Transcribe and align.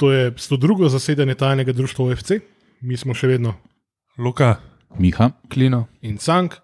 To 0.00 0.12
je 0.12 0.32
102. 0.32 0.88
zasedanje 0.88 1.34
tajnega 1.34 1.72
društva 1.72 2.04
OFC, 2.04 2.30
mi 2.80 2.96
smo 2.96 3.12
še 3.14 3.28
vedno 3.28 3.52
Luka, 4.16 4.54
Miha, 4.96 5.26
Klino. 5.52 5.90
in 6.00 6.16
Cank. 6.16 6.56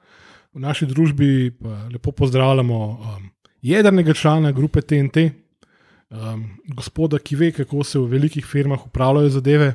V 0.56 0.62
naši 0.64 0.86
družbi 0.88 1.50
pa 1.60 1.82
lepo 1.92 2.14
pozdravljamo 2.16 2.78
um, 2.88 3.28
jedrnega 3.60 4.14
člana 4.16 4.54
grupe 4.56 4.80
TNT, 4.80 5.26
um, 6.08 6.46
gospoda, 6.72 7.20
ki 7.20 7.36
ve, 7.36 7.52
kako 7.52 7.84
se 7.84 7.98
v 7.98 8.08
velikih 8.16 8.46
firmah 8.46 8.86
upravljajo 8.88 9.36
zadeve, 9.36 9.74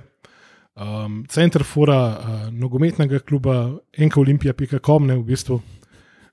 um, 0.74 1.22
center 1.30 1.62
fora 1.62 2.02
uh, 2.02 2.44
nogometnega 2.50 3.20
kluba 3.20 3.78
enkaolimpija.com, 3.94 5.06
ne 5.06 5.22
v 5.22 5.28
bistvu. 5.30 5.62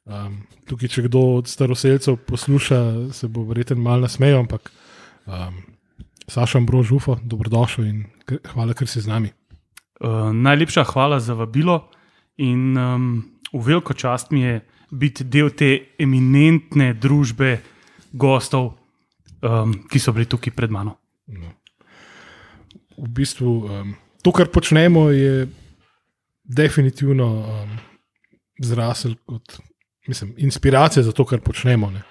Um, 0.09 0.47
tukaj, 0.65 0.97
če 0.97 1.11
kdo 1.11 1.27
od 1.43 1.53
staroseljcev 1.53 2.23
posluša, 2.25 3.13
se 3.13 3.29
bo 3.29 3.45
verjetno 3.45 3.77
malo 3.85 4.09
nasmejal, 4.09 4.47
ampak 4.47 4.73
um, 5.27 5.61
Saša 6.29 6.59
Ambrož, 6.59 6.93
ufo, 6.93 7.17
dobrodošel 7.25 7.85
in 7.89 8.05
hvala, 8.53 8.75
ker 8.77 8.89
si 8.89 9.01
z 9.01 9.09
nami. 9.09 9.33
Uh, 9.99 10.31
najlepša 10.33 10.85
hvala 10.93 11.19
za 11.21 11.35
vabilo 11.35 11.89
in 12.39 12.77
um, 12.79 13.25
v 13.53 13.63
veliko 13.65 13.95
čast 13.95 14.31
mi 14.31 14.45
je 14.45 14.61
biti 14.91 15.25
del 15.25 15.51
te 15.51 15.97
eminentne 15.99 16.93
družbe 16.95 17.59
gostov, 18.13 18.77
um, 19.43 19.73
ki 19.91 19.99
so 19.99 20.13
bili 20.13 20.29
tukaj 20.29 20.55
pred 20.55 20.71
mano. 20.71 20.99
v 22.99 23.09
bistvu 23.15 23.51
um, 23.65 23.95
to, 24.23 24.33
kar 24.33 24.49
počnemo, 24.51 25.11
je 25.11 25.49
definitivno 26.45 27.27
um, 27.27 27.75
zrasel 28.59 29.15
kot 29.27 29.59
mislim, 30.09 30.35
inspiracija 30.37 31.03
za 31.03 31.13
to, 31.13 31.25
kar 31.25 31.41
počnemo. 31.41 31.91
Ne. 31.91 32.03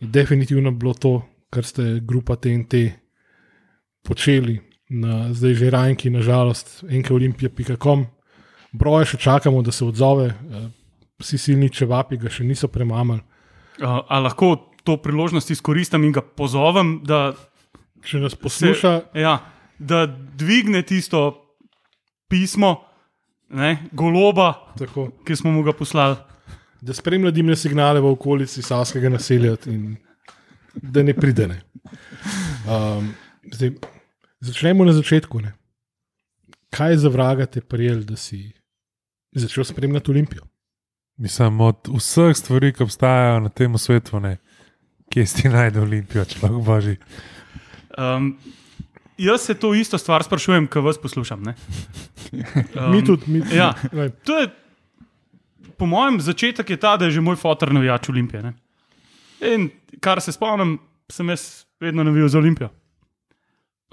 Je 0.00 0.08
definitivno 0.08 0.70
bilo 0.70 0.94
to, 0.94 1.22
kar 1.50 1.64
ste, 1.64 2.00
grupa 2.02 2.36
TNT, 2.36 2.74
počeli 4.04 4.60
na 4.88 5.32
zdaj 5.34 5.54
že 5.54 5.70
rajnki, 5.70 6.10
nažalost, 6.12 6.84
enkeolimpija.com. 6.88 8.06
Broje 8.72 9.14
še 9.14 9.18
čakamo, 9.18 9.62
da 9.62 9.72
se 9.72 9.84
odzove, 9.84 10.28
eh, 10.28 10.68
vsi 11.22 11.38
silni 11.38 11.70
čevapi 11.70 12.18
ga 12.20 12.30
še 12.30 12.44
niso 12.44 12.68
premamali. 12.68 13.22
Uh, 13.80 14.04
a 14.06 14.20
lahko 14.22 14.54
to 14.84 14.96
priložnost 15.02 15.50
izkoristim 15.50 16.04
in 16.04 16.12
ga 16.12 16.22
pozovem, 16.22 17.00
da, 17.02 17.34
Če 18.04 18.20
nas 18.20 18.34
posluša, 18.36 18.90
ja, 19.16 19.38
da 19.80 20.04
dvigne 20.06 20.82
tisto 20.84 21.22
pismo, 22.28 22.84
ne, 23.48 23.78
goloba, 23.96 24.50
tako, 24.76 25.08
ki 25.24 25.36
smo 25.40 25.54
mu 25.54 25.62
ga 25.64 25.72
poslali. 25.72 26.20
da 26.84 26.92
spremlja 26.92 27.30
dimne 27.30 27.56
signale 27.56 28.00
v 28.00 28.10
okolici 28.12 28.62
Savskega 28.62 29.08
naselja 29.08 29.56
in 29.72 29.96
da 30.74 31.02
ne 31.02 31.14
pride. 31.16 31.46
Ne. 31.48 31.62
Um, 32.68 33.14
zdaj, 33.52 33.70
začnemo 34.44 34.84
na 34.84 34.92
začetku. 34.92 35.40
Ne. 35.40 35.54
Kaj 36.74 36.92
je 36.92 37.04
za 37.06 37.08
vraga 37.08 37.46
te 37.46 37.60
prijel, 37.60 38.02
da 38.04 38.16
si 38.16 38.52
začel 39.32 39.64
spremljati 39.64 40.10
Olimpijo? 40.10 40.44
mislim 41.16 41.60
od 41.60 41.88
vseh 41.96 42.36
stvari, 42.36 42.72
ki 42.72 42.82
obstajajo 42.82 43.40
na 43.40 43.48
tem 43.48 43.78
svetu, 43.78 44.20
ne, 44.20 44.36
kje 45.12 45.26
si 45.26 45.48
najde 45.48 45.80
Olimpijo, 45.80 46.24
človek 46.24 46.64
božji. 46.64 46.96
Um, 47.98 48.36
jaz 49.18 49.46
se 49.46 49.54
to 49.54 49.74
isto 49.74 49.98
stvar 49.98 50.22
sprašujem, 50.22 50.66
ko 50.66 50.80
vas 50.80 50.98
poslušam. 50.98 51.42
ne. 51.42 51.54
Um, 52.32 52.90
mi 52.92 53.04
tudi, 53.04 53.22
mi 53.26 53.42
tudi. 53.42 53.56
ja. 53.56 53.74
To 54.24 54.38
je, 54.38 54.48
po 55.78 55.86
mojem, 55.86 56.20
začetek 56.20 56.70
je 56.70 56.76
ta, 56.76 56.96
da 56.96 57.04
je 57.04 57.10
že 57.10 57.20
moj 57.20 57.36
fotor 57.36 57.72
navijač 57.72 58.08
Olimpije. 58.08 58.42
Ne? 58.42 58.54
In 59.54 59.70
kar 60.00 60.20
se 60.20 60.32
spomnim, 60.32 60.78
sem 61.10 61.28
jaz 61.28 61.64
vedno 61.80 62.02
navijal 62.04 62.28
za 62.28 62.38
Olimpijo. 62.38 62.70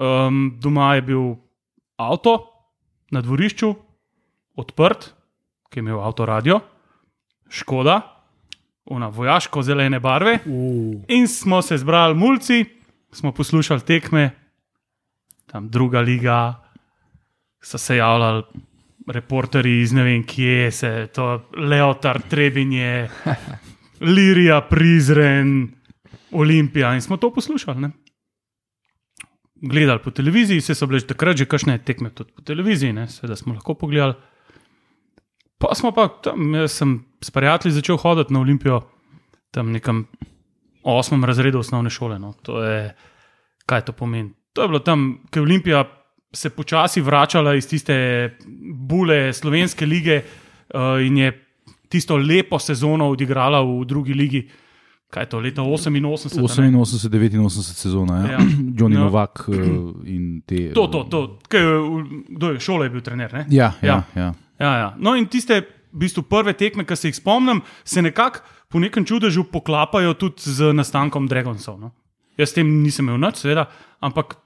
Um, 0.02 0.58
doma 0.58 0.96
je 0.96 1.02
bil 1.02 1.36
avto 2.02 2.48
na 3.14 3.22
dvorišču, 3.22 3.70
odprt, 4.58 5.12
ki 5.70 5.78
je 5.78 5.84
imel 5.86 6.00
avto 6.02 6.26
radio, 6.26 6.58
škoda, 7.50 8.00
ona 8.90 9.11
vojaško-zelene 9.14 10.00
barve. 10.02 10.40
Uh, 10.45 11.04
In 11.08 11.28
smo 11.28 11.61
se 11.61 11.78
zbrali 11.78 12.17
mulci, 12.17 12.66
smo 13.11 13.32
poslušali 13.32 13.86
tekme, 13.86 14.32
tam 15.45 15.70
druga 15.70 16.02
liga, 16.02 16.64
so 17.61 17.78
se 17.78 17.98
javljali 17.98 18.44
reporterji 19.08 19.82
iz 19.82 19.94
ne 19.94 20.04
vem 20.04 20.23
kje, 20.26 20.72
se 20.72 21.08
to 21.14 21.50
Leotard, 21.58 22.23
Trebinje, 22.30 23.10
Lirija, 24.16 24.61
Prizren, 24.61 25.70
Olimpija 26.32 26.95
in 26.95 27.02
smo 27.02 27.17
to 27.17 27.34
poslušali. 27.34 27.82
Ne? 27.82 27.92
Gledali 29.61 29.99
po 30.04 30.11
televiziji, 30.11 30.61
se 30.61 30.76
so 30.76 30.88
bile 30.88 30.99
že 30.99 31.11
takrat 31.14 31.38
že 31.38 31.45
kakšne 31.45 31.77
tekme 31.86 32.10
tudi 32.10 32.32
po 32.33 32.42
televiziji, 32.42 32.94
seveda 33.08 33.36
smo 33.36 33.54
lahko 33.54 33.73
pogledali. 33.73 34.16
Pa 35.61 35.76
smo 35.77 35.92
pa 35.94 36.08
tam, 36.08 36.55
jaz 36.55 36.73
sem 36.82 37.05
s 37.22 37.30
prijatelji 37.32 37.73
začel 37.73 37.98
hoditi 37.98 38.33
na 38.33 38.42
Olimpijo, 38.42 38.82
tam 39.52 39.72
nekam 39.72 40.08
osmem 40.83 41.26
razredu 41.26 41.60
osnovne 41.60 41.89
šole. 41.89 42.20
No. 42.20 42.33
To 42.42 42.64
je, 42.64 42.95
kaj 43.66 43.86
to 43.86 43.94
pomeni? 43.94 44.33
To 44.54 44.61
je 44.61 44.67
bilo 44.67 44.80
tam, 44.80 45.22
ker 45.30 45.42
je 45.42 45.45
Olimpija 45.45 45.83
se 46.33 46.49
počasi 46.49 47.02
vračala 47.02 47.55
iz 47.55 47.67
tiste 47.67 47.95
bule 48.73 49.33
slovenske 49.33 49.86
lige 49.86 50.22
uh, 50.22 51.02
in 51.05 51.17
je 51.17 51.32
tisto 51.89 52.17
lepo 52.17 52.60
sezono 52.60 53.10
odigrala 53.10 53.61
v 53.61 53.86
drugi 53.86 54.14
ligi. 54.14 54.49
Kaj 55.11 55.26
je 55.26 55.30
to, 55.30 55.39
leta 55.44 55.61
88? 55.61 56.39
a 56.39 56.61
ne? 56.64 56.77
88, 56.80 57.11
89 57.11 57.76
sezona, 57.76 58.20
ja. 58.23 58.32
Ja. 58.32 58.39
Johnny 58.80 58.95
No. 58.95 59.10
Novak 59.10 59.44
uh, 59.52 59.58
in 60.08 60.42
te. 60.48 60.70
To, 60.77 60.88
to, 60.88 61.04
to. 61.11 61.20
Kaj, 61.52 61.67
kdo 62.30 62.55
je 62.55 62.64
šole 62.64 62.88
je 62.88 62.94
bil 62.95 63.04
trener? 63.04 63.33
Ne? 63.33 63.45
Ja, 63.52 63.73
ja, 63.82 64.04
Ja. 64.16 64.23
ja. 64.23 64.33
Ja, 64.61 64.72
ja. 64.77 64.89
No, 65.02 65.16
in 65.17 65.26
tiste 65.26 65.58
v 65.92 66.05
bistvu, 66.05 66.23
prve 66.30 66.54
tekme, 66.54 66.86
ki 66.88 66.95
se 66.95 67.10
jih 67.10 67.17
spomnim, 67.17 67.64
se 67.83 68.02
nekako 68.02 68.45
po 68.72 68.80
nekem 68.80 69.04
čudežu 69.04 69.44
poklapajo 69.52 70.14
tudi 70.16 70.48
z 70.48 70.72
nastankom 70.72 71.28
Dragonsov. 71.28 71.76
No. 71.82 71.92
Jaz 72.39 72.54
s 72.54 72.55
tem 72.55 72.70
nisem 72.83 73.10
imel 73.10 73.20
nič, 73.20 73.42
seveda, 73.43 73.67
ampak 73.99 74.38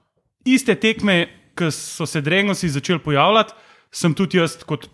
iste 0.48 0.74
tekme, 0.74 1.28
ki 1.56 1.70
so 1.70 2.08
se 2.08 2.20
Dragonsi 2.24 2.68
začeli 2.72 2.98
pojavljati, 3.04 3.54
sem 3.94 4.16
tudi 4.18 4.40
jaz 4.40 4.58
kot 4.66 4.88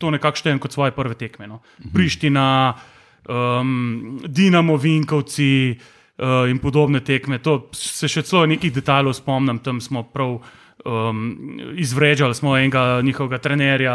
to 0.00 0.10
nekako 0.12 0.40
štejem 0.42 0.60
kot 0.60 0.74
svoje 0.76 0.92
prve 0.96 1.16
tekme. 1.16 1.48
No. 1.48 1.62
Priština, 1.94 2.74
um, 3.28 4.20
Dinamo, 4.26 4.76
Vinkovci. 4.76 5.78
Uh, 6.14 6.46
in 6.46 6.60
podobne 6.62 7.00
tekme. 7.02 7.40
To 7.42 7.66
se 7.74 8.06
še 8.06 8.22
celo 8.22 8.46
nekih 8.46 8.70
detajlov 8.70 9.16
spomnim, 9.18 9.58
tam 9.58 9.80
smo 9.82 10.04
prav 10.06 10.36
um, 10.86 11.22
izvrežali 11.74 12.34
smo 12.34 12.56
enega 12.56 13.00
njihovega 13.02 13.38
trenerja, 13.38 13.94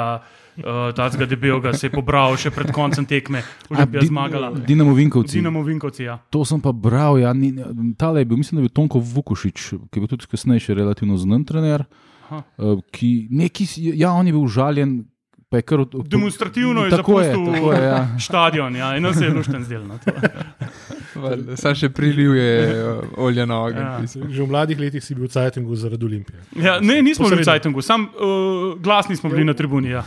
uh, 0.58 0.92
tega 0.92 1.26
debelega, 1.26 1.72
se 1.74 1.88
je 1.88 1.92
pobral 1.96 2.36
še 2.36 2.52
pred 2.52 2.74
koncem 2.76 3.06
tekme, 3.08 3.40
Olimpija 3.72 4.02
Di- 4.04 4.08
zmagala. 4.08 4.52
Dinamo 4.52 4.94
Vinkovci. 4.94 5.38
Dinamo 5.40 5.64
Vinkovci, 5.64 6.04
ja. 6.04 6.18
To 6.30 6.44
sem 6.44 6.60
pa 6.60 6.72
bral, 6.76 7.20
ja, 7.20 7.32
ni, 7.32 7.54
tale 7.96 8.20
je 8.20 8.26
bil, 8.26 8.38
mislim, 8.38 8.60
da 8.60 8.66
je 8.66 8.68
bil 8.68 8.76
Tonko 8.76 9.00
Vukušič, 9.00 9.70
ki 9.88 9.96
je 9.96 10.04
bil 10.04 10.12
tudi 10.12 10.28
kasneje 10.28 10.60
še 10.68 10.76
relativno 10.76 11.16
znan 11.16 11.48
trener. 11.48 11.88
Aha. 12.28 12.44
Uh, 12.60 12.84
ki, 12.92 13.30
neki, 13.32 13.64
si- 13.66 13.96
ja, 13.96 14.12
on 14.12 14.28
je 14.28 14.36
bil 14.36 14.44
užaljen, 14.44 15.06
pa 15.50 15.58
je 15.58 15.62
kar 15.62 15.80
od, 15.80 15.96
od, 15.96 16.08
Demonstrativno 16.08 16.84
je 16.86 16.90
tako 16.90 17.20
je, 17.20 17.32
zapustil 17.32 17.54
tako 17.54 17.74
je, 17.74 17.84
ja. 17.84 18.08
stadion, 18.28 18.76
ja, 18.76 18.98
in 18.98 19.14
se 19.14 19.26
je 19.26 19.34
lušten 19.34 19.64
zdel. 19.64 19.84
No. 19.88 20.00
Sam 21.62 21.76
še 21.76 21.90
prilivje 21.90 22.52
uh, 22.70 23.02
olja 23.18 23.46
na 23.50 23.58
ogenj. 23.66 23.82
Ja. 23.82 23.98
Ja. 24.00 24.30
že 24.30 24.44
v 24.44 24.48
mladih 24.48 24.80
letih 24.80 25.04
si 25.04 25.18
bil 25.18 25.26
v 25.26 25.34
Cajtengu 25.34 25.76
zaradi 25.76 26.06
Olimpije. 26.06 26.40
ja, 26.56 26.78
ne, 26.80 27.02
nismo 27.02 27.26
bili 27.26 27.42
v 27.42 27.42
Posredno. 27.42 27.50
Cajtungu, 27.52 27.82
sam 27.82 28.08
uh, 28.14 28.78
glasni 28.80 29.18
smo 29.18 29.30
bili 29.34 29.44
na 29.44 29.58
tribuni. 29.58 29.90
Ja. 29.90 30.06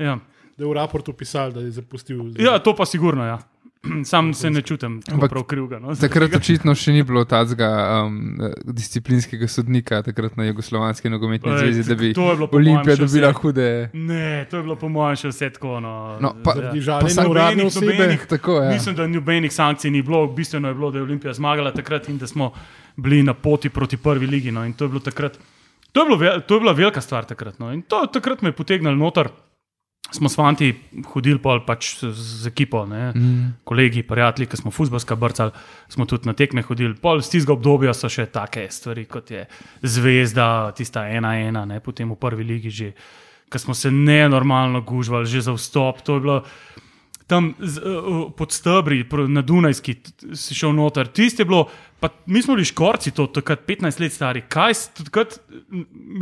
Ja. 0.00 0.16
Da 0.56 0.64
je 0.64 0.68
v 0.68 0.72
raportu 0.76 1.12
pisal, 1.12 1.52
da 1.52 1.60
je 1.60 1.70
zapustil. 1.76 2.32
ja, 2.40 2.58
to 2.58 2.74
pa 2.76 2.88
sigurno, 2.88 3.24
ja. 3.24 3.38
Sam 4.04 4.34
se 4.34 4.50
ne 4.50 4.62
čutim 4.62 5.02
tako 5.02 5.28
prav 5.28 5.42
krivga. 5.44 5.78
No, 5.78 5.94
Takrat 5.94 6.34
očitno 6.34 6.74
še 6.74 6.92
ni 6.92 7.02
bilo 7.02 7.22
tazga 7.24 7.68
um, 8.02 8.36
disciplinskega 8.66 9.48
sodnika, 9.48 10.02
takrat 10.02 10.36
na 10.36 10.44
Jugoslovanski 10.44 11.08
nogometni 11.08 11.54
zvezi, 11.54 11.84
da 11.84 11.94
bi 11.94 12.10
Olimpija 12.52 12.96
dobila 12.96 13.30
vse. 13.30 13.32
hude. 13.34 13.68
Ne, 13.94 14.24
to 14.44 14.56
je 14.56 14.62
bilo 14.62 14.76
po 14.76 14.88
mojem 14.90 15.16
še 15.16 15.28
vse 15.28 15.50
tako. 15.50 15.80
No, 15.80 15.94
No, 16.20 16.34
pa- 16.44 16.56
ja. 16.76 16.98
Pa 17.00 17.08
sam 17.08 17.30
uradne 17.30 17.56
nobenih- 17.56 17.66
osebe. 17.66 17.92
nobenih- 17.94 18.26
Tako 18.26 18.52
je. 18.54 18.64
Ja. 18.64 18.72
Mislim, 18.72 18.94
da 18.96 19.06
nobenih 19.08 19.52
sankcij 19.52 19.90
ni 19.90 20.02
bilo, 20.02 20.26
bistveno 20.28 20.68
je 20.68 20.74
bilo, 20.74 20.90
da 20.90 20.98
je 20.98 21.04
Olimpija 21.04 21.32
zmagala 21.32 21.72
takrat 21.72 22.08
in 22.08 22.18
da 22.18 22.26
smo 22.26 22.52
bili 22.96 23.22
na 23.22 23.34
poti 23.34 23.68
proti 23.70 23.96
prvi 23.98 24.26
ligi. 24.28 24.50
No, 24.50 24.62
in 24.62 24.72
to 24.74 24.84
je, 24.84 24.88
bilo 24.90 25.00
takrat, 25.00 25.38
to, 25.92 26.00
je 26.00 26.06
bilo, 26.08 26.40
to 26.40 26.54
je 26.54 26.60
bila 26.60 26.72
velika 26.74 27.00
stvar 27.00 27.24
takrat. 27.24 27.58
No, 27.58 27.72
in 27.72 27.82
to 27.82 28.04
takrat 28.08 28.42
me 28.42 28.48
je 28.48 28.52
potegnilo 28.54 28.94
noter. 28.94 29.28
Smo 30.12 30.28
s 30.28 30.34
fanti 30.34 30.72
hodili 31.12 31.38
pol 31.38 31.62
pač 31.62 31.92
z, 32.02 32.48
ekipo, 32.50 32.82
ne, 32.86 33.12
mm. 33.14 33.44
kolegi, 33.64 34.02
prijatelji, 34.02 34.48
ki 34.50 34.58
smo 34.58 34.72
futbalska 34.74 35.14
brcali, 35.16 35.54
smo 35.88 36.06
tudi 36.10 36.26
na 36.26 36.34
tekme 36.34 36.64
hodili. 36.66 36.96
Pol 36.98 37.22
z 37.22 37.30
tistega 37.36 37.54
obdobja 37.54 37.94
so 37.94 38.10
še 38.10 38.26
take 38.32 38.66
stvari, 38.74 39.06
kot 39.10 39.30
je 39.30 39.44
zvezda, 39.86 40.72
tista 40.74 41.06
ena 41.06 41.36
ena, 41.38 41.62
ne, 41.68 41.78
potem 41.84 42.10
v 42.10 42.18
prvi 42.18 42.46
ligi 42.46 42.74
že, 42.74 42.92
ki 43.50 43.62
smo 43.62 43.74
se 43.74 43.90
nenormalno 43.94 44.82
gužvali, 44.82 45.30
že 45.30 45.46
za 45.46 45.54
vstop. 45.54 46.02
To 46.06 46.18
je 46.18 46.26
bilo 46.26 46.38
tam 47.30 47.54
z, 47.62 47.78
uh, 47.78 48.34
pod 48.34 48.50
stebri, 48.50 49.04
na 49.30 49.42
Dunajski, 49.46 49.94
si 50.34 50.58
šel 50.58 50.74
noter. 50.74 51.06
Tisti 51.06 51.44
je 51.44 51.46
bilo 51.46 51.68
Pa 52.00 52.08
mi 52.26 52.42
smo 52.42 52.54
bili 52.54 52.64
škorci, 52.64 53.10
to 53.10 53.26
takrat 53.26 53.66
15 53.68 54.00
let 54.00 54.12
stari. 54.12 54.42
Kaj, 54.48 54.72
takrat, 55.04 55.36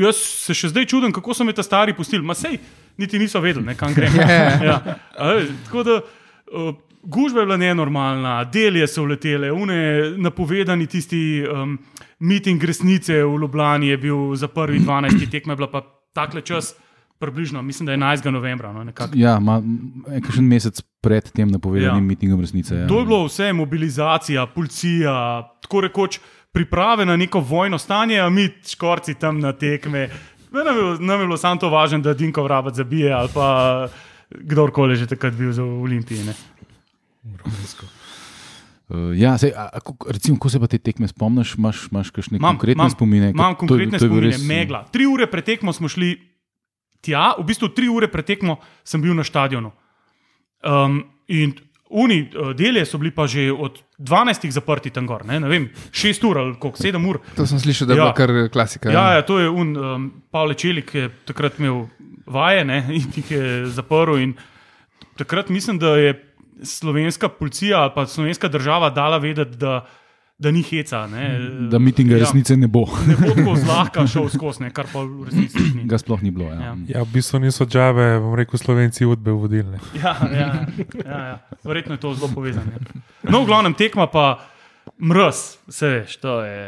jaz 0.00 0.18
se 0.18 0.54
še 0.54 0.72
zdaj 0.72 0.88
čudim, 0.90 1.12
kako 1.14 1.34
so 1.34 1.46
me 1.46 1.54
ta 1.54 1.62
stari 1.62 1.94
pustili. 1.94 2.24
Ma 2.26 2.34
sej, 2.34 2.58
niti 2.98 3.18
niso 3.18 3.40
vedeli, 3.40 3.66
ne, 3.66 3.76
kam 3.78 3.94
gremo. 3.94 4.22
ja. 4.68 4.78
A 5.18 5.30
Tako 5.68 5.84
da 5.86 6.00
uh, 6.00 6.74
gužva 7.02 7.40
je 7.40 7.46
bila 7.46 7.56
nenormalna, 7.56 8.44
delje 8.52 8.86
so 8.90 9.04
letele, 9.06 9.52
une 9.52 9.78
napovedani 10.16 10.86
tisti 10.86 11.44
um, 11.46 11.78
miting 12.18 12.64
resnice 12.64 13.22
v 13.22 13.38
Ljubljani 13.38 13.88
je 13.88 13.96
bil 13.98 14.34
za 14.34 14.48
prvi 14.48 14.80
12. 14.80 15.30
tekme, 15.30 15.56
bila 15.56 15.70
pa 15.70 15.84
takle 16.12 16.42
čas. 16.42 16.74
Približno, 17.18 17.62
mislim, 17.62 17.86
da 17.86 17.92
je 17.92 17.98
11. 17.98 18.30
novembra. 18.30 18.72
No, 18.72 18.84
nekako. 18.84 19.12
Ja, 19.14 19.38
ma, 19.38 19.62
en 20.08 20.44
mesec 20.44 20.78
pred 21.00 21.30
tem 21.30 21.48
napovedanim 21.48 21.96
Ja. 21.96 22.06
mitingom 22.06 22.40
resnice. 22.40 22.74
Ja. 22.76 22.86
To 22.86 22.98
je 22.98 23.06
bilo 23.06 23.24
vse, 23.24 23.52
mobilizacija, 23.52 24.46
policija, 24.46 25.14
tako 25.60 25.80
rekoč 25.80 26.20
priprave 26.52 27.04
na 27.04 27.16
neko 27.16 27.40
vojno 27.40 27.78
stanje, 27.78 28.20
a 28.20 28.28
mi 28.28 28.48
škorci 28.64 29.14
tam 29.14 29.40
na 29.40 29.52
tekme. 29.52 30.08
Nam 30.52 30.66
je, 30.66 30.72
bilo- 30.74 30.98
nam 31.00 31.20
je 31.20 31.26
bilo 31.26 31.36
samo 31.36 31.56
to 31.56 31.68
važno, 31.68 31.98
da 31.98 32.14
Dinko 32.14 32.42
vrabec 32.42 32.74
zabije 32.74 33.12
ali 33.12 33.28
pa 33.34 33.88
kdorkoli 34.32 34.96
že 34.96 35.06
takrat 35.06 35.34
bil 35.34 35.52
za 35.52 35.64
Olimpije. 35.64 36.24
Ne. 36.24 36.34
Uh, 38.88 39.12
ja, 39.12 39.36
sej, 39.36 39.52
a, 39.52 39.68
a, 39.68 39.78
recimo, 40.08 40.38
ko 40.38 40.48
se 40.48 40.56
pa 40.56 40.64
te 40.64 40.78
tekme 40.78 41.04
spomniš, 41.04 41.54
imaš, 41.54 41.88
imaš 41.92 42.08
kakšne 42.08 42.38
Imam- 42.38 42.56
konkretne 42.56 42.80
imam- 42.80 42.90
spomine? 42.90 43.30
Imam 43.30 43.52
to 43.52 43.58
konkretne 43.58 43.98
to 43.98 44.06
bil 44.06 44.16
spomine, 44.16 44.32
res, 44.32 44.40
megla. 44.40 44.80
Tri 44.88 45.04
ure 45.04 45.26
pred 45.26 45.44
tekmo 45.44 45.72
smo 45.72 45.88
šli 45.88 46.14
tja, 47.00 47.34
v 47.38 47.46
bistvu 47.48 47.68
tri 47.74 47.88
ure 47.88 48.08
pred 48.08 48.26
tekmo 48.26 48.58
sem 48.84 49.02
bil 49.02 49.14
na 49.14 49.24
stadionu. 49.24 49.72
Um, 50.66 51.02
in 51.28 51.54
Uni 51.88 52.20
uh, 52.36 52.50
delje 52.52 52.84
so 52.84 52.98
bili 53.00 53.10
pa 53.16 53.24
že 53.26 53.48
od 53.52 53.78
12 53.98 54.50
zaprti 54.52 54.90
tam 54.92 55.06
gor, 55.08 55.24
ne, 55.24 55.38
ne 55.40 55.48
vem, 55.48 55.70
6 55.90 56.26
ur 56.28 56.38
ali 56.38 56.54
koliko, 56.60 56.76
7 56.76 57.08
ur. 57.08 57.20
To 57.36 57.46
sem 57.48 57.60
slišal, 57.60 57.88
da 57.88 57.94
je 57.94 57.96
Ja. 57.96 58.04
ja. 58.04 58.12
bila 58.12 58.14
kar 58.14 58.52
klasika. 58.52 58.90
Ja, 58.92 59.14
ja, 59.14 59.22
to 59.22 59.38
je 59.38 59.48
un, 59.48 59.76
um, 59.76 60.10
Pavel 60.30 60.54
Čelik, 60.54 60.94
je 60.94 61.08
takrat 61.24 61.58
imel 61.58 61.86
vaje 62.26 62.64
ne, 62.64 62.84
in 62.98 63.08
jih 63.16 63.30
je 63.30 63.66
zaprl. 63.72 64.18
In 64.20 64.34
takrat 65.16 65.48
mislim, 65.48 65.78
da 65.78 65.96
je 65.96 66.12
slovenska 66.62 67.28
policija 67.28 67.80
ali 67.80 67.92
pa 67.94 68.06
slovenska 68.06 68.48
država 68.48 68.90
dala 68.90 69.18
vedeti, 69.18 69.56
da, 69.56 69.86
da 70.38 70.50
ni 70.50 70.62
heca. 70.62 71.06
Ne, 71.06 71.38
Da 71.70 71.78
mitinga 71.78 72.14
ja, 72.14 72.20
resnice 72.20 72.56
ne 72.56 72.68
bo. 72.68 72.84
Ne 73.08 73.16
bo 73.18 73.34
tako 73.34 73.56
zlahka 73.56 74.06
šel 74.06 74.28
skozi, 74.28 74.62
ne, 74.62 74.70
kar 74.70 74.86
pa 74.92 75.02
v 75.02 75.26
resnici 75.26 75.64
ni. 75.74 75.86
Ga 75.90 75.98
sploh 75.98 76.22
ni 76.22 76.30
bilo. 76.30 76.46
Ja. 76.52 76.60
Ja. 76.70 76.74
Ja, 76.88 77.02
v 77.02 77.10
bistvu 77.12 77.40
niso 77.42 77.66
džave, 77.66 78.20
bom 78.22 78.36
rekel, 78.38 78.60
slovenci 78.60 79.06
udbe 79.06 79.34
vodilne. 79.34 79.82
Ja, 80.02 80.14
ja, 80.30 80.50
ja, 81.04 81.18
ja. 81.18 81.38
Verjetno 81.66 81.98
je 81.98 82.00
to 82.00 82.14
zelo 82.14 82.30
povezano. 82.34 82.78
No, 83.26 83.42
v 83.42 83.46
glavnem 83.50 83.74
tekma 83.74 84.06
pa 84.06 84.38
mrz, 85.02 85.40
vse 85.68 85.90
veš, 85.96 86.16
to 86.22 86.40
je 86.46 86.60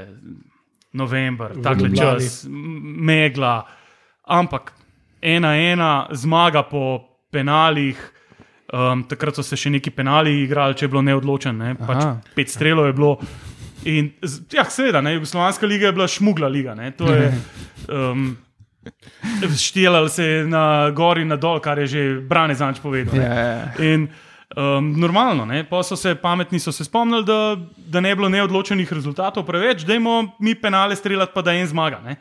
november, 0.93 1.55
takle 1.63 1.93
čas, 1.95 2.43
megla, 2.51 3.61
ampak 4.27 4.73
ena, 5.23 5.55
ena, 5.55 6.09
zmaga 6.11 6.65
po 6.67 6.99
penalih. 7.31 8.01
Um, 8.71 9.03
takrat 9.11 9.35
so 9.35 9.43
se 9.43 9.57
še 9.59 9.71
neki 9.75 9.91
penali 9.91 10.45
igrali, 10.45 10.77
če 10.79 10.87
je 10.87 10.91
bilo 10.93 11.01
neodločen, 11.03 11.57
ne? 11.59 11.73
pač 11.75 12.03
Aha. 12.05 12.11
pet 12.35 12.51
strelov 12.51 12.87
je 12.87 12.93
bilo. 12.99 13.17
In, 13.85 14.13
ja, 14.53 14.65
seveda, 14.69 15.01
ne, 15.01 15.15
Jugoslovanska 15.15 15.67
liga 15.67 15.87
je 15.87 15.93
bila 15.93 16.09
šmugla 16.09 16.49
liga. 16.49 16.75
Ne, 16.75 16.91
to 16.91 17.13
je, 17.13 17.33
um, 17.97 18.37
Štelali 19.59 20.11
se 20.11 20.25
je 20.25 20.45
na 20.47 20.91
gori 20.91 21.23
in 21.23 21.29
na 21.29 21.37
dol, 21.37 21.61
kar 21.61 21.79
je 21.79 21.87
že 21.87 22.03
Brane 22.21 22.55
Zanč 22.55 22.81
povedal. 22.81 23.15
ne. 23.15 23.25
Ja, 23.25 23.35
ja. 23.35 23.93
In 23.93 24.09
um, 24.57 24.93
normalno, 25.01 25.45
ne, 25.45 25.65
pa 25.65 25.83
so 25.83 25.97
se 25.97 26.15
pametni 26.15 26.61
so 26.61 26.73
se 26.73 26.85
spomnili, 26.85 27.25
da, 27.25 27.57
da 27.77 28.01
ne 28.01 28.15
bi 28.15 28.21
bilo 28.21 28.29
neodločenih 28.29 28.93
rezultatov 28.93 29.45
preveč, 29.47 29.85
da 29.85 29.95
imamo 29.95 30.37
mi 30.41 30.55
penale 30.55 30.97
streljati, 30.97 31.33
pa 31.35 31.43
da 31.43 31.55
en 31.55 31.67
zmaga. 31.67 32.01
Ne. 32.05 32.17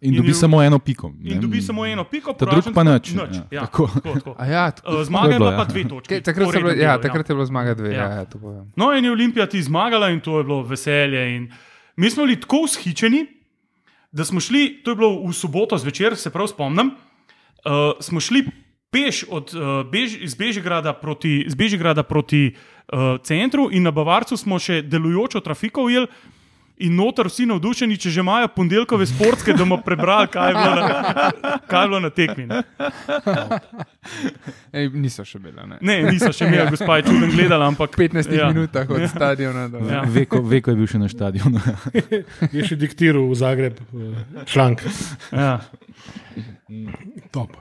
In 0.00 0.08
In 0.08 0.16
dobi 0.16 0.28
je- 0.28 0.34
samo 0.36 0.62
eno 0.62 0.78
piko. 0.78 1.08
In 1.20 1.34
ne. 1.34 1.40
dobi 1.40 1.60
samo 1.60 1.82
eno 1.84 2.04
piko, 2.04 2.32
Ta 2.32 2.46
drug 2.46 2.70
pa 2.70 2.82
nič, 2.84 3.10
nič. 3.10 3.18
ja. 3.32 3.46
Ja, 3.50 3.60
Tako. 3.60 3.86
tako. 3.88 4.00
Tako, 4.00 4.14
tako. 4.14 4.34
A 4.38 4.46
ja, 4.46 4.70
tako, 4.70 4.92
Uh, 4.92 5.04
Zmaga 5.04 5.28
je 5.28 5.38
bila 5.38 5.50
pa 5.52 5.56
ja. 5.56 5.64
dve 5.66 5.82
točke. 5.84 6.08
Kaj, 6.10 6.22
takrat, 6.22 6.52
bilo, 6.52 6.70
ja, 6.70 6.76
delu, 6.92 7.02
takrat 7.02 7.24
je 7.24 7.34
bilo 7.34 7.44
zmaga 7.44 7.74
dve. 7.74 7.90
Ja. 7.90 8.02
Ja. 8.04 8.08
Ja, 8.12 8.24
to 8.24 8.38
povem. 8.38 8.70
No, 8.76 8.92
in 8.92 9.04
je 9.04 9.10
Olimpija 9.10 9.46
ti 9.46 9.58
zmagala, 9.60 10.08
in 10.08 10.20
to 10.20 10.38
je 10.38 10.44
bilo 10.44 10.62
veselje. 10.62 11.36
In 11.36 11.50
mi 11.96 12.06
smo 12.08 12.22
bili 12.22 12.38
tako 12.38 12.62
vzhičeni, 12.64 13.26
da 14.08 14.24
smo 14.24 14.38
šli, 14.38 14.80
to 14.80 14.90
je 14.90 14.96
bilo 14.96 15.18
v 15.20 15.32
soboto 15.32 15.74
zvečer, 15.74 16.14
se 16.14 16.30
prav 16.30 16.46
spomnim, 16.46 16.94
uh, 17.60 17.72
smo 17.98 18.20
šli 18.20 18.46
peš 18.88 19.24
od, 19.28 19.50
uh, 19.50 19.62
Bež, 19.84 20.14
iz 20.16 20.34
Bežigrada 20.34 20.92
proti, 20.94 21.42
iz 21.42 21.54
Bežigrada 21.54 22.02
proti 22.02 22.54
uh, 22.86 22.98
centru, 23.20 23.68
in 23.68 23.82
na 23.82 23.90
Bavarcu 23.90 24.36
smo 24.36 24.56
še 24.56 24.78
delujočo 24.80 25.40
trafiko 25.40 25.82
ujeli. 25.82 26.06
In 26.80 26.94
noter 26.94 27.26
vsi 27.26 27.46
navdušeni, 27.50 27.96
če 27.98 28.10
že 28.14 28.20
imajo 28.22 28.48
ponedeljkove 28.54 29.06
sportske, 29.10 29.52
da 29.52 29.64
bomo 29.64 29.80
prebrali, 29.82 30.28
kaj 30.30 30.52
je 30.52 30.54
bilo 30.54 30.74
na, 30.76 31.30
kaj 31.66 31.82
je 31.82 31.88
bilo 31.88 32.00
na 32.04 32.10
tekmi. 32.14 32.46
Ne? 32.46 32.60
Ej, 34.72 34.90
niso 34.94 35.24
še 35.26 35.40
bile. 35.42 35.64
Ne. 35.66 35.78
Ne, 35.82 35.96
niso 36.12 36.30
še 36.32 36.46
imeli, 36.46 36.68
gospa 36.70 37.00
je 37.00 37.08
čuden 37.08 37.32
gledala, 37.34 37.66
ampak 37.72 37.96
15 37.98 38.30
Ja. 38.30 38.44
ja. 38.44 38.50
minutah 38.54 38.90
od 38.90 39.02
ja. 39.02 39.08
stadiona 39.10 39.66
do 39.72 39.82
Ja. 39.88 40.04
Veko, 40.06 40.42
veko 40.46 40.70
je 40.70 40.78
bil 40.78 40.90
še 40.90 41.00
na 41.02 41.08
stadionu. 41.10 41.58
Je 42.54 42.62
še 42.64 42.76
diktiral 42.78 43.26
v 43.26 43.34
Zagreb 43.38 43.80
eh, 43.82 44.44
članek. 44.46 44.84
ja. 45.32 45.58
Top. 47.34 47.56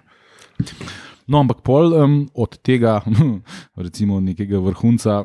No, 1.28 1.42
ampak 1.42 1.60
pol 1.66 1.92
um, 1.98 2.18
od 2.38 2.58
tega, 2.64 3.00
recimo, 3.88 4.22
nekega 4.24 4.62
vrhunca 4.64 5.24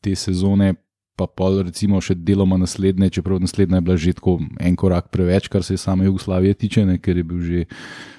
te 0.00 0.14
sezone, 0.16 0.74
pa 1.16 1.26
pol, 1.26 1.62
recimo, 1.64 2.00
še 2.04 2.14
deloma 2.14 2.58
naslednje, 2.60 3.14
čeprav 3.18 3.40
naslednja 3.40 3.80
je 3.80 3.84
bila 3.86 3.96
že 3.96 4.16
tako 4.18 4.38
en 4.60 4.76
korak 4.76 5.08
preveč, 5.08 5.48
kar 5.48 5.64
se 5.64 5.78
same 5.80 6.04
Jugoslavije 6.04 6.54
tiče, 6.54 6.84
ne, 6.84 6.98
ker 7.00 7.16
je 7.16 7.24
bil 7.24 7.40
že 7.40 7.64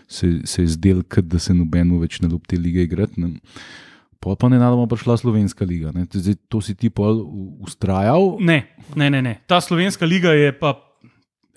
se, 0.08 0.42
se 0.46 0.64
je 0.64 0.72
zdel, 0.74 1.04
kot 1.04 1.28
da 1.30 1.40
se 1.40 1.54
nobeno 1.54 2.00
več 2.02 2.22
ne 2.24 2.30
ljubi 2.32 2.50
te 2.50 2.58
lige 2.58 2.88
igrati. 2.88 3.22
Ne. 3.22 3.38
Pol 4.24 4.36
pa 4.40 4.50
ne 4.50 4.58
nadamo 4.58 4.88
prišla 4.90 5.20
slovenska 5.22 5.66
liga. 5.68 5.92
Ne. 5.94 6.08
Zdaj, 6.10 6.40
to 6.50 6.62
si 6.64 6.74
ti 6.76 6.90
pol 6.90 7.22
ustrajal. 7.62 8.40
Ne, 8.42 8.64
ne, 8.96 9.12
ne, 9.14 9.22
ne. 9.22 9.36
Ta 9.46 9.62
slovenska 9.62 10.08
liga 10.10 10.34
je 10.34 10.50
pa 10.58 10.74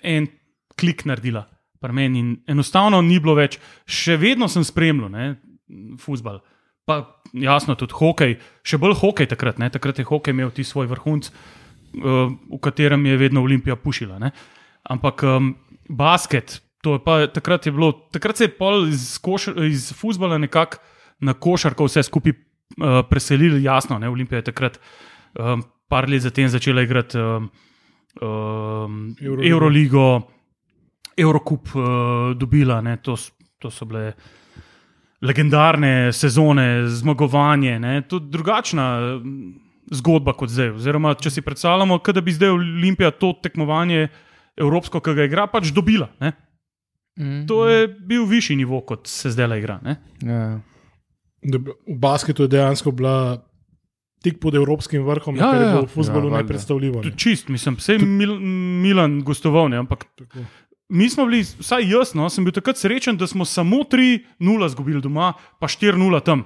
en 0.02 0.28
klik 0.76 1.06
naredila. 1.08 1.46
enostavno 1.80 3.00
ni 3.00 3.16
bilo 3.18 3.34
več. 3.34 3.56
Še 3.88 4.18
vedno 4.20 4.48
sem 4.48 4.64
spremljal, 4.64 5.08
ne, 5.08 5.40
futbal. 5.98 6.42
Pa 6.88 7.20
jasno, 7.36 7.76
tudi 7.78 7.94
hokej, 7.96 8.38
še 8.66 8.78
bolj 8.80 8.98
hokej 9.02 9.30
takrat. 9.30 9.60
Ne. 9.62 9.70
Takrat 9.70 10.00
je 10.00 10.06
hokej 10.08 10.34
imel 10.34 10.50
ti 10.54 10.64
svoj 10.66 10.88
vrhunc, 10.90 11.30
uh, 11.30 12.30
v 12.32 12.60
katerem 12.62 13.06
je 13.06 13.18
vedno 13.20 13.44
Olimpija 13.44 13.76
pušila. 13.76 14.18
Ne. 14.22 14.32
Ampak 14.90 15.24
um, 15.28 15.54
basket, 15.88 16.60
to 16.82 16.96
je 16.96 17.04
pa 17.04 17.26
takrat 17.28 17.66
je 17.66 17.72
bilo, 17.72 17.92
takrat 18.12 18.40
se 18.40 18.48
je 18.48 18.54
pol 18.56 18.88
iz, 18.88 19.18
koš, 19.20 19.52
iz 19.68 19.90
futbola 19.92 20.38
nekako 20.40 20.80
na 21.20 21.34
košarko 21.36 21.84
vse 21.84 22.02
skupaj 22.08 22.32
uh, 22.32 23.02
preselili, 23.10 23.62
jasno. 23.62 23.98
Ne. 24.00 24.08
Olimpija 24.08 24.40
je 24.40 24.50
takrat 24.50 24.80
um, 25.38 25.62
par 25.90 26.08
let 26.08 26.22
zatem 26.22 26.48
začela 26.48 26.82
igrati 26.82 27.18
um, 27.18 27.50
um, 28.22 29.14
Euroligo. 29.20 29.48
Euroligo, 29.50 30.04
Eurocup 31.16 31.74
uh, 31.74 31.82
dobila. 32.36 32.80
Ne. 32.80 32.96
To, 33.04 33.16
to 33.58 33.70
so 33.70 33.84
bile 33.84 34.14
legendarne 35.22 36.12
sezone, 36.12 36.86
zmagovanje. 36.88 37.78
Ne. 37.78 38.02
To 38.02 38.16
je 38.16 38.28
drugačna 38.30 38.86
mm, 39.16 39.52
zgodba 39.92 40.32
kot 40.32 40.48
zdaj. 40.48 40.70
Oziroma, 40.70 41.14
če 41.14 41.30
si 41.30 41.42
predstavljamo, 41.42 41.98
kot 41.98 42.14
da 42.14 42.20
bi 42.20 42.32
zdaj 42.32 42.50
Olimpija 42.50 43.10
to 43.10 43.32
tekmovanje 43.42 44.08
evropsko, 44.56 45.00
ki 45.00 45.14
ga 45.14 45.24
igra, 45.24 45.46
pač 45.46 45.70
dobila. 45.70 46.08
Ne. 46.20 46.32
Mm. 47.18 47.44
To 47.46 47.68
je 47.68 47.84
bil 47.88 48.24
višji 48.24 48.56
nivo, 48.56 48.80
kot 48.80 49.06
se 49.06 49.30
zdaj 49.30 49.58
igra. 49.58 49.80
Ne. 49.82 49.96
Ja. 50.22 50.60
V 51.42 51.96
basketu 51.96 52.42
je 52.42 52.48
dejansko 52.48 52.92
bila 52.92 53.40
tik 54.20 54.36
pod 54.36 54.54
evropskim 54.54 55.02
vrhom, 55.02 55.36
Ja, 55.36 55.40
kar 55.42 55.54
je 55.54 55.60
ja, 55.60 55.66
ja. 55.66 55.72
bilo 55.72 55.86
v 55.86 55.88
futbolu 55.88 56.26
Ja, 56.26 56.30
valjda. 56.30 56.42
nepredstavljivo. 56.42 57.02
ne. 57.02 57.12
Čist, 57.16 57.48
mislim, 57.48 57.76
vse 57.76 57.98
Mil, 57.98 58.34
Milan 58.82 59.20
gostoval, 59.20 59.68
ne, 59.68 59.76
ampak 59.76 60.04
Tako. 60.16 60.44
Mi 60.90 61.08
smo 61.08 61.24
bili, 61.24 61.40
vsaj 61.40 61.86
jaz, 61.86 62.14
no, 62.14 62.28
sem 62.28 62.44
bil 62.44 62.52
takrat 62.52 62.76
srečen, 62.76 63.16
da 63.16 63.26
smo 63.26 63.44
samo 63.44 63.76
3-0 63.84 64.20
izgubili 64.66 65.00
doma, 65.00 65.30
pa 65.58 65.66
4-0 65.68 66.20
tam. 66.22 66.44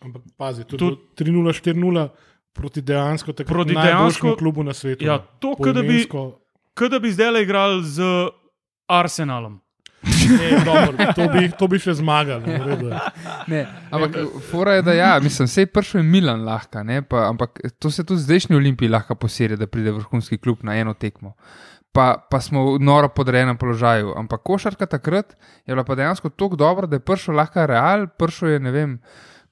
Ampak 0.00 0.22
pazi, 0.36 0.64
to 0.64 0.74
je 0.74 0.78
Tudi- 0.78 0.96
bilo 1.22 1.46
3-0, 1.46 1.52
4-0 1.54 2.08
proti 2.52 2.82
dejansko 2.82 3.32
tako 3.32 3.48
Proti 3.48 3.74
dejansko- 3.74 4.36
klubu 4.36 4.62
na 4.62 4.72
svetu. 4.72 5.04
Ja, 5.04 5.18
to, 5.18 5.54
kot 5.54 5.68
da 5.68 5.82
bi, 5.82 5.88
Poimensko- 6.00 6.32
kot 6.74 6.90
da 6.90 6.98
bi 6.98 7.10
zdaj 7.10 7.42
igrali 7.42 7.84
z 7.84 8.02
Arsenalom. 8.88 9.60
Ne, 10.02 10.64
dobro, 10.64 11.12
to, 11.14 11.28
bi, 11.30 11.50
to 11.52 11.66
bi 11.68 11.78
še 11.78 11.94
zmagali. 11.94 12.42
Ne, 13.46 13.60
ampak 13.90 14.16
fora 14.50 14.72
je, 14.72 14.82
da 14.82 14.92
ja, 14.92 15.18
mislim, 15.18 15.46
vse 15.46 15.66
prišel 15.66 16.00
je 16.00 16.04
Milan 16.04 16.42
lahko, 16.42 16.82
ne, 16.82 17.02
pa, 17.02 17.28
ampak 17.28 17.50
to 17.78 17.90
se 17.90 18.04
tudi 18.04 18.20
zdajšnji 18.20 18.56
olimpiji 18.56 18.88
lahko 18.88 19.14
posiri, 19.14 19.56
da 19.56 19.66
pride 19.66 19.90
vrhunski 19.92 20.38
klub 20.38 20.58
na 20.62 20.74
eno 20.74 20.94
tekmo. 20.94 21.34
Pa, 21.92 22.16
pa 22.30 22.40
smo 22.40 22.72
v 22.72 22.80
noro 22.80 23.08
podrejenem 23.08 23.56
položaju. 23.56 24.14
Ampak 24.16 24.40
košarka 24.42 24.86
takrat 24.86 25.36
je 25.66 25.74
bila 25.74 25.84
pa 25.84 25.94
dejansko 25.94 26.30
tako 26.30 26.56
dobra, 26.56 26.86
da 26.86 26.96
je 26.96 27.00
prišel 27.00 27.36
lahko 27.36 27.66
real, 27.66 28.06
prišel 28.08 28.48
je 28.48 28.60
ne 28.60 28.70
vem. 28.70 28.94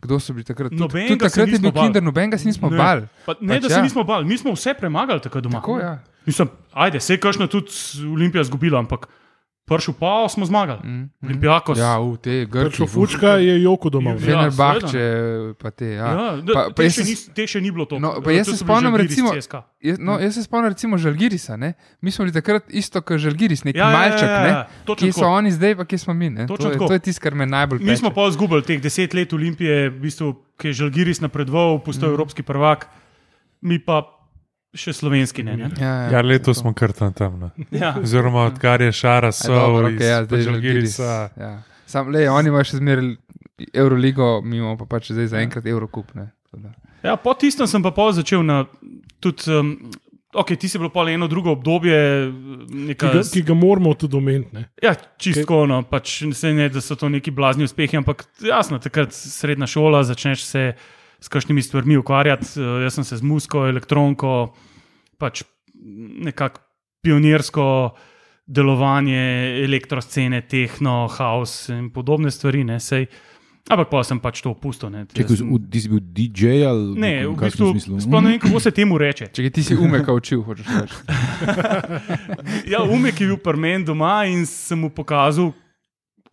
Kdo 0.01 0.17
so 0.17 0.33
bili 0.33 0.45
takrat? 0.45 0.73
Nobenega 0.73 1.09
tudi 1.11 1.29
se 1.29 1.37
takrat 1.37 1.49
je 1.49 1.59
bil. 1.61 1.73
Kinder, 1.73 2.03
nobenega 2.03 2.39
se 2.39 2.49
nismo 2.49 2.71
Ne. 2.71 2.77
bali. 2.77 3.05
Pa, 3.27 3.35
ne, 3.41 3.55
Pač 3.55 3.63
da 3.63 3.69
se 3.69 3.75
ja. 3.75 3.83
nismo 3.83 4.05
bali, 4.05 4.25
mi 4.25 4.39
smo 4.39 4.53
vse 4.53 4.73
premagali 4.75 5.21
tako 5.21 5.41
doma. 5.41 5.61
Tako, 5.61 5.79
ja. 5.79 5.99
Mislim, 6.27 6.49
ajde, 6.73 7.01
se 7.01 7.15
je 7.15 7.21
kakšno 7.21 7.47
tudi 7.47 7.69
Olimpija 8.09 8.45
zgubila, 8.45 8.79
ampak 8.79 9.09
pršel 9.71 9.95
pa 9.95 10.27
smo 10.27 10.43
zmagali. 10.43 10.83
Mm, 10.83 10.91
mm. 10.91 11.11
Olimpijakos. 11.23 11.79
Ja, 11.79 11.95
v 11.97 12.19
te 12.19 12.43
grče. 12.45 12.83
Pač 12.83 12.91
Fučka 12.91 13.37
je 13.39 13.55
joko 13.63 13.87
doma. 13.89 14.11
Ja, 14.11 14.19
Fenerbahče, 14.19 15.05
pa 15.55 15.71
te. 15.71 15.87
Ja. 15.93 16.07
Ja, 16.09 16.37
da, 16.39 16.53
Pa- 16.53 16.65
pa, 16.67 16.83
te, 16.83 16.91
še 16.91 17.05
ni, 17.05 17.15
te 17.33 17.47
še 17.47 17.61
ni 17.61 17.71
bilo 17.71 17.87
to. 17.87 17.97
No, 17.97 18.19
pa 18.19 18.31
jaz 18.31 18.49
se 18.49 18.57
spomnim, 18.57 18.91
recimo- 18.93 19.31
Jaz, 19.81 19.97
no, 19.97 20.15
Hm. 20.15 20.21
jaz 20.21 20.35
se 20.35 20.43
spomnim, 20.43 20.69
recimo, 20.69 20.99
Žalgirisa. 20.99 21.57
Ne? 21.57 21.73
Mi 22.01 22.11
smo 22.11 22.25
bili 22.25 22.35
takrat 22.35 22.67
isto 22.69 23.01
kot 23.01 23.17
Žalgiris, 23.17 23.65
neki 23.65 23.79
Ja, 23.79 23.87
ja, 23.87 23.93
ja, 23.93 23.99
malček. 24.01 24.29
ja, 24.29 24.35
ja, 24.37 24.43
Ne? 24.45 24.85
točno 24.85 25.07
Kje 25.07 25.13
so 25.15 25.25
oni 25.25 25.51
zdaj, 25.51 25.77
pa 25.77 25.85
kje 25.85 25.99
smo 25.99 26.13
mi. 26.13 26.31
ne? 26.31 26.47
To 26.47 26.59
je, 26.61 26.77
to 26.77 26.93
je 26.93 26.99
tisto, 27.01 27.23
kar 27.23 27.33
me 27.33 27.47
najbolj 27.47 27.79
Mi 27.81 27.97
smo 27.97 28.11
peče. 28.11 28.15
pa 28.15 28.27
izgubili 28.27 28.63
teh 28.63 28.79
deset 28.79 29.15
let 29.15 29.33
Olimpije, 29.33 29.89
v 29.89 30.01
bistvu, 30.01 30.29
ki 30.59 30.69
je 30.69 30.73
Žalgiris 30.75 31.21
napredoval, 31.21 31.79
postal 31.79 32.09
mm. 32.09 32.13
evropski 32.13 32.43
prvak, 32.43 32.89
mi 33.63 33.79
pa 33.79 34.20
še 34.75 34.93
slovenski 34.95 35.43
ne. 35.43 35.57
ne? 35.57 35.71
Ja, 35.81 35.95
Ja, 36.11 36.21
letos 36.23 36.61
smo 36.63 36.73
kar 36.75 36.93
tam 36.93 37.13
tam. 37.13 37.39
No. 37.41 37.51
Ja. 37.75 37.95
Oziroma, 37.99 38.47
odkar 38.51 38.81
je 38.83 38.93
Šara 38.93 39.33
so 39.33 39.55
okej, 39.81 40.07
ja. 40.07 40.21
Žalgirisa. 40.27 41.31
Ja. 41.37 41.53
Sam, 41.87 42.13
lej, 42.15 42.29
oni 42.31 42.53
imajo 42.53 42.69
še 42.71 42.79
zmeraj 42.79 43.15
Euroligo, 43.75 44.41
mi 44.43 44.57
imamo 44.61 44.77
pa 44.79 44.87
pač 44.97 45.11
zdaj 45.13 45.33
zaenkrat 45.35 45.67
Eurocup. 45.67 46.15
ne. 46.15 46.31
Tako 46.51 46.63
da. 46.63 46.75
Ja, 47.03 47.17
po 47.17 47.35
tistem 47.35 47.67
sem 47.67 47.83
pa 47.83 47.91
pol 47.91 48.13
začel 48.13 48.45
na. 48.47 48.63
Tudi, 49.21 49.51
um, 49.53 49.75
okay, 50.33 50.57
ti 50.57 50.69
si 50.69 50.79
bilo 50.81 50.89
pol 50.93 51.09
eno 51.13 51.27
drugo 51.29 51.53
obdobje, 51.53 51.99
Ki 52.71 52.87
neka, 52.95 53.11
ga, 53.13 53.21
ki 53.27 53.43
ga 53.45 53.55
moramo 53.57 53.93
tudi 53.95 54.17
omeniti. 54.17 54.55
ne. 54.57 54.65
ja, 54.83 54.95
čistko, 55.19 55.67
no, 55.69 55.83
pač 55.83 56.23
ne, 56.25 56.53
ne, 56.57 56.69
da 56.73 56.81
so 56.81 56.97
to 56.97 57.09
neki 57.09 57.31
blazni 57.37 57.67
uspehi, 57.69 57.99
ampak 58.01 58.25
jasno, 58.41 58.79
takrat 58.81 59.13
srednja 59.13 59.67
šola, 59.69 60.05
začneš 60.09 60.45
se 60.47 60.65
s 61.21 61.29
kakšnimi 61.29 61.63
stvarmi 61.63 61.99
ukvarjati. 62.01 62.49
Uh, 62.57 62.81
jaz 62.85 62.99
sem 62.99 63.05
se 63.05 63.21
z 63.21 63.27
muziko, 63.27 63.67
elektroniko, 63.69 64.55
pač 65.21 65.45
nekako 66.25 66.65
pionirsko 67.01 67.67
delovanje 68.51 69.21
elektroscene, 69.65 70.43
tehno, 70.49 71.09
house 71.09 71.73
in 71.73 71.91
podobne 71.95 72.31
stvari. 72.31 72.65
Ne, 72.67 72.81
sej, 72.83 73.07
ampak 73.71 73.91
pa 73.93 74.03
sem 74.07 74.19
pač 74.21 74.43
to 74.43 74.51
opustil. 74.53 74.91
Ne, 74.91 75.05
Če 75.07 75.27
ti 75.31 75.83
si 75.83 75.93
bil 75.93 76.03
DJ 76.03 76.65
ali 76.67 76.99
Ne, 76.99 77.13
v 77.29 77.37
bistvu, 77.39 77.71
sploh 77.79 78.25
ne 78.25 78.35
vem, 78.35 78.43
kako 78.43 78.63
se 78.63 78.75
temu 78.75 78.99
reče. 78.99 79.31
Če 79.37 79.53
ti 79.55 79.65
si 79.67 79.79
umeka 79.79 80.15
učil, 80.17 80.43
hočeš 80.47 80.67
reči. 80.67 80.99
Ja, 82.73 82.83
umek 82.83 83.23
je 83.23 83.31
bil 83.31 83.39
pri 83.41 83.61
meni 83.61 83.87
doma 83.87 84.25
in 84.29 84.43
sem 84.49 84.79
mu 84.83 84.91
pokazal 84.91 85.53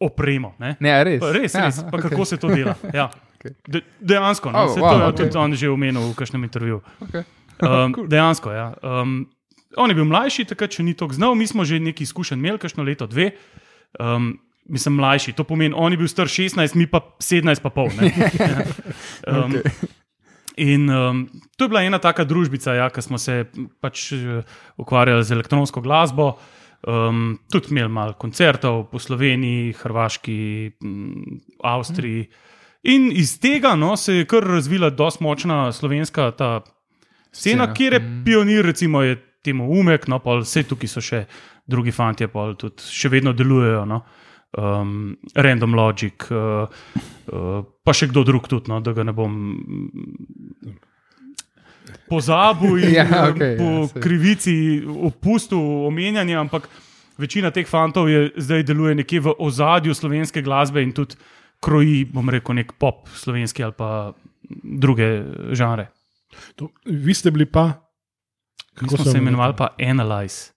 opremo. 0.01 0.53
Ne? 0.61 0.75
Ne, 0.81 0.93
a 0.93 1.05
res. 1.05 1.21
Pa 1.21 1.31
res, 1.33 1.53
ja, 1.53 1.69
res. 1.69 1.81
Pa 1.85 1.97
okay. 1.97 2.09
kako 2.09 2.25
se 2.25 2.37
to 2.41 2.49
dela. 2.53 2.75
Ja. 2.93 3.09
Okej. 3.37 3.53
De, 3.67 3.81
dejansko, 4.01 4.51
no, 4.51 4.65
Oh, 4.65 4.73
se 4.73 4.81
wow, 4.81 4.89
to 4.89 4.97
je 4.97 5.07
okej. 5.07 5.17
tudi 5.29 5.37
on 5.37 5.53
že 5.53 5.69
omenil 5.69 6.09
v 6.09 6.15
kakšnem 6.17 6.43
intervjuju. 6.43 6.81
Okay. 7.05 7.23
Um, 7.61 7.93
dejansko, 8.09 8.51
ja. 8.51 8.73
Um, 8.81 9.29
on 9.77 9.89
je 9.89 9.95
bil 9.95 10.05
mlajši, 10.09 10.45
takrat 10.49 10.73
še 10.73 10.83
ni 10.83 10.93
tako 10.97 11.13
znal, 11.13 11.37
mi 11.37 11.45
smo 11.47 11.61
že 11.65 11.77
nekaj 11.79 12.03
izkušenj 12.09 12.37
imeli, 12.41 12.57
kakšno 12.57 12.83
leto, 12.83 13.07
dve. 13.07 13.31
Um, 14.01 14.39
Mislim, 14.67 14.97
mlajši, 14.99 15.31
to 15.31 15.45
pomeni, 15.47 15.71
on 15.71 15.93
je 15.93 15.97
bil 15.97 16.09
star 16.11 16.27
16, 16.27 16.75
mi 16.75 16.89
pa 16.91 16.99
17, 17.23 17.61
pa 17.63 17.69
pol. 17.71 17.87
ne. 17.95 18.09
um, 19.31 19.53
okay. 19.55 19.63
In 20.57 20.89
um, 20.91 21.21
to 21.55 21.63
je 21.63 21.69
bila 21.71 21.85
ena 21.87 22.01
taka 22.03 22.25
družbica, 22.27 22.73
ja, 22.75 22.89
ki 22.91 22.99
smo 23.05 23.15
se 23.21 23.45
pač 23.79 24.11
eh, 24.11 24.41
ukvarjali 24.75 25.23
z 25.23 25.37
elektronsko 25.37 25.79
glasbo. 25.85 26.33
Um, 26.83 27.37
tudi 27.47 27.71
imeli 27.71 27.87
malo 27.87 28.17
koncertov 28.19 28.89
po 28.91 28.99
Sloveniji, 28.99 29.71
Hrvaški, 29.79 30.37
m, 30.83 31.39
Avstriji. 31.63 32.27
In 32.83 33.11
iz 33.11 33.39
tega 33.39 33.75
no, 33.75 33.95
se 33.97 34.13
je 34.15 34.25
kar 34.25 34.43
razvila 34.43 34.89
dosti 34.89 35.23
močna 35.23 35.71
slovenska 35.71 36.31
ta 36.31 36.61
scena, 37.31 37.63
Scena. 37.63 37.73
kjer 37.73 37.93
je 37.93 37.99
Mm. 37.99 38.23
pionir, 38.25 38.65
recimo, 38.65 39.01
je 39.01 39.15
temu 39.43 39.69
umek, 39.71 40.07
no, 40.07 40.19
pa 40.19 40.39
vse 40.39 40.63
tukaj 40.63 40.87
so 40.87 41.01
še 41.01 41.25
drugi 41.67 41.91
fanti, 41.91 42.27
pa 42.27 42.53
tudi 42.57 42.83
še 42.83 43.09
vedno 43.09 43.33
delujejo. 43.33 43.85
No. 43.85 44.01
Um, 44.57 45.17
Random 45.35 45.73
Logic, 45.75 46.23
uh, 46.31 46.67
uh, 47.33 47.63
pa 47.83 47.93
še 47.93 48.07
kdo 48.07 48.23
drug 48.23 48.47
tudi, 48.47 48.71
no, 48.71 48.79
da 48.79 48.93
ga 48.95 49.03
ne 49.03 49.13
bom 49.13 49.31
mm, 49.35 50.77
pozabil 52.09 52.77
in 52.77 52.93
Ja, 52.97 53.27
okay, 53.29 53.57
po 53.57 53.63
ja, 53.63 54.01
krivici 54.01 54.81
opustil 54.87 55.59
omenjanje, 55.87 56.35
ampak 56.39 56.69
večina 57.17 57.51
teh 57.51 57.67
fantov 57.67 58.09
je 58.09 58.31
zdaj 58.37 58.63
deluje 58.63 58.95
nekje 58.95 59.19
v 59.27 59.35
ozadju 59.37 59.93
slovenske 59.93 60.41
glasbe 60.41 60.81
in 60.81 60.93
tudi 60.95 61.15
kroji, 61.59 62.05
bom 62.05 62.29
rekel, 62.29 62.55
nek 62.55 62.73
pop 62.73 63.07
slovenski 63.09 63.63
ali 63.63 63.73
pa 63.73 64.13
druge 64.63 65.23
žanre. 65.51 65.87
To, 66.55 66.69
vi 66.85 67.13
ste 67.13 67.31
bili 67.31 67.45
pa. 67.45 67.83
Kako 68.75 68.97
smo 68.97 69.05
se 69.05 69.17
imenovali 69.17 69.53
pa 69.57 69.67
Analyze 69.79 70.51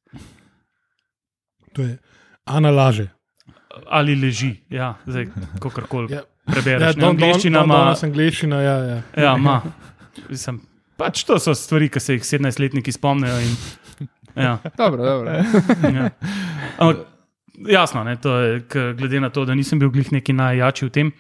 To 1.73 1.83
je 1.83 1.99
Ana 2.45 2.71
laže. 2.71 3.09
ali 3.87 4.17
leži, 4.17 4.57
ja, 4.69 4.95
zdaj 5.07 5.27
kakorkoli 5.61 6.13
Ja. 6.13 6.17
ja. 6.17 6.23
prebereš. 6.47 6.83
Ja, 6.83 6.93
Ja, 6.97 7.09
angliščina 7.09 7.65
ima. 7.65 7.75
danes 7.77 8.03
angliščina, 8.03 8.61
ja, 8.61 8.77
ja. 8.79 9.03
Ja, 9.17 9.37
ima. 9.37 9.63
Mislim, 10.29 10.61
pač 10.97 11.25
to 11.25 11.39
so 11.39 11.55
stvari, 11.55 11.89
ki 11.89 12.01
se 12.01 12.15
jih 12.15 12.23
17-letniki 12.23 12.93
spomnijo. 12.93 13.39
In, 13.41 13.57
ja, 14.37 14.59
Dobro, 14.77 15.05
dobro. 15.05 15.31
ja. 15.31 16.11
Ampak, 16.79 17.07
jasno, 17.69 18.05
ne, 18.05 18.17
to 18.17 18.37
je, 18.39 18.61
glede 18.99 19.21
na 19.21 19.31
to, 19.31 19.45
da 19.45 19.55
nisem 19.55 19.79
bil 19.79 19.91
glih 19.91 20.13
neki 20.13 20.33
najjači 20.33 20.87
v 20.87 20.91
tem. 20.91 21.13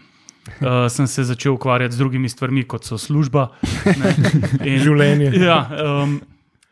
Uh, 0.60 0.86
sem 0.94 1.06
se 1.06 1.24
začel 1.24 1.54
ukvarjati 1.54 1.94
z 1.94 1.98
drugimi 1.98 2.28
stvarmi, 2.28 2.64
kot 2.64 2.84
so 2.84 2.98
služba 2.98 3.50
ne, 3.84 4.14
in 4.70 4.80
Življenje. 4.80 5.34
Ja, 5.36 5.60
um, 6.02 6.20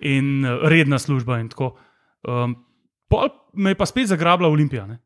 in 0.01 0.47
uh, 0.47 0.65
redna 0.69 0.99
služba. 0.99 1.41
In 1.43 1.51
tako. 1.53 1.75
um, 2.29 2.57
pol 3.09 3.29
me 3.55 3.75
je 3.75 3.79
pa 3.79 3.87
spet 3.87 4.09
zagrabila 4.09 4.49
Olimpija, 4.49 4.87
ne. 4.87 4.99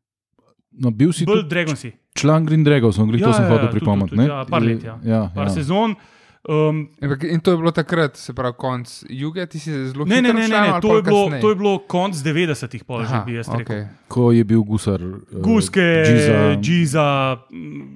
No, 0.73 0.89
bil 0.89 1.11
si 1.13 1.25
bolj 1.25 1.43
tudi 1.43 1.49
Dragon 1.49 1.77
si. 1.77 1.91
član 2.17 2.45
Green 2.45 2.63
Dragov, 2.65 2.95
sem 2.95 3.07
glih 3.07 3.21
Ja, 3.21 3.27
to 3.29 3.33
sem 3.33 3.45
ja, 3.45 3.49
hotel 3.51 3.67
ja, 3.67 3.71
tudi, 3.71 3.85
tudi, 3.85 4.17
ne? 4.17 4.25
ja, 4.25 4.39
par 4.49 4.63
let, 4.63 4.83
ja. 4.83 4.95
ja, 5.05 5.21
Par 5.35 5.47
ja. 5.47 5.53
sezon. 5.53 5.95
Um, 6.43 6.89
In 7.23 7.39
to 7.39 7.51
je 7.51 7.57
bilo 7.57 7.71
takrat, 7.71 8.17
se 8.17 8.33
pravi, 8.33 8.53
konc 8.57 8.89
juge, 9.09 9.45
ti 9.45 9.59
si 9.59 9.71
zelo 9.71 10.03
ne, 10.03 10.17
ne, 10.17 10.27
hitro 10.27 10.33
ne, 10.33 10.41
ne, 10.41 10.51
ne 10.51 10.69
ali 10.69 10.81
to, 10.81 10.95
je 10.97 11.03
bilo, 11.03 11.29
to 11.31 11.49
je 11.49 11.55
bilo 11.55 11.77
konc 11.79 12.15
90-ih, 12.17 12.83
pol 12.83 13.05
že 13.05 13.21
bi 13.25 13.33
jaz 13.33 13.47
rekel. 13.47 13.63
okej. 13.63 13.83
Ko 14.09 14.25
je 14.29 14.43
bil 14.43 14.61
gusar. 14.61 14.99
eh, 14.99 15.39
Guske, 15.39 15.85
Giza. 16.03 16.39
Džiza 16.57 17.07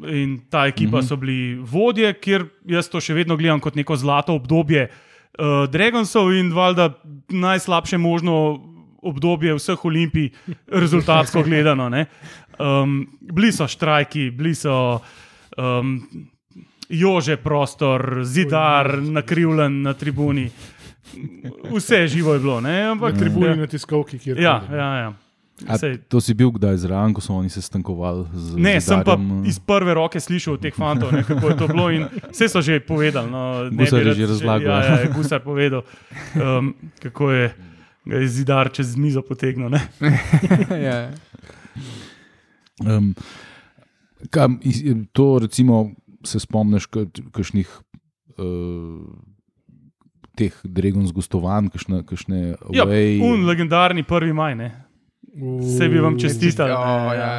in 0.09 0.39
ta 0.47 0.63
ekipa 0.65 0.97
Mhm. 0.97 1.03
so 1.03 1.15
bili 1.17 1.37
vodje, 1.57 2.13
kjer 2.13 2.45
jaz 2.65 2.87
to 2.87 2.99
še 2.99 3.13
vedno 3.13 3.35
gledam 3.35 3.59
kot 3.59 3.75
neko 3.75 3.95
zlato 3.95 4.33
obdobje 4.33 4.87
uh, 4.87 5.67
Dragonsov 5.67 6.31
in 6.31 6.49
valjda 6.49 6.93
najslabše 7.29 7.97
možno 7.97 8.63
obdobje 8.99 9.53
vseh 9.53 9.85
olimpij, 9.85 10.31
rezultatsko 10.69 11.43
gledano. 11.43 11.89
ne. 11.89 12.05
Um, 12.57 13.03
bili 13.21 13.51
so 13.51 13.67
štrajki, 13.67 14.31
bili 14.31 14.55
so 14.55 15.01
um, 15.53 15.99
jože 16.89 17.37
prostor, 17.37 18.21
zidar, 18.23 18.97
nakrivljen 19.01 19.81
na 19.81 19.93
tribuni. 19.93 20.49
Vse 21.71 22.07
živo 22.07 22.33
je 22.33 22.39
bilo, 22.39 22.61
ne? 22.61 22.81
ampak 22.81 23.13
Na 23.13 23.19
tribuni, 23.19 23.55
na 23.55 23.67
tiskovki, 23.67 24.19
kjer 24.19 24.39
Ja, 24.41 24.61
ja, 24.71 24.95
ja. 24.95 25.13
A 25.65 25.77
Sej, 25.77 25.97
To 26.05 26.21
si 26.21 26.37
bil 26.37 26.53
kdaj 26.53 26.85
zraven, 26.85 27.17
ko 27.17 27.21
so 27.21 27.33
oni 27.33 27.49
se 27.49 27.61
stankovali? 27.65 28.29
Z, 28.33 28.61
Ne, 28.61 28.77
z 28.77 28.93
sem 28.93 29.01
pa 29.01 29.17
iz 29.41 29.57
prve 29.57 29.93
roke 29.97 30.21
slišal 30.21 30.53
od 30.53 30.61
teh 30.61 30.75
fantov, 30.75 31.09
ne, 31.09 31.23
kako 31.25 31.49
je 31.49 31.55
to 31.57 31.67
bilo. 31.67 31.89
in 31.89 32.05
Vse 32.29 32.45
so 32.45 32.61
že 32.61 32.77
povedali. 32.77 33.25
No, 33.25 33.65
ne 33.65 33.73
Gusar 33.73 34.05
je 34.05 34.13
že 34.13 34.25
razlagal. 34.29 34.69
Ja, 34.69 34.85
ja, 34.85 34.97
je 35.01 35.09
Gusar 35.17 35.41
povedal, 35.41 35.81
um, 36.37 36.77
kako 37.01 37.31
je, 37.33 37.45
ga 38.05 38.15
je 38.21 38.27
zidar 38.29 38.69
čez 38.69 38.93
mizo 38.93 39.25
potegnil. 39.25 39.73
Ne. 39.73 39.81
ja. 40.87 41.09
Um, 42.85 43.17
kam, 44.29 44.61
to 45.09 45.41
recimo 45.41 45.97
se 46.27 46.39
spomniš 46.39 46.85
kakšnih 47.31 47.69
uh, 48.37 49.01
teh 50.35 50.53
Dragons 50.63 51.11
gostovanj, 51.11 51.69
kakšne, 51.69 52.03
kakšne 52.03 52.41
Ja, 52.69 52.83
away- 52.83 53.21
un 53.23 53.45
legendarni 53.45 54.03
1. 54.03 54.33
maj. 54.33 54.55
Ne. 54.55 54.69
Vse 55.37 55.85
bi 55.85 55.99
vam 55.99 56.15
čestital. 56.17 56.71
Oh, 56.71 56.77
ne, 57.07 57.15
ja. 57.15 57.31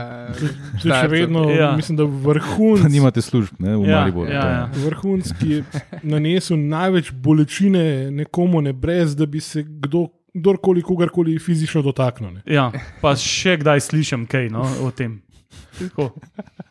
To 0.78 0.86
je 0.86 0.94
še 0.94 1.08
vedno, 1.08 1.40
Ja. 1.48 1.56
ja. 1.60 1.70
mislim, 1.74 1.96
da 1.96 2.04
vrhunc, 2.04 2.84
nimate 2.86 3.18
služb, 3.18 3.56
ne, 3.58 3.74
v 3.74 3.84
Ja, 3.84 4.00
Mariboru. 4.00 4.30
ja, 4.30 4.44
ja. 4.46 4.64
vrhunc, 4.76 5.32
ki 5.34 5.48
je 5.48 5.64
nanesel 6.04 6.56
največ 6.58 7.10
bolečine 7.12 7.82
nekomu, 8.12 8.60
ne 8.60 8.72
brez 8.72 9.16
da 9.16 9.26
bi 9.26 9.40
se 9.40 9.64
kdo, 9.64 10.04
kdorkoli, 10.32 10.82
kogarkoli 10.82 11.38
fizično 11.38 11.82
dotaknil. 11.82 12.30
Ne. 12.32 12.42
Ja, 12.46 12.68
pa 13.02 13.16
še 13.16 13.56
kdaj 13.58 13.82
slišim 13.82 14.26
kaj 14.26 14.46
no, 14.48 14.62
o 14.80 14.90
tem. 14.92 15.18
Tako. 15.78 16.10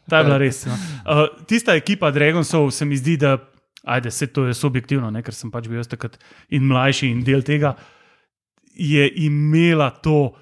Ta 0.09 0.17
je 0.17 0.23
bila 0.23 0.37
res. 0.37 0.65
No. 0.65 0.75
Uh, 1.03 1.45
tista 1.45 1.75
ekipa 1.75 2.11
Dragonsov 2.11 2.71
se 2.71 2.85
mi 2.85 2.97
zdi, 2.97 3.17
da, 3.17 3.37
ajde, 3.83 4.11
se 4.11 4.27
to 4.27 4.45
je 4.45 4.53
subjektivno, 4.53 5.09
ne, 5.09 5.21
ker 5.21 5.33
sem 5.33 5.51
pač 5.51 5.67
bil 5.67 5.77
jaz 5.77 5.87
takrat 5.87 6.17
in 6.49 6.63
mlajši 6.63 7.09
in 7.09 7.23
del 7.23 7.41
tega, 7.41 7.75
je 8.73 9.07
imela 9.17 9.89
to, 9.91 10.33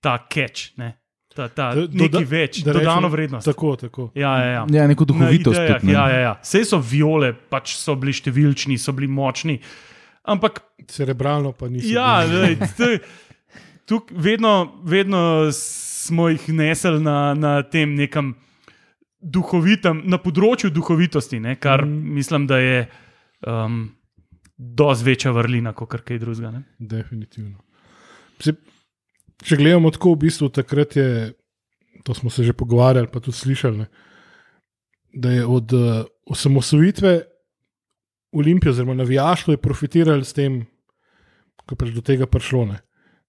ta 0.00 0.18
catch, 0.26 0.74
ne, 0.76 0.92
ta, 1.30 1.48
ta 1.48 1.70
Da- 1.74 1.86
nekaj 1.86 2.08
doda- 2.10 2.26
več, 2.26 2.62
da 2.64 2.72
dodano 2.72 3.08
vrednost. 3.08 3.46
Tako, 3.46 3.76
tako. 3.76 4.10
Ja, 4.14 4.34
ja, 4.38 4.50
ja. 4.52 4.66
Ja, 4.72 4.86
neko 4.86 5.04
duhovitost. 5.04 5.56
idejah, 5.56 5.80
tudi, 5.80 5.86
ne. 5.86 5.92
ja, 5.92 6.08
ja, 6.08 6.20
ja. 6.20 6.34
Vse 6.42 6.64
so 6.64 6.78
viole, 6.80 7.32
pač 7.50 7.76
so 7.76 7.94
bili 7.94 8.12
številčni, 8.12 8.78
so 8.78 8.92
bili 8.92 9.06
močni. 9.08 9.60
Ampak 10.24 10.62
Cerebralno 10.88 11.52
pa 11.52 11.68
niso. 11.68 11.88
Ja, 11.88 12.22
lej, 12.22 12.56
tuk, 13.88 14.10
vedno, 14.12 14.80
vedno 14.84 15.50
smo 16.06 16.28
jih 16.30 16.48
nesli 16.54 17.00
na, 17.02 17.34
na 17.34 17.58
tem 17.62 17.94
nekem 17.98 18.34
duhovitem, 19.20 20.04
na 20.06 20.18
področju 20.22 20.70
duhovitosti, 20.74 21.40
ne, 21.42 21.56
kar 21.60 21.84
mm. 21.84 22.14
mislim, 22.16 22.46
da 22.50 22.60
je 22.62 22.80
um, 23.46 23.80
dosti 24.56 25.08
večja 25.10 25.32
vrlina 25.36 25.74
kot 25.76 25.98
kaj 26.06 26.20
drugega. 26.22 26.52
ne. 26.54 26.62
Definitivno. 26.78 27.58
Se, 28.40 28.54
če 29.44 29.58
gledamo 29.58 29.90
tako, 29.94 30.14
v 30.14 30.26
bistvu 30.26 30.50
takrat 30.54 30.96
je, 30.96 31.08
to 32.04 32.14
smo 32.14 32.30
se 32.30 32.44
že 32.44 32.56
pogovarjali, 32.56 33.10
pa 33.12 33.20
tudi 33.20 33.36
slišali, 33.40 33.84
ne, 33.84 33.88
da 35.16 35.32
je 35.32 35.46
od 35.48 35.72
uh, 35.72 36.04
osamosvojitve 36.28 37.16
Olimpije, 38.36 38.70
oziroma 38.70 38.94
navijaštvo, 38.94 39.54
je 39.54 39.62
profitiralo 39.62 40.24
s 40.24 40.36
tem, 40.36 40.66
ko 41.64 41.72
je 41.72 41.78
pač 41.80 41.94
do 41.94 42.02
tega 42.04 42.26
prišlo. 42.28 42.66
Ne. 42.68 42.82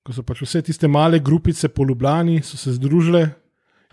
Ko 0.07 0.15
so 0.15 0.23
pač 0.23 0.39
vse 0.45 0.61
tiste 0.63 0.87
male 0.87 1.19
grupice 1.19 1.67
po 1.67 1.83
Ljubljani 1.83 2.39
so 2.39 2.55
se 2.55 2.77
združile 2.77 3.25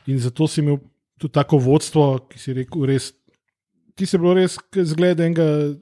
in 0.07 0.21
zato 0.23 0.47
si 0.47 0.61
imel 0.63 0.79
tudi 1.19 1.35
tako 1.35 1.59
vodstvo, 1.59 2.05
ki 2.31 2.39
si 2.39 2.55
rekel, 2.55 2.85
res, 2.87 3.09
ti 3.99 4.07
si 4.07 4.21
bilo 4.21 4.37
res 4.39 4.59
zgled 4.71 5.21
enega. 5.25 5.75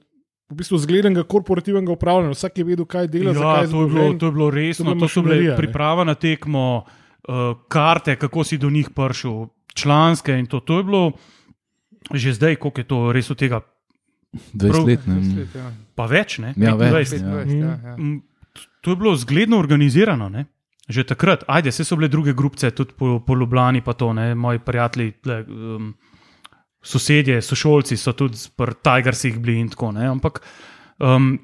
V 0.53 0.57
bistvu 0.59 0.77
zgledenega 0.83 1.23
korporativnega 1.25 1.93
upravljanja, 1.95 2.35
vsak 2.35 2.59
je 2.59 2.63
vedel, 2.67 2.85
kaj 2.85 3.07
dela. 3.09 3.31
Ja, 3.33 3.53
to, 3.65 3.85
je 3.85 3.89
bilo, 3.89 4.03
to 4.21 4.27
je 4.29 4.33
bilo 4.35 4.49
resno, 4.53 4.93
To 4.93 5.05
to 5.05 5.07
so 5.09 5.23
bile 5.25 5.55
priprava 5.57 6.03
na 6.05 6.13
tekmo, 6.13 6.83
uh, 6.83 7.55
karte, 7.71 8.13
kako 8.21 8.43
si 8.43 8.59
do 8.61 8.69
njih 8.69 8.91
prišel, 8.93 9.47
članske 9.73 10.35
in 10.37 10.45
to. 10.45 10.59
To 10.59 10.77
je 10.77 10.83
bilo 10.83 11.05
že 12.13 12.33
zdaj, 12.35 12.59
koliko 12.59 12.81
je 12.81 12.87
to 12.87 12.99
res 13.15 13.31
od 13.31 13.39
tega, 13.39 13.61
20 14.53 14.71
Prav- 14.71 14.85
let. 14.85 15.07
Ne? 15.07 15.17
Svet, 15.23 15.55
ja. 15.55 15.71
pa 15.95 16.05
več, 16.05 16.37
ne? 16.43 16.53
Ja, 16.57 16.75
več, 16.75 17.13
25. 17.13 17.21
ja. 17.21 17.33
25, 17.45 17.61
ja, 17.61 17.73
ja. 17.93 17.95
To 18.83 18.91
je 18.91 18.99
bilo 18.99 19.15
zgledno 19.15 19.57
organizirano. 19.59 20.27
Ne? 20.29 20.45
Že 20.89 21.05
takrat, 21.07 21.45
ajde, 21.47 21.71
vse 21.71 21.85
so 21.87 21.95
bile 21.95 22.09
druge 22.11 22.33
grupce, 22.35 22.71
tudi 22.75 22.91
po, 22.99 23.19
po 23.23 23.35
Ljubljani, 23.35 23.81
pa 23.81 23.95
to, 23.95 24.11
ne? 24.13 24.33
moji 24.35 24.59
prijatelji, 24.59 25.11
tle, 25.23 25.37
um, 25.47 25.93
sosedje, 26.83 27.39
sošolci 27.41 27.97
so 27.97 28.11
tudi 28.11 28.37
pri 28.59 28.75
Tigersih 28.83 29.39
bili 29.39 29.61
in 29.63 29.69
tako 29.71 29.93
naprej. 29.95 30.11
Ampak 30.11 30.41
um, 30.99 31.39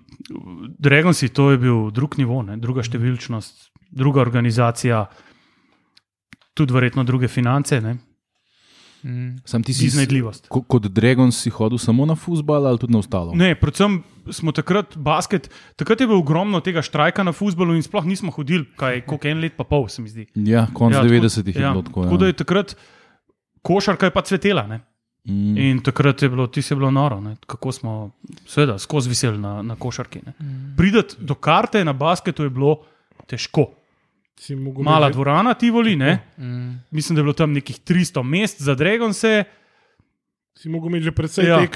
Dragonsi, 0.79 1.29
to 1.31 1.51
je 1.51 1.57
bil 1.57 1.87
drug 1.95 2.19
nivo, 2.19 2.41
ne? 2.43 2.59
druga 2.59 2.83
številčnost, 2.83 3.71
druga 3.95 4.19
organizacija, 4.21 5.05
tudi 6.59 6.75
verjetno 6.75 7.07
druge 7.07 7.31
finance, 7.31 7.79
ne? 7.81 7.95
Mm. 9.03 9.39
Sam 9.47 9.63
ti 9.63 9.73
si 9.73 9.85
iznajdljivost. 9.87 10.49
ko, 10.51 10.59
kot 10.61 10.89
Dragon 10.91 11.31
si 11.31 11.49
hodil 11.49 11.79
samo 11.79 12.03
na 12.05 12.15
futbal 12.19 12.67
ali 12.67 12.79
tudi 12.79 12.91
na 12.91 12.99
ostalo? 12.99 13.31
Ne, 13.31 13.53
predvsem 13.55 14.01
smo 14.31 14.51
takrat 14.51 14.97
basket, 14.97 15.47
takrat 15.75 15.99
je 15.99 16.07
bilo 16.07 16.19
ogromno 16.19 16.59
tega 16.59 16.81
štrajka 16.81 17.23
na 17.23 17.31
futbalu 17.31 17.75
in 17.75 17.81
sploh 17.81 18.05
nismo 18.05 18.31
hodili, 18.31 18.65
kaj 18.75 19.01
koliko 19.01 19.27
en 19.27 19.39
let 19.39 19.53
pa 19.53 19.63
pol, 19.63 19.87
se 19.87 20.01
mi 20.01 20.09
zdi. 20.09 20.27
Ja, 20.35 20.67
konc 20.73 20.93
Ja, 20.93 20.97
ja, 20.97 21.03
tako- 21.03 21.13
90-ih 21.15 21.55
je 21.55 21.61
ja, 21.61 21.71
bilo 21.71 21.81
tako. 21.83 22.03
Tako 22.03 22.17
da 22.17 22.25
Ja. 22.25 22.27
je 22.27 22.33
takrat 22.35 22.75
košarka 23.61 24.05
je 24.05 24.11
pa 24.11 24.21
cvetela. 24.21 24.63
Ne? 24.65 24.79
Mm. 25.25 25.57
In 25.59 25.79
takrat 25.79 26.21
je 26.21 26.29
bilo, 26.29 26.47
ti 26.47 26.61
je 26.61 26.75
bilo 26.75 26.91
noro, 26.91 27.19
ne? 27.19 27.35
kako 27.43 27.71
smo, 27.71 28.11
seveda, 28.45 28.77
skozi 28.77 29.09
veseli 29.09 29.37
na, 29.37 29.61
na 29.61 29.75
košarki. 29.75 30.19
Ne? 30.25 30.33
Prideti 30.77 31.15
do 31.19 31.35
karte 31.35 31.85
na 31.85 31.93
basketu 31.93 32.43
je 32.43 32.49
bilo 32.49 32.83
težko. 33.27 33.71
Si 34.37 34.55
Mala 34.55 35.07
že- 35.07 35.13
dvorana, 35.13 35.53
Tivoli, 35.53 35.95
ne? 35.95 36.19
Mm. 36.37 36.79
mislim, 36.91 37.15
da 37.15 37.19
je 37.19 37.23
bilo 37.23 37.33
tam 37.33 37.51
nekih 37.51 37.79
300 37.79 38.23
mest 38.23 38.61
za 38.61 38.75
Dragonse. 38.75 39.43
Si 40.55 40.69
mogel 40.69 40.89
imeti 40.89 41.03
že 41.03 41.11
predvsej 41.11 41.45
Ja. 41.45 41.59
ja. 41.59 41.67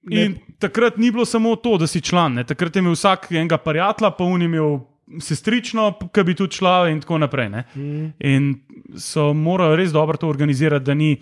Tekem. 0.00 0.10
Ne, 0.12 0.24
In 0.24 0.36
takrat 0.58 0.96
ni 0.96 1.10
bilo 1.10 1.24
samo 1.24 1.56
to, 1.56 1.76
da 1.76 1.86
si 1.86 2.00
član. 2.00 2.34
Ne? 2.34 2.44
Takrat 2.44 2.76
je 2.76 2.80
imel 2.80 2.92
vsak 2.92 3.26
enega 3.32 3.56
prijatelja, 3.58 4.10
pa 4.10 4.24
je 4.24 4.44
imel 4.44 4.78
sestrično, 5.18 5.84
ki 6.08 6.22
bi 6.22 6.34
tudi 6.34 6.54
šla, 6.54 6.88
in 6.88 7.00
tako 7.00 7.18
naprej. 7.18 7.48
Ne? 7.48 7.64
mm, 7.74 8.12
In 8.20 8.54
so 8.96 9.32
morali 9.34 9.76
res 9.76 9.92
dobro 9.92 10.16
to 10.16 10.28
organizirati, 10.28 10.84
da 10.84 10.94
ni 10.94 11.16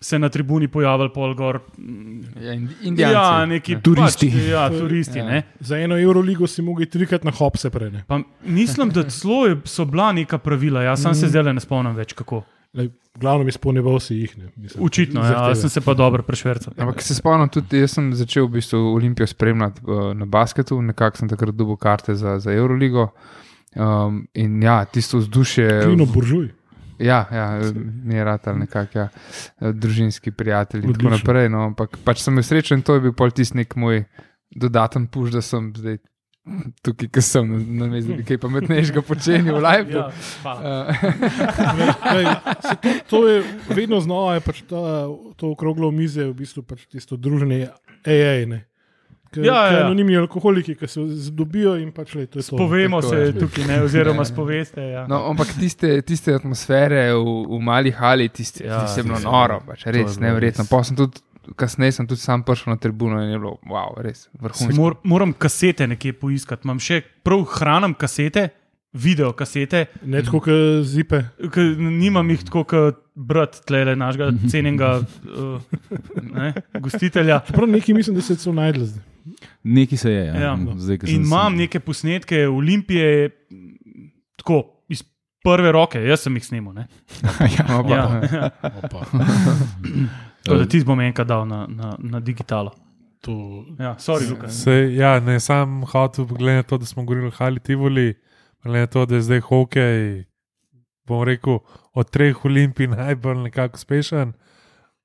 se 0.00 0.18
na 0.18 0.28
tribuni 0.28 0.64
pojavil 0.66 1.10
pol 1.10 1.34
gor. 1.34 1.58
Ja, 2.36 2.52
in- 2.52 2.68
Indijanci. 2.82 3.14
Ja, 3.14 3.46
neki 3.46 3.76
Turisti. 3.80 4.30
Pač, 4.30 4.46
ja, 4.46 4.68
turisti. 4.70 5.18
Ja. 5.18 5.30
Ja. 5.30 5.42
za 5.60 5.76
eno 5.76 5.96
Euroligo 5.96 6.46
si 6.46 6.62
mogel 6.62 6.86
trikrat 6.86 7.24
na 7.24 7.30
hopse 7.30 7.70
prej. 7.70 7.90
ne. 7.90 8.04
Pa 8.06 8.20
mislim, 8.42 8.88
da 8.88 9.02
celo 9.04 9.60
so 9.64 9.84
bila 9.84 10.12
neka 10.12 10.38
pravila, 10.38 10.82
jaz 10.82 11.02
sam 11.02 11.14
se 11.14 11.28
zdaj 11.28 11.42
le 11.42 11.52
ne 11.52 11.60
spomnim 11.60 11.94
več 11.94 12.12
kako. 12.12 12.42
Lej, 12.74 12.88
Glavno 13.18 13.48
izpolnjeval 13.48 13.98
si 14.00 14.14
jih. 14.16 14.38
Ne, 14.38 14.48
mislim, 14.56 14.84
Učitno, 14.84 15.20
ja, 15.20 15.26
zahteve. 15.26 15.48
jaz 15.50 15.60
sem 15.60 15.70
se 15.70 15.80
pa 15.80 15.94
dobro 15.94 16.22
prešvercal. 16.22 16.74
Ampak 16.78 17.02
se 17.02 17.14
spomnim, 17.14 17.48
tudi 17.48 17.82
jaz 17.82 17.96
sem 17.98 18.12
začel 18.14 18.46
v 18.46 18.60
bistvu 18.60 18.78
Olimpijo 18.94 19.26
spremljati 19.26 19.82
uh, 19.84 20.12
na 20.14 20.26
basketu, 20.26 20.78
nekako 20.82 21.18
sem 21.18 21.28
takrat 21.28 21.54
dobil 21.54 21.76
karte 21.76 22.14
za, 22.14 22.38
za 22.38 22.52
Euroligo. 22.52 23.08
Um, 23.74 24.24
in 24.34 24.62
ja, 24.62 24.84
tisto 24.84 25.18
vzdušje. 25.18 25.82
Klino 25.84 26.06
buržuj. 26.06 26.48
Ja, 27.00 27.24
ja 27.32 27.72
mi 28.04 28.14
je 28.14 28.24
rad 28.24 28.40
ali 28.44 28.58
nekako, 28.58 28.98
ja, 28.98 29.08
družinski 29.60 30.30
prijatelj 30.30 30.84
in 30.84 30.94
tako 30.94 31.10
naprej. 31.10 31.48
No, 31.48 31.64
ampak 31.70 31.96
pač 32.04 32.20
sem 32.22 32.42
srečen 32.42 32.78
in 32.78 32.84
to 32.84 32.94
je 32.94 33.06
bil 33.08 33.14
pol 33.16 33.32
tisti 33.32 33.56
nek 33.56 33.76
moj 33.76 34.04
dodaten 34.50 35.06
puš, 35.06 35.30
da 35.32 35.42
sem 35.42 35.72
zdaj 35.76 35.98
tukaj, 36.82 37.08
ki 37.12 37.22
sem, 37.22 37.44
na 37.78 37.86
mestu, 37.86 38.10
da 38.10 38.16
bi 38.16 38.24
kaj 38.24 38.38
pametnejšega 38.42 39.02
počenil 39.02 39.58
v 39.58 39.62
live. 39.62 39.90
Ja. 39.94 40.06
Uh, 40.44 40.88
to, 42.72 42.88
to 43.08 43.28
je 43.28 43.42
vedno 43.68 44.00
znova, 44.00 44.34
je 44.34 44.40
pač 44.40 44.62
ta, 44.62 45.06
to 45.36 45.50
okroglo 45.50 45.90
mize, 45.90 46.24
v 46.24 46.34
bistvu 46.34 46.62
pač 46.62 46.86
tisto 46.88 47.16
druženje 47.16 47.68
AA. 48.04 48.46
Ne. 48.46 48.60
K, 49.30 49.44
Ja, 49.46 49.70
ja, 49.70 49.72
ja. 49.72 49.84
Anonimni 49.84 50.16
alkoholiki, 50.18 50.74
ki 50.74 50.88
se 50.90 51.00
dobijo 51.30 51.76
in 51.78 51.92
pač 51.94 52.16
le, 52.18 52.26
to 52.26 52.40
je 52.40 52.48
to. 52.48 52.56
Povemo 52.58 52.98
Tako 52.98 53.12
se 53.12 53.20
je. 53.20 53.32
tukaj, 53.38 53.64
ne, 53.68 53.76
oziroma 53.82 54.22
Ja. 54.24 54.24
spoveste. 54.24 54.82
Ja. 54.82 55.04
No, 55.06 55.22
ampak 55.30 55.52
tiste, 55.54 56.02
tiste 56.02 56.34
atmosfere 56.34 57.12
v, 57.14 57.22
v 57.46 57.60
mali 57.62 57.92
hali, 57.94 58.26
tiste, 58.28 58.64
Ja, 58.66 58.80
tiste 58.82 59.00
je 59.00 59.06
bilo 59.06 59.20
noro, 59.22 59.60
pač, 59.62 59.84
to 59.86 59.94
res 59.94 60.18
res. 60.18 60.58
Pa 60.66 60.82
sem 60.82 60.98
tudi, 60.98 61.22
kasneje 61.56 61.92
sem 61.92 62.06
tudi 62.06 62.20
sam 62.20 62.42
prišel 62.42 62.72
na 62.74 62.76
tribuno 62.76 63.20
in 63.22 63.30
je 63.30 63.38
bilo, 63.38 63.56
wow, 63.66 63.94
res 64.02 64.28
vrhunsko. 64.40 64.76
Mor, 64.76 64.96
moram 65.04 65.32
kasete 65.32 65.86
nekje 65.86 66.12
poiskati. 66.12 66.66
Imam 66.66 66.78
še 66.78 67.00
prav 67.24 67.44
hranim 67.56 67.94
kasete, 67.94 68.48
video 68.92 69.32
kasete, 69.32 69.84
Ne 70.02 70.22
tako, 70.22 70.40
kot 70.40 70.84
zipe. 70.84 71.22
ki 71.52 71.60
nimam 71.78 72.26
jih 72.30 72.42
tako 72.48 72.64
kot 72.64 72.98
brat 73.14 73.60
tlele 73.68 73.94
našega 73.96 74.32
cenjenega 74.50 74.96
uh, 75.00 75.60
ne, 76.36 76.52
gostitelja. 76.80 77.40
Prav 77.52 77.68
nekaj 77.70 77.94
mislim, 77.94 78.16
da 78.16 78.22
se 78.22 78.32
je 78.32 78.42
celo 78.42 78.54
najdel 78.54 78.84
zdaj. 78.84 79.04
Nekaj 79.62 79.98
se 79.98 80.10
je. 80.10 80.24
Ja. 80.26 80.34
Ja. 80.40 80.56
Zdaj, 80.76 80.98
ko 80.98 81.06
In 81.06 81.22
imam 81.22 81.54
neke 81.56 81.80
posnetke 81.80 82.48
Olimpije, 82.48 83.30
tako 84.40 84.62
iz 84.88 85.04
prve 85.44 85.72
roke, 85.72 86.00
jaz 86.02 86.24
sem 86.26 86.34
jih 86.36 86.44
snimal. 86.46 86.74
ne. 86.74 86.88
No, 87.22 87.82
pa, 87.86 87.94
Ja. 87.94 88.50
Opa, 88.82 89.06
Tako 90.50 90.62
da 90.64 90.68
ti 90.68 90.84
bom 90.84 91.00
enkrat 91.00 91.28
dal 91.28 91.46
na, 91.48 91.66
na, 91.68 91.96
na 91.98 92.20
digitalo. 92.20 92.74
to, 93.20 93.64
Ja, 93.78 93.94
sorry. 93.98 94.48
Se, 94.48 94.94
ja, 94.94 95.20
ne, 95.20 95.40
sam 95.40 95.84
hotel, 95.84 96.24
glede 96.24 96.56
na 96.56 96.62
to, 96.62 96.78
da 96.78 96.86
smo 96.86 97.04
govorili 97.04 97.28
o 97.28 97.30
Hali 97.30 97.60
Tivoli, 97.60 98.14
glede 98.64 98.80
na 98.80 98.86
to, 98.86 99.06
da 99.06 99.14
je 99.14 99.22
zdaj 99.22 99.40
hokej, 99.40 100.24
bom 101.06 101.22
rekel, 101.24 101.58
od 101.92 102.10
treh 102.10 102.44
olimpij 102.44 102.86
najbolj 102.96 103.38
nekako 103.38 103.76
uspešen. 103.76 104.32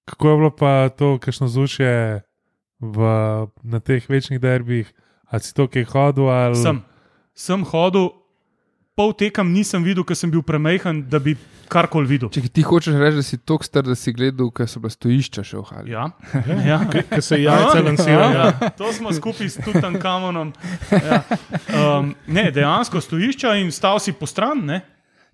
Kako 0.06 0.30
je 0.30 0.38
bilo 0.38 0.52
pa 0.56 0.90
to, 0.90 1.18
kakšno 1.20 1.48
zvučje 1.48 2.22
v, 2.80 2.98
na 3.64 3.80
teh 3.80 4.10
večjih 4.10 4.40
derbih, 4.40 4.94
ali 5.26 5.42
si 5.42 5.54
to 5.54 5.68
kaj 5.68 5.84
hodil? 5.84 6.30
Ali... 6.30 6.56
Sem, 6.56 6.82
sem 7.34 7.64
hodil, 7.64 8.10
pol 8.96 9.14
tekam 9.14 9.52
nisem 9.52 9.84
videl, 9.84 10.06
ker 10.08 10.16
sem 10.16 10.32
bil 10.32 10.46
premehen, 10.46 11.04
da 11.10 11.20
bi 11.20 11.36
karkoli 11.72 12.10
videl. 12.10 12.32
Če 12.34 12.46
ti 12.50 12.64
hočeš 12.66 12.98
reči, 13.00 13.20
da 13.20 13.26
si 13.26 13.40
tako 13.42 13.68
star, 13.68 13.86
da 13.88 13.96
si 14.00 14.14
gledal, 14.16 14.50
ker 14.56 14.70
so 14.70 14.82
bila 14.84 14.94
stojišča 14.94 15.46
še 15.46 15.60
v 15.60 15.66
hali. 15.72 15.94
Ja, 15.94 16.08
ja. 16.72 16.80
ki 16.90 17.22
se 17.22 17.42
jajca 17.42 17.84
lansirajo. 17.86 18.34
Ja, 18.34 18.50
ja, 18.54 18.72
to 18.78 18.92
smo 18.96 19.14
skupaj 19.16 19.52
s 19.52 19.62
Tutankamonom. 19.66 20.54
Ja. 20.92 21.22
Um, 21.76 22.14
ne, 22.28 22.50
dejansko 22.56 23.02
stojišča 23.04 23.56
in 23.62 23.72
stal 23.76 24.02
si 24.04 24.16
po 24.16 24.30
stran, 24.30 24.66
ne? 24.68 24.82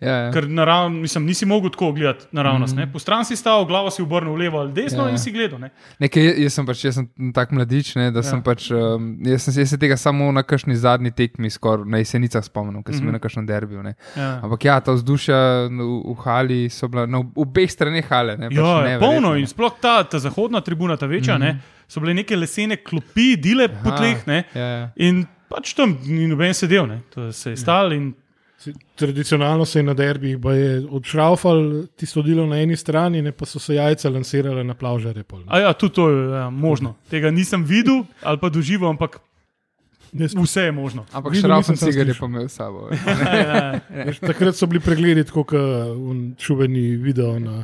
Ja, 0.02 0.16
ja. 0.18 0.32
ker 0.32 0.48
naravn, 0.50 0.96
mislim, 0.98 1.26
nisi 1.26 1.46
mogel 1.46 1.70
tako 1.70 1.92
gledati 1.92 2.26
naravnost. 2.32 2.74
Mhm. 2.76 2.84
Mm. 2.84 2.92
Po 2.92 3.00
stran 3.00 3.26
si 3.26 3.36
stal, 3.36 3.66
glavo 3.66 3.90
si 3.90 4.02
obrnil 4.02 4.34
levo 4.36 4.60
ali 4.60 4.74
desno 4.74 5.04
Ja. 5.04 5.06
ja. 5.06 5.12
in 5.12 5.18
si 5.18 5.32
gledal. 5.32 5.60
Ne? 5.60 5.70
Nekaj, 6.00 6.42
jaz 6.42 6.54
sem 6.54 6.66
pač, 6.66 6.86
jaz 6.86 6.96
sem 6.96 7.06
tak 7.34 7.52
mladič, 7.52 7.96
ne, 7.96 8.12
da 8.12 8.20
ja. 8.20 8.24
sem 8.24 8.42
pač, 8.42 8.72
um, 8.72 9.20
jaz, 9.24 9.44
sem, 9.44 9.54
jaz 9.62 9.70
se 9.70 9.78
tega 9.78 9.98
samo 9.98 10.32
na 10.32 10.42
kakšni 10.44 10.76
zadnji 10.76 11.12
tekmi, 11.12 11.50
skoraj 11.50 11.86
na 11.86 11.98
jesenicah 11.98 12.44
spomnim, 12.44 12.82
ker 12.84 12.94
sem 12.94 13.02
bil 13.02 13.12
Mhm. 13.12 13.14
na 13.14 13.20
kakšnem 13.20 13.46
derbiju. 13.46 13.84
Ne. 13.84 13.94
Ja. 14.18 14.40
Ampak 14.44 14.66
ja, 14.66 14.80
ta 14.80 14.92
vzdušja 14.92 15.38
v, 15.70 15.80
v 16.14 16.18
hali 16.26 16.70
so 16.70 16.88
bila 16.88 17.06
na 17.06 17.22
obeh 17.36 17.70
straneh 17.72 18.06
hale. 18.10 18.38
Ne, 18.38 18.50
pač 18.50 18.58
Ja, 18.58 18.82
neverjetno, 18.82 19.00
polno 19.08 19.34
ne. 19.34 19.40
in 19.40 19.48
sploh 19.48 19.74
ta, 19.82 20.04
ta 20.04 20.18
zahodna 20.20 20.62
tribuna, 20.62 20.98
ta 20.98 21.06
večja, 21.06 21.38
mm 21.38 21.42
-hmm. 21.42 21.54
ne, 21.54 21.62
so 21.88 22.00
bile 22.00 22.14
neke 22.14 22.36
lesene 22.36 22.78
klopi, 22.78 23.38
dile 23.38 23.68
po 23.70 23.90
Aha, 23.90 23.98
tleh 23.98 24.28
ne, 24.28 24.44
Ja, 24.56 24.62
ja. 24.62 24.90
in 24.96 25.28
pač 25.50 25.74
tam 25.76 25.98
ni 26.08 26.28
noben 26.28 26.54
sedel, 26.54 26.88
ne, 26.88 27.02
to 27.14 27.32
se 27.32 27.50
je 27.50 27.58
stal 27.58 27.92
in 27.94 28.14
Tradicionalno 28.96 29.66
se 29.66 29.80
je 29.80 29.84
na 29.84 29.94
derbih 29.94 30.38
odšraufal 30.90 31.88
tisto 31.96 32.22
delo 32.22 32.46
na 32.46 32.62
eni 32.62 32.78
strani, 32.78 33.22
ne, 33.22 33.32
pa 33.32 33.46
so 33.46 33.60
se 33.60 33.76
jajca 33.76 34.10
lansirale 34.10 34.64
na 34.64 34.74
plavžare. 34.74 35.24
ja, 35.60 35.74
tudi 35.74 35.94
to 35.94 36.10
je 36.10 36.30
ja, 36.30 36.50
možno. 36.50 36.96
Tega 37.10 37.32
nisem 37.32 37.64
videl 37.64 38.04
ali 38.22 38.38
pa 38.38 38.50
doživel, 38.50 38.90
ampak 38.90 39.20
Vse 40.12 40.62
je 40.62 40.72
možno. 40.72 41.06
Ampak 41.12 41.36
šrafen 41.40 41.76
cigar 41.76 42.08
je 42.08 42.14
pa 42.20 42.26
imel 42.26 42.50
s 42.50 42.54
sabo. 42.60 42.90
Ja, 42.92 43.36
ja, 43.36 43.80
ja. 44.06 44.14
Takrat 44.20 44.56
so 44.56 44.68
bili 44.68 44.80
pregledi, 44.84 45.24
tako 45.24 45.44
kot 45.44 46.38
čuveni 46.38 46.98
video 47.00 47.40
na, 47.40 47.64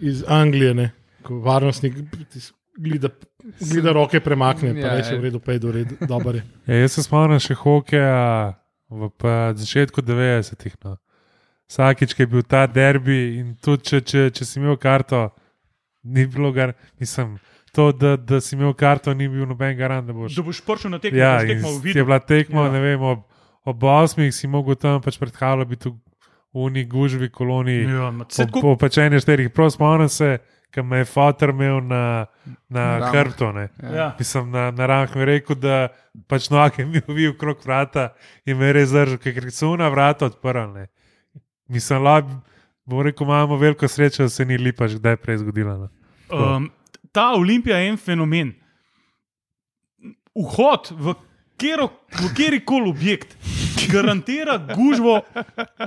iz 0.00 0.24
Anglije, 0.26 0.74
ne, 0.74 0.90
ko 1.22 1.38
varnostnik 1.38 1.94
gleda, 2.76 3.08
gleda 3.60 3.92
roke 3.92 4.20
premakne, 4.20 4.74
pa 4.74 4.88
Ja, 4.88 4.96
reče: 4.96 5.14
ja. 5.14 5.20
v 5.20 5.22
redu, 5.22 5.38
pej 5.38 5.58
do 5.58 5.72
redu, 5.72 5.94
dober 6.08 6.34
je. 6.34 6.42
Ja, 6.66 6.80
jaz 6.82 6.92
se 6.98 7.02
spomnim 7.02 7.38
še 7.38 7.54
hokeja 7.54 8.54
v 8.92 9.08
začetku 9.56 10.02
90-ih. 10.02 10.74
No. 10.84 10.96
Vsakič, 11.66 12.12
ko 12.12 12.22
je 12.22 12.26
bil 12.28 12.42
ta 12.44 12.66
derbi 12.66 13.38
in 13.40 13.54
tudi 13.56 13.88
če, 13.88 14.00
če, 14.04 14.20
če 14.30 14.44
si 14.44 14.58
imel 14.60 14.76
karto, 14.76 15.30
ni 16.04 16.26
bilo 16.26 16.50
gar, 16.52 16.74
mislim, 17.00 17.38
to, 17.72 17.92
da, 17.92 18.16
da 18.16 18.40
si 18.40 18.52
imel 18.56 18.74
karto, 18.76 19.14
ni 19.16 19.28
bil 19.28 19.46
noben 19.48 19.72
garant, 19.78 20.04
da 20.04 20.12
boš. 20.12 20.36
Da 20.36 20.44
boš 20.44 20.60
prišel 20.60 20.92
na 20.92 21.00
tekmo, 21.00 21.16
Ja, 21.16 21.40
in 21.40 21.54
tekmo 21.54 21.70
je 21.70 21.80
videl. 21.80 22.04
bila 22.04 22.18
tekma, 22.20 22.66
Ja. 22.66 22.72
ne 22.72 22.80
vem, 22.80 23.00
ob, 23.02 23.24
ob 23.64 23.84
osmih 23.84 24.28
si 24.28 24.46
mogel 24.46 24.76
tam 24.76 25.00
pač 25.00 25.16
pred 25.16 25.32
halo 25.40 25.64
biti 25.64 25.88
v 25.88 25.96
uni 26.52 26.84
gužvi 26.84 27.30
koloniji. 27.30 27.88
Ja, 27.88 28.12
po 28.52 28.76
pečenju 28.76 29.20
štirih, 29.20 29.48
prav 29.48 29.70
spomnim 29.72 30.08
se, 30.12 30.36
ki 30.72 30.82
me 30.82 31.02
je 31.02 31.04
fotor 31.04 31.52
imel 31.52 31.80
na, 31.84 32.26
na 32.68 32.84
ramah. 32.98 33.12
hrbtu. 33.12 33.52
ne. 33.52 33.68
Ja. 33.82 34.14
Mislim, 34.18 34.50
na, 34.50 34.70
na 34.70 34.86
ramah 34.86 35.14
mi 35.14 35.20
je 35.20 35.26
rekel, 35.26 35.56
da 35.56 35.88
pač 36.26 36.48
noge 36.50 36.86
mi 36.86 37.00
uvijo 37.08 37.34
krok 37.38 37.64
vrata 37.64 38.12
in 38.46 38.56
me 38.58 38.70
je 38.70 38.72
res 38.72 38.88
zdržal, 38.88 39.18
ker 39.20 39.50
so 39.52 39.72
una 39.72 39.88
vrata 39.92 40.30
odprla. 40.30 40.86
Mislim, 41.68 42.04
da 42.04 42.22
bo 42.84 43.02
rekel, 43.02 43.26
imamo 43.26 43.56
veliko 43.56 43.88
srečo, 43.88 44.22
da 44.22 44.28
se 44.28 44.44
ni 44.44 44.58
lipa 44.58 44.88
že 44.88 44.98
kdaj 44.98 45.16
prej 45.16 45.42
zgodila. 45.44 45.76
No. 45.76 45.88
Um, 46.32 46.70
ta 47.12 47.32
Olimpija 47.36 47.78
je 47.78 47.92
en 47.92 47.96
fenomen. 47.96 48.54
Vhod 50.32 50.88
v 50.96 51.14
kjer 51.60 52.60
koli 52.64 52.90
objekt 52.90 53.36
garantira 53.92 54.56
gužvo. 54.74 55.20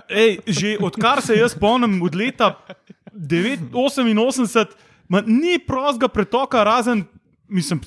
Ej, 0.10 0.39
že 0.48 0.78
odkar 0.80 1.21
se 1.21 1.36
jaz 1.36 1.56
spomnim, 1.56 2.02
od 2.02 2.15
leta 2.15 2.54
1988, 3.15 4.65
ma, 5.10 5.21
ni 5.21 5.60
prostega 5.60 6.08
pretoka, 6.10 6.63
razen. 6.63 7.04
Mislim, 7.47 7.78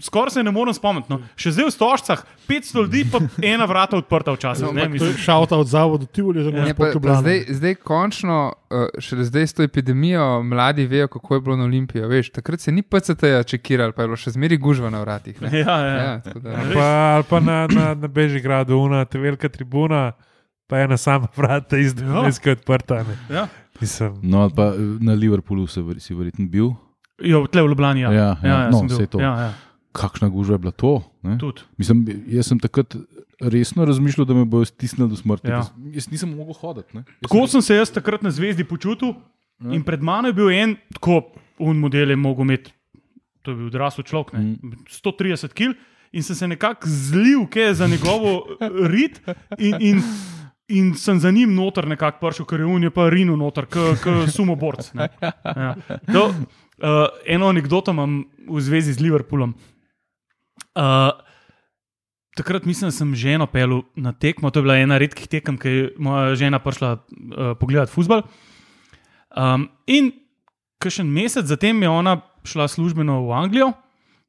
skoraj 0.00 0.30
se 0.30 0.42
ne 0.42 0.50
morem 0.50 0.72
spomniti. 0.72 1.10
No. 1.10 1.18
Še 1.36 1.50
zdaj 1.50 1.66
v 1.66 1.70
Stožcah, 1.70 2.18
500 2.48 2.78
ljudi, 2.78 3.02
pa 3.04 3.18
ena 3.44 3.64
vrata 3.64 3.98
odprta 3.98 4.32
včasih. 4.32 4.64
je 4.72 4.88
mislim. 4.88 5.12
šalta 5.14 5.58
od 5.58 5.68
zavoda 5.68 6.06
Tivoli, 6.06 6.40
oziroma 6.40 6.58
Ja, 6.58 6.66
ja, 6.66 6.74
pa, 6.74 6.84
pa 6.84 6.90
Ljubljana. 6.90 7.20
zdaj, 7.20 7.44
zdaj, 7.50 7.74
končno, 7.76 8.38
uh, 8.64 8.86
šele 8.98 9.24
zdaj 9.24 9.42
s 9.42 9.52
to 9.52 9.62
epidemijo, 9.62 10.42
mladi 10.42 10.86
vejo, 10.86 11.08
kako 11.08 11.34
je 11.34 11.40
bilo 11.40 11.56
na 11.56 11.64
Olimpiji. 11.64 12.02
Veš, 12.02 12.30
takrat 12.30 12.60
se 12.60 12.72
ni 12.72 12.80
PCT-ja 12.82 13.42
čekiral, 13.44 13.92
pa 13.92 14.02
je 14.02 14.08
bilo 14.08 14.16
še 14.16 14.30
zmeraj 14.30 14.56
gužva 14.58 14.88
na 14.88 15.00
vratih. 15.00 15.36
ne. 15.38 15.52
Ja, 15.58 15.76
ja. 15.78 15.94
Ja, 15.96 16.20
tako 16.20 16.38
da- 16.40 16.50
Ja. 16.50 16.64
Pa, 16.72 16.86
ali 17.12 17.24
pa 17.28 17.40
na, 17.42 17.66
na, 17.68 17.94
na 17.94 18.08
Bežigradu, 18.08 18.78
una 18.78 19.04
te 19.04 19.18
velika 19.18 19.48
tribuna, 19.50 20.12
pa 20.66 20.78
ena 20.78 20.96
sama 20.96 21.28
vrata 21.36 21.76
iz 21.76 21.92
Ja. 21.92 22.00
Dunajske 22.00 22.50
odprta. 22.52 23.04
Ne. 23.04 23.18
Ja. 23.30 23.48
Mislim, 23.80 24.14
No, 24.22 24.50
pa 24.50 24.68
eh, 24.68 24.78
na 25.00 25.12
Liverpoolu 25.12 25.64
ver- 25.66 25.98
si 25.98 26.14
verjetno 26.14 26.46
bil. 26.48 26.70
Jo, 27.18 27.46
tle 27.46 27.62
v 27.62 27.68
Ljubljani. 27.68 28.00
Ja, 28.00 28.12
Ja, 28.12 28.28
ja, 28.40 28.70
no, 28.70 28.78
sem 28.78 28.88
bil. 28.88 28.96
saj 28.96 29.06
to. 29.06 29.20
Ja, 29.20 29.32
ja, 29.40 29.54
Kakšna 29.92 30.28
gužva 30.28 30.54
je 30.54 30.58
bila 30.58 30.72
to? 30.72 31.02
Mislim, 31.78 32.02
jaz 32.26 32.46
sem 32.46 32.58
takrat 32.58 32.96
resno 33.40 33.84
razmišljal, 33.84 34.26
da 34.26 34.34
me 34.34 34.44
bojo 34.44 34.64
stisnili 34.64 35.06
do 35.06 35.16
smrti. 35.16 35.48
Ja. 35.48 35.62
Jaz, 35.92 36.08
nisem 36.10 36.30
mogel 36.30 36.54
hoditi. 36.54 36.98
Tako 37.22 37.46
sem 37.46 37.62
se 37.62 37.76
jaz 37.76 37.90
takrat 37.90 38.22
na 38.22 38.30
zvezdi 38.30 38.64
počutil. 38.64 39.14
In 39.64 39.82
pred 39.82 40.02
mano 40.02 40.28
je 40.28 40.34
bil 40.34 40.50
en, 40.50 40.76
tako 40.92 41.22
un 41.58 41.78
model 41.78 42.10
je 42.10 42.16
mogel 42.16 42.42
imeti, 42.42 42.72
to 43.42 43.50
je 43.50 43.56
bil 43.56 43.66
odrasel 43.66 44.02
človek, 44.02 44.32
ne, 44.32 44.56
130 44.90 45.52
kg. 45.52 45.76
In 46.12 46.22
sem 46.22 46.36
se 46.36 46.48
nekako 46.48 46.86
zlil, 46.86 47.46
kaj 47.46 47.62
je 47.64 47.74
za 47.74 47.86
njegovo 47.86 48.44
rit, 48.88 49.20
in, 49.58 49.74
in, 49.80 50.02
in 50.68 50.94
sem 50.96 51.20
za 51.20 51.30
njim 51.30 51.54
noter 51.54 51.88
nekako 51.88 52.26
prišel, 52.26 52.46
ker 52.46 52.60
je 52.60 52.66
un 52.66 52.82
je 52.82 52.90
pa 52.90 53.08
rinu 53.12 53.36
noter, 53.36 53.66
kot 53.66 54.30
sumoborc. 54.34 54.92
ne. 54.94 55.08
Ja. 55.44 55.74
To, 56.12 56.26
uh, 56.30 57.04
eno 57.26 57.48
anekdoto 57.52 57.92
imam 57.92 58.24
v 58.48 58.60
zvezi 58.60 58.92
z 58.92 59.04
Liverpoolom. 59.04 59.54
Uh, 60.74 61.12
Takrat 62.34 62.64
mislim, 62.66 62.88
da 62.90 62.92
sem 62.92 63.14
ženo 63.14 63.46
pel 63.46 63.84
na 63.94 64.10
tekmo. 64.12 64.50
To 64.50 64.58
je 64.58 64.64
bila 64.66 64.74
ena 64.82 64.98
redkih 64.98 65.28
tekem, 65.30 65.54
ki 65.54 65.68
je 65.68 65.82
moja 66.02 66.34
žena 66.34 66.58
prišla 66.58 66.88
uh, 66.90 67.52
pogledati 67.60 67.92
futbol. 67.94 68.24
Um, 69.30 69.68
in 69.86 70.10
kakšen 70.82 71.06
mesec 71.06 71.46
zatem 71.46 71.82
je 71.82 71.88
ona 71.88 72.18
šla 72.42 72.66
službeno 72.68 73.20
v 73.28 73.32
Anglijo 73.38 73.70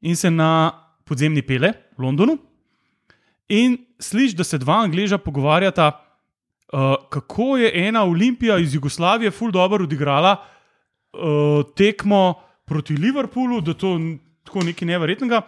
in 0.06 0.16
se 0.16 0.30
na 0.30 0.70
podzemni 1.04 1.42
pele 1.42 1.72
v 1.98 2.06
Londonu. 2.06 2.38
In 3.48 3.76
slišiš, 3.98 4.36
da 4.38 4.44
se 4.44 4.58
dva 4.58 4.80
Angleža 4.86 5.18
pogovarjata, 5.18 5.90
uh, 6.72 6.94
kako 7.10 7.56
je 7.56 7.86
ena 7.88 8.04
Olimpija 8.04 8.58
iz 8.58 8.74
Jugoslavije 8.74 9.30
ful 9.30 9.50
dobro 9.50 9.84
odigrala 9.84 10.36
uh, 11.12 11.20
tekmo 11.76 12.34
proti 12.64 12.96
Liverpoolu, 12.96 13.60
da 13.60 13.74
to 13.74 13.98
tako 14.44 14.62
nekaj 14.62 14.86
neverjetnega. 14.86 15.42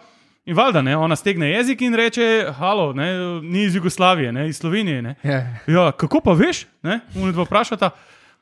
In 0.45 0.55
valjda, 0.55 0.81
ne, 0.81 0.97
ona 0.97 1.15
stegne 1.15 1.51
jezik 1.51 1.81
in 1.81 1.95
reče: 1.95 2.45
Halo, 2.57 2.93
ne, 2.93 3.41
ni 3.41 3.63
iz 3.63 3.75
Jugoslavije, 3.75 4.31
ne, 4.31 4.49
iz 4.49 4.57
Slovenije. 4.57 5.01
Ne. 5.01 5.15
Ja. 5.23 5.55
Ja, 5.67 5.91
kako 5.91 6.21
pa 6.21 6.33
veš? 6.33 6.65
Uno 7.15 7.31
dva 7.31 7.43
vprašata, 7.43 7.89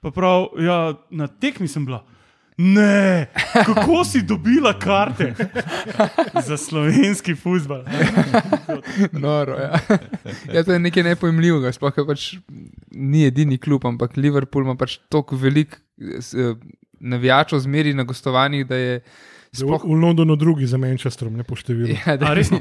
pa 0.02 0.12
prav, 0.12 0.48
ja, 0.60 0.94
na 1.10 1.28
tekmi 1.28 1.68
sem 1.68 1.86
bila. 1.86 2.04
Ne, 2.58 3.28
kako 3.66 4.04
si 4.06 4.22
dobila 4.22 4.74
karte 4.80 5.34
za 6.48 6.58
slovenski 6.58 7.36
futbol? 7.36 7.84
Noro, 9.12 9.54
ja. 9.54 9.80
ja, 10.54 10.64
to 10.64 10.74
je 10.74 10.80
nekaj 10.80 11.04
nepojmljivega. 11.04 11.72
Sploh 11.72 11.94
pač 12.08 12.32
ni 12.92 13.28
edini 13.30 13.60
klub, 13.62 13.86
ampak 13.86 14.18
Liverpool 14.18 14.66
ima 14.66 14.76
pač 14.76 14.98
toliko 15.10 15.38
velik 15.38 15.78
eh, 16.02 16.54
navijačev 17.00 17.62
zmeri 17.62 17.94
na 17.94 18.04
gostovanjih, 18.10 18.66
da 18.68 18.76
je 18.76 19.02
V, 19.58 19.78
v 19.84 19.96
Londonu 19.96 20.36
drugi 20.36 20.68
za 20.68 20.78
Manchesterom, 20.78 21.38
ne 21.40 21.44
po 21.48 21.56
številu. 21.56 21.96
Ja, 21.96 22.18
da, 22.20 22.30
A, 22.30 22.34
resno? 22.36 22.60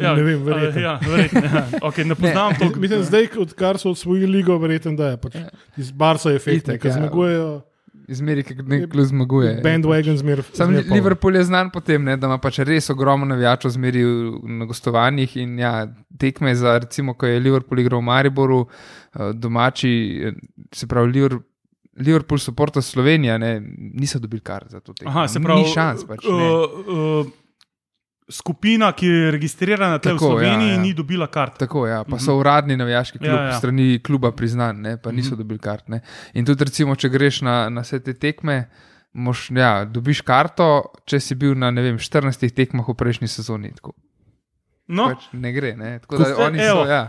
Ja, 0.00 0.14
Ne 0.16 0.24
vem, 0.24 0.42
verjetno. 0.42 0.80
Ja, 0.80 0.94
verjetno 1.04 1.42
ja. 1.44 1.62
okay, 1.84 2.06
ne 2.08 2.16
poznam 2.16 2.54
Ne. 2.54 2.58
toliko. 2.58 2.80
Mislim, 2.80 3.02
zdaj, 3.04 3.28
odkar 3.38 3.78
so 3.78 3.92
osvojili 3.92 4.40
ligo, 4.40 4.56
verjetno 4.58 4.96
da 4.96 5.12
je. 5.12 5.20
Pač, 5.20 5.36
iz 5.76 5.92
Barca 5.92 6.32
je 6.32 6.40
efekt, 6.40 6.72
ki 6.80 6.88
ja. 6.88 6.94
zmagujejo. 6.96 7.50
Zmeri, 8.08 8.44
ki 8.46 8.54
nek 8.62 8.84
klub 8.92 9.06
zmaguje. 9.08 9.56
Bandwagon 9.64 10.18
zmer. 10.18 10.42
Sam 10.54 10.70
zmer. 10.70 10.84
Liverpool 10.92 11.34
je 11.34 11.44
znan 11.48 11.72
po 11.74 11.80
tem, 11.82 12.04
ne, 12.06 12.14
da 12.16 12.28
ima 12.30 12.38
pač 12.38 12.60
res 12.66 12.86
ogromno 12.90 13.26
navijačev 13.26 13.72
zmeri 13.74 14.04
na 14.58 14.68
gostovanjih. 14.68 15.36
In 15.42 15.58
ja, 15.58 15.72
tekme 16.18 16.54
za, 16.54 16.76
recimo, 16.84 17.16
ko 17.18 17.26
je 17.26 17.40
Liverpool 17.42 17.82
igral 17.82 18.00
v 18.00 18.06
Mariboru, 18.06 18.60
eh, 18.66 19.32
domači, 19.34 19.92
eh, 20.22 20.38
se 20.74 20.86
pravi, 20.86 21.12
Liver, 21.12 21.38
Liverpool 21.98 22.38
suporta 22.38 22.82
Slovenija, 22.82 23.38
ne, 23.38 23.58
niso 23.76 24.18
dobili 24.22 24.40
kar 24.40 24.66
za 24.68 24.80
to 24.80 24.92
tekmo. 24.92 25.10
Aha, 25.10 25.26
se 25.28 25.40
pravi, 25.40 25.62
Ni 25.62 25.72
šans. 25.74 26.06
Pač, 26.06 26.24
ne. 26.24 26.50
uh, 26.50 26.86
uh, 26.86 27.34
skupina, 28.28 28.92
ki 28.92 29.06
je 29.06 29.30
registrirana 29.30 29.98
tukaj 29.98 30.12
v 30.12 30.16
Tako, 30.16 30.26
ja, 30.26 30.30
Sloveniji, 30.30 30.70
ja. 30.70 30.78
ni 30.78 30.94
dobila 30.94 31.26
kart. 31.26 31.58
Tako, 31.58 31.86
ja, 31.86 32.04
pa 32.04 32.18
so 32.18 32.36
uradni 32.36 32.76
navijaški 32.76 33.18
klub 33.18 33.30
Ja, 33.30 33.36
ja, 33.36 33.42
ja. 33.42 33.48
ja. 33.48 33.58
strani 33.58 34.00
kluba 34.02 34.32
priznan, 34.32 34.80
ne, 34.80 34.96
pa 34.96 35.12
niso 35.12 35.36
dobili 35.36 35.58
kart. 35.58 35.88
Ne. 35.88 36.00
In 36.34 36.44
tudi, 36.44 36.64
recimo, 36.64 36.96
če 36.96 37.08
greš 37.08 37.42
na, 37.42 37.68
na 37.70 37.80
vse 37.80 38.00
te 38.00 38.14
tekme, 38.14 38.64
moš, 39.12 39.50
ja, 39.50 39.84
dobiš 39.84 40.20
karto, 40.20 40.66
če 41.04 41.20
si 41.20 41.34
bil 41.34 41.54
na 41.54 41.70
vem, 41.70 41.98
14 41.98 42.50
tekmah 42.50 42.88
v 42.88 42.94
prejšnji 42.94 43.28
sezoni. 43.28 43.72
Tako, 43.74 43.94
No, 44.88 45.08
pač 45.08 45.24
ne 45.32 45.50
gre. 45.50 45.72
Ne. 45.74 45.98
Tako 45.98 46.18
da 46.18 46.26
evo. 46.62 46.84
so. 46.84 46.86
Ja. 46.86 47.00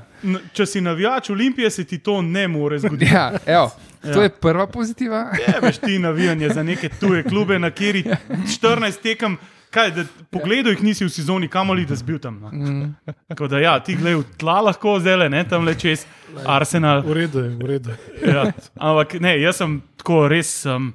če 0.54 0.66
si 0.66 0.82
navijač 0.82 1.30
Olimpije, 1.30 1.70
se 1.70 1.84
ti 1.84 2.00
to 2.00 2.22
ne 2.22 2.48
more 2.48 2.80
zgoditi. 2.80 3.12
Ja, 3.14 3.32
evo, 3.46 3.68
to 4.02 4.18
Ja. 4.18 4.24
je 4.24 4.30
prva 4.32 4.66
pozitiva. 4.68 5.28
Je 5.38 5.60
veš 5.62 5.78
ti 5.78 6.00
navijanje 6.00 6.50
za 6.50 6.64
neke 6.64 6.90
tuje 6.90 7.24
klube, 7.24 7.60
na 7.60 7.70
kjeri 7.70 8.02
14 8.50 9.02
tekem. 9.02 9.38
Kaj, 9.70 9.92
da 9.92 10.04
pogledal 10.30 10.72
jih 10.72 10.84
nisi 10.84 11.04
v 11.04 11.10
sezoni, 11.10 11.48
kamoli 11.48 11.86
da 11.86 11.96
zbil 11.96 12.20
tam. 12.20 12.38
No. 12.40 12.50
Mm. 12.50 12.94
Tako 13.28 13.48
da, 13.48 13.60
ja, 13.60 13.80
ti 13.80 13.96
gledaj 13.96 14.16
v 14.16 14.38
tla, 14.38 14.62
lahko 14.62 15.00
zele, 15.00 15.28
ne 15.30 15.44
tam 15.44 15.66
le 15.66 15.76
čez 15.76 16.06
Arsenal. 16.46 17.02
V 17.02 17.14
redu 17.14 17.40
je, 17.40 17.50
v 17.52 17.68
redu. 17.68 17.90
je. 17.92 17.98
Ja. 18.32 18.46
Ampak 18.78 19.18
ne, 19.20 19.36
jaz 19.38 19.58
sem 19.58 19.76
tako 19.98 20.28
res 20.28 20.66
um, 20.66 20.94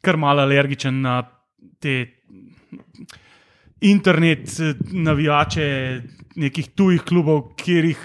kar 0.00 0.16
malo 0.16 0.42
alergičen 0.42 1.00
na 1.00 1.22
te 1.78 1.96
internet 3.80 4.60
eh, 4.60 4.74
navijače 4.92 5.66
nekih 6.36 6.68
tujih 6.70 7.02
klubov, 7.02 7.54
kjer 7.56 7.84
jih 7.84 8.02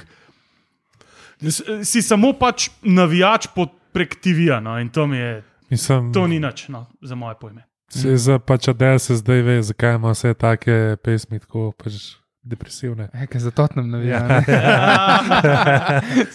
s- 1.41 1.63
si 1.84 2.02
samo 2.02 2.34
pač 2.34 2.70
navijač 2.82 3.48
pod 3.56 3.70
prek 3.93 4.15
TV-ja. 4.22 4.60
No, 4.60 4.80
in 4.80 4.89
to, 4.89 5.08
mi 5.08 5.17
je, 5.17 5.43
mislim, 5.70 6.12
to 6.13 6.28
ni 6.28 6.39
nič 6.39 6.67
no, 6.70 6.86
za 7.02 7.15
moje 7.15 7.36
pojme. 7.41 7.63
Se 7.89 8.17
za 8.17 8.39
pač 8.39 8.67
Adel 8.67 9.00
se 9.00 9.15
zdaj 9.15 9.41
ve, 9.41 9.62
zakaj 9.63 9.95
ima 9.95 10.12
vse 10.12 10.34
take 10.34 10.97
pesmi 11.04 11.39
tako 11.39 11.71
pač 11.78 12.17
depresivne. 12.47 13.10
E, 13.13 13.28
kaj 13.28 13.41
za 13.41 13.52
totnem 13.52 13.89
navijam. 13.89 14.30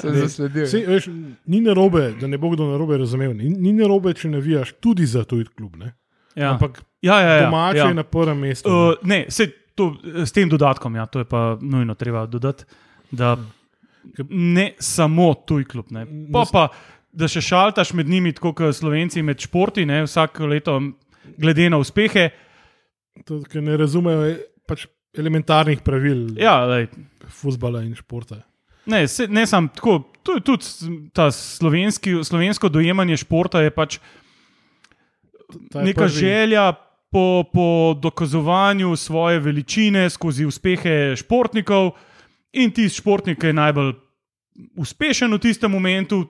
Sem 0.00 0.14
zasledil. 0.14 0.66
Sej, 0.66 0.84
veš, 0.86 1.08
ni 1.46 1.60
narobe, 1.64 2.12
da 2.20 2.28
ne 2.28 2.38
bo 2.38 2.52
kdo 2.52 2.68
narobe 2.68 2.98
razumel. 3.00 3.32
Ni, 3.36 3.48
ni 3.48 3.72
narobe, 3.72 4.12
če 4.14 4.30
navijaš 4.32 4.74
tudi 4.80 5.06
za 5.08 5.24
tuj 5.24 5.46
klub. 5.56 5.76
Ne? 5.80 5.94
Ja. 6.36 6.52
Ampak 6.52 6.82
ja, 7.02 7.18
ja, 7.20 7.34
ja, 7.34 7.46
domače 7.46 7.78
ja. 7.78 7.88
je 7.88 7.94
na 7.94 8.04
prvem 8.04 8.38
mestu. 8.38 8.70
Uh, 8.70 9.08
ne, 9.08 9.24
se, 9.28 9.48
to, 9.74 9.94
s 10.24 10.32
tem 10.32 10.48
dodatkom, 10.52 10.96
ja, 10.96 11.06
to 11.06 11.24
je 11.24 11.28
pa 11.28 11.56
nujno 11.60 11.94
treba 11.94 12.26
dodati, 12.26 12.64
da 13.10 13.36
ne 14.28 14.72
samo 14.80 15.32
tuj 15.34 15.64
klub. 15.68 15.90
Ne. 15.90 16.06
Pa 16.32 16.44
pa, 16.52 16.66
da 17.12 17.28
še 17.28 17.40
šaltaš 17.44 17.92
med 17.96 18.08
njimi, 18.08 18.32
tako 18.36 18.54
kot 18.56 18.76
slovenci 18.76 19.24
med 19.24 19.40
športi, 19.40 19.84
ne, 19.88 20.02
vsako 20.06 20.48
leto, 20.52 20.78
glede 21.38 21.70
na 21.70 21.78
uspehe. 21.82 22.30
To, 23.28 23.42
ker 23.44 23.62
ne 23.62 23.76
razumejo 23.76 24.36
pač 24.66 24.86
elementarnih 25.18 25.82
pravil 25.84 26.32
Ja, 26.40 26.64
lej, 26.64 26.88
futbola 27.28 27.82
in 27.84 27.94
športa. 27.94 28.40
ne, 28.86 29.08
se, 29.08 29.28
ne 29.28 29.46
samo 29.46 29.68
tako, 29.74 29.98
je 30.34 30.40
tudi 30.40 30.64
ta 31.12 31.30
slovenski, 31.30 32.24
slovensko 32.24 32.68
dojemanje 32.68 33.16
športa, 33.16 33.60
je 33.62 33.70
pač 33.70 33.98
je 35.74 35.84
neka 35.84 36.06
prvi- 36.06 36.16
želja 36.18 36.72
po, 37.12 37.44
po 37.52 37.94
dokazovanju 38.00 38.96
svoje 38.96 39.38
veličine 39.40 40.10
skozi 40.10 40.46
uspehe 40.48 41.16
športnikov, 41.16 41.92
in 42.52 42.70
tisti 42.70 43.00
športnik 43.00 43.40
ki 43.40 43.46
je 43.52 43.52
najbolj 43.52 43.92
uspešen 44.76 45.32
v 45.32 45.38
tistem 45.40 45.70
momentu, 45.72 46.26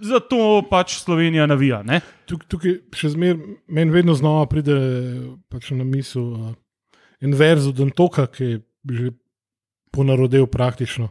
zato 0.00 0.62
pač 0.70 0.98
Slovenija 1.00 1.46
navija. 1.46 1.82
Ne? 1.86 2.00
Tuk, 2.28 2.44
tukaj 2.50 2.78
še 2.96 3.12
zmeraj 3.14 3.38
meni 3.68 3.94
vedno 3.94 4.16
znova 4.18 4.46
pride 4.50 4.76
pač 5.52 5.70
na 5.76 5.86
misel 5.86 6.26
uh, 6.34 6.52
en 7.20 7.36
verz 7.36 7.68
od 7.70 7.80
Antoka, 7.84 8.26
ki 8.26 8.44
je 8.44 8.60
že 8.90 9.10
ponarodel 9.92 10.46
praktično. 10.48 11.10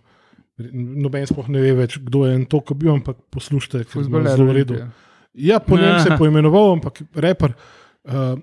Noben 0.60 1.28
sploh 1.30 1.48
ne 1.54 1.62
ve 1.62 1.76
več, 1.78 2.00
kdo 2.02 2.26
je 2.26 2.36
Antok 2.40 2.74
bil, 2.74 2.96
ampak 2.98 3.20
poslušajte, 3.32 3.86
ker 3.88 4.02
je 4.02 4.08
zelo 4.10 4.48
v 4.50 4.56
redu. 4.58 4.80
Olimpije. 4.80 5.08
Ja, 5.40 5.60
po 5.64 5.78
njem 5.78 6.00
se 6.02 6.10
je 6.10 6.18
poimenoval, 6.22 6.74
ampak 6.80 7.04
reper, 7.14 7.54
uh, 8.10 8.34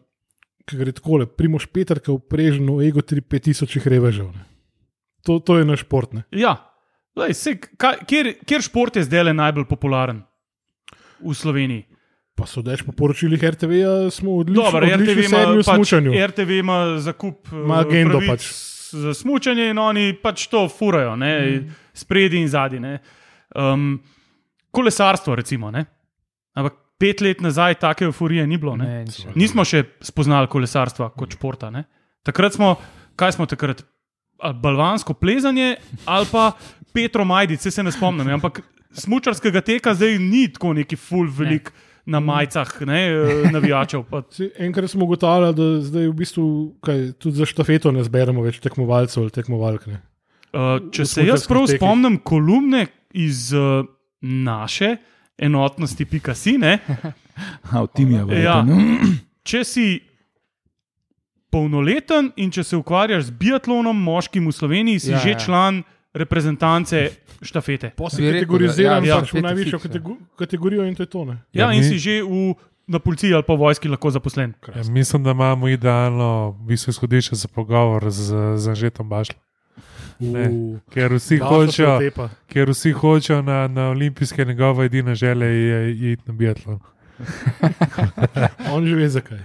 ki 0.67 0.79
gre 0.79 0.95
takole, 0.95 1.27
Primoš 1.27 1.67
Peter, 1.75 2.01
ki 2.01 2.13
je 2.13 2.21
vprežen 2.21 2.71
v 2.71 2.87
ego 2.87 3.03
3-5 3.03 3.91
revežev. 3.91 4.31
Ne. 4.31 4.47
To, 5.27 5.41
to 5.43 5.59
je 5.59 5.67
naš 5.67 5.83
šport. 5.85 6.15
Ne. 6.15 6.23
Ja, 6.31 6.55
lej, 7.19 7.35
sej, 7.35 7.59
kaj, 7.59 8.07
kjer, 8.07 8.33
kjer 8.47 8.65
šport 8.65 8.97
je 8.97 9.05
zdaj 9.05 9.35
najbolj 9.35 9.67
popularen 9.67 10.23
v 11.21 11.35
Sloveniji? 11.35 11.85
Pa 12.37 12.45
sodeč 12.45 12.83
po 12.85 12.93
poročilih 12.93 13.41
RTV-ja 13.41 14.11
smo 14.13 14.37
odlični, 14.43 14.61
Dobro, 14.61 14.85
RTV 14.85 15.25
ima, 15.25 15.43
pač. 15.65 15.93
RTV 16.29 16.51
ima 16.61 16.99
zakup 17.01 17.49
eh, 17.49 17.57
Ima 17.65 17.79
agendo 17.81 18.19
pravic 18.21 18.29
pač. 18.29 18.49
za 18.93 19.15
smučanje 19.15 19.71
in 19.71 19.79
oni 19.79 20.13
pač 20.23 20.47
to 20.53 20.69
furajo, 20.69 21.17
ne, 21.17 21.33
mm. 21.41 21.77
spredi 21.97 22.37
in 22.45 22.49
zadnji. 22.49 22.99
Um, 23.57 24.03
kolesarstvo, 24.71 25.35
recimo. 25.35 25.71
Ne? 25.73 25.87
Ampak 26.55 26.77
pet 27.01 27.21
let 27.25 27.41
nazaj 27.41 27.81
take 27.81 28.05
euforije 28.05 28.47
ni 28.47 28.61
bilo. 28.61 28.77
Ne? 28.77 28.85
Ne, 28.85 29.05
nič. 29.09 29.25
Nismo 29.35 29.65
še 29.65 29.87
spoznali 30.05 30.49
kolesarstva 30.53 31.11
kot 31.17 31.37
športa. 31.37 31.73
Ne? 31.73 31.87
Takrat 32.27 32.57
smo, 32.57 32.77
kaj 33.17 33.37
smo 33.39 33.49
takrat? 33.49 33.85
Balvansko 34.37 35.15
plezanje 35.17 35.79
ali 36.05 36.27
pa 36.29 36.51
Petro 36.93 37.25
Majdic, 37.25 37.63
se 37.73 37.83
ne 37.83 37.93
spomnim. 37.93 38.29
ja, 38.29 38.37
Ampak 38.37 38.61
smučarskega 38.97 39.61
teka 39.61 39.95
zdaj 39.95 40.19
ni 40.19 40.49
tako 40.49 40.73
neki 40.73 40.97
full 40.97 41.29
velik 41.31 41.69
ne. 41.69 41.83
na 42.07 42.21
majicah 42.21 42.83
ne, 42.83 43.01
eh, 43.07 43.51
navijačev. 43.51 44.05
Si, 44.31 44.51
enkrat 44.59 44.91
smo 44.91 45.05
ugotavljali, 45.05 45.55
da 45.55 45.81
zdaj 45.83 46.07
v 46.07 46.13
bistvu 46.15 46.47
kaj, 46.81 47.13
tudi 47.13 47.37
za 47.37 47.47
štafeto 47.47 47.93
ne 47.93 48.05
zberemo 48.05 48.43
več 48.43 48.59
tekmovalcev 48.59 49.23
ali 49.23 49.31
tekmovalk. 49.31 49.87
Ne. 49.87 50.01
Uh, 50.53 50.91
če 50.91 51.03
V 51.03 51.07
se 51.07 51.27
jaz 51.27 51.45
prav 51.47 51.67
tekih. 51.67 51.77
spomnim 51.77 52.19
kolumne 52.19 52.87
iz 53.13 53.53
uh, 53.53 53.85
naše 54.21 54.97
enotnosti, 55.37 56.05
pika 56.05 56.35
si, 56.35 56.57
ne, 56.59 56.79
Ha, 57.71 57.83
je 57.99 58.07
Ja. 58.43 58.63
verjetno. 58.65 58.79
če 59.45 59.65
si 59.65 60.01
polnoleten 61.51 62.33
in 62.37 62.51
če 62.51 62.65
se 62.65 62.77
ukvarjaš 62.77 63.25
z 63.25 63.31
biatlonom, 63.33 63.97
moškim 63.97 64.47
v 64.47 64.53
Sloveniji, 64.53 64.99
si 65.01 65.11
Ja, 65.11 65.19
že 65.19 65.31
ja. 65.31 65.39
član 65.39 65.83
reprezentance 66.17 67.11
štafete. 67.41 67.93
Rekel, 67.93 68.33
kategoriziran 68.35 69.05
ja, 69.05 69.09
ja, 69.09 69.17
pač 69.17 69.25
v 69.25 69.29
štafeta 69.29 69.47
najvišjo 69.47 69.79
fiks, 69.79 69.85
ja. 69.85 69.89
katego 69.91 70.11
kategorijo 70.37 70.83
in 70.83 70.95
to 70.95 71.03
je 71.03 71.07
to. 71.09 71.25
Ne. 71.25 71.37
Ja, 71.53 71.65
Ja, 71.65 71.73
in 71.73 71.81
mi- 71.81 71.87
si 71.87 71.99
že 71.99 72.23
v, 72.23 72.55
na 72.87 72.99
policiji 72.99 73.31
ali 73.31 73.43
pa 73.43 73.55
vojski 73.55 73.89
lahko 73.89 74.11
zaposlen. 74.11 74.55
Ja, 74.67 74.83
mislim, 74.85 75.23
da 75.23 75.31
imamo 75.33 75.69
idealno 75.69 76.29
v 76.53 76.67
bistvu 76.67 76.91
izhodišče 76.91 77.35
za 77.37 77.49
pogovor 77.49 78.09
z, 78.09 78.31
z 78.57 78.69
Anžetom 78.69 79.07
Bašlom. 79.07 79.39
Ne. 80.19 80.49
V- 80.49 80.81
Ker 80.89 81.13
vsi 81.13 81.37
hočejo, 81.39 82.01
ker 82.47 82.67
vsi 82.67 82.93
hočejo 82.93 83.43
na, 83.43 83.69
na 83.69 83.89
olimpijske, 83.89 84.45
njegova 84.45 84.85
edina 84.85 85.15
želja 85.15 85.47
je 85.47 85.67
je 85.93 86.13
iti 86.13 86.23
na 86.25 86.33
biatlon. 86.33 86.81
On 88.73 88.81
že 88.83 88.95
ve 88.95 89.09
zakaj. 89.11 89.39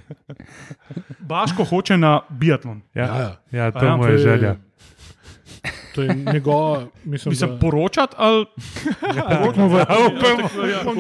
Baško 1.19 1.63
hoče 1.63 1.97
na 1.97 2.21
biatlon. 2.29 2.81
Ja, 2.93 3.03
Ja, 3.03 3.17
ja. 3.17 3.31
ja 3.57 3.71
to 3.71 3.79
A 3.79 3.81
ja, 3.81 3.89
je 3.89 3.97
moja 3.97 4.17
želja. 4.17 4.55
To 5.95 6.02
je 6.02 6.15
njegova, 6.34 6.88
mislim, 7.04 7.36
se 7.36 7.47
da 7.47 7.58
poročati 7.60 8.15
ali 8.17 8.45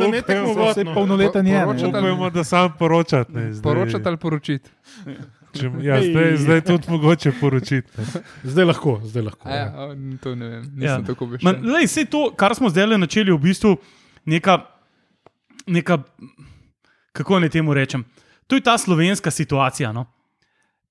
ne. 0.01 0.21
Vse 0.69 0.85
polnoleten 0.85 1.47
je. 1.47 1.63
Poročati 1.63 1.91
ne. 1.91 1.99
ali- 1.99 2.11
Upamo, 2.11 2.29
da 2.29 2.43
sam 2.43 2.73
poročati. 2.79 3.31
Ne, 3.33 3.53
zdaj, 3.53 3.63
Poročati 3.63 4.07
ali 4.07 4.17
poročiti? 4.17 4.69
Če, 5.53 5.71
ja, 5.81 6.01
zdaj, 6.03 6.37
zdaj 6.37 6.61
tudi 6.61 6.85
mogoče 6.89 7.31
poročiti. 7.31 7.87
ne. 7.97 8.05
Zdaj 8.43 8.65
lahko, 8.65 9.01
zdaj 9.03 9.23
lahko. 9.23 9.49
A 9.49 9.51
Ja, 9.51 9.65
a, 9.65 9.87
to 10.23 10.35
ne 10.35 10.47
vem, 10.47 10.61
nisem 10.61 10.81
Ja. 10.81 10.91
ja. 10.91 11.01
tako 11.03 11.27
lej, 11.63 11.87
sej 11.87 12.05
to, 12.05 12.31
kar 12.31 12.55
smo 12.55 12.69
zdaj 12.69 12.97
načeli, 12.97 13.29
je 13.29 13.35
v 13.35 13.39
bistvu 13.39 13.75
neka, 14.25 14.59
neka, 15.67 15.97
kako 17.11 17.39
naj 17.39 17.49
temu 17.49 17.73
rečem. 17.73 18.03
To 18.47 18.55
je 18.55 18.61
ta 18.61 18.77
slovenska 18.77 19.31
situacija. 19.31 19.91
No? 19.91 20.05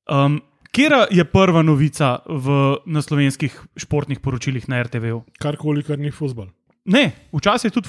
Um, 0.07 0.41
Kera 0.71 1.07
je 1.11 1.25
prva 1.25 1.63
novica 1.63 2.21
v, 2.25 2.47
na 2.87 3.03
slovenskih 3.03 3.51
športnih 3.77 4.21
poročilih 4.21 4.69
na 4.69 4.83
RTV-u? 4.83 5.25
Karkoli, 5.37 5.83
kar 5.83 5.99
ni 5.99 6.11
futbol. 6.11 6.47
Ne, 6.85 7.11
včasih 7.33 7.69
je 7.69 7.75
tudi 7.75 7.89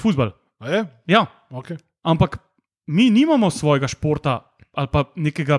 je? 0.68 0.82
Ja, 1.06 1.26
Okay. 1.50 1.76
ampak 2.02 2.38
mi 2.86 3.10
nimamo 3.10 3.50
svojega 3.50 3.88
športa 3.88 4.40
ali 4.72 4.88
pa 4.88 5.04
nekega 5.16 5.58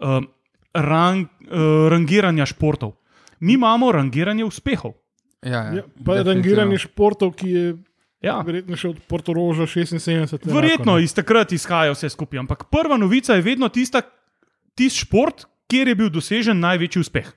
um, 0.00 0.26
rang, 0.74 1.28
uh, 1.42 1.88
rangiranja 1.88 2.46
športov. 2.46 2.92
Mi 3.40 3.54
imamo 3.54 3.92
rangiranje 3.92 4.44
uspehov. 4.44 4.92
Ja, 5.40 5.50
ja, 5.50 5.72
Ja, 5.72 5.82
pa 6.04 6.14
definitivno. 6.14 6.24
rangiranje 6.24 6.78
športov, 6.78 7.32
ki 7.32 7.48
je 7.48 7.64
Ja. 8.20 8.40
verjetno 8.40 8.76
še 8.76 8.88
od 8.88 8.98
Portoroža 9.08 9.64
76. 9.64 10.44
Verjetno 10.44 10.92
enako, 10.92 10.98
iz 10.98 11.14
takrat 11.14 11.52
izhaja 11.52 11.92
vse 11.92 12.10
skupaj, 12.10 12.38
ampak 12.38 12.66
prva 12.68 12.96
novica 12.96 13.32
je 13.32 13.40
vedno 13.40 13.68
tista, 13.68 14.02
tisti 14.74 15.00
šport, 15.00 15.46
kjer 15.70 15.88
je 15.88 15.94
bil 15.96 16.10
dosežen 16.10 16.58
največji 16.58 17.00
uspeh. 17.00 17.28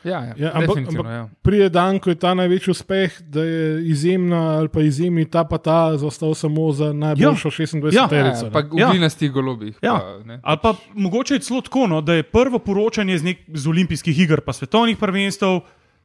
Ja, 0.00 0.20
ja, 0.22 0.34
Ja, 0.38 0.50
ampak- 0.54 0.78
ampak- 0.78 1.06
ja. 1.06 1.28
Prije 1.42 1.68
dan, 1.68 1.98
ko 1.98 2.10
je 2.10 2.14
ta 2.14 2.30
največji 2.32 2.70
uspeh, 2.70 3.10
da 3.20 3.42
je 3.42 3.64
izjemna 3.84 4.54
ali 4.54 4.68
pa 4.68 4.80
izjemni 4.80 5.24
ta 5.26 5.42
pa 5.42 5.58
ta 5.58 5.98
zastal 5.98 6.34
samo 6.34 6.70
za 6.72 6.92
najboljšo 6.92 7.50
26. 7.50 7.90
Ja. 7.92 8.06
terico. 8.06 8.46
Ja, 8.46 8.50
pa 8.50 8.60
v 8.60 8.78
Ja. 8.78 8.90
glinastih 8.90 9.32
golobih. 9.32 9.74
Ja. 9.82 9.98
Pa, 9.98 10.22
ne. 10.24 10.38
Ali 10.40 10.58
pa 10.62 10.74
mogoče 10.94 11.34
je 11.34 11.40
celo 11.40 11.60
tako, 11.60 11.86
no, 11.86 12.00
da 12.00 12.14
je 12.14 12.22
prvo 12.22 12.58
poročanje 12.58 13.18
z, 13.18 13.24
nek, 13.24 13.38
z 13.48 13.66
olimpijskih 13.66 14.14
iger, 14.14 14.40
pa 14.40 14.52
svetovnih 14.52 14.96
prvenstev, 14.96 15.60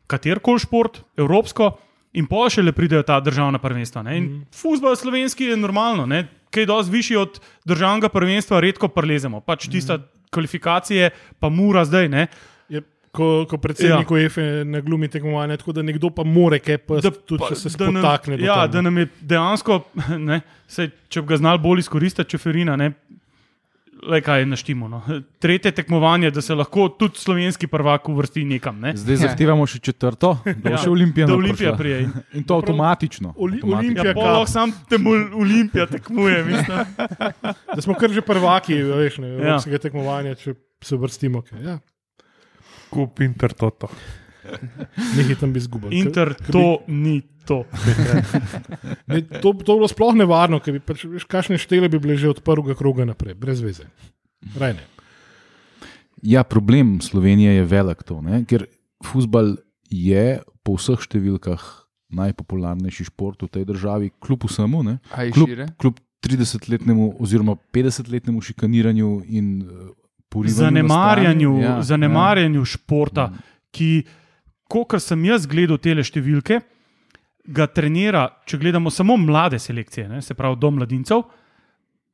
katerkoli 0.07 0.59
šport, 0.59 1.03
evropsko, 1.15 1.77
in 2.13 2.25
pa 2.25 2.49
še 2.49 2.61
le 2.61 2.71
pridejo 2.71 3.03
ta 3.03 3.19
državna 3.19 3.57
prvenstva. 3.57 4.03
Ne. 4.03 4.17
In 4.17 4.23
mm. 4.23 4.41
Fusbol 4.51 4.95
slovenski 4.95 5.45
je 5.45 5.57
normalno, 5.57 6.05
ne. 6.05 6.27
kaj 6.49 6.65
dosti 6.65 6.91
višji 6.91 7.15
od 7.17 7.39
državnega 7.65 8.09
prvenstva, 8.09 8.59
redko 8.59 8.87
prelezemo. 8.87 9.39
Pač 9.41 9.69
tista 9.69 9.97
mm. 9.97 10.03
Kvalifikacije, 10.33 11.09
pa 11.39 11.49
mura 11.51 11.85
zdaj. 11.85 12.09
Ne. 12.09 12.27
Ko, 13.13 13.43
ko 13.45 13.59
predsednik 13.61 14.09
ja. 14.09 14.15
UEFA 14.15 14.41
ne 14.65 14.79
glumi 14.81 15.05
tekmovanja, 15.07 15.53
tako 15.57 15.71
da 15.71 15.83
nekdo 15.85 16.09
pa 16.09 16.23
more 16.25 16.57
kaj 16.57 16.79
pa 16.81 16.95
tudi, 16.97 17.43
če 17.45 17.55
se 17.55 17.69
da 17.77 17.85
nam- 17.85 18.01
spotakne. 18.01 18.37
do 18.37 18.45
Ja, 18.45 18.55
tam, 18.63 18.71
da 18.71 18.81
nam 18.81 18.97
je 18.97 19.07
dejansko, 19.21 19.75
ne, 20.29 20.39
sej, 20.67 20.89
če 21.07 21.21
bi 21.21 21.29
ga 21.29 21.37
znali 21.37 21.61
bolj 21.61 21.83
izkoristiti, 21.83 22.31
čeferina. 22.31 22.73
Ne, 22.75 22.87
Le 24.03 24.19
kaj 24.19 24.39
je 24.39 24.45
naštimo. 24.45 24.87
No. 24.87 24.99
Tretje 25.39 25.71
tekmovanje, 25.73 26.31
da 26.31 26.41
se 26.41 26.55
lahko 26.55 26.89
tudi 26.89 27.15
slovenski 27.15 27.67
prvak 27.67 28.09
uvrsti 28.09 28.43
nekam. 28.45 28.79
Ne? 28.79 28.91
Zdaj 28.95 29.15
zahtevamo 29.17 29.65
še 29.65 29.79
četrto, 29.81 30.33
da 30.45 30.53
bo 30.55 30.69
Ja, 30.69 30.77
še 30.77 30.89
Olimpija. 30.89 31.27
Da 31.27 31.35
Olimpija 31.35 31.73
prije. 31.73 32.09
In 32.33 32.43
to 32.43 32.55
avtomatično. 32.55 33.33
Oli- 33.37 33.57
avtomatično. 33.57 34.01
Olimpija- 34.01 34.15
Ja, 34.17 34.31
lahko 34.31 34.47
sam 34.47 34.73
temu 34.89 35.09
Olimpija 35.35 35.85
tekmuje. 35.87 36.43
Mislim. 36.43 36.77
Da 37.69 37.81
smo 37.81 37.93
kar 37.95 38.11
že 38.11 38.21
prvaki 38.23 38.75
veš, 38.75 39.17
ne, 39.17 39.27
Ja. 39.27 39.33
evropskega 39.35 39.77
tekmovanja, 39.79 40.35
če 40.35 40.53
se 40.81 40.97
vrstimo. 40.97 41.41
kaj. 41.41 41.63
Ja, 41.63 41.79
Kup 42.89 43.19
Intertoto. 43.21 43.87
nekaj 45.17 45.35
tam 45.39 45.53
bi 45.53 45.61
izgubili. 45.63 45.99
Inter, 45.99 46.33
to 46.51 46.83
ni 46.87 47.21
to. 47.45 47.63
Ne, 49.07 49.21
to, 49.21 49.51
to 49.51 49.53
bi 49.53 49.63
bilo 49.63 49.87
sploh 49.91 50.15
nevarno, 50.15 50.61
ker 50.63 50.77
bi 50.77 50.79
pač, 50.79 51.03
veš, 51.09 51.25
kakšne 51.27 51.57
štele 51.59 51.89
bi 51.91 51.99
bile 51.99 52.15
že 52.17 52.31
od 52.31 52.39
prvega 52.45 52.71
kroga 52.79 53.03
naprej, 53.05 53.35
brez 53.35 53.59
veze. 53.61 53.89
Raj 54.55 54.77
ne. 54.79 54.85
Ja, 56.23 56.45
problem 56.47 57.01
Slovenije 57.03 57.57
je 57.59 57.65
velik 57.67 58.03
to, 58.07 58.21
ne? 58.23 58.45
ker 58.47 58.65
futbal 59.03 59.57
je 59.91 60.39
po 60.63 60.77
vseh 60.79 61.03
številkah 61.03 61.59
najpopularnejši 62.15 63.09
šport 63.11 63.43
v 63.43 63.51
tej 63.51 63.67
državi, 63.67 64.13
kljub 64.23 64.47
vsemu. 64.47 64.83
ne. 64.87 64.95
Je 65.11 65.35
Kljub, 65.35 65.49
šire? 65.49 65.67
kljub 65.81 65.99
30-letnemu 66.23 67.15
oziroma 67.19 67.57
50-letnemu 67.75 68.41
šikaniranju 68.41 69.09
in 69.27 69.47
uh, 69.61 69.91
porivanju 70.31 70.55
na 70.55 70.65
Zanemarjanju, 70.69 71.51
stran. 71.57 71.63
ja, 71.63 71.81
zanemarjanju 71.83 72.61
ja. 72.61 72.65
športa. 72.65 73.31
ki, 73.73 74.03
kot 74.67 74.95
sem 75.01 75.25
jaz 75.25 75.45
gledal 75.47 75.77
te 75.77 75.93
številke, 75.95 76.61
ga 77.45 77.67
trenira, 77.67 78.29
če 78.47 78.57
gledamo 78.57 78.89
samo 78.89 79.17
mlade 79.17 79.59
selekcije, 79.59 80.07
ne, 80.07 80.21
se 80.21 80.33
pravi 80.33 80.55
do 80.55 80.71
mladincev, 80.71 81.23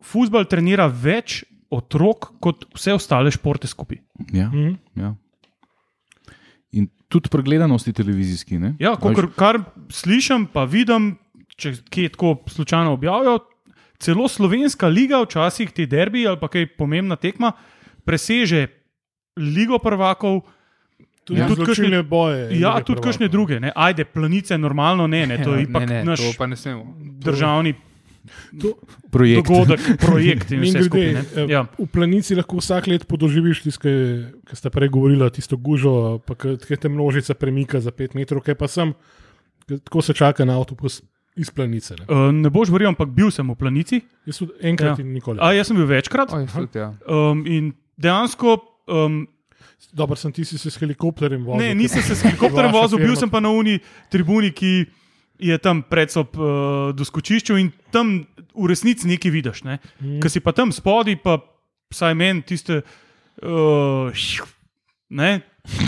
futbol 0.01 0.45
trenira 0.45 0.87
več 0.87 1.43
otrok 1.69 2.31
kot 2.41 2.65
vse 2.73 2.93
ostale 2.93 3.29
športe 3.31 3.67
skupaj. 3.67 3.99
Ja, 4.33 4.47
Mhm. 4.49 4.73
ja. 4.95 5.15
In 6.71 6.87
tudi 7.09 7.29
pregledanosti 7.29 7.93
televizijski. 7.93 8.59
Ne? 8.59 8.75
Ja, 8.79 8.95
kar, 8.95 9.27
kar 9.35 9.57
slišim, 9.89 10.47
pa 10.47 10.65
vidim, 10.65 11.17
če 11.57 11.73
kje 11.89 12.09
tako 12.09 12.35
slučajno 12.47 12.93
objavijo, 12.93 13.39
celo 13.99 14.27
slovenska 14.27 14.87
liga, 14.87 15.21
včasih 15.21 15.71
ti 15.71 15.85
derbi 15.85 16.27
ali 16.27 16.39
pa 16.39 16.47
kaj 16.47 16.67
pomembna 16.77 17.15
tekma, 17.15 17.51
preseže 18.05 18.67
ligo 19.37 19.77
prvakov. 19.79 20.41
Tudi 21.23 21.39
Ja. 21.39 21.43
ja, 21.43 21.47
Tudi 21.47 21.61
odločilne 21.61 22.03
boje. 22.03 22.47
Ja, 22.55 22.81
tudi 22.81 23.01
kakšne 23.01 23.27
druge. 23.27 23.59
Ne? 23.59 23.71
Ajde, 23.71 24.05
planice, 24.05 24.57
normalno 24.57 25.07
ne, 25.07 25.27
ne. 25.27 25.37
to 25.37 25.53
je 25.53 25.63
ipak 25.63 25.83
ne, 25.83 25.95
ne, 25.95 26.03
naš 26.05 26.19
to 26.19 26.31
pa 26.33 26.47
ne 26.47 26.55
smemo. 26.55 26.85
državni 27.19 27.73
projekt. 29.09 29.43
dogodek, 29.43 29.79
projekt 29.99 30.51
in 30.51 30.59
vse 30.59 30.79
Mimogrede, 30.79 31.21
skupaj. 31.21 31.37
ne. 31.37 31.43
eh, 31.43 31.51
Ja. 31.51 31.65
V 31.75 31.87
planici 31.87 32.35
lahko 32.35 32.57
vsak 32.57 32.87
let 32.87 33.05
podoživiš 33.05 33.61
tisto, 33.61 33.89
kar 34.43 34.55
ste 34.55 34.69
prej 34.69 34.89
govorili, 34.89 35.29
tisto 35.29 35.55
gužo, 35.55 35.93
pa 36.19 36.35
ki 36.35 36.75
te 36.75 36.89
množica 36.89 37.33
premika 37.33 37.79
za 37.79 37.91
5 37.91 38.15
metrov, 38.15 38.41
kaj 38.41 38.55
pa 38.55 38.67
sem, 38.67 38.93
tako 39.67 40.01
se 40.01 40.13
čaka 40.13 40.45
na 40.45 40.57
avtobus 40.57 41.01
iz 41.35 41.49
planice. 41.49 41.95
Ne. 41.95 42.05
Uh, 42.07 42.33
ne 42.33 42.49
boš 42.49 42.69
verjel, 42.69 42.89
ampak 42.89 43.09
bil 43.09 43.31
sem 43.31 43.45
v 43.45 43.55
planici. 43.55 44.01
Jaz 44.25 44.37
tudi 44.37 44.57
enkrat 44.61 44.97
Ja. 44.97 45.05
in 45.05 45.13
nikoli. 45.13 45.39
A, 45.39 45.53
jaz 45.53 45.67
sem 45.67 45.77
bil 45.77 45.87
večkrat. 45.87 46.33
Oj, 46.33 46.47
fut, 46.47 46.75
ja. 46.75 46.93
Um, 47.05 47.45
in 47.45 47.69
dejansko. 47.95 48.57
Um, 48.87 49.27
Dobro, 49.93 50.15
sem 50.15 50.31
ti 50.31 50.45
si 50.45 50.57
se 50.57 50.69
s 50.69 50.77
helikopterjem 50.77 51.45
vozil. 51.45 51.63
Ne, 51.63 51.75
nisem 51.75 52.03
se 52.03 52.15
s 52.15 52.21
helikopterjem 52.27 52.71
vozil, 52.71 52.99
bil 52.99 53.15
sem 53.15 53.29
pa 53.31 53.39
na 53.39 53.49
uni 53.49 53.79
tribuni, 54.11 54.51
ki 54.51 54.85
je 55.39 55.57
tam 55.57 55.81
predsob 55.87 56.35
uh, 56.35 56.91
do 56.91 57.05
skočišča 57.07 57.55
in 57.59 57.71
tam 57.95 58.27
v 58.53 58.67
resnici 58.67 59.07
nekaj 59.07 59.31
vidiš. 59.31 59.63
Ne? 59.63 59.79
Mm. 60.03 60.19
Ker 60.19 60.31
si 60.31 60.43
pa 60.43 60.51
tam 60.51 60.73
spodaj, 60.75 61.15
pa 61.23 61.39
vsaj 61.93 62.17
meni 62.17 62.43
tiste. 62.43 62.83
Uh, 63.39 64.11
ne, 65.09 65.39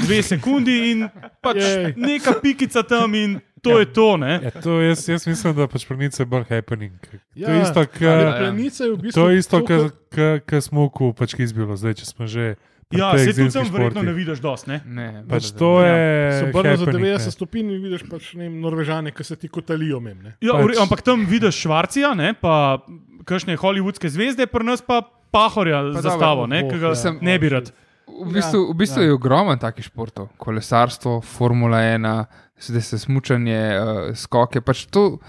dve 0.06 0.22
sekundi 0.24 0.92
in 0.92 1.04
pač 1.44 1.60
Jej. 1.60 1.94
neka 2.00 2.40
pikica 2.40 2.84
tam, 2.88 3.12
in 3.16 3.40
to 3.62 3.80
je 3.80 3.92
to. 3.94 4.18
Ne? 4.18 4.40
Ja, 4.44 4.52
to 4.56 4.80
jaz, 4.82 5.04
jaz 5.10 5.28
mislim, 5.28 5.56
da 5.56 5.68
pač 5.68 5.86
planice 5.86 6.24
je 6.24 6.32
bolj 6.32 6.48
happening. 6.50 6.96
Ja, 7.36 7.48
to 7.48 7.54
je 7.54 7.62
isto, 7.62 7.80
ali 7.80 7.92
kar 7.92 8.44
je 8.48 8.52
v 8.52 8.98
bistvu. 9.04 9.16
To 9.20 9.30
je 9.30 9.38
isto, 9.38 9.60
tako- 9.60 10.40
kar 10.46 10.62
smo 10.62 10.88
v 10.88 11.14
pač 11.14 11.36
izbilo, 11.40 11.76
zdaj 11.76 12.02
če 12.02 12.06
smo 12.06 12.28
že. 12.28 12.56
Ja, 12.92 13.12
se 13.18 13.34
tudi 13.34 13.54
tam 13.54 13.70
verjetno 13.74 14.04
ne 14.04 14.14
vidiš 14.14 14.42
dosti. 14.44 14.70
Ne? 14.72 14.82
Ne, 14.86 15.08
Pač 15.30 15.52
to 15.58 15.80
je. 15.84 15.94
Se 16.40 16.50
obrne 16.50 16.76
za 16.76 16.86
happening, 16.86 17.06
90 17.08 17.30
ne. 17.30 17.36
stopinj 17.36 17.72
in 17.76 17.84
vidiš 17.84 18.04
pač 18.10 18.34
ne 18.40 18.48
vem, 18.48 18.58
Norvežane, 18.64 19.14
ki 19.16 19.26
se 19.28 19.38
ti 19.40 19.50
kotalijo. 19.52 20.02
Mem, 20.04 20.18
ne. 20.24 20.36
Ja, 20.44 20.58
Pač-. 20.60 20.82
Ampak 20.84 21.04
tam 21.06 21.26
vidiš 21.30 21.64
Švarcija, 21.64 22.14
ne, 22.18 22.34
pa 22.36 22.82
kakšne 23.28 23.56
hollywoodske 23.60 24.12
zvezde, 24.12 24.48
pri 24.52 24.68
nas 24.68 24.84
pa 24.84 25.04
Pahorja 25.32 25.80
Pa 25.96 26.04
zastavo, 26.04 26.48
ne, 26.52 26.66
oh, 26.66 26.72
ki 26.72 26.82
ga 26.82 26.92
ja. 26.92 27.14
ne 27.24 27.38
bi 27.40 27.52
rad. 27.54 27.72
V 28.12 28.34
bistvu, 28.36 28.66
v 28.74 28.76
bistvu 28.76 29.06
ja. 29.06 29.08
je 29.08 29.16
ogromno 29.16 29.56
takih 29.56 29.86
športov, 29.88 30.28
kolesarstvo, 30.42 31.22
Formula 31.24 31.80
1, 31.80 32.26
zdaj 32.60 32.84
se 32.84 33.00
smučanje, 33.00 33.62
uh, 33.72 34.02
skoke. 34.20 34.60
Pač 34.60 34.84
to 34.92 35.22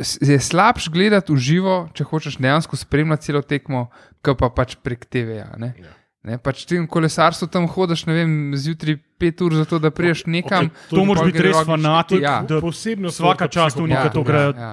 je 0.00 0.38
slabš 0.40 0.88
gledati 0.88 1.34
v 1.34 1.38
živo, 1.38 1.76
če 1.94 2.06
hočeš 2.08 2.38
dejansko 2.40 2.78
spremljati 2.80 3.28
celo 3.28 3.42
tekmo, 3.44 3.86
kot 4.24 4.40
pa 4.40 4.48
pač 4.50 4.78
prek 4.80 5.04
TV-ja. 5.04 5.52
Ne? 5.60 5.74
Ja. 5.78 5.92
Ne, 6.24 6.38
pač 6.40 6.62
ti 6.64 6.78
v 6.80 6.86
kolesarstvu 6.88 7.50
tam 7.52 7.66
hodiš, 7.68 8.06
ne 8.08 8.14
vem, 8.16 8.30
zjutraj 8.56 8.96
pet 9.20 9.42
ur, 9.44 9.52
zato 9.60 9.76
da 9.78 9.90
priješ 9.92 10.22
nekam. 10.24 10.70
Okej, 10.72 10.88
To 10.88 11.04
moraš 11.04 11.26
biti 11.28 11.38
gre 11.38 11.50
res 11.52 11.66
fanatik, 11.68 12.22
Ja, 12.24 12.38
da 12.48 12.60
Posebno 12.64 13.12
vsaka 13.12 13.48
čast 13.52 13.76
v 13.76 13.90
nekaj 13.92 14.12
to 14.14 14.22
grejo 14.24 14.54
ja. 14.56 14.70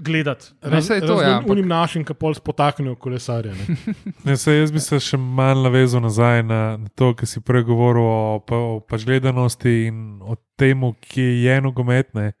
gledati. 0.00 0.48
No, 0.64 0.80
saj 0.80 1.02
to, 1.04 1.18
ja, 1.20 1.42
Unim 1.44 1.68
našim, 1.68 2.06
ki 2.08 2.16
pol 2.16 2.32
spotaknejo 2.34 2.96
kolesarje. 2.96 3.52
ne. 3.52 3.76
Ne, 4.24 4.36
saj 4.40 4.56
jaz 4.62 4.72
bi 4.72 4.80
se 4.80 4.96
še 4.96 5.20
malo 5.20 5.66
navezal 5.68 6.00
nazaj 6.00 6.40
na, 6.42 6.62
na 6.80 6.88
to, 6.96 7.12
kar 7.12 7.28
si 7.28 7.44
prej 7.44 7.66
govoril 7.68 8.08
o, 8.08 8.40
pa, 8.40 8.56
o 8.56 8.80
pač 8.80 9.04
gledanosti 9.04 9.92
in 9.92 10.24
o 10.24 10.40
tem, 10.56 10.88
ki 11.04 11.44
je 11.44 11.60
nogometne. 11.60 12.32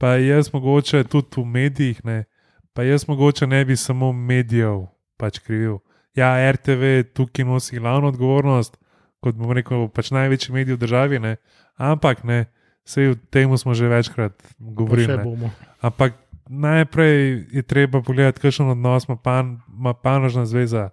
Pa 0.00 0.16
jaz 0.16 0.48
mogoče 0.56 1.04
tudi 1.04 1.36
v 1.36 1.44
medijih, 1.44 2.00
ne, 2.08 2.24
pa 2.72 2.88
jaz 2.88 3.04
mogoče 3.04 3.44
ne 3.44 3.60
bi 3.68 3.76
samo 3.76 4.08
medijev 4.16 4.88
pač 5.20 5.36
krivil. 5.44 5.82
Ja, 6.12 6.52
RTV 6.52 6.82
tukaj 7.14 7.44
nosi 7.44 7.78
glavno 7.78 8.08
odgovornost, 8.08 8.76
kot 9.20 9.34
bom 9.34 9.52
rekel, 9.52 9.88
pač 9.88 10.10
največji 10.10 10.52
medij 10.52 10.74
v 10.74 10.78
državi, 10.78 11.18
ne, 11.18 11.36
ampak 11.76 12.24
ne, 12.24 12.46
vse 12.82 13.10
o 13.10 13.14
tem 13.30 13.52
smo 13.54 13.74
že 13.74 13.86
večkrat 13.86 14.34
govorili. 14.58 15.18
bomo. 15.18 15.50
Ampak 15.80 16.16
najprej 16.48 17.14
je 17.52 17.62
treba 17.62 18.02
pogledati, 18.02 18.40
kakšen 18.40 18.68
odnos 18.68 19.06
ima, 19.06 19.16
pan, 19.16 19.60
ima 19.68 19.94
panožna 19.94 20.46
zveza 20.46 20.90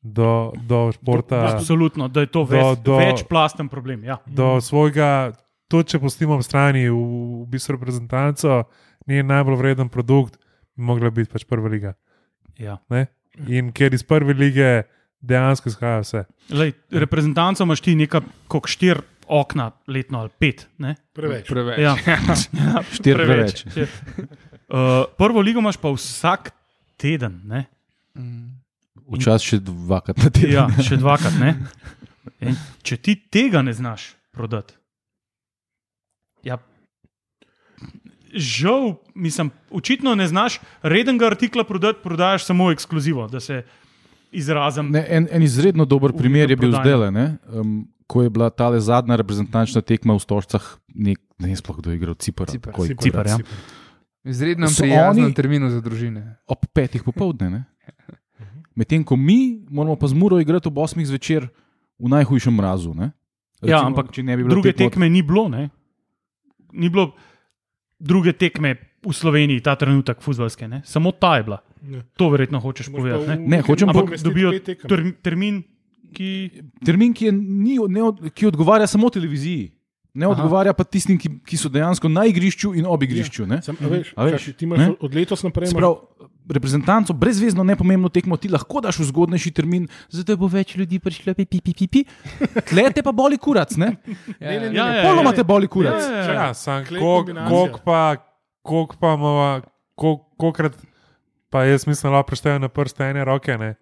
do, 0.00 0.52
do 0.62 0.92
športa, 0.92 1.54
Absolutno, 1.54 2.08
da 2.08 2.20
je 2.20 2.26
to 2.28 2.38
Do- 2.40 2.46
več, 2.46 2.78
do- 2.80 2.98
večplasten 2.98 3.68
problem. 3.68 4.04
Ja. 4.04 4.18
do 4.26 4.60
svojega, 4.60 5.32
tudi 5.66 5.88
če 5.88 5.98
pustimo 5.98 6.36
v 6.36 6.42
strani 6.42 6.86
v, 6.86 6.94
v 7.42 7.46
bistvu 7.48 7.72
reprezentanco, 7.72 8.64
ni 9.06 9.22
najbolj 9.22 9.56
vreden 9.56 9.88
produkt, 9.88 10.38
bi 10.76 10.82
mogla 10.82 11.10
biti 11.10 11.30
pač 11.30 11.44
prva 11.44 11.68
liga. 11.68 11.94
Ja. 12.56 12.78
Ne? 12.88 13.06
In 13.48 13.70
ker 13.72 13.94
iz 13.94 14.04
prve 14.04 14.34
lige 14.36 14.82
dejansko 15.22 15.70
izhaja 15.72 16.02
vse. 16.02 16.24
Lej, 16.52 16.74
reprezentanco 16.90 17.64
imaš 17.64 17.80
ti 17.84 17.94
nekaj 17.96 18.24
kot 18.52 18.68
štir 18.70 19.00
okna 19.32 19.70
letno 19.88 20.24
ali 20.24 20.32
pet. 20.38 20.66
Ne? 20.82 20.96
Preveč. 21.16 21.46
Preveč. 21.48 21.78
Ja. 21.80 21.96
ja, 22.64 22.82
Štir 22.92 23.22
preveč. 23.22 23.64
Uh, 23.72 25.04
prvo 25.18 25.40
ligo 25.40 25.62
imaš 25.62 25.78
pa 25.80 25.92
vsak 25.94 26.52
teden. 27.00 27.40
Ne? 27.48 27.64
Mm. 28.18 28.58
Včasih 29.12 29.54
še 29.54 29.58
dvakrat 29.64 30.20
na 30.20 30.30
teden. 30.30 30.52
Ja, 30.52 30.66
še 30.82 30.98
dvakrat. 31.00 31.36
Ne? 31.40 31.56
In 32.42 32.58
če 32.86 32.98
ti 33.02 33.16
tega 33.32 33.62
ne 33.64 33.74
znaš 33.74 34.12
prodati, 34.32 34.74
ja, 36.46 36.56
žal, 38.32 38.94
mislim, 39.14 39.50
očitno 39.70 40.14
ne 40.14 40.26
znaš 40.26 40.60
rednega 40.82 41.26
artikla 41.26 41.64
prodati, 41.64 41.98
prodajaš 42.02 42.44
samo 42.46 42.70
ekskluzivo, 42.72 43.28
da 43.28 43.40
se 43.40 43.62
izrazim. 44.32 44.90
Ne, 44.90 45.06
en, 45.08 45.28
en 45.30 45.42
izredno 45.42 45.84
dober 45.84 46.12
primer 46.12 46.50
je 46.50 46.56
bil 46.56 46.72
zdaj, 46.72 46.94
um, 47.52 47.88
ko 48.06 48.22
je 48.22 48.30
bila 48.30 48.50
ta 48.50 48.80
zadnja 48.80 49.16
reprezentančna 49.16 49.80
tekma 49.80 50.14
v 50.14 50.18
Stožcah, 50.20 50.64
nek, 50.94 51.20
ne 51.38 51.46
vem 51.48 51.56
sploh 51.56 51.78
kdo 51.78 51.90
je 51.90 51.96
igral, 51.96 52.14
Cipr. 52.14 52.46
Ciper. 52.46 52.72
Koliko? 52.72 53.02
Ciper, 53.02 53.26
ja. 53.26 53.38
Prijaznem 54.22 55.24
oni- 55.24 55.34
terminu 55.34 55.70
za 55.70 55.80
družine. 55.80 56.36
Ob 56.46 56.66
petih 56.72 57.02
popovdne. 57.02 57.50
ne. 57.50 57.64
Medtem 58.74 59.04
ko 59.04 59.16
mi 59.16 59.64
moramo 59.70 59.96
pa 59.96 60.08
z 60.08 60.14
Muro 60.14 60.40
igrati 60.40 60.68
ob 60.68 60.78
osmih 60.78 61.06
zvečer 61.06 61.48
v 61.98 62.08
najhujšem 62.08 62.54
mrazu. 62.54 62.94
Ne? 62.94 63.12
Ja, 63.62 63.84
ampak 63.84 64.10
če 64.12 64.22
ne 64.22 64.36
bi 64.36 64.42
bilo 64.42 64.54
druge 64.56 64.72
tekmo- 64.72 64.90
tekme 64.90 65.10
ni 65.10 65.22
bilo. 65.22 65.48
Ne? 65.48 65.68
Ni 66.72 66.88
bilo 66.88 67.12
druge 68.02 68.34
tekme 68.34 68.74
v 69.02 69.14
Sloveniji, 69.14 69.62
ta 69.62 69.74
trenutek, 69.78 70.22
fuzbalske. 70.22 70.66
Ne? 70.68 70.82
Samo 70.86 71.12
ta 71.14 71.36
je 71.38 71.46
bila. 71.46 71.62
Ne. 71.82 72.02
To 72.18 72.30
verjetno 72.30 72.60
hočeš 72.62 72.90
Moraš 72.90 72.98
povedati. 72.98 73.28
Ne? 73.30 73.56
Ne, 73.56 73.62
hočem 73.62 73.90
Ampak 73.90 74.10
umestiti 74.10 74.28
dobijo 74.28 74.50
pet 74.54 74.64
tekem. 74.64 74.88
ter, 74.90 75.00
termin, 75.22 75.62
ki. 76.14 76.28
Termin, 76.86 77.14
ki, 77.14 77.30
je, 77.30 77.32
ni, 77.32 77.78
ne, 77.88 78.30
ki 78.34 78.50
odgovarja 78.50 78.86
samo 78.86 79.10
televiziji. 79.10 79.70
Ne 80.14 80.26
Aha. 80.26 80.34
odgovarja 80.34 80.72
pa 80.76 80.84
tistim, 80.84 81.16
ki, 81.16 81.30
ki 81.40 81.56
so 81.56 81.70
dejansko 81.72 82.08
na 82.08 82.26
igrišču 82.28 82.74
in 82.76 82.84
ob 82.84 83.00
igrišču. 83.02 83.46
ne. 83.48 83.62
Sam, 83.64 83.76
a 83.80 83.88
veš, 83.88 84.10
A 84.12 84.26
veš, 84.28 84.44
kaj, 84.44 84.52
ti 84.52 84.64
imaš 84.64 84.78
ne? 84.78 84.88
od 85.00 85.14
letos 85.14 85.40
naprej. 85.42 85.72
Pravi, 85.72 86.28
reprezentanco, 86.52 87.14
brezvezno, 87.16 87.64
nepomembno 87.64 88.10
tekmo, 88.12 88.36
ti 88.36 88.50
lahko 88.52 88.82
daš 88.84 88.98
v 89.00 89.06
zgodnejši 89.08 89.50
termin, 89.50 89.86
zato 90.10 90.36
bo 90.36 90.50
več 90.52 90.74
ljudi 90.76 90.98
prišlo, 91.00 91.32
pi, 91.32 91.46
pi, 91.46 91.60
pi, 91.60 91.72
pi, 91.72 91.86
pi. 91.88 92.02
Tle 92.68 92.84
te 92.92 93.00
pa 93.00 93.12
boli 93.12 93.38
kurac, 93.38 93.72
ne? 93.76 93.96
Ne, 94.36 94.58
ne, 94.58 94.68
ne, 94.68 94.76
Ja, 94.76 94.84
ne, 94.84 94.96
ja, 94.98 95.04
Poloma 95.06 95.30
ja. 95.30 95.36
te 95.36 95.44
boli 95.44 95.70
kurac. 95.70 95.96
Ja, 95.96 96.10
ja, 96.10 96.18
ja. 96.22 96.32
Ja, 96.34 96.54
sam 96.54 96.84
koliko 96.84 97.16
kombinacija. 97.22 97.80
pa, 97.80 98.00
koliko 98.62 98.96
pa 99.00 99.14
imamo, 99.14 99.60
kolikrat, 100.36 100.76
pa 101.48 101.64
jaz 101.64 101.86
mislim, 101.86 102.10
da 102.10 102.16
lahko 102.18 102.26
preštejem 102.26 102.60
na 102.60 102.68
prste 102.68 103.04
ene 103.06 103.24
roke. 103.24 103.56
Ne? 103.56 103.74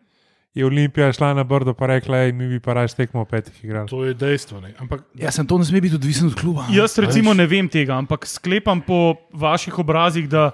Je 0.54 0.66
Olimpija 0.66 1.12
šla 1.12 1.34
na 1.34 1.44
brdo, 1.46 1.74
pa 1.78 1.86
rekla, 1.86 2.24
ej, 2.26 2.32
mi 2.34 2.48
bi 2.48 2.58
pa 2.60 2.74
raje 2.74 2.90
tekmo 2.98 3.22
petih 3.24 3.64
igrali. 3.64 3.88
To 3.88 4.02
je 4.04 4.14
dejstvo. 4.14 4.60
Ne. 4.60 4.74
Ampak 4.78 5.04
Ja, 5.14 5.30
sem 5.30 5.46
to 5.46 5.58
ne 5.58 5.64
sme 5.64 5.80
biti 5.80 5.94
odvisen 5.94 6.26
od 6.26 6.34
kluba. 6.34 6.66
Jaz 6.74 6.98
recimo 6.98 7.34
ne 7.34 7.46
vem 7.46 7.68
tega, 7.70 7.94
ampak 7.94 8.26
sklepam 8.26 8.82
po 8.82 9.14
vaših 9.32 9.78
obrazih, 9.78 10.26
da 10.28 10.50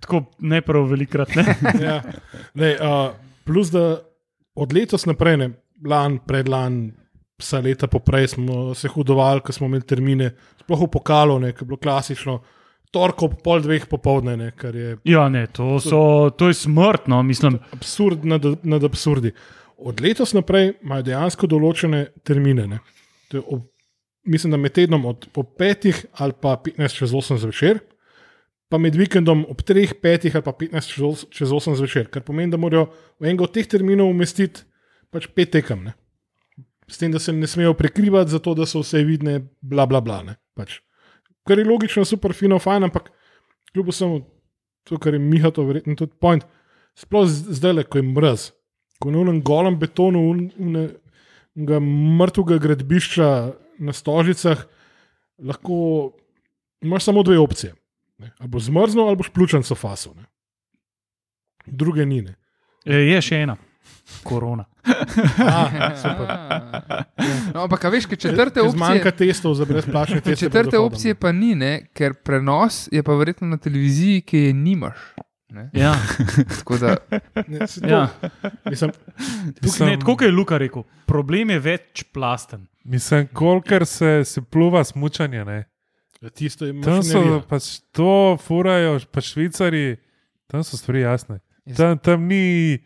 tako 0.00 0.24
ne 0.40 0.62
prav 0.64 0.88
velikrat. 0.88 1.36
Ne? 1.36 1.44
ja, 1.88 2.00
ne, 2.54 2.76
uh, 2.80 3.12
plus, 3.44 3.68
da 3.70 4.00
od 4.56 4.72
letos 4.72 5.04
naprej, 5.04 5.36
ne, 5.36 5.50
lan, 5.84 6.16
predlan, 6.24 6.86
vsa 7.36 7.60
leta 7.60 7.86
poprej 7.92 8.28
smo 8.32 8.74
se 8.74 8.88
hudovali, 8.88 9.44
ko 9.44 9.52
smo 9.52 9.68
imeli 9.68 9.84
termine, 9.84 10.30
sploh 10.64 10.86
v 10.86 10.92
pokalu, 10.96 11.38
ne, 11.44 11.52
ki 11.52 11.64
je 11.64 11.68
bilo 11.68 11.80
klasično. 11.80 12.40
Torko 12.96 13.28
ob 13.28 13.36
pol 13.44 13.60
dveh 13.60 13.84
popovdne, 13.86 14.36
ne, 14.36 14.48
je 14.72 14.96
Ja, 15.04 15.28
ne, 15.28 15.44
to, 15.46 15.76
so, 15.78 16.30
to 16.32 16.48
je 16.48 16.56
smrtno, 16.56 17.20
mislim. 17.22 17.60
absurd 17.72 18.24
nad, 18.24 18.40
nad 18.64 18.84
absurdi. 18.84 19.34
Od 19.76 20.00
letos 20.00 20.32
naprej 20.32 20.78
imajo 20.80 21.02
dejansko 21.02 21.46
določene 21.46 22.06
termine. 22.24 22.64
Ne. 22.66 22.78
To 23.28 23.36
je 23.36 23.42
Ob 23.46 23.66
mislim, 24.26 24.50
da 24.50 24.56
med 24.56 24.72
tednom 24.72 25.04
od 25.06 25.28
po 25.32 25.42
5 25.42 25.92
ali 26.18 26.32
pa 26.40 26.56
15 26.56 26.96
čez 26.96 27.12
8 27.14 27.38
zvečer, 27.38 27.78
pa 28.68 28.78
med 28.78 28.96
vikendom 28.98 29.44
ob 29.46 29.60
3, 29.62 29.92
5 30.02 30.34
ali 30.34 30.42
pa 30.42 30.52
15 30.52 30.90
čez 30.90 31.04
os- 31.04 31.26
čez 31.30 31.52
8 31.52 31.76
zvečer, 31.76 32.08
kar 32.10 32.22
pomeni, 32.22 32.50
da 32.50 32.56
morajo 32.56 32.88
v 33.20 33.28
enega 33.30 33.44
od 33.44 33.52
teh 33.54 33.66
terminov 33.66 34.10
umestiti 34.10 34.64
pač 35.14 35.28
pet 35.30 35.52
tekem. 35.54 35.84
Ne? 35.84 35.94
S 36.88 36.98
tem, 36.98 37.12
da 37.12 37.18
se 37.18 37.32
ne 37.32 37.46
smejo 37.46 37.74
prekrivati, 37.74 38.30
zato 38.30 38.54
da 38.54 38.66
so 38.66 38.82
vse 38.82 39.04
vidne, 39.04 39.40
bla 39.62 39.86
bla 39.86 40.00
bla. 40.00 40.22
ne, 40.22 40.36
Pač. 40.54 40.80
Kar 41.46 41.58
je 41.58 41.64
logično, 41.68 42.04
super, 42.04 42.34
fino, 42.34 42.58
fajn, 42.58 42.88
ampak 42.88 43.10
kljub 43.72 43.90
vsemu, 43.92 44.20
to, 44.86 44.98
kar 44.98 45.14
je 45.14 45.20
Miha, 45.22 45.50
to 45.54 45.64
verjetno 45.68 45.94
tudi 45.98 46.14
point. 46.20 46.46
Sploh 46.96 47.26
zdaj, 47.28 47.72
le, 47.72 47.84
ko 47.84 48.00
je 48.00 48.06
mrz, 48.06 48.46
ko 49.02 49.10
je 49.12 49.24
na 49.28 49.34
golem 49.44 49.78
betonu, 49.78 50.22
un- 50.30 50.50
une- 50.56 50.88
unega 51.56 51.80
mrtvega 51.80 52.58
gradbišča 52.60 53.28
na 53.78 53.92
stožicah, 53.92 54.66
lahko 55.38 56.12
imaš 56.84 57.04
samo 57.04 57.22
dve 57.22 57.38
opcije. 57.38 57.74
Ne? 58.18 58.32
Ali 58.38 58.48
bo 58.48 58.58
zmrznil, 58.60 59.08
ali 59.08 59.16
boš 59.16 59.28
pljučen 59.32 59.62
so 59.62 59.74
faso. 59.74 60.14
Ne? 60.16 60.24
Druge 61.66 62.06
ni. 62.06 62.22
Ne? 62.22 62.34
E, 62.86 62.94
je 63.12 63.20
še 63.22 63.42
ena, 63.44 63.56
korona. 64.22 64.64
A, 65.38 65.70
super. 66.02 66.26
No, 67.54 67.62
ampak, 67.62 67.84
veš, 67.84 68.06
kaj 68.06 68.16
četrte 68.18 68.60
Ker 68.60 68.70
Zmanjka 68.70 69.08
opcije. 69.08 69.28
testov 69.28 69.54
za 69.54 69.64
brezplačne 69.64 70.20
teste. 70.20 70.46
Četrte 70.46 70.78
opcije 70.78 71.14
pa 71.14 71.32
ni, 71.32 71.54
ne? 71.54 71.86
ker 71.92 72.14
prenos 72.14 72.88
je 72.92 73.02
pa 73.02 73.12
verjetno 73.12 73.46
na 73.46 73.56
televiziji, 73.56 74.20
ki 74.20 74.38
je 74.38 74.52
nimaš. 74.54 74.96
Ne? 75.48 75.70
Ja, 75.72 75.94
Tako 76.58 76.78
da, 76.78 76.96
Ne, 77.46 77.58
to- 77.58 77.88
ja. 77.88 78.08
Mislim, 78.64 78.90
Tukaj, 79.62 79.86
ne, 79.86 79.98
tako 79.98 80.24
je 80.24 80.30
Luka 80.30 80.58
rekel, 80.58 80.82
problem 81.06 81.50
je 81.50 81.58
večplasten. 81.58 82.66
Mislim, 82.84 83.26
kolikor 83.26 83.86
se, 83.86 84.22
se 84.24 84.42
pluva 84.42 84.84
smučanje. 84.84 85.44
Ne? 85.44 85.64
tisto 86.30 86.66
je 86.66 86.82
Tam 86.82 87.02
so 87.02 87.42
pač 87.48 87.80
to 87.92 88.36
furajo, 88.36 89.00
pa 89.12 89.20
švicari, 89.20 89.96
tam 90.46 90.64
so 90.64 90.76
stvari 90.76 91.00
jasne. 91.00 91.38
Tam, 91.76 91.98
tam, 91.98 92.22
ni, 92.22 92.78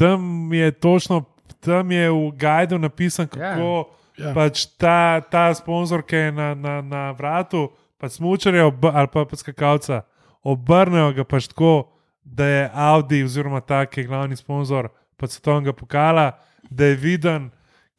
tam 0.00 0.52
je 0.52 0.70
točno, 0.70 1.24
tam 1.60 1.92
je 1.92 2.10
v 2.10 2.30
gajdu 2.40 2.78
napisan, 2.78 3.28
kako 3.28 3.90
Ja. 4.18 4.28
ja. 4.28 4.34
pač 4.34 4.66
ta, 4.76 5.20
ta 5.20 5.48
sponzor, 5.54 6.02
ki 6.04 6.16
je 6.16 6.32
na, 6.32 6.54
na, 6.54 6.80
na 6.80 7.02
vratu, 7.16 7.70
pa 8.00 8.08
smučarja 8.08 8.66
ob, 8.66 8.84
ali 8.84 9.08
pa, 9.12 9.24
pa 9.24 9.36
skakalca, 9.36 10.02
obrnejo 10.44 11.12
ga 11.16 11.24
pač 11.24 11.48
tako, 11.48 11.92
da 12.24 12.46
je 12.46 12.70
Audi, 12.72 13.22
oziroma 13.24 13.60
ta, 13.60 13.84
ki 13.86 14.00
je 14.00 14.08
glavni 14.08 14.36
sponzor 14.36 14.90
pa 15.20 15.28
svetovnega 15.28 15.72
pokala, 15.72 16.30
da 16.70 16.84
je 16.84 16.96
viden, 16.96 17.50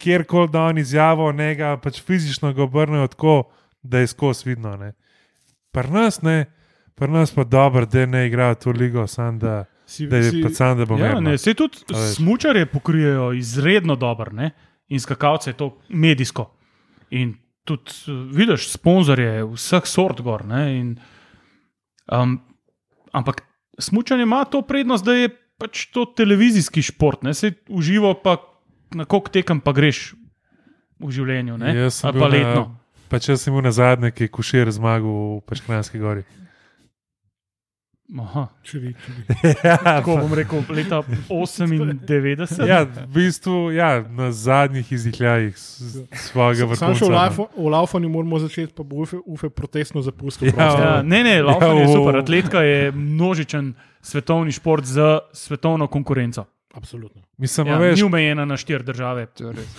kjerkoli 0.02 0.50
da 0.50 0.62
on 0.62 0.78
izjavo, 0.78 1.32
njega 1.32 1.78
pač 1.78 2.02
fizično 2.02 2.54
ga 2.54 2.64
obrnejo 2.64 3.08
tako, 3.08 3.44
da 3.84 4.02
je 4.02 4.08
skozi 4.08 4.50
vidno. 4.50 4.78
ne. 4.78 4.94
Pri 5.72 5.90
nas 5.92 6.22
ne, 6.22 6.46
pri 6.96 7.12
nas 7.12 7.34
pa 7.36 7.44
dobro, 7.44 7.86
da 7.86 8.06
ne 8.06 8.28
igrajo 8.28 8.56
to 8.56 8.72
ligo, 8.72 9.08
sam 9.08 9.40
da, 9.40 9.66
Si, 9.92 10.08
da 10.08 10.18
je 10.18 10.30
si, 10.32 10.44
sam, 10.52 10.78
da 10.78 10.86
bo 10.86 10.96
Ja, 10.96 11.10
mirno. 11.10 11.22
ne, 11.26 11.38
se 11.38 11.54
tudi 11.54 11.84
A 11.86 11.98
veš. 11.98 12.16
smučarje 12.16 12.66
pokrijejo 12.68 13.32
izredno 13.34 13.96
dobro, 13.98 14.32
ne? 14.32 14.52
in 14.88 15.00
skakalce 15.00 15.50
je 15.50 15.56
to 15.56 15.68
medijsko. 15.90 16.46
In 17.12 17.34
tudi 17.64 17.92
eh, 18.08 18.12
vidiš, 18.32 18.70
sponzorje 18.70 19.44
vseh 19.46 19.84
sort 19.86 20.22
gor. 20.22 20.46
ne, 20.46 20.78
In, 20.78 20.96
um, 22.08 22.40
ampak 23.12 23.42
smučanje 23.78 24.24
ima 24.24 24.46
to 24.46 24.62
prednost, 24.62 25.06
da 25.06 25.14
je 25.14 25.30
pač 25.58 25.86
to 25.88 26.06
televizijski 26.08 26.82
šport, 26.82 27.24
ne 27.24 27.34
se 27.34 27.52
uživo, 27.70 28.14
pa 28.14 28.38
na 28.92 29.06
koliko 29.06 29.30
tekem 29.30 29.60
pa 29.60 29.72
greš 29.72 30.14
v 31.00 31.12
življenju, 31.12 31.58
ne? 31.58 31.76
Jaz 31.78 31.94
sem 31.96 32.14
pa 32.14 32.28
letno. 32.28 32.62
Na, 32.62 32.78
pač 33.10 33.30
jaz 33.30 33.42
sem 33.42 33.54
bil 33.54 33.62
na 33.62 33.72
zadnje, 33.72 34.12
ki 34.12 34.24
je 34.24 34.30
kušir 34.30 34.72
zmagal 34.72 35.08
v 35.38 35.42
Peškranski 35.44 36.00
gori. 36.00 36.24
Aha. 38.14 38.48
čiri, 38.62 38.92
čiri. 38.96 39.24
ja, 39.64 39.78
Tako 39.78 40.18
bom 40.18 40.34
rekel, 40.34 40.60
leta 40.70 41.00
98. 41.30 42.68
ja, 42.68 42.84
v 42.84 43.08
bistvu 43.08 43.72
ja, 43.72 44.02
na 44.04 44.32
zadnjih 44.32 44.92
izdihljajih 44.92 45.56
s- 45.56 45.96
svojega 46.24 46.76
Sam 46.76 46.92
še 46.92 47.06
v, 47.06 47.10
no. 47.10 47.16
Laufo- 47.16 47.48
v 47.50 47.68
Laufanju 47.70 48.10
moramo 48.10 48.36
začeti, 48.38 48.74
pa 48.74 48.84
bo 48.84 48.96
ufe, 48.98 49.16
ufe 49.26 49.50
protestno 49.50 50.02
zapustil. 50.02 50.48
Ja, 50.48 50.54
prostor. 50.54 50.86
Ja, 50.86 51.02
ne, 51.04 51.24
ne, 51.24 51.42
laufanje 51.42 51.78
je 51.78 51.82
Ja, 51.82 51.88
v- 51.88 51.96
super. 51.96 52.16
Atletika 52.18 52.60
je 52.62 52.92
množičen 52.92 53.72
svetovni 54.02 54.52
šport 54.52 54.84
z 54.84 55.00
svetovno 55.32 55.88
konkurenco. 55.88 56.46
Absolutno. 56.74 57.22
Mislim, 57.38 57.68
Ja, 57.68 57.74
ja, 57.74 57.80
veš, 57.82 57.96
ni 57.98 58.04
omejena 58.04 58.46
na 58.46 58.56
štiri 58.56 58.84
države, 58.84 59.28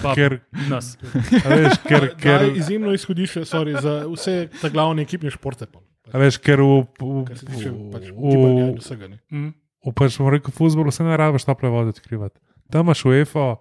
pa 0.03 0.15
ker, 0.15 0.41
nas. 0.69 0.97
a 1.39 1.49
veš, 1.51 1.79
ker, 1.83 2.09
Ker, 2.11 2.17
ker, 2.17 2.41
izjemno 2.55 2.93
izhodišče 2.93 3.41
sorry, 3.43 3.77
za 3.77 4.05
vse 4.07 4.49
te 4.55 4.69
glavne 4.69 5.03
ekipne 5.03 5.31
športe. 5.31 5.67
pol. 5.67 5.81
A 6.11 6.19
veš, 6.19 6.39
ker 6.43 6.59
v, 6.59 6.83
v, 6.99 7.25
Kar 7.29 7.39
se 7.39 7.47
tiče 7.47 7.71
pač 7.93 8.09
v, 8.11 8.17
gibanja 8.17 8.65
in 8.67 8.79
vsega. 8.79 9.09
ne. 9.09 9.19
Mm. 9.31 9.53
v, 9.87 9.93
pač 9.95 10.19
bom 10.19 10.31
rekel, 10.31 10.51
futbolu 10.51 10.91
se 10.91 11.05
ne 11.05 11.15
rabiš 11.17 11.45
tople 11.45 11.71
vode 11.71 11.95
odkrivati. 11.95 12.39
Tam 12.71 12.87
imaš 12.87 13.05
UEFA, 13.05 13.57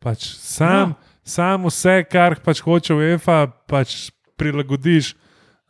pač 0.00 0.30
sam, 0.38 0.94
Ja. 0.94 1.12
sam 1.24 1.66
vse, 1.66 2.04
kar 2.04 2.38
pač 2.40 2.60
hoče 2.60 2.94
UEFA, 2.94 3.46
pač 3.68 4.10
prilagodiš 4.36 5.14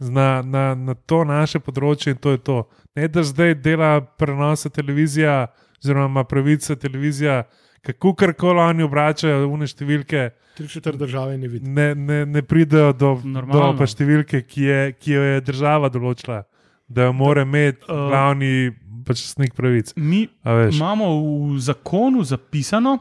na, 0.01 0.43
na, 0.43 0.75
na 0.75 0.95
to 0.95 1.25
naše 1.25 1.59
področje 1.59 2.13
in 2.13 2.19
to 2.19 2.31
je 2.31 2.39
to. 2.39 2.59
Ne 2.95 3.09
da 3.09 3.23
zdaj 3.23 3.55
dela 3.57 4.01
prenose 4.01 4.71
televizija, 4.71 5.47
oziroma 5.81 6.07
ima 6.07 6.25
pravice 6.25 6.77
televizija, 6.77 7.45
kako 7.83 8.15
karkoli 8.15 8.61
oni 8.61 8.83
obračajo, 8.83 9.49
une 9.49 9.67
številke. 9.67 10.31
Tri 10.55 10.69
četrt 10.69 10.99
države 10.99 11.39
ne 11.39 11.49
vidi. 11.49 11.69
ne, 11.69 11.95
ne, 11.95 12.27
ne 12.27 12.43
pridejo 12.43 12.93
do, 12.93 13.15
do 13.15 13.29
Normalno. 13.29 13.75
pa 13.79 13.87
številke, 13.87 14.43
ki, 14.43 14.63
je, 14.63 14.93
ki 14.93 15.13
jo 15.13 15.23
je 15.23 15.41
država 15.41 15.89
določila, 15.89 16.43
da 16.89 17.03
jo 17.05 17.13
mora 17.13 17.43
imeti 17.43 17.83
Uh, 17.89 17.95
uh, 17.95 18.09
glavni 18.09 18.71
pač 19.05 19.25
snik 19.27 19.55
pravic. 19.55 19.93
Mi 19.97 20.29
imamo 20.71 21.09
v 21.51 21.59
zakonu 21.61 22.23
zapisano, 22.25 22.99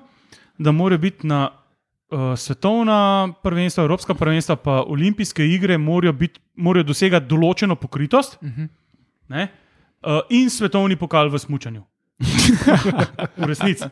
da 0.58 0.72
mora 0.72 0.98
biti 0.98 1.28
na 1.28 1.50
uh, 1.50 2.34
svetovna 2.36 2.98
prvenstva, 3.44 3.84
evropska 3.84 4.14
prvenstva, 4.14 4.56
pa 4.56 4.82
olimpijske 4.84 5.46
igre 5.46 5.78
morajo, 5.78 6.14
biti, 6.14 6.40
morajo 6.56 6.84
dosegati 6.86 7.28
določeno 7.28 7.76
pokritost 7.76 8.38
Mhm. 8.42 8.66
ne, 9.30 9.48
uh, 10.04 10.22
in 10.30 10.50
svetovni 10.50 10.96
pokal 10.96 11.30
v 11.30 11.40
smučanju. 11.40 11.84
v 13.38 13.44
resnici. 13.44 13.84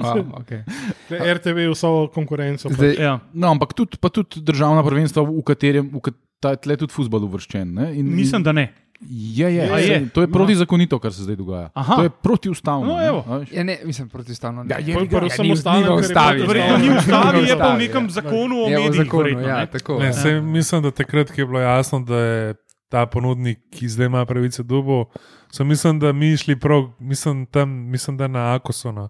wow, 0.00 0.22
okay. 0.36 0.62
RTV 1.10 1.70
vso 1.70 2.08
konkurenco. 2.08 2.68
Zdaj, 2.68 2.94
Ja. 2.96 3.20
No, 3.32 3.50
ampak 3.50 3.72
tudi, 3.72 3.96
pa 3.96 4.08
tudi 4.08 4.40
državna 4.40 4.80
prvenstva, 4.80 5.22
v 5.22 5.42
katerem 5.42 5.88
v 5.88 6.00
kat- 6.00 6.20
je 6.62 6.76
tudi 6.78 6.92
futbol 6.92 7.24
uvrščen. 7.24 7.64
Ne? 7.66 7.94
In, 7.94 8.04
Mislim, 8.06 8.42
da 8.42 8.52
ne. 8.52 8.72
je, 9.00 9.48
je, 9.48 9.64
A 9.64 9.78
je? 9.78 10.08
To 10.08 10.20
je 10.20 10.28
protizakonito, 10.28 10.98
kar 10.98 11.12
se 11.12 11.22
zdaj 11.22 11.36
dogaja. 11.36 11.70
Aha. 11.74 11.96
To 11.96 12.02
je 12.02 12.10
protiustavno. 12.12 12.86
No, 12.86 12.96
ne, 12.96 13.08
ja, 13.50 13.64
ne, 13.64 13.78
mislim, 13.84 14.08
protistavno. 14.08 14.64
Ja, 14.64 14.78
je, 14.78 14.94
pa 14.94 15.00
ja, 15.00 15.20
v 15.20 15.24
ja, 15.24 15.30
samostalnem, 15.30 15.82
ni 15.82 15.88
v 15.88 15.90
ker 15.90 15.96
je 15.96 16.06
ustavi, 16.06 16.38
protiustavno. 16.38 16.46
Verjetno 16.46 16.76
ni 16.78 16.88
ustavi, 16.90 17.38
je 17.42 17.56
pa 17.58 17.68
v 17.68 17.78
nekem 17.78 18.04
ja. 18.04 18.10
zakonu 18.10 18.54
o 18.56 18.66
Je 18.66 18.76
medijih. 18.78 18.94
zakonu, 18.96 19.28
ja, 19.40 19.56
ne. 19.58 19.68
Ne, 19.98 20.06
Ja. 20.06 20.12
sej, 20.14 20.40
mislim, 20.40 20.82
da 20.82 20.90
takrat, 20.92 21.28
ko 21.28 21.40
je 21.40 21.46
bilo 21.46 21.60
jasno, 21.60 22.00
da 22.00 22.18
je 22.18 22.54
ta 22.94 23.06
ponudnik, 23.10 23.58
ki 23.74 23.88
zdaj 23.90 24.06
ima 24.06 24.22
pravice 24.26 24.62
dubo, 24.62 25.04
so 25.50 25.64
mislim, 25.66 25.98
da 25.98 26.12
mi 26.12 26.36
šli 26.36 26.54
prav, 26.60 26.92
mislim, 26.98 27.46
tam, 27.46 27.70
mislim 27.90 28.16
da 28.16 28.28
na 28.28 28.54
Akosu. 28.54 28.92
No. 28.92 29.08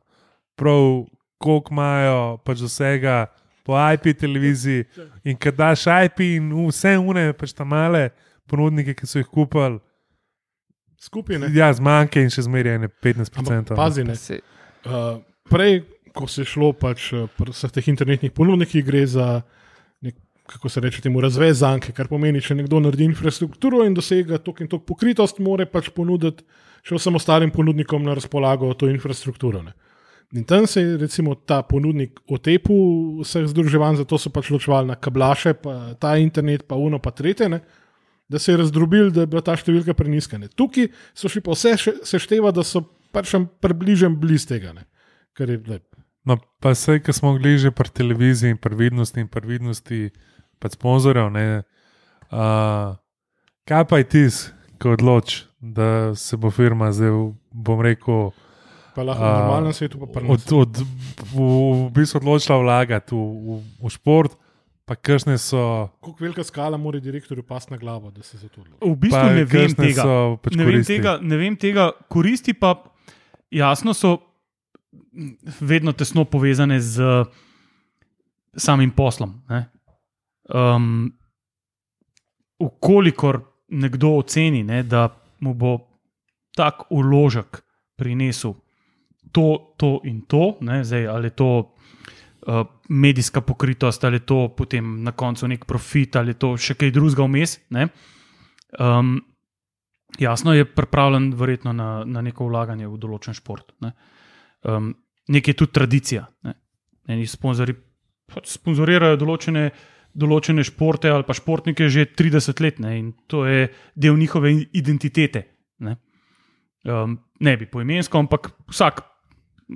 Prav, 0.56 1.04
koliko 1.38 1.74
imajo 1.74 2.38
pač 2.44 2.62
vsega 2.64 3.26
po 3.64 3.76
IP 3.92 4.16
televiziji 4.20 4.84
in 5.24 5.36
kad 5.36 5.54
daš 5.54 5.84
IP 6.04 6.20
in 6.20 6.48
vse 6.68 6.96
une, 6.98 7.32
pač 7.32 7.52
tam 7.52 7.68
male 7.68 8.08
ponudnike, 8.48 8.94
ki 8.96 9.06
so 9.06 9.20
jih 9.20 9.28
kupili, 9.28 9.80
Skupaj 11.04 11.38
ne. 11.38 11.50
ja, 11.52 11.68
zmanjke 11.76 12.22
in 12.24 12.32
še 12.32 12.46
zmeraj 12.46 12.78
ne 12.80 12.88
15%. 12.88 13.52
Ampak 13.52 13.76
pazi, 13.76 14.04
ne. 14.08 14.16
Uh, 14.88 15.18
prej, 15.52 15.82
ko 16.16 16.28
se 16.30 16.46
je 16.46 16.48
šlo 16.54 16.72
pač 16.72 17.10
uh, 17.12 17.26
pri 17.36 17.52
vseh 17.52 17.72
teh 17.76 17.92
internetnih 17.92 18.32
ponudnikih, 18.32 18.84
gre 18.86 19.04
za 19.04 19.28
kako 20.46 20.68
se 20.68 20.80
reče, 20.80 21.00
temu 21.00 21.20
razvezanke, 21.24 21.92
kar 21.92 22.08
pomeni, 22.08 22.42
če 22.44 22.54
nekdo 22.58 22.80
naredi 22.80 23.06
infrastrukturo 23.08 23.84
in 23.86 23.94
dosega 23.96 24.38
tok 24.38 24.60
in 24.60 24.68
tok 24.68 24.84
pokritost, 24.86 25.40
mora 25.40 25.66
pač 25.66 25.88
ponuditi 25.94 26.44
še 26.84 26.98
vsem 26.98 27.16
ostalim 27.16 27.52
ponudnikom 27.52 28.04
na 28.04 28.16
razpolago 28.18 28.68
to 28.76 28.90
infrastrukturo. 28.92 29.62
Ne. 29.64 29.72
In 30.36 30.44
tam 30.44 30.66
se 30.66 30.82
je 30.82 30.96
recimo 31.00 31.34
ta 31.34 31.62
ponudnik 31.62 32.20
otepil 32.28 33.22
vseh 33.22 33.46
združevanj, 33.48 34.02
zato 34.02 34.18
so 34.18 34.32
pač 34.34 34.50
ločevali 34.52 34.90
na 34.90 34.98
kablaše, 34.98 35.54
pa 35.62 35.94
ta 36.00 36.16
internet, 36.20 36.66
pa 36.68 36.76
uno, 36.76 36.98
pa 36.98 37.14
tretje. 37.14 37.48
Ne. 37.48 37.62
Da 38.28 38.38
se 38.38 38.52
je 38.52 38.60
razdrobil, 38.60 39.12
da 39.14 39.24
je 39.24 39.30
bila 39.30 39.44
ta 39.44 39.54
številka 39.56 39.94
preniska. 39.96 40.40
Ne. 40.40 40.48
Tukaj 40.48 40.90
so 41.16 41.30
šli 41.30 41.44
pa 41.44 41.56
vse 41.56 41.76
še- 41.80 41.98
sešteva, 42.04 42.52
da 42.52 42.64
so 42.64 42.82
pač 43.14 43.32
približen 43.62 44.16
blizu 44.20 44.50
tega. 44.52 44.74
Ne. 44.76 44.88
Kar 45.32 45.48
je 45.48 45.60
le. 45.68 45.80
No, 46.24 46.38
pa 46.60 46.72
vse, 46.72 46.98
ki 47.04 47.12
smo 47.12 47.36
gledali 47.36 47.68
že 47.68 47.70
pri 47.70 47.92
televiziji 47.92 48.56
in 48.56 48.60
previdnosti 48.60 49.20
in 49.20 49.28
previdnosti 49.28 50.10
pa 50.64 50.72
sponzorjev. 50.72 51.28
Ne, 51.34 51.44
uh, 52.32 52.96
kaj 53.68 53.84
pa 53.90 54.00
je 54.00 54.08
tis, 54.08 54.40
ko 54.80 54.96
odloči, 54.96 55.44
da 55.60 56.14
se 56.16 56.40
bo 56.40 56.48
firma 56.52 56.88
zdaj, 56.92 57.12
bom 57.52 57.84
rekel, 57.84 58.32
Pa 58.94 59.02
lahko 59.02 59.26
v 59.26 59.34
normalnem 59.34 59.74
svetu 59.74 59.98
pa 59.98 60.06
od, 60.06 60.12
prnemo. 60.14 60.34
od, 60.38 60.72
v, 61.34 61.36
v 61.42 61.86
bistvu 61.90 62.22
odločila 62.22 62.62
vlagati 62.62 63.10
v, 63.10 63.18
v, 63.26 63.56
v 63.82 63.90
šport, 63.90 64.36
pa 64.86 64.94
kakšne 64.94 65.34
so. 65.34 65.90
Kako 65.98 66.22
velika 66.22 66.46
skala 66.46 66.78
mora 66.78 67.02
direktorju 67.02 67.42
pasti 67.42 67.74
na 67.74 67.78
glavo, 67.82 68.14
da 68.14 68.22
se 68.22 68.38
za 68.38 68.46
to 68.46 68.62
odloči? 68.62 68.78
V 68.86 68.94
bistvu 68.94 69.26
ne 69.34 69.44
vem 69.44 69.74
tega. 69.74 70.02
so 70.06 70.14
pač 70.38 70.54
ne, 70.54 70.64
vem 70.68 70.86
tega 70.86 71.18
ne 71.18 71.36
vem 71.40 71.58
tega, 71.58 71.90
koristi 72.06 72.54
pa 72.54 72.76
jasno 73.50 73.98
so 73.98 74.14
vedno 75.58 75.90
tesno 75.90 76.22
povezane 76.22 76.78
z 76.78 77.02
samim 78.54 78.94
poslom. 78.94 79.42
Ne? 79.50 79.73
Um, 80.52 81.12
ukolikor 82.58 83.40
nekdo 83.68 84.16
oceni, 84.20 84.62
ne, 84.62 84.82
da 84.82 85.08
mu 85.40 85.54
bo 85.54 85.78
tak 86.54 86.86
uložek 86.90 87.62
prinesel 87.96 88.54
to, 89.32 89.74
to 89.76 90.00
in 90.04 90.22
to, 90.28 90.56
ne, 90.60 90.84
zdaj, 90.84 91.06
ali 91.08 91.26
je 91.26 91.30
to 91.30 91.50
uh, 91.58 92.66
medijska 92.88 93.40
pokritost, 93.40 94.04
ali 94.04 94.16
je 94.16 94.26
to 94.26 94.48
potem 94.56 95.02
na 95.02 95.12
koncu 95.12 95.48
nek 95.48 95.64
profit, 95.64 96.16
ali 96.16 96.34
je 96.34 96.38
to 96.38 96.56
še 96.56 96.76
kaj 96.78 96.92
drugega 96.94 97.26
vmes. 97.26 97.58
Um, 98.78 99.16
jasno 100.18 100.54
je 100.54 100.64
pripravljen, 100.64 101.32
verjetno, 101.34 101.72
na, 101.72 102.04
na 102.04 102.22
neko 102.22 102.46
vlaganje 102.46 102.88
v 102.88 103.00
določen 103.00 103.34
šport. 103.34 103.74
Ne. 103.80 103.94
Um, 104.62 104.94
Nekaj 105.24 105.54
je 105.54 105.56
tudi 105.56 105.72
tradicija. 105.72 106.26
Ne. 106.44 106.52
Eni 107.08 107.24
sponzorji 107.24 107.78
pač 108.28 108.50
sponzorirajo 108.58 109.16
določene, 109.16 109.70
določene 110.14 110.62
športe 110.62 111.10
ali 111.10 111.22
pa 111.22 111.34
športnike 111.34 111.88
že 111.88 112.06
30 112.08 112.60
let 112.60 112.78
ne, 112.78 112.98
in 112.98 113.12
to 113.26 113.44
je 113.44 113.66
del 113.94 114.16
njihove 114.16 114.52
identitete. 114.72 115.44
Ne, 115.80 115.96
um, 116.84 117.18
ne 117.40 117.56
bi 117.56 117.66
poimensko, 117.66 118.18
ampak 118.18 118.52
vsak 118.68 119.02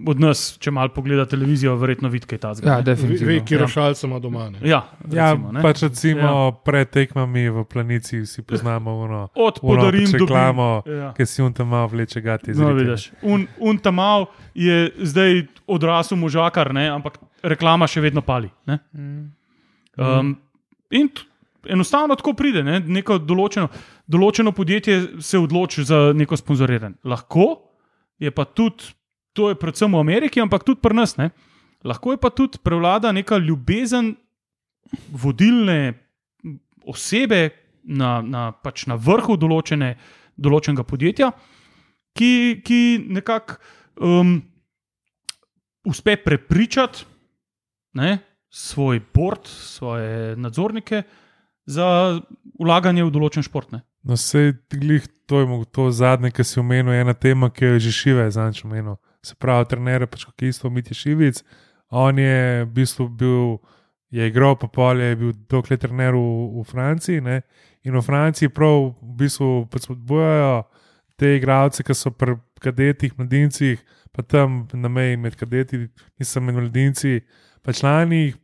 od 0.07 0.21
nas, 0.21 0.59
če 0.61 0.69
malo 0.69 0.93
pogleda 0.93 1.25
televizijo, 1.25 1.73
verjetno 1.75 2.11
vidi 2.13 2.29
kaj 2.29 2.39
tazga. 2.39 2.69
Ja, 2.69 2.75
Ve, 2.77 2.85
definitivno. 2.85 3.31
ve, 3.31 3.39
kje 3.41 3.59
rošalce 3.59 4.05
ima 4.05 4.19
doma. 4.21 4.51
Ne? 4.51 4.59
Ja, 4.61 4.83
Ja, 5.07 5.31
recimo, 5.33 5.49
ne. 5.51 5.63
pač 5.63 5.83
recimo 5.83 6.21
Ja. 6.21 6.33
ja. 6.45 6.53
pred 6.63 6.91
tekmami 6.91 7.49
v 7.49 7.65
planici 7.65 8.21
vsi 8.21 8.43
poznamo 8.43 8.93
ono, 8.99 9.23
Od 9.35 9.61
podarim 9.63 10.05
do 10.07 10.19
reklamo, 10.21 10.83
Ja. 10.87 11.15
ki 11.15 11.25
si 11.25 11.41
un 11.41 11.53
tam 11.53 11.69
malo 11.69 11.89
vleče 11.89 12.21
gati 12.21 12.53
No, 12.53 12.69
vidiš. 12.75 13.11
Un, 13.23 13.49
un 13.59 13.79
tamal 13.79 14.27
je 14.55 14.93
zdaj 15.01 15.47
odrasel 15.67 16.19
možakar, 16.19 16.69
ne? 16.71 16.85
ampak 16.91 17.17
reklama 17.43 17.87
še 17.87 18.01
vedno 18.03 18.21
pali. 18.21 18.51
Ne? 18.67 18.79
Um, 19.99 20.37
in 20.91 21.11
enostavno 21.69 22.17
tako 22.17 22.33
pride. 22.33 22.63
Ne? 22.65 22.79
Neko 22.81 23.19
določeno, 23.19 23.69
določeno 24.07 24.53
podjetje 24.57 25.23
se 25.25 25.39
odloči 25.39 25.85
za 25.85 26.13
neko 26.17 26.39
sponzoriranje. 26.39 26.99
Lahko 27.05 27.49
je 28.19 28.31
pa 28.35 28.47
tudi, 28.47 28.93
to 29.37 29.51
je 29.53 29.59
predvsem 29.59 29.93
v 29.93 30.01
Ameriki, 30.01 30.41
ampak 30.41 30.65
tudi 30.67 30.83
pri 30.83 30.97
nas. 30.97 31.17
Ne? 31.19 31.31
Lahko 31.87 32.15
je 32.15 32.21
pa 32.23 32.31
tudi 32.31 32.61
prevlada 32.63 33.13
neka 33.13 33.39
ljubezen 33.39 34.15
vodilne 35.13 35.95
osebe 36.89 37.51
na, 37.85 38.19
na, 38.23 38.49
pač 38.53 38.87
na 38.89 38.97
vrhu 38.97 39.37
določene, 39.41 39.95
določenega 40.39 40.85
podjetja, 40.87 41.33
ki, 42.17 42.33
ki 42.65 42.81
nekako 43.19 43.59
um, 44.01 44.39
uspe 45.89 46.17
prepričati 46.21 47.05
ne, 47.99 48.19
svoj 48.51 49.01
port, 49.01 49.47
svoje 49.47 50.37
nadzornike 50.37 51.03
za 51.69 52.19
vlaganje 52.59 53.05
v 53.05 53.13
določen 53.13 53.45
šport. 53.45 53.73
Ne. 53.73 53.83
No, 54.05 54.17
glih 54.73 55.07
to 55.29 55.41
je 55.41 55.47
mogo- 55.47 55.69
to 55.69 55.91
zadnje, 55.91 56.31
ki 56.31 56.45
si 56.45 56.61
omenil, 56.61 56.93
je 56.93 57.01
ena 57.01 57.15
tema, 57.15 57.51
ki 57.51 57.65
jo 57.65 57.73
je 57.73 57.81
že 57.81 57.93
šive 57.93 58.31
zanč 58.31 58.65
omenil. 58.65 58.97
Se 59.23 59.35
pravi, 59.35 59.69
trener, 59.69 60.07
pač 60.07 60.25
kot 60.25 60.43
isto 60.43 60.71
Miti 60.71 60.95
Šivic. 60.95 61.43
On 61.91 62.19
je 62.19 62.65
v 62.65 62.71
bistvu 62.73 63.09
bil, 63.09 63.59
je 64.11 64.27
igral 64.27 64.57
pa 64.57 64.69
polje, 64.69 65.05
je 65.05 65.17
bil 65.17 65.33
dokler 65.49 65.79
trener 65.79 66.15
v, 66.15 66.63
v 66.63 66.65
Franciji. 66.65 67.21
Ne? 67.21 67.43
In 67.85 67.93
v 67.93 68.03
Franciji 68.03 68.49
prav 68.49 68.95
v 69.03 69.17
bistvu 69.21 69.69
spodbujajo 69.69 70.65
te 71.19 71.37
igralce, 71.37 71.83
ki 71.83 71.95
so 71.95 72.11
pri 72.11 72.39
kadetih, 72.63 73.13
mladincih, 73.19 73.83
pa 74.13 74.23
tam 74.23 74.69
na 74.73 74.89
meji 74.89 75.17
med 75.17 75.37
kadeti, 75.37 75.89
nisem 76.19 76.45
med 76.45 76.55
mladinci, 76.55 77.21
pa 77.69 77.73
člani 77.73 78.17
jih 78.17 78.37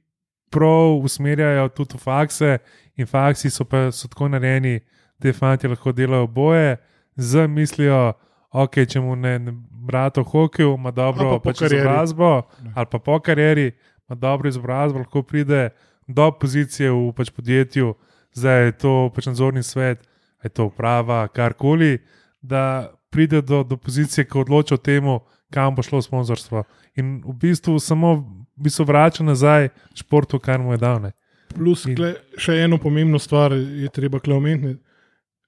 prav 0.53 0.99
usmerjajo 1.01 1.69
tudi 1.73 1.97
v 1.97 2.01
fakse, 2.01 2.59
in 3.01 3.07
faksi 3.09 3.51
so 3.51 3.65
pa 3.65 3.87
so 3.93 4.09
tako 4.09 4.29
narejeni, 4.29 4.83
da 5.19 5.33
fanti 5.33 5.69
lahko 5.69 5.93
delajo 5.97 6.27
boje, 6.27 6.77
z 7.17 7.47
mislijo, 7.49 8.13
ok, 8.53 8.77
če 8.85 9.01
mu 9.01 9.17
ne, 9.17 9.39
ne 9.39 9.55
brata 9.89 10.21
v 10.21 10.29
hokeju, 10.29 10.75
ima 10.77 10.93
dobro 10.93 11.31
Ali 11.31 11.41
pa 11.41 11.49
pač 11.49 11.63
karieri. 11.63 11.81
izobrazbo, 11.81 12.31
ali 12.75 12.91
pa 12.93 12.99
po 12.99 13.17
karieri, 13.21 13.73
ima 14.05 14.21
dobro 14.27 14.53
izobrazbo, 14.53 15.01
lahko 15.07 15.23
pride 15.23 15.71
do 16.07 16.29
pozicije 16.41 16.93
v 16.93 17.09
pač 17.17 17.33
podjetju, 17.33 17.95
zdaj 18.37 18.65
je 18.65 18.79
to 18.85 18.95
pač 19.17 19.33
nadzorni 19.33 19.65
svet, 19.65 20.05
je 20.45 20.53
to 20.53 20.69
uprava, 20.69 21.25
karkoli, 21.33 21.97
da 22.43 22.93
pride 23.09 23.41
do, 23.41 23.65
do 23.65 23.81
pozicije, 23.81 24.29
ki 24.29 24.45
odloča 24.45 24.77
o 24.77 24.85
tem, 24.85 25.09
kam 25.49 25.73
bo 25.75 25.83
šlo 25.83 26.05
sponzorstvo. 26.05 26.69
In 27.01 27.23
v 27.25 27.41
bistvu 27.41 27.81
samo 27.81 28.19
v 28.57 28.67
bistvu 28.69 28.87
vrača 28.89 29.25
nazaj 29.25 29.69
športu, 29.95 30.39
kar 30.39 30.63
mu 30.63 30.73
je 30.73 30.79
dal. 30.79 31.03
Ne. 31.03 31.13
Plus, 31.55 31.85
In- 31.87 31.97
kle, 31.97 32.15
še 32.39 32.57
eno 32.65 32.79
pomembno 32.79 33.19
stvar 33.19 33.55
je 33.55 33.89
treba 33.95 34.21
kleomeniti. 34.21 34.79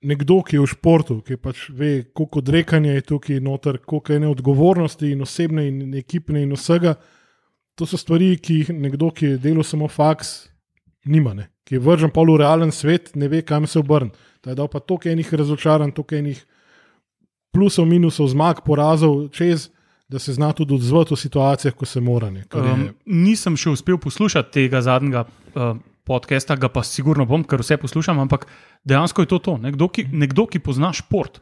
Nekdo, 0.06 0.42
ki 0.44 0.58
je 0.58 0.62
v 0.62 0.70
športu, 0.70 1.20
ki 1.24 1.38
pač 1.40 1.68
ve, 1.72 2.04
koliko 2.14 2.42
odrekanja 2.42 2.92
je 2.94 3.06
tukaj 3.08 3.40
noter, 3.42 3.78
koliko 3.78 4.12
je 4.12 4.20
neodgovornosti 4.22 5.10
in 5.10 5.24
osebne 5.24 5.64
in 5.66 5.94
ekipne 5.98 6.42
in 6.44 6.52
vsega, 6.54 6.94
to 7.74 7.88
so 7.88 7.98
stvari, 7.98 8.36
ki 8.38 8.60
jih 8.60 8.74
nekdo, 8.76 9.10
ki 9.10 9.32
je 9.32 9.38
delal 9.40 9.64
samo 9.64 9.88
faks, 9.88 10.48
nima. 11.08 11.34
Ne? 11.34 11.48
Ki 11.66 11.76
je 11.76 11.82
vržen 11.82 12.12
pol 12.12 12.30
v 12.34 12.42
realen 12.44 12.70
svet, 12.72 13.14
ne 13.16 13.28
ve, 13.28 13.42
kam 13.42 13.66
se 13.66 13.80
obrniti. 13.80 14.18
Ta 14.44 14.52
je 14.52 14.60
dal 14.60 14.68
pa 14.70 14.80
toliko 14.80 15.10
enih 15.10 15.32
razočaranj, 15.34 15.96
toliko 15.96 16.20
enih 16.20 16.44
plusov, 17.56 17.88
minusov, 17.88 18.28
zmag, 18.30 18.62
porazov 18.66 19.26
čez, 19.34 19.70
da 20.08 20.18
se 20.18 20.32
zna 20.32 20.52
tudi 20.52 20.74
odzvati 20.74 21.10
v 21.10 21.18
situacijah, 21.18 21.74
ko 21.74 21.84
se 21.84 22.00
mora. 22.00 22.30
ne, 22.30 22.40
je- 22.42 22.72
Um, 22.72 22.88
nisem 23.06 23.56
še 23.56 23.70
uspel 23.70 23.98
poslušati 23.98 24.52
tega 24.52 24.80
zadnjega 24.80 25.24
uh, 25.24 25.76
podcasta, 26.04 26.54
ga 26.54 26.68
pa 26.68 26.82
sigurno 26.82 27.26
bom, 27.26 27.42
ker 27.42 27.58
vse 27.58 27.76
poslušam, 27.76 28.18
ampak 28.18 28.46
dejansko 28.84 29.22
je 29.22 29.26
to 29.26 29.38
to. 29.40 29.56
Nekdo, 29.58 29.88
ki, 29.88 30.06
nekdo, 30.06 30.46
ki 30.46 30.58
pozna 30.58 30.92
šport, 30.92 31.40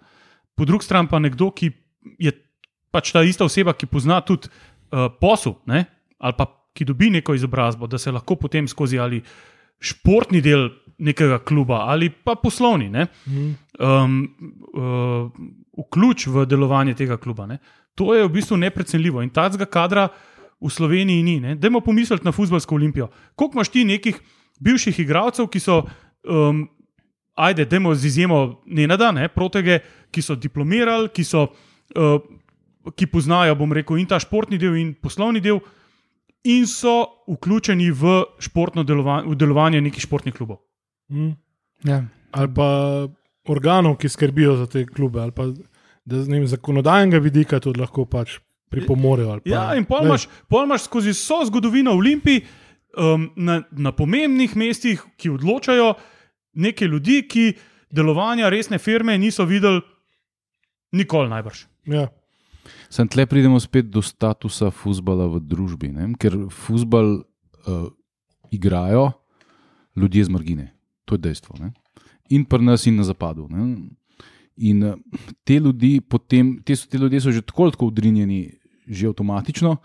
po 0.54 0.64
drugi 0.64 0.84
strani 0.84 1.08
pa 1.08 1.18
nekdo, 1.18 1.50
ki 1.50 1.72
je 2.18 2.32
pač 2.90 3.12
ta 3.12 3.22
ista 3.22 3.44
oseba, 3.44 3.72
ki 3.72 3.86
pozna 3.86 4.20
tudi 4.20 4.48
uh, 4.48 5.10
posel, 5.10 5.54
ne? 5.66 5.84
ali 6.18 6.32
pa 6.32 6.46
ki 6.72 6.84
dobi 6.84 7.10
neko 7.10 7.34
izobrazbo, 7.34 7.86
da 7.86 7.98
se 7.98 8.10
lahko 8.10 8.36
potem 8.36 8.64
skozi 8.66 8.98
ali 8.98 9.20
športni 9.78 10.40
del 10.40 10.70
nekega 10.98 11.38
kluba 11.38 11.84
ali 11.84 12.08
pa 12.08 12.34
poslovni. 12.34 12.88
Ne? 12.88 13.06
um, 13.78 14.24
uh, 14.72 15.30
vključ 15.76 16.26
v 16.26 16.46
delovanje 16.46 16.94
tega 16.94 17.16
kluba. 17.16 17.46
Ne. 17.46 17.58
To 17.94 18.14
je 18.14 18.24
v 18.24 18.32
bistvu 18.32 18.56
neprecenljivo 18.56 19.22
in 19.22 19.30
takega 19.30 19.66
kadra 19.66 20.08
v 20.60 20.70
Sloveniji 20.70 21.22
ni. 21.22 21.40
Ne. 21.40 21.54
Dajmo 21.54 21.80
pomisliti 21.80 22.24
na 22.24 22.32
futbalsko 22.32 22.74
olimpijo. 22.74 23.08
Koliko 23.34 23.58
imaš 23.58 23.68
ti 23.68 23.84
nekih 23.84 24.20
bivših 24.60 24.98
igralcev, 25.00 25.48
ki 25.50 25.60
so, 25.60 25.82
um, 26.24 26.64
ajde, 27.34 27.64
dajmo 27.64 27.94
z 27.94 28.06
izjemo 28.06 28.62
Nenada, 28.66 29.12
ne, 29.12 29.28
protege, 29.28 29.80
ki 30.10 30.22
so 30.22 30.36
diplomirali, 30.38 31.10
ki, 31.14 31.24
so, 31.24 31.48
uh, 31.98 32.18
ki 32.94 33.06
poznajo, 33.10 33.56
bom 33.58 33.72
rekel, 33.72 33.98
in 33.98 34.06
ta 34.06 34.20
športni 34.22 34.58
del, 34.58 34.76
in 34.78 34.94
poslovni 34.94 35.42
del, 35.44 35.60
in 36.44 36.66
so 36.70 37.24
vključeni 37.28 37.90
v 37.90 38.20
športno 38.38 38.84
delovanje, 38.84 39.30
v 39.32 39.38
delovanje 39.40 39.80
nekih 39.80 40.06
športnih 40.06 40.34
klubov. 40.34 40.62
Mm. 41.12 41.34
Ja. 41.84 42.04
ali 42.32 42.48
pa 42.54 42.68
organov, 43.48 43.98
ki 44.00 44.08
skrbijo 44.08 44.56
za 44.56 44.66
te 44.66 44.86
klube, 44.86 45.20
ali 45.20 45.32
pa 45.32 45.44
da 46.04 46.22
z 46.22 46.28
njim 46.28 46.46
zakonodajnega 46.46 47.18
vidika 47.18 47.60
tudi 47.60 47.80
lahko 47.80 48.04
pač 48.04 48.38
pripomorejo. 48.70 49.30
ali 49.30 49.40
Pa, 49.40 49.50
Ja, 49.50 49.64
in 49.78 49.84
pol 49.84 50.04
imaš, 50.04 50.28
pol 50.48 50.64
imaš 50.64 50.88
skozi 50.88 51.14
vso 51.14 51.44
zgodovino 51.46 51.92
Olimpiji 51.92 52.44
um, 52.96 53.30
na, 53.36 53.62
na 53.70 53.92
pomembnih 53.92 54.56
mestih, 54.56 55.02
ki 55.16 55.30
odločajo, 55.30 55.94
nekaj 56.54 56.88
ljudi, 56.88 57.22
ki 57.28 57.46
delovanja 57.94 58.50
resne 58.50 58.78
firme 58.78 59.18
niso 59.18 59.44
videli 59.44 59.80
nikoli 60.92 61.30
najbrž. 61.30 61.64
Ja. 61.90 62.08
Sem 62.88 63.08
tle 63.08 63.26
pridemo 63.26 63.58
spet 63.60 63.90
do 63.92 64.02
statusa 64.02 64.70
futbola 64.70 65.26
v 65.28 65.42
družbi, 65.42 65.90
ne? 65.92 66.12
ker 66.18 66.36
futbol 66.52 67.18
uh, 67.20 67.88
igrajo 68.54 69.10
ljudje 69.96 70.24
z 70.24 70.32
margine, 70.32 70.66
to 71.04 71.18
je 71.18 71.24
dejstvo. 71.26 71.58
Ne? 71.60 71.72
In 72.30 72.46
pri 72.48 72.64
nas, 72.64 72.86
in 72.86 72.96
na 72.96 73.04
zapadu. 73.04 73.48
Ne? 73.50 73.90
In 74.56 74.82
uh, 74.84 74.94
te, 75.44 75.58
ljudi 75.58 76.00
potem, 76.00 76.60
te, 76.64 76.76
so, 76.76 76.86
te 76.86 76.98
ljudje 76.98 77.20
so 77.20 77.32
že 77.32 77.42
tako 77.42 77.70
tako 77.70 77.86
udrinjeni, 77.90 78.52
že 78.86 79.06
avtomatično. 79.08 79.76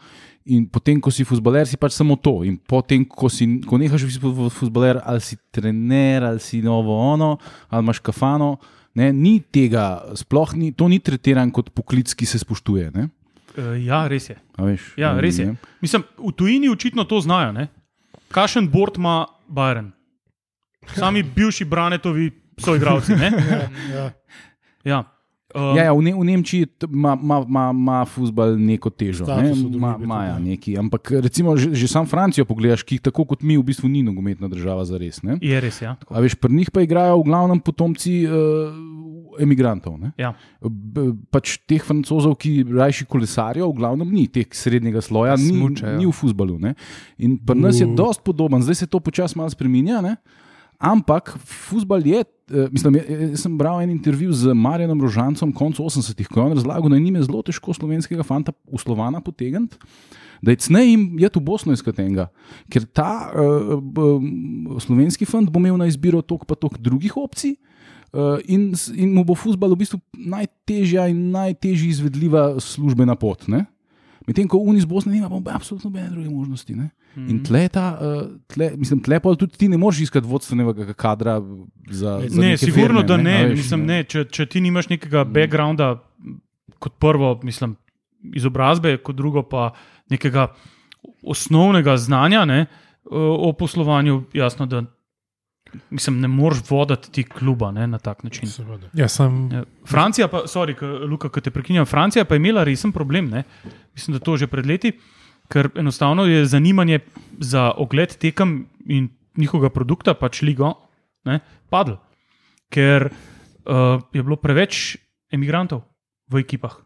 In 0.49 0.65
potem, 0.69 0.97
ko 1.01 1.11
si 1.11 1.23
futboler, 1.23 1.67
si 1.67 1.77
pač 1.77 1.93
samo 1.93 2.15
to. 2.15 2.43
In 2.43 2.57
potem, 2.57 3.05
ko, 3.05 3.29
si, 3.29 3.61
ko 3.61 3.77
nehaš 3.77 4.05
biti 4.05 4.19
futboler, 4.49 4.99
ali 5.05 5.21
si 5.21 5.37
trener, 5.53 6.23
ali 6.23 6.39
si 6.39 6.61
novo 6.61 6.95
ono, 6.97 7.37
ali 7.69 7.83
imaš 7.83 7.99
kafano. 7.99 8.57
Ne, 8.97 9.11
ni 9.13 9.39
tega, 9.39 10.01
sploh 10.17 10.53
ni, 10.57 10.71
to 10.73 10.87
ni 10.89 10.97
tretiran 10.99 11.51
kot 11.53 11.69
poklic, 11.69 12.13
ki 12.17 12.25
se 12.25 12.39
spoštuje. 12.41 12.89
Ne? 12.95 13.09
Uh, 13.57 13.77
ja, 13.77 14.07
res 14.09 14.29
je. 14.29 14.37
A 14.57 14.65
Veš, 14.65 14.93
Ja, 14.97 15.13
res 15.21 15.37
je. 15.37 15.45
ne? 15.53 15.55
Mislim, 15.81 16.03
v 16.17 16.31
tujini 16.33 16.69
očitno 16.69 17.05
to 17.05 17.21
znajo. 17.21 17.51
Ne? 17.53 17.67
Kakšen 18.33 18.69
bord 18.69 18.97
ima 18.97 19.25
Bayern. 19.49 19.91
Sami 20.95 21.21
bivši 21.23 21.65
Branetovi 21.69 22.31
so 22.57 22.73
igravci. 22.75 23.13
Ne? 23.15 23.29
Ja. 23.93 24.09
Ja. 24.89 24.99
Um, 25.49 25.73
Ja, 25.73 25.83
ja, 25.83 25.91
v, 25.91 26.01
ne, 26.03 26.13
v 26.13 26.21
Nemčiji 26.23 26.67
ima- 26.85 28.05
futbol 28.05 28.53
neko 28.53 28.91
težo. 28.91 29.25
Ne? 29.25 29.49
Ma, 29.73 29.97
tudi, 29.97 30.05
ma, 30.05 30.19
ja, 30.23 30.27
ja. 30.27 30.37
neki, 30.37 30.77
ampak 30.77 31.09
recimo 31.17 31.57
že, 31.57 31.73
že 31.73 31.87
sam 31.87 32.05
Francijo 32.05 32.45
pogledaš, 32.45 32.83
ki 32.83 32.99
tako 32.99 33.25
kot 33.25 33.41
mi 33.41 33.57
v 33.57 33.63
bistvu 33.63 33.89
ni 33.89 34.03
nogometna 34.03 34.45
država 34.45 34.85
za 34.85 34.93
res. 34.95 35.23
Ne? 35.23 35.41
Je 35.41 35.57
res, 35.57 35.81
ja. 35.81 35.97
A 36.05 36.21
veš, 36.21 36.35
pri 36.35 36.53
njih 36.53 36.69
pa 36.69 36.81
igrajo 36.81 37.17
v 37.17 37.25
glavnem 37.25 37.57
potomci 37.57 38.29
uh, 38.29 38.69
emigrantov. 39.37 39.97
Ne? 39.97 40.13
ja. 40.15 40.37
B- 40.61 41.17
Pač 41.27 41.57
teh 41.59 41.81
francozov, 41.81 42.37
ki 42.37 42.69
rajši 42.69 43.05
kolesarijo, 43.07 43.65
v 43.65 43.75
glavnem 43.75 44.05
ni 44.07 44.27
teh 44.27 44.45
srednjega 44.45 45.01
sloja, 45.01 45.33
ni, 45.33 45.49
Smučajo. 45.49 45.97
ni 45.97 46.05
v 46.05 46.13
futbalu. 46.13 46.61
In 47.17 47.37
pri 47.37 47.57
nas 47.57 47.73
je 47.75 47.89
dost 47.89 48.21
podoben, 48.21 48.61
zdaj 48.61 48.75
se 48.75 48.85
to 48.85 48.99
počasi 48.99 49.33
malo 49.33 49.49
spremenja. 49.49 49.97
Ne? 49.99 50.21
Ampak 50.79 51.35
futbal 51.43 51.99
je, 52.07 52.23
eh, 52.23 52.67
mislim, 52.71 52.95
je- 52.95 53.29
jaz 53.35 53.41
sem 53.41 53.57
bral 53.57 53.81
en 53.81 53.89
intervju 53.89 54.31
z 54.31 54.53
Marjanom 54.53 55.01
Rožancem 55.01 55.51
konec 55.51 55.79
80-ih, 55.79 56.27
ko 56.27 56.39
je 56.39 56.45
on 56.45 56.53
razlagal, 56.55 56.89
da 56.89 56.95
je 56.95 57.01
njime 57.03 57.23
zelo 57.23 57.41
težko 57.43 57.73
slovenskega 57.73 58.23
fanta 58.23 58.51
v 58.71 58.79
Slovana 58.79 59.19
potegniti. 59.21 59.75
Da 60.41 60.51
je 60.51 60.57
cnej 60.57 60.87
jim 60.89 61.19
je 61.19 61.29
tu 61.29 61.39
Bosno 61.43 61.73
izkatenga, 61.75 62.29
ker 62.71 62.85
ta 62.87 63.27
uh, 63.27 63.75
slovenski 64.79 65.25
fant 65.27 65.49
bo 65.51 65.59
imel 65.59 65.75
na 65.75 65.85
izbiro 65.85 66.21
tok 66.21 66.45
pa 66.47 66.55
tok 66.55 66.77
drugih 66.79 67.17
opcij, 67.17 67.57
uh, 68.13 68.39
in, 68.47 68.71
in 68.95 69.11
mu 69.13 69.25
bo 69.27 69.35
futbal 69.35 69.75
v 69.75 69.83
bistvu 69.83 69.99
najtežja 70.15 71.09
in 71.11 71.31
najtežji 71.35 71.89
izvedljiva 71.89 72.55
službena 72.55 73.15
pot. 73.19 73.47
Ne? 73.51 73.65
Medtem 74.29 74.45
ko 74.45 74.59
Unis 74.61 74.85
Bosne 74.85 75.15
nima 75.15 75.29
absolutno 75.49 75.89
nobene 75.89 76.09
druge 76.13 76.29
možnosti. 76.29 76.75
Ne? 76.77 76.89
In 77.17 77.39
tle, 77.43 77.63
ta, 77.73 77.85
uh, 77.97 78.27
tle, 78.47 78.69
mislim, 78.77 79.01
tle 79.01 79.17
pa 79.19 79.33
tudi 79.33 79.57
ti 79.57 79.67
ne 79.71 79.77
moreš 79.81 80.03
iskati 80.05 80.27
vodstvenega 80.29 80.93
kadra 80.93 81.39
za. 81.89 82.19
za 82.27 82.41
Ne, 82.41 82.57
sigurno, 82.57 83.01
firme, 83.01 83.03
da 83.09 83.17
ne. 83.17 83.37
a 83.39 83.47
veš, 83.49 83.57
mislim, 83.63 83.87
ne. 83.89 84.03
Če, 84.05 84.27
če 84.29 84.45
ti 84.45 84.61
nimaš 84.61 84.91
nekega 84.91 85.23
backgrounda, 85.25 85.95
kot 86.77 86.99
prvo, 87.01 87.33
mislim, 87.43 87.73
izobrazbe, 88.37 88.99
kot 89.01 89.17
drugo 89.17 89.43
pa 89.49 89.71
nekega 90.13 90.51
osnovnega 91.25 91.97
znanja 91.97 92.45
ne, 92.45 92.65
o 93.09 93.49
poslovanju, 93.57 94.23
jasno, 94.37 94.69
da 94.69 94.83
mislim, 95.89 96.19
ne 96.21 96.27
moreš 96.27 96.61
voditi 96.69 97.11
ti 97.11 97.23
kluba 97.23 97.71
ne, 97.71 97.87
na 97.87 97.97
tak 97.97 98.23
način. 98.23 98.49
Seveda. 98.49 98.89
Ja, 98.93 99.07
sem, 99.07 99.51
Ja. 99.51 99.63
Francija, 99.87 100.27
pa, 100.27 100.43
sorry, 100.47 100.75
Luka, 101.07 101.29
ki 101.29 101.41
te 101.41 101.51
prekinjam, 101.51 101.85
Francija 101.85 102.25
pa 102.25 102.35
je 102.35 102.43
imela 102.43 102.63
resen 102.63 102.91
problem, 102.91 103.29
ne? 103.29 103.43
mislim, 103.93 104.17
da 104.17 104.23
to 104.23 104.37
že 104.37 104.47
pred 104.47 104.65
leti, 104.65 104.91
ker 105.49 105.69
enostavno 105.75 106.25
je 106.25 106.45
zanimanje 106.45 106.99
za 107.39 107.71
ogled 107.77 108.17
tekem 108.17 108.67
in 108.85 109.09
njihovega 109.37 109.69
produkta, 109.73 110.13
pač 110.13 110.41
ligo, 110.41 110.73
ne, 111.25 111.39
padlo. 111.69 111.99
Ker 112.69 113.09
uh, 113.09 114.01
je 114.13 114.23
bilo 114.23 114.35
preveč 114.35 114.97
emigrantov 115.31 115.81
v 116.29 116.43
ekipah. 116.43 116.77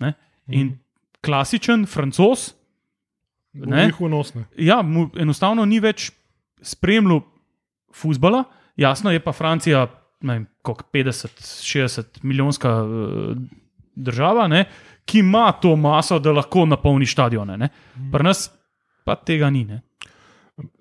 Ne? 0.00 0.14
In 0.48 0.78
klasičen 1.20 1.86
francos, 1.86 2.52
Ne? 3.54 3.92
Ne. 4.34 4.44
ja, 4.56 4.82
mu 4.82 5.10
enostavno 5.14 5.64
ni 5.64 5.78
več 5.78 6.08
spremljal 6.62 7.20
futbola, 7.94 8.44
jasno 8.76 9.12
je 9.12 9.20
pa 9.20 9.32
Francija, 9.32 9.86
vem, 10.20 10.46
koliko 10.62 10.84
50-60 10.92 12.02
milijonska 12.22 12.82
uh, 12.82 13.36
država, 13.94 14.48
ne, 14.48 14.64
ki 15.04 15.18
ima 15.18 15.52
to 15.52 15.76
maso, 15.76 16.18
da 16.18 16.32
lahko 16.32 16.66
napolni 16.66 17.06
stadione. 17.06 17.56
ne. 17.58 17.68
Pri 18.12 18.24
nas 18.24 18.50
pa 19.04 19.16
tega 19.16 19.50
ni. 19.50 19.64
Ne. 19.64 19.80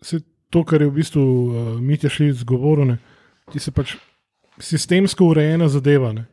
Se 0.01 0.19
to, 0.49 0.63
kar 0.63 0.81
je 0.81 0.87
v 0.87 0.95
bistvu 0.95 1.21
uh, 1.21 1.81
Mitja 1.81 2.09
Šilc 2.09 2.43
govoril, 2.43 2.85
ne, 2.93 2.97
ti 3.51 3.59
se 3.59 3.71
pač 3.71 3.95
sistemsko 4.59 5.25
urejena 5.25 5.67
zadeva. 5.69 6.13
Ne. 6.13 6.25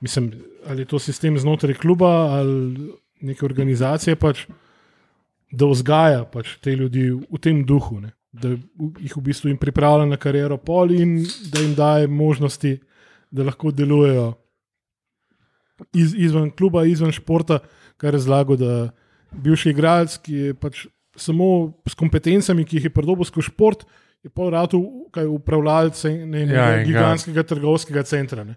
Mislim, 0.00 0.32
ali 0.66 0.82
je 0.82 0.86
to 0.86 0.98
sistem 0.98 1.38
znotraj 1.38 1.74
kluba 1.74 2.38
ali 2.38 2.92
neke 3.20 3.44
organizacije, 3.44 4.16
pač, 4.16 4.46
da 5.50 5.66
vzgaja 5.66 6.24
pač 6.28 6.56
te 6.62 6.74
ljudi 6.76 7.10
v 7.10 7.40
tem 7.42 7.64
duhu, 7.66 8.00
ne. 8.00 8.12
Da 8.32 8.48
jih 8.98 9.16
v 9.16 9.22
bistvu 9.22 9.48
jim 9.48 9.58
pripravlja 9.58 10.06
na 10.06 10.16
kariero 10.16 10.58
pol 10.58 10.90
in 10.92 11.22
da 11.52 11.60
jim 11.60 11.74
daje 11.74 12.06
možnosti, 12.06 12.74
da 13.30 13.44
lahko 13.44 13.70
delujejo 13.70 14.34
iz, 15.94 16.14
izven 16.14 16.50
kluba, 16.50 16.84
izven 16.84 17.12
športa, 17.12 17.58
kar 17.96 18.14
je 18.14 18.20
zlago, 18.20 18.56
da 18.56 18.90
bivši 19.32 19.70
igralec, 19.70 20.18
ki 20.18 20.34
je 20.34 20.54
pač 20.54 20.86
samo 21.16 21.48
s 21.86 21.94
kompetencami, 21.94 22.64
ki 22.64 22.76
jih 22.76 22.84
je 22.84 22.94
pridobil 22.94 23.24
skozi 23.24 23.48
šport, 23.48 23.84
je 24.22 24.30
pol 24.30 24.50
ratu 24.50 24.80
ne, 26.44 26.54
Ja, 26.54 26.68
in 26.72 26.80
ga- 26.80 26.86
gigantskega 26.86 27.42
trgovskega 27.44 28.02
centra. 28.02 28.44
Ne. 28.44 28.56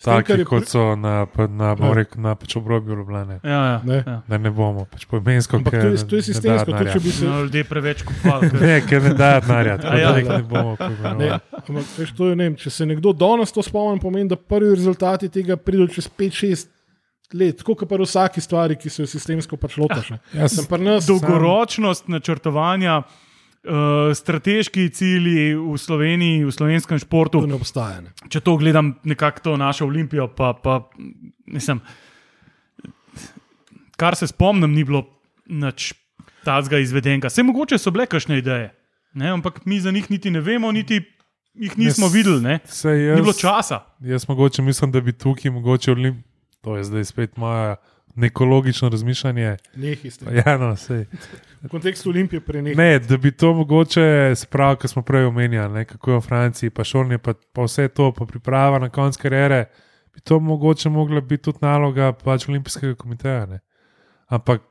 Taki, 0.00 0.32
je 0.32 0.44
kot 0.44 0.64
so 0.64 0.96
na, 0.96 1.26
na, 1.50 1.74
bom 1.74 1.86
Ja. 1.86 1.94
rekel, 1.94 2.22
na 2.22 2.34
pač 2.34 2.56
obrobju 2.56 2.96
Ljubljane. 2.96 3.40
Ja, 3.44 3.50
ja, 3.50 3.80
Ne. 3.84 3.96
ja. 3.96 4.22
Da 4.26 4.38
ne 4.38 4.50
bomo, 4.50 4.86
pač 4.86 5.04
poimensko. 5.04 5.56
Ampak 5.56 5.72
ker 5.72 5.82
to 5.82 5.88
je, 5.88 6.06
to 6.06 6.16
je 6.16 6.22
sistemsko, 6.22 6.72
tudi 6.72 6.92
če 6.92 7.00
bi 7.00 7.10
se. 7.10 7.26
No, 7.26 7.42
ljudje 7.42 7.64
preveč 7.64 8.02
kupovali. 8.02 8.48
Ne, 8.60 8.80
ker 8.80 9.02
ne 9.02 9.12
da 9.14 9.40
denarja, 9.40 9.76
tako 9.76 9.96
ja, 9.96 10.12
da 10.12 10.22
da. 10.22 10.36
ne 10.36 10.42
bomo 10.44 10.70
Ne, 10.70 10.76
poimenovali. 10.78 11.40
ampak, 11.60 11.84
veš, 11.98 12.12
to 12.12 12.26
je, 12.26 12.36
ne 12.36 12.44
vem, 12.44 12.56
če 12.56 12.70
se 12.70 12.86
nekdo 12.86 13.12
danes 13.12 13.52
to 13.52 13.62
spomni, 13.62 14.00
pomeni, 14.00 14.28
da 14.28 14.36
prvi 14.36 14.72
rezultati 14.72 15.28
tega 15.28 15.56
pridejo 15.56 15.88
čez 15.90 16.08
5-6 16.10 16.66
let, 17.34 17.58
tako 17.58 17.74
kot 17.74 17.88
pri 17.88 18.02
vsaki 18.02 18.40
stvari, 18.40 18.76
ki 18.76 18.90
se 18.90 19.02
jo 19.02 19.06
sistemsko 19.08 19.56
pač 19.56 19.76
Sem 20.48 20.64
pri 20.64 20.80
nas, 20.82 21.04
Dolgoročnost 21.06 22.08
načrtovanja, 22.08 23.02
uh, 23.64 24.14
strateški 24.14 24.88
cilji 24.90 25.54
v 25.54 25.76
Sloveniji, 25.78 26.44
v 26.44 26.52
slovenskem 26.52 26.98
to 26.98 27.04
športu. 27.04 27.42
ne 27.46 27.54
obstaja. 27.54 28.00
Ne. 28.00 28.12
če 28.28 28.40
to 28.40 28.56
gledam, 28.56 28.94
nekako 29.04 29.40
to 29.40 29.56
našo 29.56 29.86
olimpijo, 29.86 30.28
pa, 30.28 30.52
pa 30.54 30.88
mislim, 31.46 31.80
kar 33.96 34.16
se 34.16 34.26
spomnim, 34.26 34.72
ni 34.72 34.84
bilo 34.84 35.04
nič 35.46 35.92
tazga 36.44 36.78
izvedenega. 36.78 37.28
Vse 37.28 37.42
mogoče 37.42 37.78
so 37.78 37.90
bile 37.90 38.06
kakšne 38.06 38.38
ideje, 38.38 38.70
ne? 39.14 39.30
ampak 39.30 39.64
mi 39.66 39.80
za 39.80 39.90
njih 39.90 40.10
niti 40.10 40.30
ne 40.30 40.40
vemo, 40.40 40.72
niti 40.72 41.02
jih 41.54 41.78
nismo 41.78 42.06
Jaz- 42.06 42.14
videli, 42.14 42.40
ne? 42.40 42.58
Saj 42.64 42.96
ni 42.96 43.20
bilo 43.20 43.34
jaz, 43.34 43.40
časa. 43.40 43.80
jaz 44.00 44.28
mogoče 44.28 44.62
mislim, 44.62 44.92
da 44.92 45.00
bi 45.00 45.12
tukaj 45.12 45.50
mogoče 45.50 45.92
olim. 45.92 46.22
To 46.60 46.76
je 46.76 46.84
zdaj 46.84 47.04
spet 47.04 47.36
moja 47.36 47.76
neko 48.14 48.44
logično 48.44 48.88
razmišljanje. 48.88 49.56
Nehi 49.74 50.10
ste. 50.10 50.42
Ja, 50.46 50.56
no, 50.58 50.76
sej. 50.76 51.04
V 51.62 51.68
kontekstu 51.68 52.10
Olimpije 52.10 52.40
prenehaj. 52.40 52.74
Ne, 52.74 52.98
da 52.98 53.16
bi 53.16 53.32
to 53.32 53.52
mogoče, 53.54 54.32
se 54.36 54.46
pravi, 54.46 54.76
kar 54.76 54.90
smo 54.90 55.02
prej 55.02 55.24
omenjali, 55.24 55.74
ne, 55.74 55.84
kako 55.84 56.10
je 56.10 56.16
v 56.16 56.20
Franciji, 56.20 56.70
pa 56.70 56.84
šolanje, 56.84 57.18
pa, 57.18 57.34
pa 57.52 57.66
vse 57.66 57.88
to, 57.88 58.12
pa 58.12 58.26
priprava 58.26 58.78
na 58.78 58.88
konc 58.88 59.16
kariere, 59.16 59.64
bi 60.14 60.20
to 60.20 60.40
mogoče 60.40 60.88
mogla 60.88 61.20
biti 61.20 61.42
tudi 61.42 61.58
naloga 61.62 62.12
pač 62.12 62.48
olimpijskega 62.48 62.94
komiteja. 62.94 63.46
Ne. 63.46 63.60
Ampak 64.26 64.62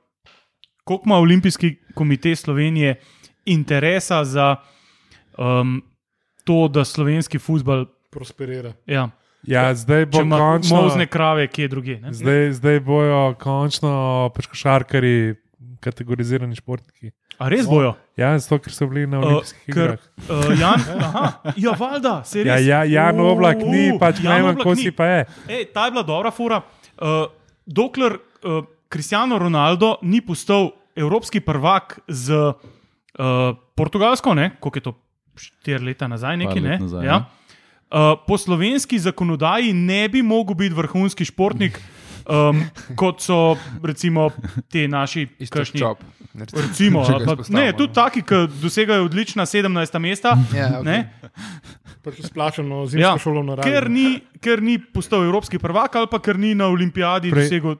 Koliko 0.89 1.03
ima 1.05 1.15
Olimpijski 1.15 1.75
komitej 1.93 2.35
Slovenije 2.35 2.95
interesa 3.45 4.23
za 4.25 4.55
um, 5.37 5.83
to, 6.43 6.67
da 6.67 6.85
slovenski 6.85 7.39
futbol. 7.39 7.85
Prosperira. 8.09 8.73
Ja, 8.85 9.09
ja, 9.43 9.73
zdaj 9.73 10.05
bo 10.05 10.19
končno. 10.21 10.81
možne 10.81 11.05
krave, 11.05 11.47
kje 11.47 11.67
druge. 11.67 11.99
ne? 11.99 12.13
Zdaj, 12.13 12.51
zdaj 12.53 12.79
bojo 12.79 13.35
končno 13.35 13.93
košarkari 14.33 15.35
kategorizirani 15.79 16.55
športniki. 16.55 17.11
A 17.37 17.47
res 17.47 17.63
bojo? 17.65 17.93
Ja, 18.17 18.33
zato 18.35 18.59
ker 18.59 18.73
so 18.73 18.83
bili 18.85 19.07
na 19.07 19.19
Uh, 19.19 19.23
olimpijskih 19.23 19.63
ker, 19.65 19.95
igrah. 19.95 20.01
uh, 20.27 20.59
Jan, 20.59 20.79
aha, 20.99 21.23
ja, 21.55 21.71
valjda, 21.71 22.23
se 22.23 22.39
Ja, 22.39 22.55
res. 22.55 22.65
ja, 22.65 22.83
Jan 22.83 23.15
U, 23.15 23.29
Oblak 23.29 23.57
ni, 23.57 23.91
u, 23.91 23.99
pač 23.99 24.19
ne 24.19 24.27
Jan 24.27 24.41
vem, 24.41 24.49
Oblak 24.49 24.63
ko 24.63 24.73
ni. 24.73 24.81
si 24.81 24.91
pa 24.91 25.05
je. 25.07 25.21
Ej, 25.47 25.65
ta 25.71 25.85
je 25.85 25.91
bila 25.91 26.03
dobra 26.03 26.31
fura. 26.31 26.59
Uh, 26.97 27.31
dokler 27.63 28.19
uh, 28.43 28.59
Cristiano 28.87 29.39
Ronaldo 29.39 29.97
ni 30.01 30.19
postal 30.19 30.71
evropski 30.95 31.39
prvak 31.39 31.99
z 32.09 32.27
uh, 32.35 32.53
Portugalsko, 33.71 34.33
ne, 34.33 34.51
koliko 34.59 34.77
je 34.77 34.83
to 34.83 34.93
štiri 35.37 35.85
leta 35.85 36.07
nazaj, 36.07 36.35
nekaj, 36.37 36.59
ne, 36.59 36.75
nazaj, 36.77 37.05
ja. 37.07 37.23
Uh, 37.91 38.19
po 38.27 38.37
slovenski 38.37 38.99
zakonodaji 38.99 39.73
ne 39.73 40.09
bi 40.09 40.21
mogel 40.21 40.55
biti 40.55 40.75
vrhunski 40.75 41.25
športnik. 41.25 41.79
Um, 42.29 42.61
kot 42.95 43.21
so 43.21 43.55
recimo 43.83 44.29
ti 44.69 44.87
naši 44.87 45.27
čop. 45.77 45.97
Recimo, 46.53 47.01
pa, 47.25 47.35
ne, 47.49 47.71
tudi 47.73 47.93
taki, 47.93 48.21
ki 48.21 48.35
dosegajo 48.61 49.05
odlična 49.05 49.45
17. 49.45 49.99
mesta. 49.99 50.37
Ja, 50.53 50.67
okay. 50.77 50.85
ne, 50.85 51.09
Pač 52.03 52.19
splačano 52.23 52.85
zimsko 52.85 53.01
Ja, 53.01 53.17
šolo 53.17 53.41
na 53.43 53.55
ker, 53.57 53.83
raju. 53.83 53.89
ni, 53.91 54.21
ker 54.39 54.61
ni 54.61 54.77
postal 54.77 55.25
evropski 55.25 55.57
prvak, 55.59 55.95
ali 55.95 56.07
pa 56.11 56.19
ker 56.21 56.37
ni 56.39 56.53
na 56.55 56.67
olimpijadi 56.69 57.31
Prej- 57.33 57.49
dosegel. 57.49 57.75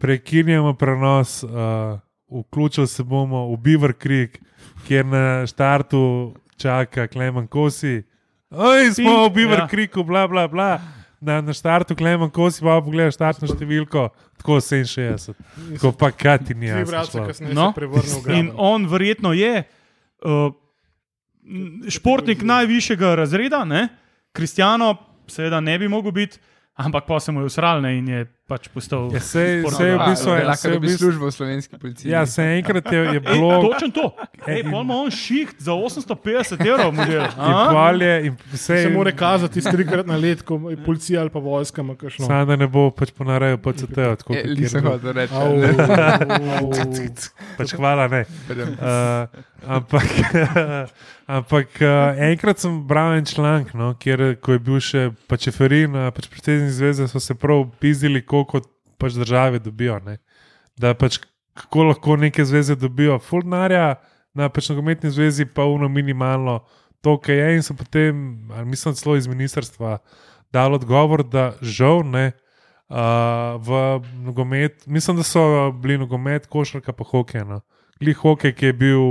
Prekinjamo 0.00 0.72
prenos, 0.74 1.42
uh, 1.44 2.00
vključili 2.32 2.86
se 2.88 3.04
bomo 3.04 3.52
v 3.52 3.56
Beaver 3.60 3.92
Creek, 4.02 4.40
kjer 4.88 5.06
na 5.06 5.46
štartu 5.46 6.34
čaka 6.56 7.06
Klemen 7.06 7.46
Kosi. 7.46 8.02
Oj, 8.52 8.92
smo 8.94 9.24
v 9.28 9.30
Beaver 9.32 9.58
ja. 9.58 9.68
Creeku, 9.68 10.04
bla, 10.04 10.28
bla, 10.28 10.48
bla. 10.48 10.80
Na, 11.20 11.40
na 11.40 11.54
štartu 11.54 11.96
Klemen 11.96 12.30
Kosi, 12.34 12.60
pa 12.64 12.80
pogledaš 12.82 13.14
štartno 13.16 13.48
številko, 13.48 14.08
tako 14.42 14.58
67. 14.58 15.36
Tako 15.76 15.92
pa 15.96 16.10
kaj 16.10 16.40
ti 16.48 16.56
ni 16.58 16.68
jasno. 16.68 17.28
No. 17.54 17.70
In 18.34 18.50
on 18.58 18.88
verjetno 18.90 19.30
je 19.32 19.62
uh, 19.62 20.50
športnik 21.88 22.42
najvišjega 22.42 23.14
razreda, 23.22 23.62
ne? 23.64 23.86
Kristjano, 24.34 24.96
seveda 25.30 25.62
ne 25.62 25.78
bi 25.78 25.88
mogel 25.88 26.12
biti, 26.16 26.42
ampak 26.82 27.06
pa 27.06 27.20
se 27.22 27.32
mu 27.32 27.44
je 27.44 27.52
usral 27.52 27.80
ne, 27.84 27.96
in 28.02 28.08
je 28.08 28.26
pač 28.42 28.68
postal. 28.68 29.08
Ja, 29.08 29.18
sej, 29.18 29.60
športnik. 29.60 29.78
sej 29.78 29.88
v 29.88 29.96
A, 29.96 30.06
bistvu 30.06 30.30
je 30.30 30.44
lahko 30.44 30.68
dobi 30.68 30.84
bistvu- 30.84 31.00
službo 31.00 31.24
v 31.24 31.32
slovenski 31.32 31.76
policiji. 31.76 32.06
Ja, 32.06 32.26
se 32.26 32.42
enkrat 32.42 32.86
je, 32.86 32.98
je 32.98 33.14
Ej, 33.14 33.22
bilo. 33.22 33.62
točen 33.62 33.90
to. 33.90 34.14
Ej, 34.44 34.64
pol 34.64 34.82
ima 34.82 34.96
on 34.96 35.10
šiht 35.10 35.54
za 35.58 35.72
850 35.72 36.62
evrov 36.62 36.92
model. 36.92 37.22
In 37.22 37.48
a? 37.48 37.70
pol 37.70 37.98
je, 37.98 38.22
in 38.22 38.36
vse 38.52 38.78
Se 38.78 38.90
mora 38.90 39.12
kazati 39.12 39.62
trikrat 39.62 40.04
na 40.04 40.16
let, 40.16 40.42
ko 40.42 40.60
je 40.66 40.76
policija 40.76 41.20
ali 41.20 41.30
pa 41.30 41.38
vojska. 41.38 41.82
Samo 42.10 42.44
da 42.44 42.56
ne 42.56 42.66
bo 42.66 42.90
pač 42.90 43.10
ponarejal 43.10 43.56
PCT. 43.56 44.16
tako 44.16 44.34
Je, 44.34 44.42
kot 44.42 44.52
nisem 44.52 44.80
kjer- 44.80 44.90
hotel 44.90 45.14
reči. 45.14 45.32
Pač 47.54 47.72
hvala, 47.72 48.08
ne. 48.08 48.24
Uh, 48.50 49.26
ampak 49.64 50.02
ampak 51.28 51.68
uh, 51.78 52.20
enkrat 52.20 52.58
sem 52.58 52.82
bral 52.82 53.14
en 53.14 53.24
članek, 53.24 53.74
no, 53.74 53.94
kjer 53.94 54.36
ko 54.36 54.52
je 54.52 54.60
bil 54.60 54.80
še 54.80 55.12
pač 55.26 55.48
Eferin, 55.48 55.94
uh, 55.94 56.10
pač 56.10 56.26
predsednik 56.26 56.70
zveze, 56.70 57.08
so 57.08 57.16
se 57.16 57.34
prav 57.34 57.70
pizdili, 57.80 58.20
koliko 58.32 58.62
pač 58.98 59.18
države 59.20 59.60
dobijo. 59.62 60.00
Ne. 60.06 60.16
Da 60.80 60.94
pač 60.96 61.20
kako 61.54 61.90
lahko 61.90 62.16
neke 62.16 62.44
zveze 62.48 62.76
dobijo 62.80 63.18
fulnarja, 63.20 64.00
na 64.34 64.48
pač 64.48 64.70
nogometni 64.72 65.12
zvezi 65.12 65.44
pa 65.44 65.66
uno 65.68 65.88
minimalno 65.92 66.62
to, 67.04 67.18
kar 67.20 67.36
je. 67.36 67.56
In 67.56 67.66
so 67.66 67.76
potem, 67.76 68.16
mislim, 68.64 68.96
celo 68.96 69.16
iz 69.16 69.28
ministrstva 69.28 69.98
dal 70.52 70.74
odgovor, 70.78 71.24
da 71.24 71.52
žal 71.60 72.06
ne. 72.08 72.32
Uh, 72.92 73.56
v 73.64 73.76
nogomet, 74.20 74.82
mislim, 74.86 75.16
da 75.16 75.24
so 75.24 75.42
bili 75.80 75.96
nogomet, 75.98 76.46
košarka, 76.46 76.92
pa 76.92 77.04
hokej. 77.08 77.44
No. 77.48 77.62
Glih 78.00 78.18
hokej, 78.20 78.52
ki 78.52 78.68
je 78.68 78.72
bil 78.76 79.06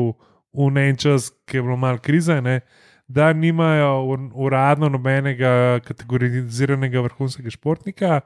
v 0.54 0.68
en 0.78 0.98
čas, 0.98 1.32
ki 1.48 1.58
je 1.58 1.64
bilo 1.64 1.78
malo 1.78 1.98
krize, 1.98 2.42
ne, 2.42 2.62
da 3.08 3.34
nimajo 3.34 4.04
ur- 4.06 4.32
uradno 4.34 4.90
nobenega 4.90 5.80
kategoriziranega 5.84 7.02
vrhunskega 7.02 7.50
športnika 7.50 8.22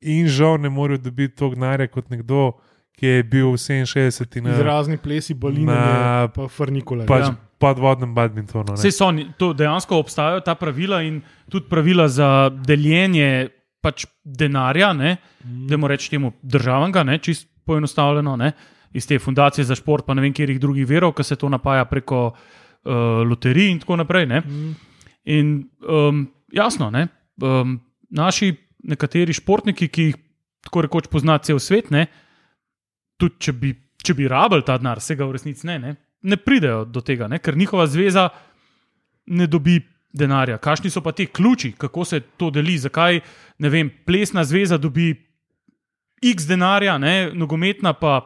in 0.00 0.28
žal 0.28 0.58
ne 0.58 0.68
morejo 0.68 0.98
dobiti 1.00 1.36
toliko 1.36 1.54
denarja 1.54 1.86
kot 1.88 2.10
nekdo, 2.10 2.52
ki 2.92 3.06
je 3.06 3.22
bil 3.24 3.46
v 3.46 3.56
67 3.56 4.38
in 4.38 4.46
Izrazni 4.46 4.96
plesi, 4.96 5.34
baline, 5.34 5.66
Na- 5.66 6.28
pa 6.28 6.48
frnikole. 6.48 7.06
pač 7.06 7.20
Ja. 7.22 7.34
podvodnem 7.58 8.14
badmintonu. 8.14 8.64
ne. 8.68 8.74
Vse 8.74 8.90
so, 8.90 9.06
oni- 9.06 9.26
to 9.38 9.52
dejansko 9.52 9.96
obstajajo 9.96 10.40
ta 10.40 10.54
pravila 10.54 11.02
in 11.02 11.20
tudi 11.50 11.66
pravila 11.68 12.08
za 12.08 12.48
deljenje 12.50 13.48
pač 13.82 14.06
denarja, 14.24 14.92
ne, 14.92 15.16
da 15.40 15.76
moramo 15.76 15.88
reči 15.88 16.10
temu 16.10 16.32
državnega, 16.42 17.04
ne, 17.04 17.18
čist 17.18 17.46
poenostavljeno, 17.64 18.36
ne, 18.36 18.52
iz 18.92 19.06
te 19.06 19.18
fundacije 19.18 19.64
za 19.64 19.74
šport, 19.74 20.06
pa 20.06 20.14
ne 20.14 20.22
vem, 20.22 20.32
kjerih 20.32 20.60
drugih 20.60 20.86
verov, 20.86 21.12
ki 21.12 21.22
se 21.22 21.36
to 21.36 21.48
napaja 21.48 21.84
preko 21.84 22.32
uh, 22.84 22.92
loterij 23.22 23.70
in 23.70 23.78
tako 23.78 23.96
naprej. 23.96 24.26
Ne. 24.26 24.42
In 25.26 25.68
um, 25.82 26.22
jasno, 26.48 26.90
ne, 26.90 27.08
um, 27.38 27.80
naši 28.10 28.54
nekateri 28.86 29.34
športniki, 29.36 29.88
ki 29.88 30.08
jih 30.10 30.16
tako 30.66 30.86
rekoč 30.86 31.10
pozna 31.10 31.38
cel 31.42 31.60
svet, 31.62 31.90
ne, 31.94 32.06
tudi 33.20 33.38
če 33.46 33.54
bi, 33.56 33.72
če 34.02 34.14
bi 34.18 34.28
rabili 34.30 34.64
ta 34.66 34.78
denar, 34.80 35.00
se 35.02 35.16
ga 35.18 35.26
v 35.26 35.36
resnici 35.36 35.66
ne, 35.68 35.78
ne, 35.82 35.94
ne 36.26 36.38
pridejo 36.40 36.84
do 36.90 37.02
tega, 37.04 37.28
ne, 37.30 37.38
ker 37.42 37.56
njihova 37.58 37.86
zveza 37.90 38.28
ne 39.26 39.46
dobi 39.50 39.78
denarja. 40.16 40.58
Kakšni 40.62 40.90
so 40.90 41.02
pa 41.04 41.12
ti 41.12 41.26
ključi, 41.26 41.74
kako 41.78 42.04
se 42.04 42.20
to 42.38 42.50
deli, 42.50 42.78
zakaj 42.78 43.20
ne 43.62 43.70
vem, 43.72 43.90
plesna 44.06 44.44
zveza 44.44 44.78
dobi 44.78 45.12
x 46.24 46.48
denarja, 46.48 46.96
ne, 46.98 47.30
nogometna 47.34 47.92
pa 47.92 48.20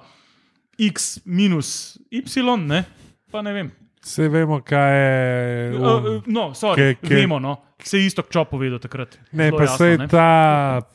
x 0.78 1.18
minus 1.24 1.98
y, 2.11 2.22
ne, 2.66 2.84
pa 3.30 3.42
ne 3.42 3.52
vem. 3.52 3.70
Vse 4.01 4.28
vemo, 4.28 4.61
kaj 4.61 4.94
je. 4.94 5.72
Uh, 5.72 5.82
um, 5.82 6.22
no, 6.26 6.55
sorry, 6.55 6.76
Ke- 6.94 7.09
ke- 7.09 7.14
vemo, 7.16 7.38
no. 7.38 7.57
Se 7.78 7.98
je 7.98 8.07
isto 8.07 8.22
čop 8.22 8.51
povedal 8.51 8.78
takrat. 8.78 9.18
Ne, 9.32 9.46
Zelo 9.46 9.59
pa 9.59 9.66
se 9.68 9.96
ne. 9.96 10.09
ta, 10.09 10.28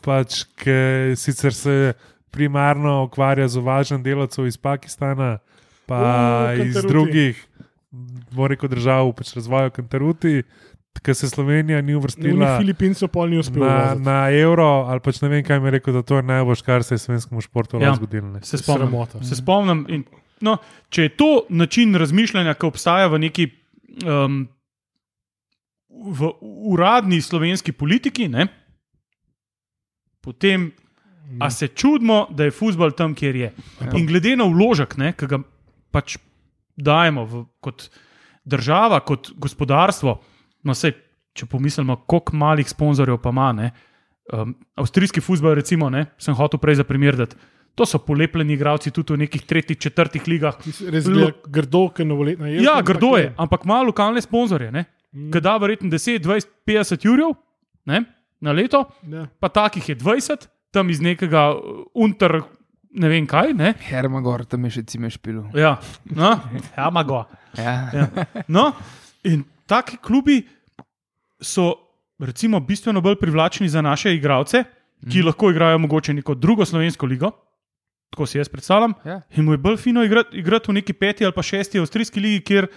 pač, 0.02 0.44
ki 0.56 0.78
sicer 1.16 1.54
se 1.54 1.94
primarno 2.30 3.04
ukvarja 3.04 3.48
z 3.48 3.58
uvažanjem 3.58 4.04
delavcev 4.04 4.46
iz 4.46 4.58
Pakistana, 4.58 5.38
pa 5.86 5.98
O, 6.50 6.54
iz 6.60 6.76
drugih, 6.78 7.38
reči, 8.36 8.68
držav, 8.68 9.14
pač 9.14 9.34
razvoja 9.34 9.70
Kantaruti, 9.70 10.44
ker 10.96 11.16
se 11.16 11.30
Slovenija 11.30 11.82
ni 11.82 11.88
Ni 11.88 11.96
uvrstila 11.96 12.34
na, 12.36 12.58
uvoziti. 12.58 13.60
na 14.00 14.30
evro, 14.32 14.86
ali 14.86 15.00
pač 15.00 15.22
ne 15.22 15.30
vem, 15.30 15.44
kaj 15.44 15.60
mi 15.60 15.68
je 15.68 15.72
rekel, 15.72 15.94
da 15.94 16.02
to 16.02 16.18
je 16.18 16.24
najbolj, 16.24 16.62
kar 16.62 16.84
se 16.84 16.96
je 16.96 17.00
slovenskemu 17.00 17.42
športu 17.42 17.78
Ja. 17.78 17.96
zgodilo. 17.96 18.28
ne. 18.30 18.42
Se 18.42 18.58
spomnim. 18.58 18.92
Se 19.22 19.36
spomnim 19.36 19.86
in, 19.90 20.04
no, 20.42 20.58
če 20.90 21.08
je 21.08 21.16
to 21.16 21.30
način 21.50 21.96
razmišljanja, 21.96 22.56
ki 22.60 22.68
obstaja 22.68 23.08
v 23.08 23.20
neki 23.28 23.48
um, 24.04 24.42
v 25.90 26.32
uradni 26.72 27.22
slovenski 27.22 27.72
politiki, 27.72 28.28
ne, 28.28 28.48
potem 30.22 30.72
a 31.40 31.50
se 31.50 31.68
čudimo, 31.68 32.28
da 32.30 32.44
je 32.44 32.52
futbol 32.52 32.92
tam, 32.92 33.16
kjer 33.16 33.36
je. 33.36 33.52
In 33.94 34.06
glede 34.06 34.36
na 34.36 34.46
vložek, 34.50 34.96
ki 34.96 35.28
ga 35.30 35.40
pač 35.92 36.18
dajemo 36.78 37.26
v, 37.26 37.44
kot 37.64 37.88
država, 38.46 39.00
kot 39.06 39.32
gospodarstvo, 39.42 40.16
no, 40.64 40.76
sej, 40.76 40.94
če 41.36 41.48
pomislimo, 41.50 41.98
koliko 42.08 42.36
malih 42.38 42.70
sponzorjev 42.70 43.20
pa 43.24 43.34
ima. 43.34 43.52
Ne, 43.56 43.72
um, 44.34 44.56
avstrijski 44.78 45.22
futbol, 45.22 45.56
recimo, 45.58 45.90
ne, 45.90 46.06
sem 46.18 46.36
hotel 46.38 46.62
prej 46.62 46.82
za 46.82 46.88
primer 46.88 47.18
dati. 47.18 47.40
To 47.76 47.86
so 47.86 48.00
polepljeni 48.00 48.54
igralci 48.54 48.92
tudi 48.92 49.14
v 49.14 49.18
nekih 49.18 49.42
tretjih, 49.44 49.78
četrtih 49.78 50.24
ligah. 50.28 50.56
Res 50.88 51.06
je 51.06 51.26
grdo, 51.46 51.90
ker 51.90 52.06
novoletna 52.06 52.48
je. 52.48 52.62
Ja, 52.64 52.78
grdo 52.82 53.18
je, 53.18 53.34
ampak 53.38 53.66
ima 53.66 53.82
lokalne 53.82 54.22
sponzorje, 54.22 54.72
Mm. 55.16 55.32
ki 55.32 55.40
da 55.40 55.58
verjetno 55.58 55.88
10, 55.90 56.20
20, 56.20 56.48
50 56.68 57.06
jurjev 57.06 57.36
ne, 57.86 58.02
na 58.42 58.52
leto, 58.52 58.82
Ja. 59.04 59.28
pa 59.40 59.48
takih 59.50 59.90
je 59.90 59.96
20, 59.96 60.48
tam 60.72 60.90
iz 60.90 61.00
nekega 61.00 61.52
uh, 61.52 61.62
unter, 61.96 62.42
ne 62.92 63.08
vem 63.10 63.24
kaj. 63.26 63.54
Ne. 63.54 63.74
Hermagor, 63.80 64.44
tam 64.46 64.64
je 64.64 64.72
še 64.72 64.84
cime 64.84 65.08
špil. 65.10 65.44
Ja, 65.54 65.78
no, 66.06 66.34
ga. 67.08 67.22
Ja. 67.58 67.76
Ja. 67.94 68.08
No, 68.48 68.74
in 69.24 69.44
taki 69.66 69.98
klubi 69.98 70.42
so, 71.40 71.74
recimo, 72.20 72.60
bistveno 72.60 73.02
bolj 73.02 73.16
privlačni 73.16 73.70
za 73.70 73.82
naše 73.82 74.16
igralce, 74.16 74.64
ki 75.02 75.20
Mhm. 75.20 75.26
lahko 75.26 75.50
igrajo 75.52 75.78
mogoče 75.80 76.14
neko 76.14 76.36
drugo 76.36 76.66
slovensko 76.66 77.06
ligo. 77.06 77.32
Tako 78.10 78.26
si 78.26 78.38
jaz 78.38 78.50
predstavljam. 78.50 78.94
Ja. 79.06 79.22
In 79.36 79.46
mu 79.46 79.54
je 79.54 79.58
bolj 79.58 79.78
fino 79.78 80.04
igrati, 80.04 80.38
igrati 80.38 80.72
v 80.72 80.74
neki 80.74 80.94
peti 80.94 81.26
ali 81.26 81.34
pa 81.34 81.44
šesti 81.44 81.80
avstrijski 81.80 82.20
ligi, 82.20 82.44
kjer 82.44 82.68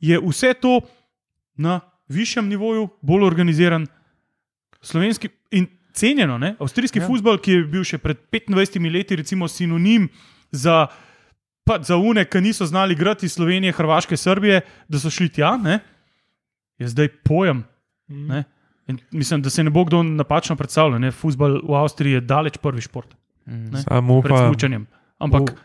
je 0.00 0.20
vse 0.22 0.54
to 0.54 0.80
na 1.56 1.80
višjem 2.08 2.48
nivoju, 2.48 2.88
bolj 3.00 3.24
organiziran, 3.26 3.86
slovenski 4.80 5.28
in 5.50 5.66
cenjeno. 5.92 6.38
Ne? 6.38 6.54
Avstrijski 6.58 6.98
Ja. 6.98 7.02
ja. 7.02 7.06
futbol, 7.06 7.38
ki 7.38 7.52
je 7.52 7.64
bil 7.64 7.84
še 7.84 7.98
pred 7.98 8.18
25 8.32 8.92
leti, 8.92 9.16
recimo, 9.16 9.48
sinonim 9.48 10.08
za. 10.50 10.86
Pa 11.68 11.82
za 11.84 11.98
une, 12.00 12.24
ki 12.24 12.40
niso 12.40 12.64
znali 12.66 12.94
igrati 12.96 13.26
iz 13.26 13.34
Slovenije, 13.36 13.74
Hrvaške, 13.76 14.16
Srbije, 14.16 14.62
da 14.88 14.98
so 14.98 15.10
šli 15.12 15.28
tja, 15.28 15.50
ne, 15.60 15.82
je 16.80 16.88
zdaj 16.88 17.08
pojem. 17.28 17.60
Ne. 18.08 18.44
In 18.88 18.96
mislim, 19.12 19.42
da 19.44 19.50
se 19.50 19.64
ne 19.64 19.70
bo 19.70 19.84
kdo 19.84 20.00
napačno 20.02 20.56
predstavljal. 20.56 21.12
Futbol 21.12 21.60
v 21.60 21.76
Avstriji 21.76 22.12
je 22.12 22.20
daleč 22.24 22.56
prvi 22.56 22.80
šport 22.80 23.12
Ne. 23.48 23.82
Samo 23.82 24.20
pred 24.22 24.36
upam. 24.36 24.86
Ampak 25.18 25.50
U- 25.50 25.56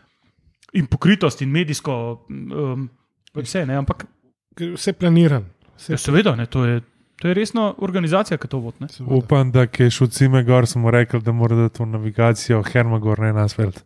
in 0.72 0.86
pokritost 0.88 1.42
in 1.44 1.52
medijsko, 1.52 2.24
um, 2.28 2.88
vse 3.36 3.66
ne. 3.66 3.76
Ampak 3.76 4.06
Vse 4.54 4.92
planiran. 4.92 5.44
Vse 5.76 5.92
ja, 5.92 5.98
seveda, 5.98 6.36
ne, 6.38 6.46
to 6.46 6.64
je. 6.64 6.80
To 7.22 7.28
je 7.30 7.34
resna 7.34 7.68
organizacija, 7.78 8.38
ki 8.38 8.48
to 8.50 8.58
vodi. 8.58 8.86
upam, 9.06 9.52
da 9.54 9.66
je 9.78 9.90
šel 9.90 10.08
cime 10.10 10.42
gor, 10.44 10.66
smo 10.66 10.90
rekli, 10.90 11.20
da 11.22 11.32
mora 11.32 11.56
dati 11.56 11.76
to 11.78 11.86
navigacijo 11.86 12.62
Hermagor, 12.62 13.18
ne 13.18 13.32
Nasfeld. 13.32 13.82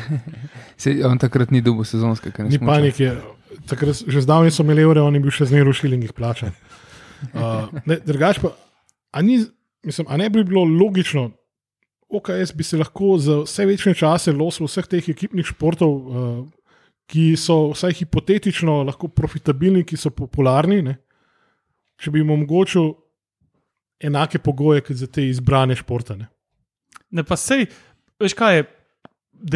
Se, 0.76 0.94
on 1.06 1.18
takrat 1.18 1.50
ni 1.50 1.60
dobil 1.60 1.84
sezonske, 1.84 2.32
ker 2.32 2.44
ne 2.44 2.50
Ni 2.50 2.58
panike. 2.58 3.12
Takrat, 3.68 4.00
že 4.08 4.20
zdavni 4.24 4.50
so 4.50 4.64
imeli 4.64 4.82
evre, 4.82 5.04
on 5.04 5.14
je 5.14 5.20
bil 5.20 5.32
še 5.32 5.48
zmeraj 5.52 5.72
v 5.72 5.76
šilingih 5.82 6.16
plačan. 6.16 6.52
Uh, 7.32 7.70
ne, 7.88 7.96
drugač 8.04 8.36
pa, 8.42 8.50
a, 9.08 9.22
ni, 9.24 9.38
mislim, 9.80 10.04
a 10.12 10.18
ne 10.20 10.26
bi 10.28 10.42
bilo 10.44 10.66
logično, 10.68 11.30
OKS 12.08 12.52
bi 12.54 12.64
se 12.64 12.78
lahko 12.78 13.16
za 13.18 13.40
vse 13.42 13.66
večne 13.66 13.94
čase 13.94 14.32
losil 14.32 14.68
vseh 14.68 14.86
teh 14.86 15.08
ekipnih 15.10 15.46
športov, 15.46 15.90
uh, 15.90 16.44
ki 17.10 17.34
so 17.38 17.70
vsaj 17.72 17.94
hipotetično 18.00 18.82
lahko 18.86 19.08
profitabilni, 19.08 19.84
ki 19.86 19.98
so 19.98 20.10
popularni, 20.10 20.82
ne? 20.82 20.96
če 21.96 22.12
bi 22.12 22.20
jim 22.20 22.30
omogočil 22.34 22.90
enake 24.04 24.38
pogoje 24.38 24.82
kot 24.84 24.98
za 25.00 25.06
te 25.08 25.24
izbrane 25.28 25.76
športe. 25.78 26.16
Ne? 26.18 26.28
Ne, 27.10 27.24
pa 27.24 27.38
sej, 27.40 27.64
veš 28.20 28.34
kaj 28.36 28.58
je, 28.58 28.66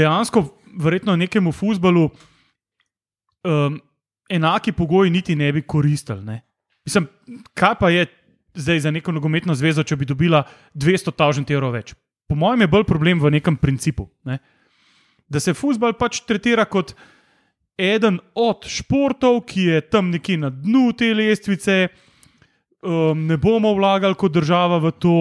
dejansko, 0.01 0.44
verjetno 0.80 1.16
nekemu 1.20 1.53
futbalu 1.53 2.07
um, 3.44 3.80
enaki 4.30 4.72
pogoji 4.72 5.11
niti 5.11 5.36
ne 5.36 5.53
bi 5.53 5.62
koristili. 5.62 6.24
Ne? 6.24 6.40
Mislim, 6.86 7.09
kaj 7.55 7.74
pa 7.80 7.90
je 7.90 8.07
zdaj 8.55 8.80
za 8.86 8.90
neko 8.90 9.12
nogometno 9.12 9.55
zvezo, 9.55 9.84
če 9.84 9.96
bi 9.96 10.09
dobila 10.09 10.42
200 10.74 11.12
tisoč 11.12 11.51
evrov 11.51 11.74
več? 11.76 11.94
Po 12.30 12.38
mojem 12.38 12.62
je 12.62 12.70
bolj 12.70 12.84
problem 12.86 13.18
v 13.18 13.32
nekem 13.34 13.56
principu. 13.58 14.06
Ne? 14.24 14.38
Da 15.26 15.40
se 15.42 15.50
futbal 15.54 15.96
pač 15.98 16.20
tretira 16.22 16.62
kot 16.70 16.94
eden 17.74 18.20
od 18.38 18.68
športov, 18.70 19.40
ki 19.50 19.64
je 19.66 19.80
tam 19.90 20.12
nekje 20.14 20.36
na 20.38 20.50
dnu 20.54 20.92
te 20.94 21.10
lestvice. 21.14 21.88
Um, 22.80 23.26
ne 23.26 23.36
bomo 23.36 23.74
vlagali 23.76 24.14
kot 24.16 24.32
država 24.32 24.78
v 24.80 24.92
to, 24.96 25.16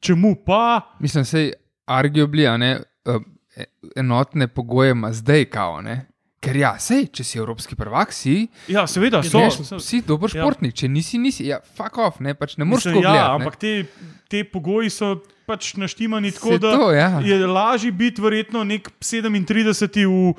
čemu 0.00 0.32
pa. 0.46 0.80
Mislim, 1.00 1.24
da 1.28 1.38
je 1.38 1.52
arguably, 1.86 2.48
a 2.48 2.56
ne, 2.56 2.80
eh, 3.06 3.64
enotne 3.96 4.48
pogoje 4.48 4.90
ima 4.90 5.12
zdaj, 5.12 5.44
kao, 5.44 5.82
ne. 5.82 6.06
Ker 6.40 6.56
ja, 6.56 6.74
sej, 6.78 7.06
če 7.12 7.24
si 7.24 7.38
evropski 7.38 7.76
prvak, 7.76 8.12
si, 8.12 8.48
Ja, 8.68 8.86
seveda 8.86 9.22
so. 9.22 9.38
So- 9.50 9.78
si 9.80 10.02
dober 10.02 10.28
Ja. 10.28 10.40
športnik, 10.42 10.74
če 10.74 10.88
nisi, 10.88 11.18
nisi, 11.18 11.46
ja, 11.46 11.60
fuck 11.76 11.96
off, 11.98 12.18
ne, 12.20 12.34
pač 12.34 12.56
ne 12.56 12.64
moreš 12.64 12.84
tako 12.90 13.00
ja, 13.00 13.12
ne. 13.12 13.20
ampak 13.38 13.56
te, 13.56 13.86
te 14.28 14.42
pogoji 14.44 14.90
so 14.90 15.22
pač 15.46 15.74
naštimani 15.76 16.32
tako, 16.32 16.58
da 16.58 16.74
to, 16.76 16.90
ja. 16.92 17.20
je 17.24 17.46
lažje 17.46 17.92
biti 17.92 18.22
verjetno 18.22 18.64
nek 18.64 18.90
37 19.00 20.04
v, 20.08 20.34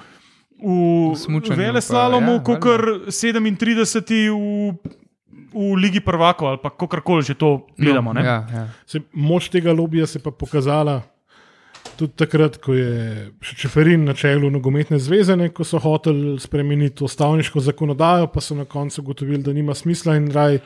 v, 0.59 0.75
V 1.15 1.57
veleslalomu, 1.57 2.39
ja, 2.39 2.43
kot 2.43 2.61
kar 2.63 2.85
37 3.07 4.31
v, 4.31 4.75
v 5.55 5.73
Ligi 5.79 6.01
prvakov 6.03 6.47
ali 6.47 6.59
pa 6.61 6.69
kakorkoli 6.69 7.23
že 7.23 7.35
to 7.35 7.67
gledamo. 7.77 8.13
No, 8.13 8.21
ne. 8.21 8.25
ja, 8.25 8.37
ja. 8.51 8.67
Se, 8.87 9.01
moč 9.13 9.49
tega 9.49 9.73
lobija 9.73 10.07
se 10.07 10.19
je 10.19 10.23
pa 10.23 10.31
pokazala 10.31 11.01
tudi 11.95 12.11
takrat, 12.17 12.57
ko 12.57 12.73
je 12.73 13.31
Čeferin 13.55 14.03
na 14.03 14.13
čelu 14.13 14.49
nogometne 14.51 14.99
zveze, 14.99 15.35
ne, 15.37 15.51
ko 15.53 15.63
so 15.63 15.79
hoteli 15.79 16.39
spremeniti 16.41 17.05
ustavniško 17.05 17.61
zakonodajo, 17.61 18.27
pa 18.33 18.41
so 18.41 18.57
na 18.57 18.65
koncu 18.65 19.01
ugotovili, 19.01 19.43
da 19.43 19.53
nima 19.53 19.75
smisla 19.77 20.17
in 20.19 20.31
raj 20.33 20.59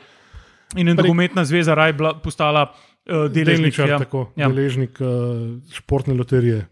In 0.76 0.88
je 0.88 0.94
nogometna 0.94 1.44
zveza 1.44 1.74
raj 1.74 1.92
bila, 1.92 2.14
postala 2.22 2.74
uh, 3.02 3.26
deležnik, 3.26 3.46
delničar, 3.72 3.88
ja. 3.88 3.98
tako, 3.98 4.32
Ja. 4.34 4.48
deležnik 4.48 5.00
uh, 5.00 5.08
športne 5.70 6.14
loterije, 6.14 6.66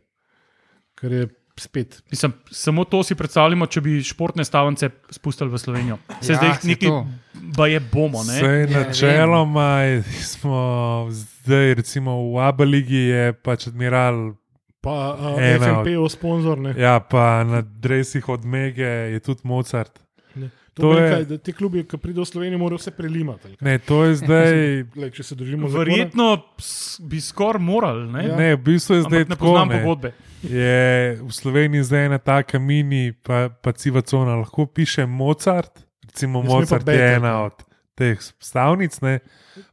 kar 0.94 1.12
je 1.12 1.28
spet. 1.56 2.02
Mislim, 2.08 2.32
samo 2.48 2.84
to 2.84 3.02
si 3.02 3.14
predstavljamo, 3.14 3.66
če 3.66 3.80
bi 3.80 3.96
športne 4.00 4.44
stavnice 4.44 4.88
spustili 5.10 5.50
v 5.50 5.58
Slovenijo. 5.58 5.96
Se 6.20 6.32
Ja, 6.32 6.36
zdaj 6.36 6.50
neki 6.64 6.86
to. 6.86 7.06
ba 7.56 7.66
je 7.66 7.80
bomo. 7.82 8.22
Ne? 8.22 8.36
Vse 8.36 8.52
Ja, 8.62 8.78
načeloma 8.78 9.68
smo 10.22 10.58
zdaj, 11.10 11.74
recimo 11.74 12.14
v 12.28 12.38
Abaligi 12.40 13.04
je 13.08 13.32
pač 13.34 13.66
admiral, 13.66 14.34
Pa 14.80 14.94
uh, 15.10 15.34
Ena 15.36 15.58
od- 15.58 15.62
FNP-ov 15.82 16.06
sponzor. 16.08 16.54
Ne, 16.56 16.70
ja, 16.72 17.00
pa 17.00 17.42
na 17.42 17.58
dresih 17.60 18.28
od 18.28 18.44
Mege 18.44 18.86
je 19.10 19.18
tudi 19.20 19.40
Mozart. 19.42 19.98
To 20.78 20.82
To 20.84 20.92
je- 20.94 21.10
kaj, 21.10 21.24
da 21.26 21.38
ti 21.38 21.52
klubi, 21.52 21.82
ki 21.82 21.98
pridejo 21.98 22.22
v 22.22 22.28
Slovenijo, 22.28 22.58
morajo 22.58 22.78
vse 22.78 22.90
prelimati. 22.92 23.56
Ne, 23.60 23.78
to 23.80 24.04
je 24.04 24.14
zdaj. 24.20 24.52
Glej, 24.88 25.10
če 25.10 25.22
se 25.24 25.34
držimo 25.34 25.66
zakona. 25.66 25.84
Verjetno 25.84 26.26
s- 26.56 27.00
bi 27.00 27.18
skoraj 27.18 27.60
morali. 27.60 28.06
Ne? 28.08 28.22
Ja. 28.24 28.36
Ne, 28.36 28.48
v 28.52 28.62
bistvu 28.64 28.94
je 28.94 29.02
zdaj 29.02 29.20
Ampak 29.20 29.28
ne 29.28 29.34
tako. 29.34 29.44
poznam 29.44 29.68
Ne. 29.68 29.78
pogodbe. 29.78 30.08
Je 30.40 30.78
v 31.16 31.30
Sloveniji 31.30 31.82
zdaj 31.84 32.06
ena 32.06 32.18
taka 32.20 32.58
mini, 32.58 33.12
pa, 33.12 33.48
pa 33.50 33.72
civa 33.72 34.00
cona, 34.00 34.36
lahko 34.36 34.66
piše 34.68 35.02
Mozart, 35.04 35.74
recimo 36.04 36.40
pa 36.40 36.48
Mozart 36.48 36.82
je 36.82 36.86
Beethoven. 36.86 37.14
ena 37.16 37.42
od 37.42 37.56
teh 37.92 38.14
stavnic, 38.38 38.94
ne, 39.00 39.18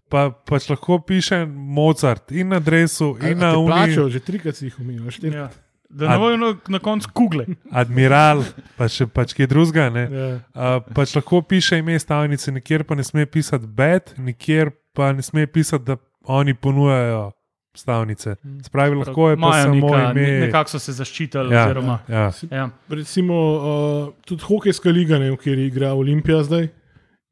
pa 0.07 0.31
pač 0.31 0.65
lahko 0.67 0.97
piše 0.99 1.45
Mozart 1.47 2.31
in 2.31 2.47
na 2.47 2.59
dresu, 2.59 3.13
A- 3.15 3.27
in 3.27 3.37
a 3.37 3.41
na 3.43 3.49
uni, 3.55 3.67
plačajo, 3.67 4.09
že 4.09 4.19
trikrat 4.19 4.55
si 4.55 4.65
jih 4.65 4.79
umil. 4.79 5.05
Ja. 5.23 5.49
Da 5.95 6.09
ne 6.11 6.17
bojo 6.19 6.37
na, 6.37 6.49
na 6.75 6.79
koncu 6.83 7.09
kugle. 7.15 7.45
admiral, 7.71 8.43
pa 8.75 8.89
še 8.91 9.07
pač 9.07 9.31
kaj 9.37 9.47
drugega. 9.47 9.87
ne. 9.93 10.03
Ja. 10.11 10.27
Uh, 10.51 10.81
pač 10.95 11.15
lahko 11.15 11.39
piše 11.41 11.79
ime 11.79 11.95
stavnice, 11.99 12.51
nikjer 12.51 12.83
pa 12.83 12.97
ne 12.99 13.05
sme 13.07 13.23
pisati 13.25 13.67
bed, 13.67 14.11
nikjer 14.19 14.73
pa 14.95 15.13
ne 15.15 15.23
sme 15.23 15.47
pisati, 15.47 15.85
da 15.87 15.97
oni 16.27 16.53
ponujajo 16.53 17.31
stavnice. 17.75 18.35
Spravi, 18.63 18.95
lahko 18.95 19.29
je 19.29 19.35
pa 19.35 19.39
Imajo 19.39 19.63
samo 19.63 19.87
neka, 19.87 20.11
ime. 20.11 20.21
ne, 20.21 20.39
nekako 20.47 20.75
so 20.75 20.79
se 20.79 20.95
zaščitili. 20.99 21.55
Ja, 21.55 21.65
oziroma, 21.65 21.99
ja. 22.07 22.27
ja. 22.51 22.69
Recimo 22.89 23.39
uh, 23.55 24.13
tudi 24.27 24.47
hokejska 24.47 24.91
liga, 24.91 25.19
ne, 25.19 25.31
v 25.31 25.39
kateri 25.39 25.67
igra 25.67 25.93
Olimpija 25.95 26.43
zdaj, 26.43 26.69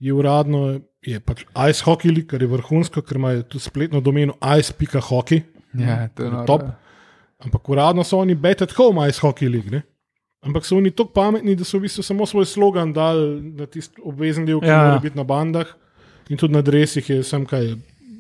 je 0.04 0.14
uradno 0.14 0.80
je 1.04 1.20
pač 1.20 1.44
Ice 1.70 1.84
Hockey 1.84 2.12
League, 2.12 2.30
kar 2.32 2.42
je 2.44 2.48
vrhunsko, 2.48 3.04
ker 3.04 3.20
ima 3.20 3.34
tudi 3.44 3.64
spletno 3.64 4.02
domeno 4.04 4.36
ice.hockey. 4.40 5.44
Ja, 5.74 6.08
to 6.16 6.24
je 6.24 6.46
Top. 6.48 6.62
ja. 6.64 6.78
Ampak 7.44 7.70
uradno 7.70 8.04
so 8.04 8.18
oni 8.18 8.36
Bet 8.36 8.62
at 8.62 8.72
Home 8.72 9.08
Ice 9.10 9.20
Hockey 9.20 9.50
League. 9.50 9.72
Ne? 9.72 9.82
Ampak 10.42 10.66
so 10.66 10.78
oni 10.78 10.92
tako 10.92 11.12
pametni, 11.12 11.56
da 11.56 11.64
so 11.64 11.78
v 11.78 11.82
bistvu 11.82 12.04
samo 12.04 12.26
svoj 12.26 12.46
slogan 12.46 12.94
dali 12.94 13.42
na 13.54 13.66
tisti 13.66 14.02
obvezen 14.02 14.46
del, 14.46 14.60
ki 14.60 14.68
Ja. 14.68 14.78
mora 14.84 15.00
biti 15.00 15.18
na 15.18 15.24
bandah. 15.24 15.68
In 16.30 16.38
tudi 16.38 16.54
na 16.54 16.62
dresih 16.62 17.10
je 17.10 17.24
sem 17.24 17.46
kaj 17.46 17.76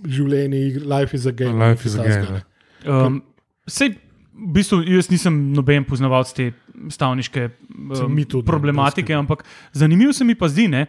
življenje, 0.05 0.81
life 0.81 1.15
is 1.15 1.25
a 1.25 1.31
game. 1.31 1.55
Life 1.59 1.85
is 1.85 1.95
a 1.95 2.03
game, 2.03 2.27
ne. 2.29 2.41
ne. 2.83 2.91
Um, 2.91 3.21
sej, 3.67 3.93
v 4.33 4.49
bistvu, 4.51 4.81
jaz 4.83 5.07
nisem 5.09 5.53
noben 5.53 5.85
poznavalec 5.85 6.33
te 6.33 6.49
stavniške 6.89 7.45
um, 7.69 8.17
tudi 8.17 8.37
ne, 8.37 8.43
problematike, 8.43 9.07
dosti. 9.07 9.13
ampak 9.15 9.43
zanimivo 9.71 10.11
se 10.13 10.23
mi 10.23 10.35
pa 10.35 10.47
zdi, 10.47 10.67
ne, 10.67 10.87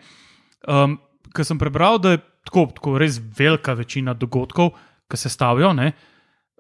um, 0.67 0.97
ker 1.31 1.45
sem 1.45 1.59
prebral, 1.59 1.99
da 1.99 2.17
je 2.17 2.23
tako, 2.45 2.67
tako 2.75 2.99
res 2.99 3.21
velika 3.39 3.75
večina 3.75 4.15
dogodkov, 4.15 4.73
ki 5.07 5.17
se 5.17 5.29
stavijo, 5.29 5.71
ne, 5.73 5.93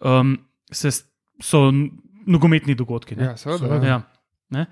um, 0.02 0.36
se, 0.70 0.90
s- 0.90 1.02
so 1.40 1.70
nogometni 2.24 2.74
dogodki. 2.74 3.16
Ne. 3.16 3.24
Ja, 3.24 3.36
seveda. 3.36 3.58
Seveda. 3.58 3.86
Ja. 3.86 3.90
Ja, 3.90 4.02
ne? 4.50 4.66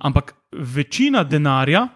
Ampak 0.00 0.34
večina 0.52 1.24
denarja, 1.24 1.88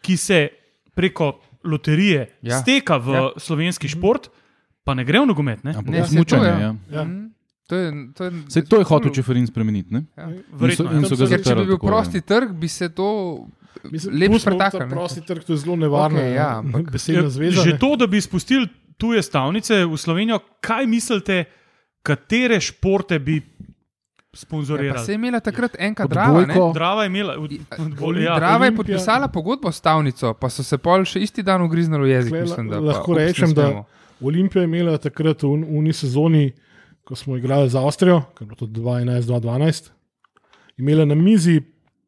ki 0.00 0.16
se 0.16 0.48
preko 0.94 1.32
loterije 1.64 2.18
Ja. 2.40 2.50
ja. 2.50 2.58
steka 2.58 2.96
v 2.96 3.08
Ja. 3.08 3.20
ja. 3.20 3.30
slovenski 3.36 3.88
šport, 3.88 4.28
pa 4.82 4.94
ne 4.94 5.04
gre 5.04 5.20
v 5.20 5.26
nogomet. 5.26 5.64
Ne? 5.64 5.70
Ampak 5.72 5.90
Ne, 5.90 6.00
to, 6.00 6.06
smučanje. 6.08 6.46
ja. 6.46 6.58
Ja. 6.58 6.74
Ja. 6.90 7.04
To 7.66 7.76
je, 7.76 7.86
to 8.12 8.24
je, 8.24 8.30
Sej 8.48 8.62
to 8.64 8.76
je 8.76 8.84
hotel 8.84 9.10
Čeferin 9.12 9.46
spremeniti. 9.46 9.94
ne? 9.94 10.02
Ja. 10.16 10.26
Verjetno, 10.50 10.90
in 10.90 11.04
so 11.04 11.14
ja. 11.14 11.22
ga 11.22 11.28
Ker 11.28 11.44
če 11.44 11.54
bi 11.54 11.64
bil 11.64 11.76
tako, 11.76 11.86
ja. 11.86 11.90
prosti 11.90 12.20
trg, 12.20 12.48
bi 12.52 12.68
se 12.68 12.88
to 12.88 13.08
Mislim, 13.84 14.10
lep 14.12 14.28
pustimo 14.28 14.40
spektakel. 14.52 14.78
ta 14.78 14.84
ne. 14.84 14.90
Prosti 14.90 15.20
trg, 15.20 15.40
to 15.40 15.52
je 15.52 15.58
zelo 15.58 15.76
nevarno. 15.76 16.18
Okej, 16.18 16.34
ja, 16.34 16.48
ampak- 16.58 16.90
besedna 16.92 17.30
zveza. 17.30 17.62
Že 17.62 17.78
to, 17.78 17.94
da 17.94 18.06
bi 18.06 18.18
spustili 18.18 18.66
tuje 18.98 19.22
stavnice 19.22 19.84
v 19.84 19.94
Slovenijo, 19.94 20.40
kaj 20.60 20.84
mislite, 20.84 21.44
katere 22.02 22.60
športe 22.60 23.18
bi 23.18 23.42
Ja, 24.30 24.32
pa 24.32 24.38
sponzorirali? 24.38 24.98
se 25.00 25.12
je 25.12 25.16
imela 25.16 25.40
takrat 25.40 25.74
enka 25.78 26.06
drava. 26.06 26.46
ne? 26.46 26.54
Drava 26.74 27.02
je 27.02 27.06
imela, 27.08 27.34
od, 27.34 27.50
od, 28.00 28.16
ja, 28.16 28.36
Drava 28.36 28.64
je 28.64 28.70
Olimpija- 28.70 28.76
podpisala 28.76 29.28
pogodbo 29.28 29.72
s 29.72 29.76
stavnico, 29.76 30.34
pa 30.34 30.48
so 30.48 30.62
se 30.62 30.78
pol 30.78 31.04
še 31.04 31.20
isti 31.20 31.42
dan 31.42 31.62
ugriznili 31.62 32.04
v 32.04 32.08
jezik. 32.08 32.30
Tukaj 32.30 32.42
Mislim, 32.42 32.68
da, 32.68 32.78
lahko 32.80 33.12
pa, 33.12 33.18
rečem, 33.18 33.52
da-. 33.52 33.84
Olimpija 34.22 34.62
je 34.62 34.66
imela 34.66 34.98
takrat 34.98 35.42
v 35.42 35.48
un- 35.48 35.66
uni 35.70 35.92
sezoni, 35.92 36.52
ko 37.02 37.16
smo 37.16 37.36
igrali 37.36 37.66
z 37.66 37.76
Avstrijo, 37.76 38.20
ki 38.30 38.44
je 38.44 38.46
bilo 38.46 38.56
to 38.56 38.66
2011-2012, 38.68 39.90
imela 40.78 41.04
na 41.04 41.14
mizi 41.16 41.60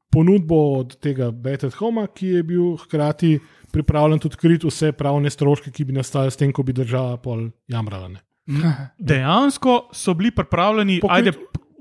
ponudbo 0.09 0.55
od 0.77 0.97
tega 0.97 1.31
Betet 1.33 1.75
Homa, 1.75 2.07
ki 2.07 2.27
je 2.29 2.43
bil 2.45 2.77
hkrati 2.77 3.41
pripravljen 3.73 4.19
tudi 4.19 4.37
kriti 4.37 4.67
vse 4.67 4.93
pravne 4.93 5.27
stroške, 5.29 5.71
ki 5.71 5.85
bi 5.85 5.93
nastali 5.93 6.31
s 6.31 6.37
tem, 6.37 6.53
ko 6.53 6.63
bi 6.63 6.73
država 6.73 7.17
pol 7.17 7.49
jamrala. 7.67 8.09
Ne. 8.09 8.21
dejansko 8.99 9.89
so 9.93 10.15
bili 10.15 10.31
pripravljeni 10.31 11.01
Pokrit 11.01 11.17
ajde, 11.17 11.33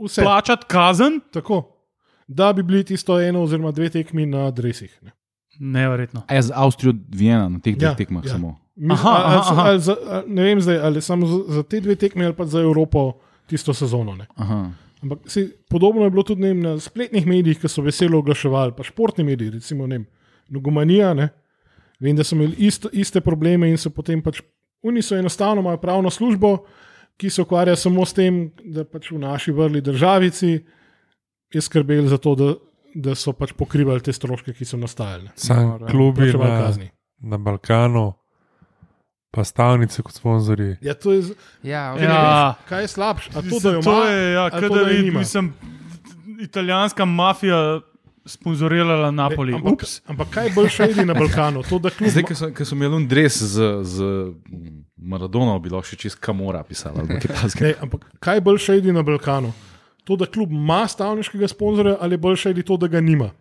vse. 0.05 0.21
plačati 0.21 0.65
kazen. 0.67 1.19
Tako, 1.33 1.77
da 2.27 2.53
bi 2.53 2.63
bili 2.63 2.83
tisto 2.83 3.21
eno 3.21 3.41
oziroma 3.43 3.71
dve 3.71 3.89
tekmi 3.89 4.25
na 4.25 4.51
dresih. 4.51 4.99
Ne. 5.01 5.11
Neverjetno. 5.59 6.21
A 6.27 6.33
je 6.33 6.41
z 6.41 6.51
Avstrijo 6.55 6.93
Viena 7.09 7.49
na 7.49 7.59
teh 7.59 7.75
dveh 7.77 7.91
Ja, 7.91 7.95
tekmah 7.95 8.25
ja. 8.25 8.31
samo. 8.31 8.57
Mislim, 8.75 9.07
Aha, 9.07 9.09
ali, 9.09 9.35
aha, 9.35 9.51
ali, 9.51 9.59
aha. 9.59 9.69
ali, 9.69 9.79
za, 9.79 9.95
ali, 10.09 10.33
ne 10.33 10.43
vem 10.43 10.61
zdaj, 10.61 10.77
ali 10.79 11.01
samo 11.01 11.27
za, 11.27 11.39
za 11.47 11.63
te 11.63 11.79
dve 11.79 11.95
tekme 11.95 12.25
ali 12.25 12.33
pa 12.33 12.45
za 12.45 12.61
Evropo 12.61 13.11
tisto 13.45 13.73
sezono. 13.73 14.15
Ne. 14.15 14.25
Aha. 14.35 14.71
Ampak 15.03 15.19
si, 15.25 15.51
podobno 15.69 16.03
je 16.03 16.09
bilo 16.09 16.23
tudi 16.23 16.41
vem, 16.41 16.59
na 16.61 16.79
spletnih 16.79 17.27
medijih, 17.27 17.59
ki 17.59 17.67
so 17.69 17.81
veselo 17.81 18.19
oglaševali, 18.21 18.73
pa 18.77 18.83
športni 18.83 19.23
mediji, 19.23 19.49
recimo 19.49 19.87
Nogomanija. 20.49 21.13
Ne? 21.13 21.29
Vem, 21.99 22.15
da 22.15 22.23
so 22.23 22.35
imeli 22.35 22.55
isto, 22.57 22.89
iste 22.93 23.21
probleme 23.21 23.69
in 23.69 23.77
so 23.77 23.89
potem 23.89 24.21
pač, 24.21 24.41
oni 24.83 25.01
so 25.01 25.15
enostavno 25.15 25.61
imajo 25.61 25.77
pravno 25.77 26.09
službo, 26.09 26.57
ki 27.17 27.29
se 27.29 27.41
ukvarja 27.41 27.75
samo 27.75 28.05
s 28.05 28.13
tem, 28.13 28.37
da 28.65 28.83
pač 28.83 29.11
v 29.11 29.19
naši 29.19 29.51
vrli 29.51 29.81
državici 29.81 30.65
je 31.49 31.61
skrbeli 31.61 32.07
za 32.07 32.17
to, 32.17 32.35
da, 32.35 32.53
da 32.95 33.15
so 33.15 33.33
pač 33.33 33.53
pokrivali 33.53 34.01
te 34.01 34.09
stroške, 34.09 34.53
ki 34.53 34.65
so 34.65 34.77
nastajali. 34.77 35.29
Sam 35.35 35.67
Noro. 35.67 35.87
klubi 35.87 36.31
na, 36.33 36.47
kazni. 36.59 36.89
na 37.19 37.37
Balkanu, 37.37 38.13
pa 39.29 39.43
stavnice 39.43 40.01
kot 40.01 40.13
sponzorji. 40.13 40.77
Ja, 40.81 40.93
to 40.93 41.11
je, 41.11 41.21
z- 41.23 41.35
Ja, 41.63 41.93
kaj, 41.93 42.03
Ja. 42.03 42.15
je, 42.49 42.65
kaj 42.65 42.81
je 42.81 42.87
slabše? 42.89 43.29
A 43.31 43.41
to, 43.41 43.59
da 43.59 43.69
jo 43.69 43.81
to 43.81 43.91
ima, 43.93 44.05
je, 44.07 44.33
ja, 44.33 44.49
to, 44.49 44.69
da 44.69 44.81
je 44.81 45.11
mislim, 45.11 45.53
italijanska 46.39 47.05
mafija 47.05 47.79
sponzorirala 48.25 49.11
Napoli. 49.11 49.53
ampak, 49.53 49.73
Ups. 49.73 50.01
ampak 50.07 50.29
kaj 50.29 50.51
bolj 50.55 50.69
še 50.69 50.89
ide 50.91 51.05
na 51.05 51.13
Balkanu? 51.17 51.63
To, 51.69 51.79
da 51.81 51.89
kljub 51.89 52.11
Zdaj, 52.13 52.25
ko 52.29 52.35
so, 52.37 52.51
ko 52.53 52.65
so 52.65 52.77
imeli 52.77 53.01
dres 53.09 53.41
z, 53.41 53.71
z 53.83 53.95
Maradono, 54.97 55.57
bi 55.59 55.73
lahko 55.73 55.89
še 55.89 55.97
čist 55.97 56.21
kamora 56.21 56.63
pisala. 56.63 57.03
Ne, 57.07 57.73
ampak 57.81 58.05
kaj 58.21 58.41
bolj 58.45 58.61
še 58.67 58.77
ide 58.81 58.93
na 58.93 59.03
Balkanu? 59.05 59.53
To, 60.05 60.17
da 60.17 60.25
klub 60.25 60.53
ima 60.53 60.83
stavniškega 60.89 61.49
sponzorja, 61.49 61.97
ali 62.01 62.17
bolj 62.17 62.39
še 62.45 62.53
ide 62.55 62.65
to, 62.65 62.77
da 62.77 62.89
ga 62.89 63.01
nima? 63.01 63.31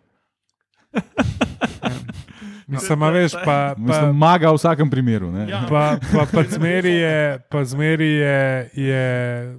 Mislim, 2.71 3.03
a 3.03 3.09
veš, 3.09 3.33
pa, 3.33 3.43
pa, 3.43 3.75
Mislim, 3.77 4.15
maga 4.15 4.51
v 4.51 4.55
vsakem 4.55 4.89
primeru. 4.89 5.31
ne. 5.31 5.49
Ja. 5.49 5.65
pa, 5.69 5.97
pa, 6.13 6.25
pa 6.31 6.43
zmeri 6.47 6.93
je, 6.93 7.39
pa 7.51 7.63
zmeri 7.67 8.07
je, 8.07 8.69
je 8.73 9.03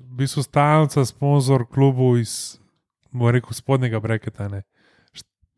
v 0.01 0.17
bistvu 0.17 0.43
stalnica, 0.43 1.05
sponzor 1.05 1.67
klubu 1.69 2.17
iz, 2.17 2.57
rekel, 3.13 3.53
spodnjega 3.53 4.01
breketa. 4.01 4.49
Ne. 4.49 4.63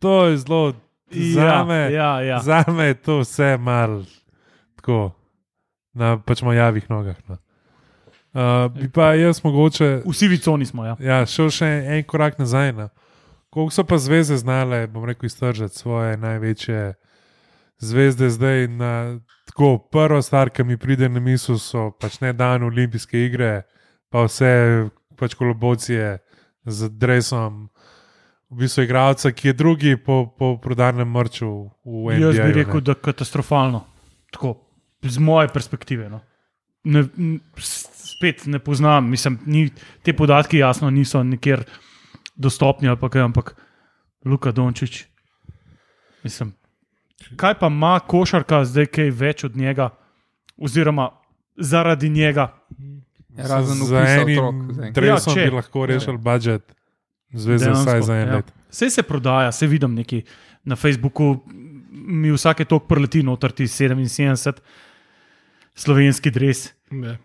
To 0.04 0.24
je 0.28 0.36
zelo. 0.36 0.72
Za 1.10 1.64
me, 1.64 1.92
ja, 1.92 2.20
ja. 2.20 2.38
za 2.42 2.64
me 2.68 2.84
je 2.84 2.94
to 2.94 3.18
vse 3.18 3.56
malo 3.56 4.02
tako, 4.76 5.12
na 5.92 6.18
pač 6.18 6.42
mojavih 6.42 6.90
nogah. 6.90 7.16
No. 7.28 7.36
Uh, 8.34 8.72
bi 8.74 8.90
pa 8.90 9.14
jaz 9.14 9.44
mogoče 9.44 10.02
V 10.04 10.12
sivi 10.12 10.38
coni 10.38 10.66
smo. 10.66 10.84
Ja. 10.84 10.96
ja, 11.00 11.18
šel 11.26 11.48
še 11.54 11.68
en 11.96 12.02
korak 12.04 12.36
nazaj. 12.38 12.72
No. 12.76 12.88
Koliko 13.54 13.72
so 13.72 13.84
pa 13.86 13.96
zveze 13.98 14.36
znale, 14.36 14.86
bom 14.90 15.06
rekel, 15.08 15.30
iztržiti 15.30 15.78
svoje 15.78 16.16
največje 16.16 16.94
zvezde 17.78 18.28
zdaj? 18.30 18.68
Na, 18.68 19.20
tako, 19.46 19.78
prva 19.78 20.20
stvar, 20.22 20.50
ki 20.50 20.66
mi 20.66 20.76
pride 20.76 21.08
na 21.08 21.22
misel, 21.22 21.56
so 21.62 21.92
pač 22.00 22.18
ne 22.20 22.32
dan 22.36 22.66
olimpijske 22.66 23.24
igre, 23.24 23.62
pa 24.10 24.26
vse 24.26 24.90
pač 25.16 25.38
kolobocije 25.38 26.18
z 26.66 26.90
drevesom. 26.90 27.68
V 28.50 28.56
bistvu 28.60 28.84
igralca, 28.84 29.32
ki 29.32 29.48
je 29.48 29.52
drugi 29.52 29.96
po, 29.96 30.26
po 30.38 30.56
prodanem 30.62 31.08
mrču 31.10 31.48
v 31.84 32.18
NBA. 32.18 32.20
Jaz 32.20 32.36
bi 32.36 32.52
rekel, 32.52 32.80
da 32.80 32.92
je 32.92 33.00
katastrofalno. 33.02 33.84
Tako, 34.32 34.54
z 35.02 35.18
moje 35.18 35.48
perspektive. 35.48 36.08
No. 36.10 36.20
Ne, 36.84 37.04
spet 37.56 38.46
ne 38.46 38.58
poznam, 38.58 39.08
mislim, 39.10 39.38
ni, 39.46 39.70
te 40.02 40.12
podatki 40.12 40.58
jasno 40.58 40.90
niso 40.90 41.22
nikjer 41.22 41.64
dostopni 42.36 42.88
ali 42.88 43.00
pa 43.00 43.08
kaj, 43.08 43.22
ampak 43.22 43.54
Luka 44.24 44.52
Dončić. 44.52 45.04
Mislim, 46.24 46.52
kaj 47.36 47.58
pa 47.58 47.66
ima 47.66 48.00
košarka 48.00 48.64
zdaj 48.64 48.86
kaj 48.86 49.10
več 49.10 49.44
od 49.44 49.56
njega, 49.56 49.90
oziroma 50.56 51.10
zaradi 51.56 52.08
njega? 52.08 52.52
Razen 53.36 53.86
za 53.86 54.00
enim 54.00 54.68
drevesom 54.94 55.32
Ja, 55.32 55.44
če. 55.44 55.50
bi 55.50 55.56
lahko 55.56 55.86
rešili 55.86 56.18
budžet, 56.18 56.74
zveze 57.34 57.70
vsaj 57.70 58.02
za 58.02 58.16
en 58.16 58.28
ja. 58.28 58.34
let. 58.34 58.52
Vse 58.70 58.90
se 58.90 59.02
prodaja, 59.02 59.52
se 59.52 59.66
vidim 59.66 59.94
neki 59.94 60.22
na 60.64 60.76
Facebooku, 60.76 61.44
mi 61.90 62.32
vsake 62.32 62.64
tok 62.64 62.88
preleti 62.88 63.22
noter 63.22 63.52
ti 63.52 63.64
77 63.64 64.52
slovenski 65.74 66.30
dres. 66.30 66.72
Ne. 66.90 67.18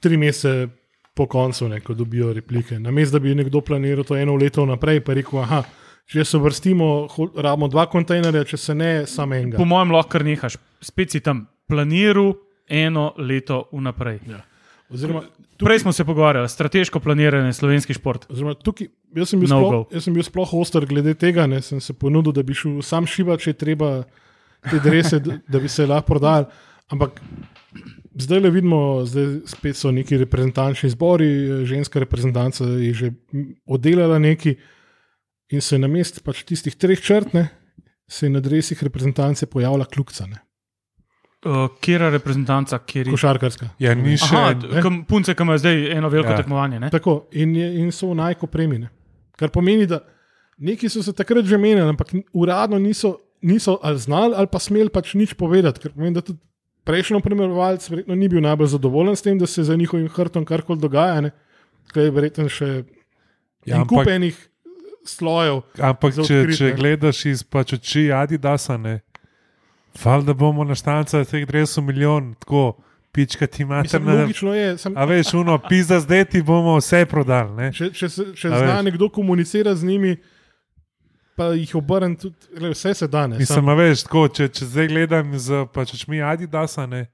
Tri 0.00 0.16
mesece 0.16 0.68
po 1.14 1.26
koncu, 1.26 1.68
ne, 1.68 1.80
ko 1.80 1.94
dobijo 1.94 2.32
replike. 2.32 2.78
Namesto 2.78 3.18
da 3.18 3.22
bi 3.22 3.34
nekdo 3.34 3.60
planiral 3.60 4.04
to 4.04 4.16
eno 4.16 4.34
leto 4.36 4.66
naprej, 4.66 5.00
pa 5.04 5.14
rekel, 5.14 5.38
aha, 5.44 5.62
če 6.10 6.24
se 6.24 6.38
vrstimo, 6.38 6.88
rabimo 7.36 7.68
dva 7.70 7.86
kontejnerja, 7.90 8.44
če 8.50 8.58
se 8.58 8.74
ne, 8.74 8.90
samo 9.06 9.36
enega. 9.38 9.60
Po 9.60 9.68
mojem, 9.68 9.94
lahko 9.94 10.16
kar 10.16 10.24
nehaš, 10.26 10.58
spet 10.82 11.14
si 11.14 11.22
tam 11.24 11.46
planiral 11.70 12.34
eno 12.68 13.12
leto 13.18 13.68
vnaprej. 13.72 14.20
Ja. 14.28 14.42
Oziroma, 14.90 15.22
Prej 15.58 15.78
smo 15.78 15.92
se 15.92 16.04
pogovarjali, 16.04 16.48
strateško 16.48 17.00
planiranje 17.00 17.52
slovenski 17.52 17.94
šport. 17.94 18.26
oziroma 18.30 18.54
tukaj, 18.54 18.88
jaz, 19.16 19.28
sem 19.28 19.40
No 19.40 19.46
sploh, 19.46 19.70
go. 19.70 19.86
jaz 19.94 20.04
sem 20.04 20.14
bil 20.14 20.22
sploh 20.22 20.54
oster 20.54 20.86
glede 20.86 21.14
tega, 21.14 21.46
ne, 21.46 21.62
sem 21.62 21.80
se 21.80 21.92
ponudil, 21.94 22.32
da 22.32 22.42
bi 22.42 22.54
šel 22.54 22.82
sam 22.82 23.06
šivat, 23.06 23.40
če 23.40 23.52
treba 23.52 24.02
te 24.70 24.80
drese, 24.84 25.20
da 25.24 25.60
bi 25.60 25.68
se 25.68 25.86
lahko 25.86 26.06
prodajali. 26.12 26.46
Ampak 26.92 27.20
zdaj 28.20 28.40
le 28.40 28.50
vidimo, 28.50 28.80
da 29.08 29.24
spet 29.48 29.76
so 29.76 29.90
neki 29.90 30.18
reprezentančni 30.20 30.90
zbori, 30.90 31.64
ženska 31.64 32.02
reprezentanca 32.02 32.64
je 32.64 32.92
že 32.94 33.12
oddelala 33.66 34.18
neki 34.18 34.56
in 35.50 35.60
se 35.60 35.78
na 35.78 35.88
mest 35.88 36.20
pač 36.24 36.42
tistih 36.44 36.74
treh 36.76 37.00
črt, 37.00 37.32
ne, 37.32 37.48
se 38.08 38.26
je 38.26 38.30
na 38.30 38.40
dresih 38.40 38.82
reprezentance 38.82 39.46
pojavila 39.46 39.84
kljukca, 39.84 40.26
ne, 40.26 40.43
Uh, 41.44 41.68
Kera 41.78 42.08
reprezentanca, 42.08 42.78
kjer 42.80 43.06
je. 43.06 43.12
košarkarska. 43.12 43.66
Ja, 43.78 43.92
ni 43.94 44.16
še. 44.16 44.32
Aha, 44.32 44.52
kam, 44.80 45.02
punce, 45.04 45.30
ki 45.30 45.42
imajo 45.42 45.58
zdaj 45.58 45.90
eno 45.92 46.08
veliko 46.08 46.30
Ja. 46.30 46.36
tekmovanje. 46.36 46.80
Ne? 46.80 46.88
Tako, 46.90 47.26
in, 47.32 47.52
in 47.54 47.90
so 47.90 48.08
v 48.08 48.16
najko 48.16 48.46
premine. 48.46 48.88
Kar 49.34 49.50
pomeni, 49.50 49.84
da 49.84 50.00
neki 50.58 50.88
so 50.88 51.02
se 51.02 51.12
takrat 51.12 51.44
že 51.44 51.56
menili, 51.56 51.82
ampak 51.82 52.10
uradno 52.32 52.78
niso, 52.78 53.12
niso 53.42 53.76
ali 53.82 53.98
znali 53.98 54.34
ali 54.34 54.46
pa 54.46 54.58
smeli 54.58 54.88
pač 54.88 55.12
nič 55.14 55.34
povedati. 55.34 55.78
Ker 55.78 55.92
pomeni, 55.92 56.14
da 56.14 56.22
tudi 56.22 56.40
prejšnji 56.82 57.20
primerjalec 57.20 57.84
verjetno 57.84 58.14
ni 58.14 58.28
bil 58.28 58.40
najbolj 58.40 58.66
zadovoljen 58.70 59.12
s 59.12 59.22
tem, 59.22 59.36
da 59.36 59.46
se 59.46 59.62
za 59.62 59.74
njihovim 59.74 60.08
hrbtom 60.08 60.44
karkoli 60.44 60.78
dogaja. 60.78 61.20
ne. 61.20 61.30
Tukaj 61.84 62.04
je 62.04 62.10
verjetno 62.12 62.48
še 62.48 62.66
Ja, 62.66 62.82
ja, 63.66 63.76
ampak- 63.78 63.88
kup 63.98 64.08
enih 64.08 64.36
slojev. 65.04 65.62
Ampak 65.78 66.12
za 66.12 66.22
če, 66.22 66.38
odkrit, 66.38 66.56
če 66.56 66.64
ne. 66.64 66.72
gledaš 66.74 67.24
iz 67.26 67.42
pač 67.42 67.72
oči 67.74 68.08
Adidasa, 68.10 68.76
ne, 68.76 69.00
fal 69.94 70.22
da 70.22 70.34
bomo 70.34 70.64
naštancali 70.64 71.24
teh 71.24 71.46
drevesov 71.46 71.84
milijon, 71.84 72.34
tako 72.34 72.76
pička 73.12 73.46
ti 73.46 73.62
imate 73.62 73.82
Mislim, 73.84 74.04
na. 74.04 74.12
logično 74.16 74.54
je, 74.54 74.78
sem, 74.78 74.94
A 74.96 75.04
veš, 75.04 75.34
uno, 75.34 75.58
pizda 75.60 76.00
zdaj 76.00 76.24
ti 76.26 76.42
bomo 76.42 76.76
vse 76.76 77.06
prodali. 77.06 77.52
Ne? 77.52 77.72
če, 77.72 77.90
če, 77.92 78.08
se- 78.08 78.32
če 78.34 78.48
zna 78.48 78.58
veš. 78.72 78.84
nekdo 78.84 79.08
komunicirati 79.08 79.76
z 79.76 79.84
njimi, 79.84 80.16
pa 81.36 81.44
jih 81.48 81.74
obrne 81.74 82.16
tudi, 82.16 82.36
glej, 82.52 82.70
vse 82.72 82.94
se 82.94 83.08
da. 83.08 83.26
ne, 83.26 83.38
Mislim, 83.38 83.68
a 83.68 83.74
veš, 83.74 84.02
tako, 84.02 84.28
če, 84.28 84.48
če 84.48 84.66
zdaj 84.66 84.88
gledam 84.88 85.38
z 85.38 85.66
pač 85.68 85.94
očmi 85.94 86.22
Adidasa, 86.22 86.86
ne, 86.86 87.06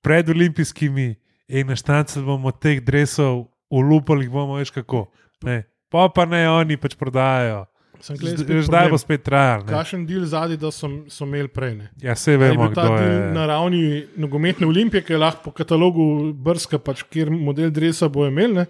pred 0.00 0.28
olimpijskimi 0.28 1.14
in 1.48 1.66
naštancali 1.66 2.24
bomo 2.24 2.50
teh 2.52 2.80
drevesov, 2.80 3.44
ulupali 3.68 4.28
bomo, 4.28 4.54
veš 4.54 4.70
kako. 4.72 5.08
Ne. 5.42 5.62
Pa 5.88 6.08
pa 6.08 6.24
ne, 6.24 6.44
oni 6.48 6.76
pač 6.76 6.94
prodajajo. 6.94 7.66
Sem 8.00 8.16
Že 8.16 8.62
zdaj 8.66 8.90
bo 8.90 8.98
spet 8.98 9.24
trajal. 9.26 9.64
Kakšen 9.68 10.04
del 10.06 10.24
zadnji, 10.28 10.58
da 10.60 10.70
so, 10.74 10.90
so 11.10 11.26
imeli 11.26 11.50
prej. 11.50 11.74
Ne? 11.78 11.88
Ja, 12.02 12.14
je 12.14 12.36
vemo, 12.38 12.68
kdo 12.70 12.84
je. 12.94 13.32
na 13.34 13.46
ravni 13.50 14.06
nogometne 14.16 14.66
olimpije, 14.66 15.02
ki 15.02 15.16
je 15.16 15.18
lahko 15.18 15.48
po 15.48 15.54
katalogu 15.56 16.32
brska, 16.32 16.78
pač, 16.78 17.02
kjer 17.10 17.30
model 17.30 17.72
dresa 17.74 18.08
bo 18.08 18.26
imel, 18.28 18.54
ne? 18.62 18.66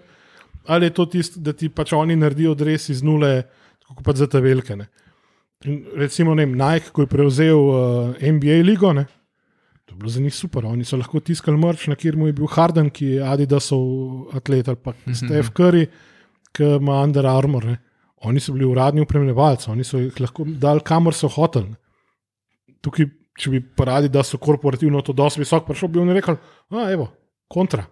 ali 0.69 0.89
je 0.89 0.93
to 0.93 1.05
tisto, 1.05 1.39
da 1.41 1.53
ti 1.53 1.69
pač 1.69 1.93
oni 1.97 2.15
naredijo 2.19 2.53
dres 2.57 2.89
iz 2.93 3.03
nule, 3.05 3.43
kot 3.87 4.03
pač 4.05 4.21
za 4.21 4.27
te 4.29 4.41
velike. 4.41 4.75
Ne? 4.77 4.89
In 5.65 5.81
recimo 5.97 6.35
ne, 6.37 6.45
Nike, 6.45 6.93
ko 6.93 7.05
je 7.05 7.11
prevzel 7.11 7.57
uh, 7.57 8.21
NBA 8.21 8.61
ligo, 8.65 8.93
ne? 8.93 9.07
to 9.89 9.95
je 9.95 9.97
bilo 9.97 10.09
za 10.09 10.21
njih 10.21 10.35
super. 10.35 10.65
Oni 10.69 10.85
so 10.85 10.97
lahko 10.97 11.19
tiskali 11.19 11.57
mrč, 11.57 11.87
na 11.89 11.95
kjer 11.97 12.17
mu 12.17 12.27
je 12.29 12.33
bil 12.37 12.47
Harden, 12.47 12.91
ki 12.93 13.15
je 13.15 13.23
Adidasov 13.25 14.35
atlet, 14.37 14.67
ali 14.69 14.77
pa 14.77 14.93
Steph 15.09 15.49
Curry, 15.57 15.87
ki 16.53 16.75
ima 16.77 17.01
Under 17.01 17.25
Armour. 17.25 17.65
Ne? 17.65 17.77
Oni 18.27 18.39
so 18.39 18.53
bili 18.53 18.65
uradni 18.65 19.01
upremljevalci, 19.01 19.69
oni 19.71 19.83
so 19.83 19.99
jih 20.01 20.17
lahko 20.19 20.43
dali 20.45 20.83
kamor 20.85 21.15
so 21.15 21.29
hoteli. 21.31 21.69
ne. 21.69 22.75
Tukaj, 22.83 23.07
če 23.39 23.51
bi 23.53 23.61
paradi, 23.75 24.09
da 24.11 24.23
so 24.23 24.37
korporativno 24.37 25.01
to 25.01 25.13
dosti 25.15 25.39
visoko 25.39 25.65
prišel, 25.65 25.91
bi 25.93 25.99
on 25.99 26.11
rekel, 26.15 26.35
a 26.75 26.89
evo, 26.91 27.07
kontra. 27.47 27.85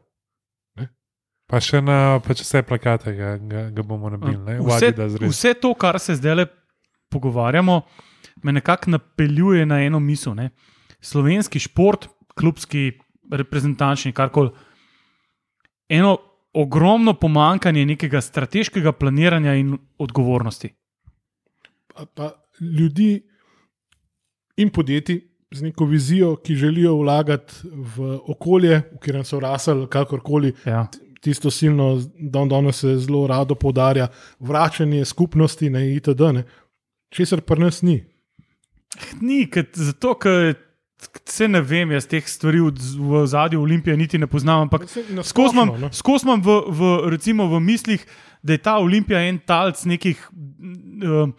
Pa 1.47 1.61
še 1.63 1.79
na 1.79 2.19
pač 2.19 2.41
vse 2.43 2.59
plakate 2.67 3.13
ga, 3.15 3.37
ga, 3.39 3.61
ga 3.71 3.83
bomo 3.87 4.11
nabili. 4.11 4.35
ne, 4.35 4.57
v 4.59 4.67
Vse, 4.67 4.91
vse 5.31 5.53
to, 5.55 5.71
kar 5.79 5.95
se 6.03 6.17
zdaj 6.19 6.43
pogovarjamo, 7.07 7.81
me 8.43 8.51
nekako 8.51 8.91
napeljuje 8.97 9.65
na 9.65 9.79
eno 9.85 10.01
misel. 10.03 10.35
Ne? 10.35 10.49
Slovenski 10.99 11.59
šport, 11.63 12.09
klubski, 12.35 12.99
reprezentančni, 13.31 14.11
karkoli. 14.11 14.51
Eno 15.87 16.17
ogromno 16.53 17.13
pomankanje 17.13 17.85
nekega 17.85 18.21
strateškega 18.21 18.91
planiranja 18.91 19.53
in 19.53 19.77
odgovornosti. 19.97 20.73
Pa, 21.93 22.05
pa 22.05 22.31
ljudi 22.61 23.21
in 24.57 24.69
podjetij 24.69 25.21
z 25.51 25.61
neko 25.61 25.85
vizijo, 25.85 26.35
ki 26.35 26.55
želijo 26.55 26.95
vlagati 26.95 27.53
v 27.63 28.19
okolje, 28.27 28.81
v 28.91 28.99
katerem 28.99 29.23
so 29.23 29.39
rasli, 29.39 29.87
kakorkoli. 29.89 30.53
Ja. 30.65 30.87
Tisto 31.21 31.51
silno, 31.51 31.95
da 32.19 32.45
danes 32.45 32.79
se 32.79 32.97
zelo 32.97 33.27
rado 33.27 33.55
poudarja, 33.55 34.07
vračanje 34.39 35.05
skupnosti 35.05 35.69
na 35.69 35.81
itd. 35.83 36.21
Ne. 36.33 36.43
Česar 37.09 37.41
pri 37.41 37.59
nas 37.59 37.81
ni. 37.81 38.03
Ni, 39.21 39.47
ker- 39.51 39.71
zato 39.73 40.13
ker 40.19 40.55
se 41.25 41.47
ne 41.47 41.61
vem, 41.61 41.91
jaz 41.91 42.07
teh 42.09 42.25
stvari 42.27 42.61
v, 42.61 42.71
v 42.71 43.25
zadju 43.27 43.61
Olimpije 43.61 43.97
niti 43.97 44.17
ne 44.17 44.27
poznam, 44.27 44.67
ampak 44.67 44.87
Skozi 45.23 45.53
imam, 45.55 45.73
no. 45.81 45.89
skozi 45.93 46.25
imam 46.25 46.41
v, 46.41 46.55
v, 46.67 46.93
recimo, 47.13 47.47
v 47.51 47.59
mislih, 47.61 48.05
da 48.43 48.55
je 48.55 48.63
ta 48.63 48.77
Olimpija 48.81 49.21
en 49.27 49.39
talc 49.39 49.83
nekih 49.85 50.17
uh, 50.31 51.29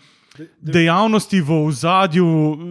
dejavnosti 0.61 1.41
v 1.41 1.59
ozadju, 1.67 2.29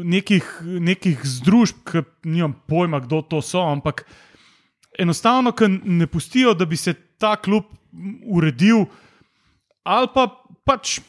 nekih, 0.08 0.46
nekih 0.64 1.24
združb, 1.24 1.84
ki 1.88 2.06
nimam 2.24 2.56
pojma, 2.68 3.02
kdo 3.04 3.22
to 3.22 3.42
so, 3.44 3.64
ampak 3.66 4.06
enostavno, 5.00 5.52
ker 5.52 5.70
ne 5.70 6.08
pustijo, 6.08 6.54
da 6.54 6.66
bi 6.66 6.78
se 6.78 6.94
ta 7.20 7.36
klub 7.36 7.68
uredil, 8.26 8.86
ali 9.84 10.08
pa 10.14 10.28
pač, 10.68 11.00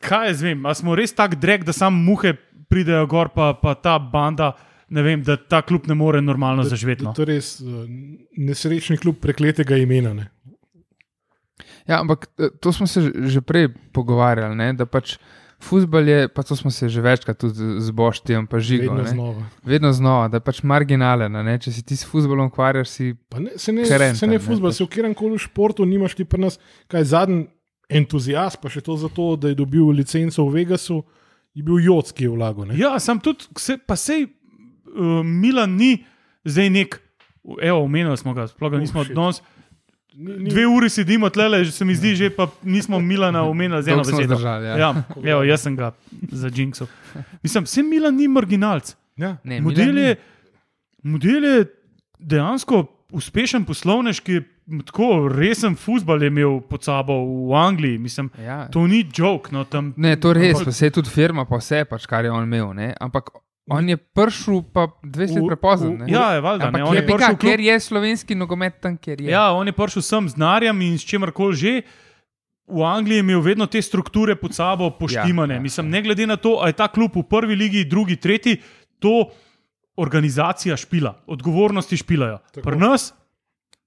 kaj 0.00 0.30
jaz 0.32 0.44
vem, 0.44 0.64
ali 0.64 0.78
smo 0.78 0.96
res 0.96 1.12
tako 1.12 1.38
drek, 1.40 1.64
da 1.68 1.72
samo 1.76 2.00
muhe 2.00 2.34
pridejo 2.68 3.06
gor, 3.10 3.30
pa, 3.34 3.52
pa 3.58 3.74
ta 3.74 3.98
banda. 3.98 4.54
Vem, 4.90 5.22
da 5.22 5.36
ta 5.38 5.62
klub 5.62 5.86
ne 5.86 5.94
more 5.94 6.20
normalno 6.20 6.62
zaživeti. 6.62 7.04
No. 7.04 7.12
To 7.12 7.22
je 7.22 7.26
res 7.28 7.58
uh, 7.58 7.84
nesrečni 8.36 8.96
klub 8.96 9.16
prekletega 9.18 9.76
imena. 9.76 10.12
Ne. 10.12 10.28
Ja, 11.84 12.00
ampak 12.00 12.26
eh, 12.38 12.48
to 12.60 12.72
smo 12.72 12.86
se 12.86 13.00
že- 13.22 13.40
prej 13.40 13.68
pogovarjali, 13.92 14.54
ne, 14.54 14.72
da 14.72 14.86
pač 14.86 15.16
futbol 15.58 16.04
je, 16.04 16.28
pa 16.28 16.42
to 16.42 16.56
smo 16.56 16.70
se 16.70 16.88
že 16.88 17.00
večkrat 17.00 17.38
tudi 17.38 17.80
z 17.80 17.90
Boštjem, 17.90 18.46
pa 18.46 18.58
žigo. 18.58 18.82
Vedno 18.84 19.02
ne. 19.02 19.10
znova. 19.10 19.42
Vedno 19.62 19.92
znova, 19.92 20.28
da 20.28 20.36
je 20.36 20.40
pač 20.42 20.62
marginalen. 20.62 21.32
Ne? 21.34 21.58
Če 21.58 21.72
si 21.72 21.82
ti 21.82 21.96
s 21.96 22.04
futbolom 22.04 22.46
ukvarjaš, 22.46 22.88
si 22.88 23.14
Pa 23.28 23.38
Ne, 23.38 23.56
se 23.56 23.72
ne, 23.72 23.84
Herenten, 23.84 24.16
se 24.16 24.26
ne 24.26 24.32
ne, 24.32 24.38
futbol, 24.38 24.68
pač. 24.68 24.76
se 24.76 24.84
v 24.84 24.88
katerem 24.88 25.14
koli 25.14 25.38
športu 25.38 25.84
nimaš 25.84 26.14
ti 26.14 26.24
pri 26.24 26.40
nas, 26.42 26.58
kaj 26.86 27.04
zadnji 27.06 27.46
entuzijast, 27.90 28.60
pa 28.60 28.68
še 28.68 28.80
to 28.80 28.96
zato, 28.96 29.36
da 29.36 29.48
je 29.48 29.54
dobil 29.54 29.88
licenco 29.90 30.44
v 30.44 30.54
Vegasu, 30.54 31.02
je 31.52 31.62
bil 31.62 31.80
Joc, 31.80 32.12
ki 32.12 32.24
je 32.24 32.30
vlagal. 32.30 32.66
ne. 32.66 32.76
Ja, 32.76 32.98
sem 32.98 33.20
tudi, 33.20 33.44
se, 33.56 33.76
pa 33.78 33.94
sej 33.94 34.26
uh, 34.94 35.22
Milan 35.22 35.70
ni 35.72 36.04
zdaj 36.44 36.70
nek, 36.70 37.00
evo, 37.60 37.82
omenili 37.82 38.16
smo 38.16 38.32
ga, 38.32 38.46
sploh 38.46 38.70
ga 38.70 38.78
nismo 38.78 39.00
Oh, 39.00 39.04
shit. 39.04 39.14
danes. 39.14 39.42
Ni- 40.14 40.38
ni- 40.38 40.50
Dve 40.50 40.66
uri 40.68 40.88
sedimo 40.88 41.26
tle, 41.28 41.64
že 41.64 41.72
se 41.72 41.84
mi 41.84 41.92
zdi, 41.92 42.14
že 42.14 42.30
pa 42.30 42.46
nismo 42.62 43.00
Milana 43.00 43.42
omenili 43.46 43.82
z 43.82 43.88
eno 43.88 43.98
besedo. 44.00 44.22
zdržali, 44.30 44.66
ja. 44.66 44.76
Ja, 44.78 44.88
evo, 45.26 45.42
jaz 45.42 45.60
sem 45.60 45.74
ga 45.74 45.92
za 46.30 46.48
Jinxov. 46.48 46.86
Mislim, 47.40 47.64
vse 47.64 47.82
Milan 47.82 48.14
ni 48.14 48.28
marginalc. 48.28 48.94
Ja. 49.16 49.36
Ne, 49.42 49.60
Model 49.60 49.84
Milan 49.84 49.94
ni. 49.94 50.00
je, 50.02 50.16
model 51.04 51.44
je 51.44 51.64
dejansko 52.20 52.84
uspešen 53.10 53.64
poslovnež, 53.64 54.20
ki 54.20 54.32
je 54.32 54.42
tako 54.84 55.06
resen 55.28 55.74
futbal 55.76 56.18
je 56.18 56.26
imel 56.26 56.60
pod 56.62 56.82
sabo 56.82 57.12
v 57.44 57.54
Angliji. 57.54 57.98
Mislim, 57.98 58.30
Ja. 58.38 58.66
to 58.66 58.86
ni 58.86 59.04
joke. 59.08 59.50
No, 59.50 59.64
tam, 59.64 59.92
Ne, 59.96 60.16
to 60.16 60.28
je 60.28 60.34
res, 60.36 60.54
Ampak- 60.54 60.64
pa 60.64 60.72
se 60.72 60.86
je 60.86 60.90
tudi 60.92 61.10
firma, 61.10 61.44
pa 61.44 61.56
vse, 61.56 61.84
pač, 61.84 62.06
kar 62.06 62.24
je 62.24 62.30
on 62.30 62.44
imel. 62.44 62.72
Ne? 62.72 62.94
Ampak 62.98 63.30
on 63.66 63.88
je 63.88 63.96
prišel 63.96 64.62
pa 64.72 64.88
20 65.02 65.40
let 65.40 65.48
prepozno. 65.48 66.04
Ja, 66.06 66.34
je 66.34 66.40
valjda. 66.40 66.66
Ampak 66.68 66.78
ne, 66.78 66.84
on 66.84 66.94
je 66.94 67.00
je 67.00 67.06
pika, 67.06 67.28
klub- 67.32 67.40
ker 67.40 67.60
je 67.60 67.80
slovenski 67.80 68.34
nogomet 68.34 68.80
tam, 68.80 68.96
kjer 68.96 69.20
je. 69.20 69.30
Ja, 69.30 69.52
on 69.52 69.66
je 69.66 69.72
prišel 69.72 70.02
sem 70.02 70.28
z 70.28 70.36
narjem 70.36 70.80
in 70.82 70.98
s 70.98 71.04
čimer 71.04 71.32
koli 71.32 71.56
že. 71.56 71.74
V 72.64 72.80
Angliji 72.80 73.20
je 73.20 73.20
imel 73.20 73.40
vedno 73.44 73.66
te 73.68 73.82
strukture 73.82 74.36
pod 74.40 74.54
sabo 74.56 74.88
poštimane. 74.90 75.54
Ja, 75.54 75.58
ja, 75.58 75.62
Mislim, 75.62 75.90
ne 75.92 76.00
glede 76.02 76.26
na 76.26 76.36
to, 76.36 76.56
ali 76.64 76.72
je 76.72 76.80
ta 76.80 76.88
klub 76.88 77.12
v 77.16 77.22
prvi 77.28 77.56
ligi, 77.56 77.84
drugi, 77.84 78.16
tretji, 78.16 78.56
to 78.98 79.28
organizacija 79.96 80.76
špila, 80.76 81.12
odgovornosti 81.26 81.96
špilajo. 81.96 82.38
Tako. 82.38 82.64
Pri 82.64 82.78
nas 82.80 83.12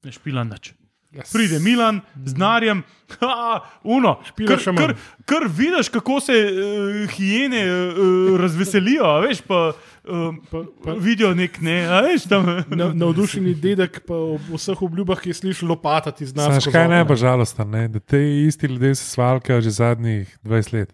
ne 0.05 0.11
špila 0.13 0.43
nič. 0.43 0.73
Yes. 1.07 1.31
Pride 1.31 1.59
Milan 1.59 2.01
z 2.25 2.35
narjem, 2.35 2.81
ha, 3.19 3.61
uno, 3.83 4.17
kar, 4.37 4.59
kar, 4.75 4.91
kar 5.25 5.45
vidiš, 5.47 5.87
kako 5.89 6.19
se 6.19 6.33
uh, 6.35 7.09
hijene 7.09 7.61
uh, 7.63 8.35
razveselijo, 8.37 9.05
a 9.05 9.19
veš, 9.19 9.41
pa, 9.41 9.71
uh, 10.03 10.35
Pa, 10.51 10.61
pa, 10.83 10.93
vidijo 10.93 11.31
nek 11.33 11.61
ne, 11.61 11.87
a 11.87 12.01
veš 12.01 12.27
tam. 12.27 12.45
na, 12.69 12.89
navdušeni 12.93 13.55
dedek 13.55 14.01
pa 14.03 14.13
ob 14.15 14.51
vseh 14.51 14.81
obljubah, 14.81 15.19
ki 15.19 15.29
je 15.29 15.33
slišal 15.35 15.69
lopatati 15.69 16.25
z. 16.25 16.35
Znaš, 16.35 16.67
kaj 16.67 16.81
je 16.81 16.89
najbolj 16.89 17.17
žalostno, 17.17 17.65
ne? 17.65 17.87
da 17.87 17.99
te 17.99 18.19
isti 18.43 18.67
ljudje 18.67 18.95
se 18.95 19.05
svalkajo 19.05 19.61
že 19.61 19.69
zadnjih 19.71 20.37
20 20.43 20.73
let. 20.73 20.93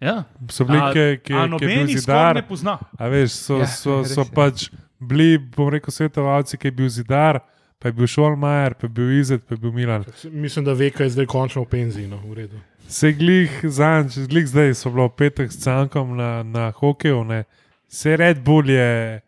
Ja. 0.00 0.24
So 0.50 0.64
bili, 0.64 0.78
A- 0.78 0.92
ki, 0.92 1.32
noben 1.48 1.88
jih 1.88 1.96
skoraj 1.96 2.00
zidar, 2.00 2.34
ne 2.34 2.44
pozna. 2.44 2.78
a 2.98 3.08
veš, 3.08 3.30
so, 3.32 3.58
Ja, 3.58 3.66
so, 3.66 4.04
so 4.04 4.20
je. 4.20 4.30
pač 4.34 4.68
bili, 5.00 5.38
bom 5.38 5.68
rekel, 5.68 5.88
svetovalci, 5.90 6.56
ki 6.56 6.68
je 6.68 6.72
bil 6.72 6.88
zidar, 6.88 7.40
pa 7.84 7.90
je 7.90 7.94
bil 7.94 8.08
Šolmajer, 8.08 8.74
pa 8.74 8.86
je 8.86 8.90
bil 8.90 9.10
Izet, 9.12 9.42
pa 9.42 9.52
je 9.52 9.58
bil 9.58 9.72
Milan. 9.72 10.04
Mislim, 10.32 10.64
da 10.64 10.72
ve, 10.72 10.88
kaj 10.90 11.04
je 11.04 11.10
zdaj 11.12 11.26
končno 11.28 11.62
v 11.62 11.68
penziji. 11.68 12.06
No, 12.06 12.16
v 12.18 12.32
redu. 12.34 12.56
Se 12.88 13.10
glih 13.12 13.52
zanj, 13.62 14.08
glih 14.26 14.46
zdaj 14.46 14.72
so 14.74 14.88
bilo 14.88 15.04
v 15.06 15.16
petek 15.18 15.48
s 15.48 15.58
Cankom 15.58 16.14
na, 16.14 16.42
na 16.42 16.70
hokeju, 16.72 17.20
ne. 17.24 17.42
se 17.86 18.16
Red 18.16 18.40
Bull 18.40 18.64
je 18.66 19.20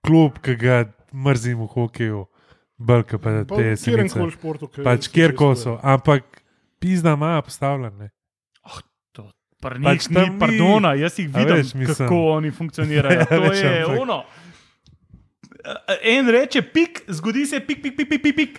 klub, 0.00 0.38
ki 0.38 0.56
ga 0.56 0.84
mrzim 1.10 1.58
v 1.58 1.68
hokeju, 1.68 2.26
brka 2.78 3.18
pa 3.18 3.30
te 3.38 3.42
v 3.42 3.46
katerem 3.46 3.76
semice. 3.78 4.14
koli 4.14 4.30
športu. 4.32 4.68
ki 4.68 4.82
Pač 4.82 5.02
se 5.02 5.10
kjer 5.10 5.32
udeležuje. 5.32 5.56
so, 5.56 5.80
ampak 5.82 6.24
pizda 6.78 7.12
ima 7.12 7.40
postavljene. 7.40 8.10
Pač 9.58 9.80
Pač 9.80 10.08
ni, 10.08 10.14
tam 10.14 10.28
ni- 10.28 10.38
pardona, 10.38 10.90
jaz 10.94 11.16
jih 11.16 11.28
vidim, 11.28 11.56
veš, 11.56 11.74
mislim. 11.74 11.96
kako 11.98 12.16
oni 12.30 12.50
funkcionirajo. 12.60 13.24
To 13.26 13.40
Veš, 13.42 13.58
je 13.58 13.70
ampak- 13.78 13.98
ono. 13.98 14.18
En 16.04 16.28
reče 16.28 16.62
pik, 16.64 17.02
zgodi 17.08 17.46
se 17.46 17.60
pik, 17.60 17.82
pik, 17.82 17.96
pik, 17.96 18.08
pik, 18.10 18.22
pik. 18.22 18.36
pik. 18.36 18.58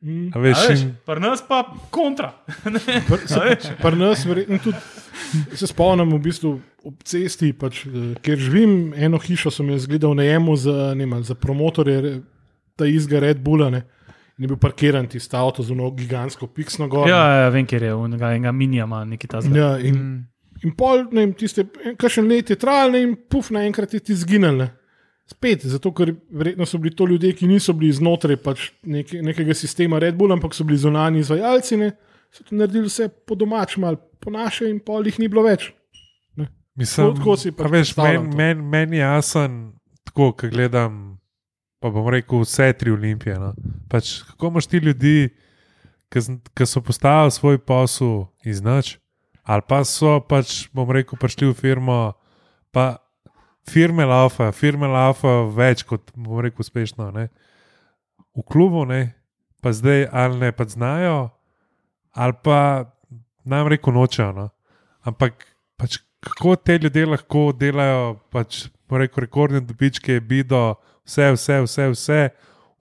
Mm. 0.00 0.30
A 0.30 0.38
veš, 0.38 0.58
A 0.58 0.68
veš, 0.68 0.80
Pri 1.06 1.20
nas 1.20 1.40
pa 1.40 1.62
kontra. 1.90 2.34
Pr- 3.08 3.24
se- 3.24 3.74
Pri 3.80 3.96
nas, 3.96 4.24
verjetno 4.24 4.58
tudi 4.58 4.76
se 5.54 5.66
spomnim, 5.66 6.10
v 6.10 6.20
bistvu 6.20 6.50
ob 6.84 6.98
cesti, 7.02 7.52
pač, 7.54 7.86
eh, 7.86 8.12
kjer 8.20 8.38
živim, 8.38 8.74
eno 8.94 9.16
hišo 9.18 9.48
sem 9.50 9.70
jaz 9.70 9.86
gledal 9.86 10.12
v 10.12 10.18
najemu 10.18 10.56
za, 10.56 10.74
ne 10.94 11.06
vem, 11.06 11.22
za 11.22 11.34
promotorje 11.34 12.20
ta 12.76 12.84
izga 12.84 13.20
Red 13.20 13.40
Bulla. 13.40 13.70
Ne? 13.70 13.80
In 14.36 14.44
je 14.44 14.48
bil 14.48 14.58
parkiran 14.58 15.06
tisti 15.06 15.36
avto 15.36 15.62
z 15.62 15.72
eno 15.72 15.88
gigantsko 15.90 16.46
piksno 16.48 16.88
gor. 16.88 17.08
Ja, 17.08 17.22
ja, 17.38 17.48
vem, 17.48 17.64
ker 17.64 17.82
je 17.82 17.94
unega 17.94 18.32
enega 18.32 18.52
minijama, 18.52 19.04
neki 19.06 19.26
ta 19.26 19.40
zdaj. 19.40 19.56
ja 19.56 19.78
in, 19.80 19.94
Mm. 19.94 20.20
in 20.64 20.74
pol, 20.74 21.06
ne 21.12 21.20
vem, 21.22 21.32
tiste, 21.32 21.64
kakšen 21.96 22.28
let 22.28 22.50
je 22.50 22.56
trajal, 22.56 22.90
ne, 22.90 23.02
in 23.02 23.16
puf, 23.16 23.48
naenkrat 23.50 23.94
je 23.94 24.00
ti 24.00 24.14
zginil. 24.14 24.56
Ne? 24.56 24.68
Spet, 25.24 25.62
zato 25.64 25.88
ker 25.96 26.12
verjetno 26.28 26.66
so 26.68 26.78
bili 26.78 26.92
to 26.96 27.06
ljudje, 27.08 27.32
ki 27.32 27.46
niso 27.48 27.72
bili 27.72 27.94
znotraj 27.96 28.36
pač 28.44 28.66
neke, 28.82 29.22
nekega 29.24 29.54
sistema 29.56 29.98
Red 29.98 30.18
Bull, 30.20 30.34
ampak 30.34 30.52
so 30.54 30.66
bili 30.68 30.76
zunani 30.78 31.22
izvajalci, 31.24 31.78
ne, 31.80 31.94
so 32.34 32.44
to 32.44 32.56
naredili 32.58 32.90
vse 32.90 33.08
po 33.08 33.36
domač, 33.38 33.78
malo 33.80 33.96
po 34.20 34.32
naše, 34.34 34.68
in 34.68 34.82
pol 34.84 35.06
jih 35.08 35.22
ni 35.22 35.30
bilo 35.32 35.46
več. 35.46 35.70
Mislim, 36.76 37.14
Tako- 37.14 37.36
si 37.38 37.52
pač 37.54 37.66
a 37.66 37.70
veš, 37.70 37.94
predstavljam 37.94 38.26
meni 38.34 38.36
men, 38.36 38.68
men 38.70 38.92
je 38.92 39.00
jasen, 39.00 39.58
tako, 40.04 40.32
ko 40.32 40.48
gledam, 40.50 41.18
pa 41.80 41.90
bom 41.94 42.08
rekel, 42.10 42.42
vse 42.42 42.72
tri 42.72 42.90
olimpije. 42.90 43.38
No. 43.38 43.52
Pač, 43.88 44.22
kako 44.26 44.50
imaš 44.52 44.66
ti 44.66 44.80
ljudi, 44.82 45.30
ki 46.10 46.66
so 46.66 46.82
postavili 46.82 47.30
svoj 47.30 47.58
posel 47.58 48.26
iz 48.44 48.62
nič, 48.62 48.98
ali 49.42 49.62
pa 49.68 49.84
so 49.84 50.18
pač, 50.20 50.66
bom 50.74 50.90
rekel, 50.90 51.18
prišli 51.18 51.48
v 51.52 51.54
firmo, 51.54 52.12
pa 52.74 53.03
firme 53.70 54.04
laufa, 54.04 54.50
firme 54.52 54.88
laufa 54.90 55.42
več 55.54 55.84
kot, 55.88 56.12
bom 56.16 56.40
rekel, 56.44 56.64
uspešno. 56.64 57.10
Ne. 57.14 57.28
V 58.34 58.44
klubu, 58.48 58.84
ne, 58.88 59.14
pa 59.62 59.72
zdaj 59.72 60.08
ali 60.12 60.40
ne 60.42 60.52
pa 60.52 60.66
znajo, 60.68 61.18
ali 62.12 62.36
pa 62.44 62.58
nam 63.44 63.68
reko 63.68 63.92
nočejo. 63.94 64.32
No. 64.36 64.48
Ampak 65.04 65.46
pač, 65.76 66.00
kako 66.24 66.56
te 66.56 66.78
ljudje 66.78 67.06
lahko 67.06 67.52
delajo, 67.56 68.16
pač, 68.32 68.66
rekel, 68.90 69.26
rekordne 69.26 69.60
dobičke, 69.64 70.20
bido, 70.20 70.74
vse, 71.06 71.32
vse, 71.36 71.60
vse, 71.66 71.88
vse, 71.94 72.20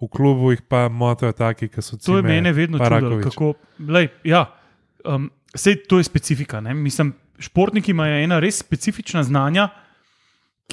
v 0.04 0.10
klubu 0.12 0.52
jih 0.52 0.64
pa 0.68 0.88
motajo 0.92 1.32
taki, 1.36 1.70
ki 1.72 1.82
so 1.82 1.98
To 1.98 2.20
je 2.20 2.26
mene 2.26 2.52
vedno 2.54 2.80
čudilo. 2.80 3.22
Kako, 3.24 3.54
lej, 3.88 4.10
ja, 4.28 4.46
um, 5.08 5.30
sej, 5.56 5.84
to 5.88 6.02
je 6.02 6.08
specifika. 6.08 6.60
Ne? 6.62 6.74
Mislim, 6.74 7.14
športniki 7.40 7.92
imajo 7.92 8.20
ena 8.24 8.40
res 8.44 8.60
specifična 8.60 9.24
znanja, 9.24 9.70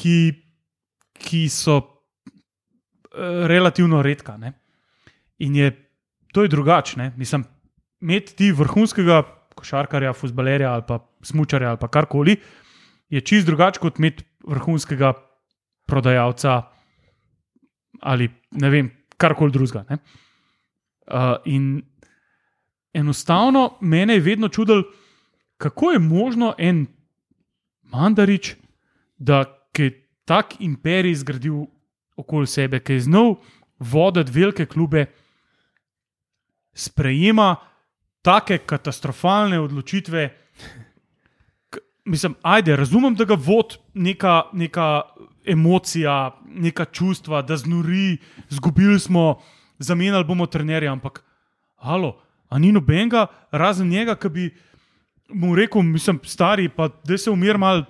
ki, 0.00 0.16
ki 1.20 1.44
so 1.52 1.76
uh, 1.78 3.46
relativno 3.50 4.02
redka. 4.02 4.36
Ne? 4.40 4.52
In 5.44 5.56
je, 5.56 5.70
to 6.32 6.42
je 6.42 6.52
drugače. 6.52 7.10
Mislim, 7.16 7.44
imeti 8.00 8.36
ti 8.36 8.52
vrhunskega 8.52 9.22
košarkarja, 9.54 10.12
futbalerja 10.16 10.72
ali 10.72 10.84
pa 10.88 11.00
smočarja 11.22 11.74
ali 11.74 11.80
pa 11.80 11.88
karkoli, 11.88 12.36
je 13.10 13.20
čist 13.20 13.46
drugače 13.46 13.80
kot 13.80 13.98
imeti 13.98 14.24
vrhunskega 14.46 15.12
prodajalca 15.86 16.62
ali 18.00 18.30
ne 18.50 18.70
vem, 18.70 18.90
karkoli 19.20 19.52
drugega. 19.52 19.84
Uh, 19.90 21.36
in 21.44 21.82
enostavno 22.94 23.76
mene 23.80 24.14
je 24.14 24.20
vedno 24.20 24.48
čudil, 24.48 24.82
kako 25.60 25.90
je 25.90 25.98
možno 25.98 26.54
en 26.58 26.86
mandarič, 27.82 28.54
da 29.18 29.59
ki 29.72 29.82
je 29.82 29.96
tak 30.24 30.60
imperij 30.60 31.14
zgradil 31.14 31.66
okoli 32.16 32.46
sebe, 32.46 32.80
ki 32.80 32.92
je 32.92 33.06
znal 33.08 33.34
voditi 33.78 34.32
velike 34.32 34.66
klube, 34.66 35.06
sprejema 36.74 37.56
take 38.22 38.58
katastrofalne 38.58 39.60
odločitve. 39.60 40.28
Mislim, 42.04 42.34
ajde, 42.42 42.76
razumem, 42.76 43.14
da 43.14 43.24
ga 43.24 43.34
vodi 43.34 43.78
neka, 43.94 44.42
neka 44.52 45.02
emocija, 45.46 46.36
neka 46.44 46.84
čustva, 46.84 47.42
da 47.42 47.56
znuri, 47.56 48.18
izgubili 48.50 49.00
smo, 49.00 49.40
zamenjali 49.78 50.24
bomo 50.24 50.46
trenerja, 50.46 50.92
ampak, 50.92 51.22
halo, 51.76 52.20
a 52.48 52.58
ni 52.58 52.72
nobenega, 52.72 53.26
razen 53.50 53.88
njega, 53.88 54.16
ki 54.16 54.28
bi 54.28 54.50
mu 55.28 55.54
rekel, 55.56 55.82
mislim, 55.82 56.20
stari, 56.24 56.68
pa 56.68 56.88
da 57.04 57.18
se 57.18 57.30
umir 57.30 57.58
mal, 57.58 57.84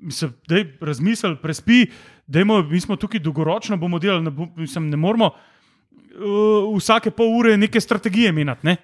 mislim, 0.00 0.32
da 0.48 0.56
razmisli, 0.80 1.36
prespi, 1.42 1.86
dajmo, 2.26 2.62
mi 2.62 2.80
smo 2.80 2.96
tukaj 2.96 3.20
dolgoročno, 3.20 3.76
bomo 3.76 3.98
delali, 3.98 4.22
ne, 4.22 4.30
bo, 4.30 4.46
mislim, 4.56 4.90
ne 4.90 4.96
moramo 4.96 5.30
uh, 5.30 6.76
vsake 6.76 7.10
pol 7.10 7.38
ure 7.38 7.56
neke 7.56 7.80
strategije 7.80 8.32
menjati. 8.32 8.66
Ne? 8.66 8.76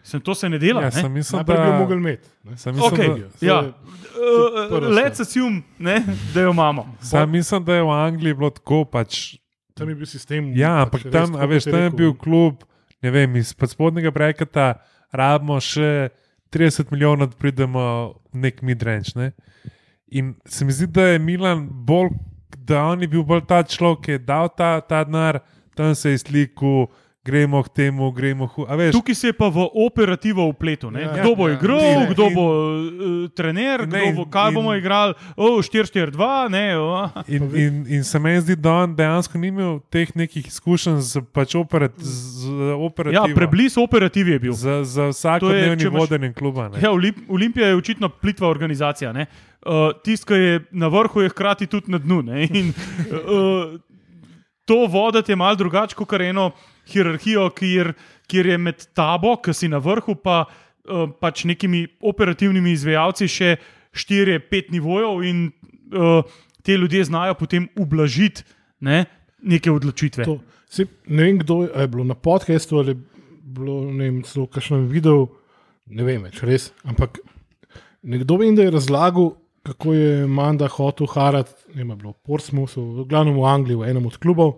Mislim, 0.00 0.22
to 0.22 0.34
se 0.34 0.48
ne 0.48 0.58
dela. 0.58 0.80
Ja, 0.80 0.86
ne? 0.86 0.92
sem 0.92 1.12
mislil, 1.12 1.38
Najprej 1.38 1.56
bi 1.56 1.62
jo 1.62 1.72
da, 1.72 1.78
mogli 1.78 1.96
imeti. 1.96 2.28
ne. 2.42 2.56
sem 2.56 2.74
mislil, 2.74 2.90
Okay. 2.90 3.08
da, 3.40 3.46
Ja, 3.46 3.54
je 3.54 3.68
uh, 3.68 4.88
let's 4.90 5.20
assume, 5.20 5.62
ne, 5.78 6.02
da 6.34 6.40
jo 6.40 6.50
imamo. 6.50 6.96
sam 7.00 7.30
mislim, 7.30 7.64
da 7.64 7.74
je 7.74 7.82
v 7.82 7.90
Angliji 7.90 8.34
bilo 8.34 8.50
tako 8.50 8.84
pač. 8.84 9.36
Tam 9.74 9.88
je 9.88 9.94
bil 9.94 10.06
sistem. 10.06 10.52
Ja, 10.56 10.86
pač 10.86 11.04
ampak 11.04 11.04
res, 11.04 11.12
tam, 11.12 11.34
a 11.34 11.46
veš, 11.46 11.66
je 11.66 11.72
tam 11.72 11.82
je 11.82 11.90
bil 11.90 12.14
klub, 12.14 12.64
ne 13.02 13.10
vem, 13.10 13.36
iz 13.36 13.54
pod 13.54 13.70
spodnjega 13.70 14.10
breketa, 14.10 14.74
rabimo 15.12 15.56
še 15.60 16.08
30 16.52 16.92
milijonov, 16.92 17.32
da 17.32 17.36
pridemo 17.36 17.82
v 18.32 18.38
nek 18.38 18.62
midrange. 18.62 19.10
Ne? 19.16 19.32
In 20.06 20.34
se 20.44 20.64
mi 20.64 20.72
zdi, 20.72 20.86
da 20.86 21.06
je 21.08 21.18
Milan 21.18 21.68
bolj, 21.70 22.10
da 22.58 22.84
on 22.84 23.02
je 23.02 23.08
bil 23.08 23.24
bolj 23.24 23.44
ta 23.48 23.62
človek, 23.62 24.04
ki 24.04 24.16
je 24.16 24.18
dal 24.18 24.50
ta, 24.56 24.80
ta 24.80 25.04
denar, 25.04 25.40
tam 25.76 25.94
se 25.94 26.14
je 26.14 26.18
slikal, 26.18 26.86
gremo 27.24 27.62
k 27.62 27.68
temu, 27.70 28.10
gremo 28.10 28.46
hu. 28.46 28.66
Tukaj 28.92 29.14
se 29.14 29.26
je 29.26 29.32
pa 29.32 29.48
v 29.48 29.56
operativo 29.76 30.44
upletel. 30.44 30.90
ne. 30.90 31.00
Ja. 31.02 31.12
Kdo 31.14 31.34
bo 31.34 31.48
Ja. 31.48 31.54
igral, 31.54 31.80
In- 31.80 32.08
kdo 32.08 32.28
bo 32.30 32.44
uh, 32.44 32.88
trener, 33.30 33.80
Ne, 33.82 34.00
kdo 34.06 34.12
bo, 34.14 34.24
kaj 34.26 34.48
in- 34.48 34.54
bomo 34.54 34.74
igrali. 34.74 35.14
Oh, 35.34 35.56
4-4-2, 35.58 36.20
ne. 36.48 36.76
Oh. 36.76 37.08
In, 37.26 37.42
in, 37.56 37.74
in 37.90 38.04
se 38.04 38.18
meni 38.18 38.40
zdi, 38.40 38.56
da 38.56 38.72
on 38.74 38.94
dejansko 38.94 39.38
ni 39.38 39.48
imel 39.48 39.80
teh 39.88 40.12
nekih 40.14 40.46
izkušenj 40.46 41.00
z, 41.00 41.22
pač 41.26 41.54
operat, 41.54 41.96
z 41.96 42.44
Ja, 42.44 42.76
operativo. 42.76 43.34
preblizu 43.34 43.80
operativi 43.80 44.30
je 44.30 44.38
bil. 44.40 44.52
Za, 44.52 44.84
za 44.84 45.08
vsakodnevni 45.08 45.86
vodenje 45.86 46.32
kluba. 46.32 46.68
Ne. 46.68 46.78
Ja, 46.78 46.90
Olimp- 46.90 47.24
Olimpija 47.26 47.66
je 47.66 47.76
očitno 47.76 48.08
plitva 48.10 48.48
organizacija. 48.48 49.10
Uh, 49.12 49.72
Tisti, 49.98 50.26
ki 50.26 50.34
je 50.34 50.60
na 50.72 50.88
vrhu, 50.88 51.20
je 51.20 51.28
hkrati 51.28 51.66
tudi 51.66 51.88
na 51.88 51.98
dnu. 51.98 52.22
ne. 52.22 52.44
In, 52.44 52.68
uh, 52.68 53.80
to 54.64 54.86
voditi 54.86 55.32
je 55.32 55.36
malo 55.36 55.56
drugače 55.56 55.94
kot 55.94 56.12
eno 56.14 56.50
hierarhijo, 56.90 57.48
kjer, 57.56 57.92
kjer 58.30 58.52
je 58.52 58.58
med 58.58 58.86
tabo, 58.96 59.36
ki 59.42 59.54
si 59.56 59.70
na 59.72 59.80
vrhu, 59.82 60.16
pa 60.16 60.44
uh, 60.44 61.06
pač 61.20 61.44
nekimi 61.48 61.84
operativnimi 62.02 62.74
izvajalci 62.74 63.28
še 63.30 63.54
4-5 63.94 64.72
nivojev 64.74 65.22
in 65.28 65.46
uh, 65.94 66.22
te 66.64 66.76
ljudje 66.76 67.04
znajo 67.04 67.36
potem 67.38 67.68
ublažiti 67.76 68.44
ne, 68.80 69.04
neke 69.42 69.70
odločitve. 69.70 70.24
To, 70.24 70.38
se, 70.66 70.86
ne 71.06 71.28
vem, 71.28 71.38
kdo 71.38 71.62
je, 71.62 71.70
je 71.80 71.88
bilo 71.88 72.04
na 72.04 72.14
podkastu 72.14 72.78
ali 72.78 72.96
bilo 73.44 73.84
ne 73.90 74.08
vem, 74.08 74.22
celo 74.26 74.46
kakšen 74.50 74.88
video, 74.90 75.28
ne 75.86 76.04
vem 76.06 76.24
več 76.26 76.42
res. 76.46 76.70
Ampak 76.88 77.20
nekdo 78.02 78.38
vem, 78.40 78.56
da 78.56 78.66
je 78.66 78.74
razlagal, 78.74 79.34
kako 79.64 79.94
je 79.96 80.26
Manda 80.28 80.68
hotel 80.68 81.08
harati, 81.12 81.54
ne 81.74 81.84
vem, 81.84 81.96
bilo 81.96 82.14
v 82.14 82.20
Portsmouthu, 82.28 82.84
v 83.00 83.08
glavnem 83.08 83.36
v 83.36 83.44
Angliji, 83.48 83.80
v 83.80 83.90
enem 83.92 84.08
od 84.08 84.18
klubov. 84.20 84.56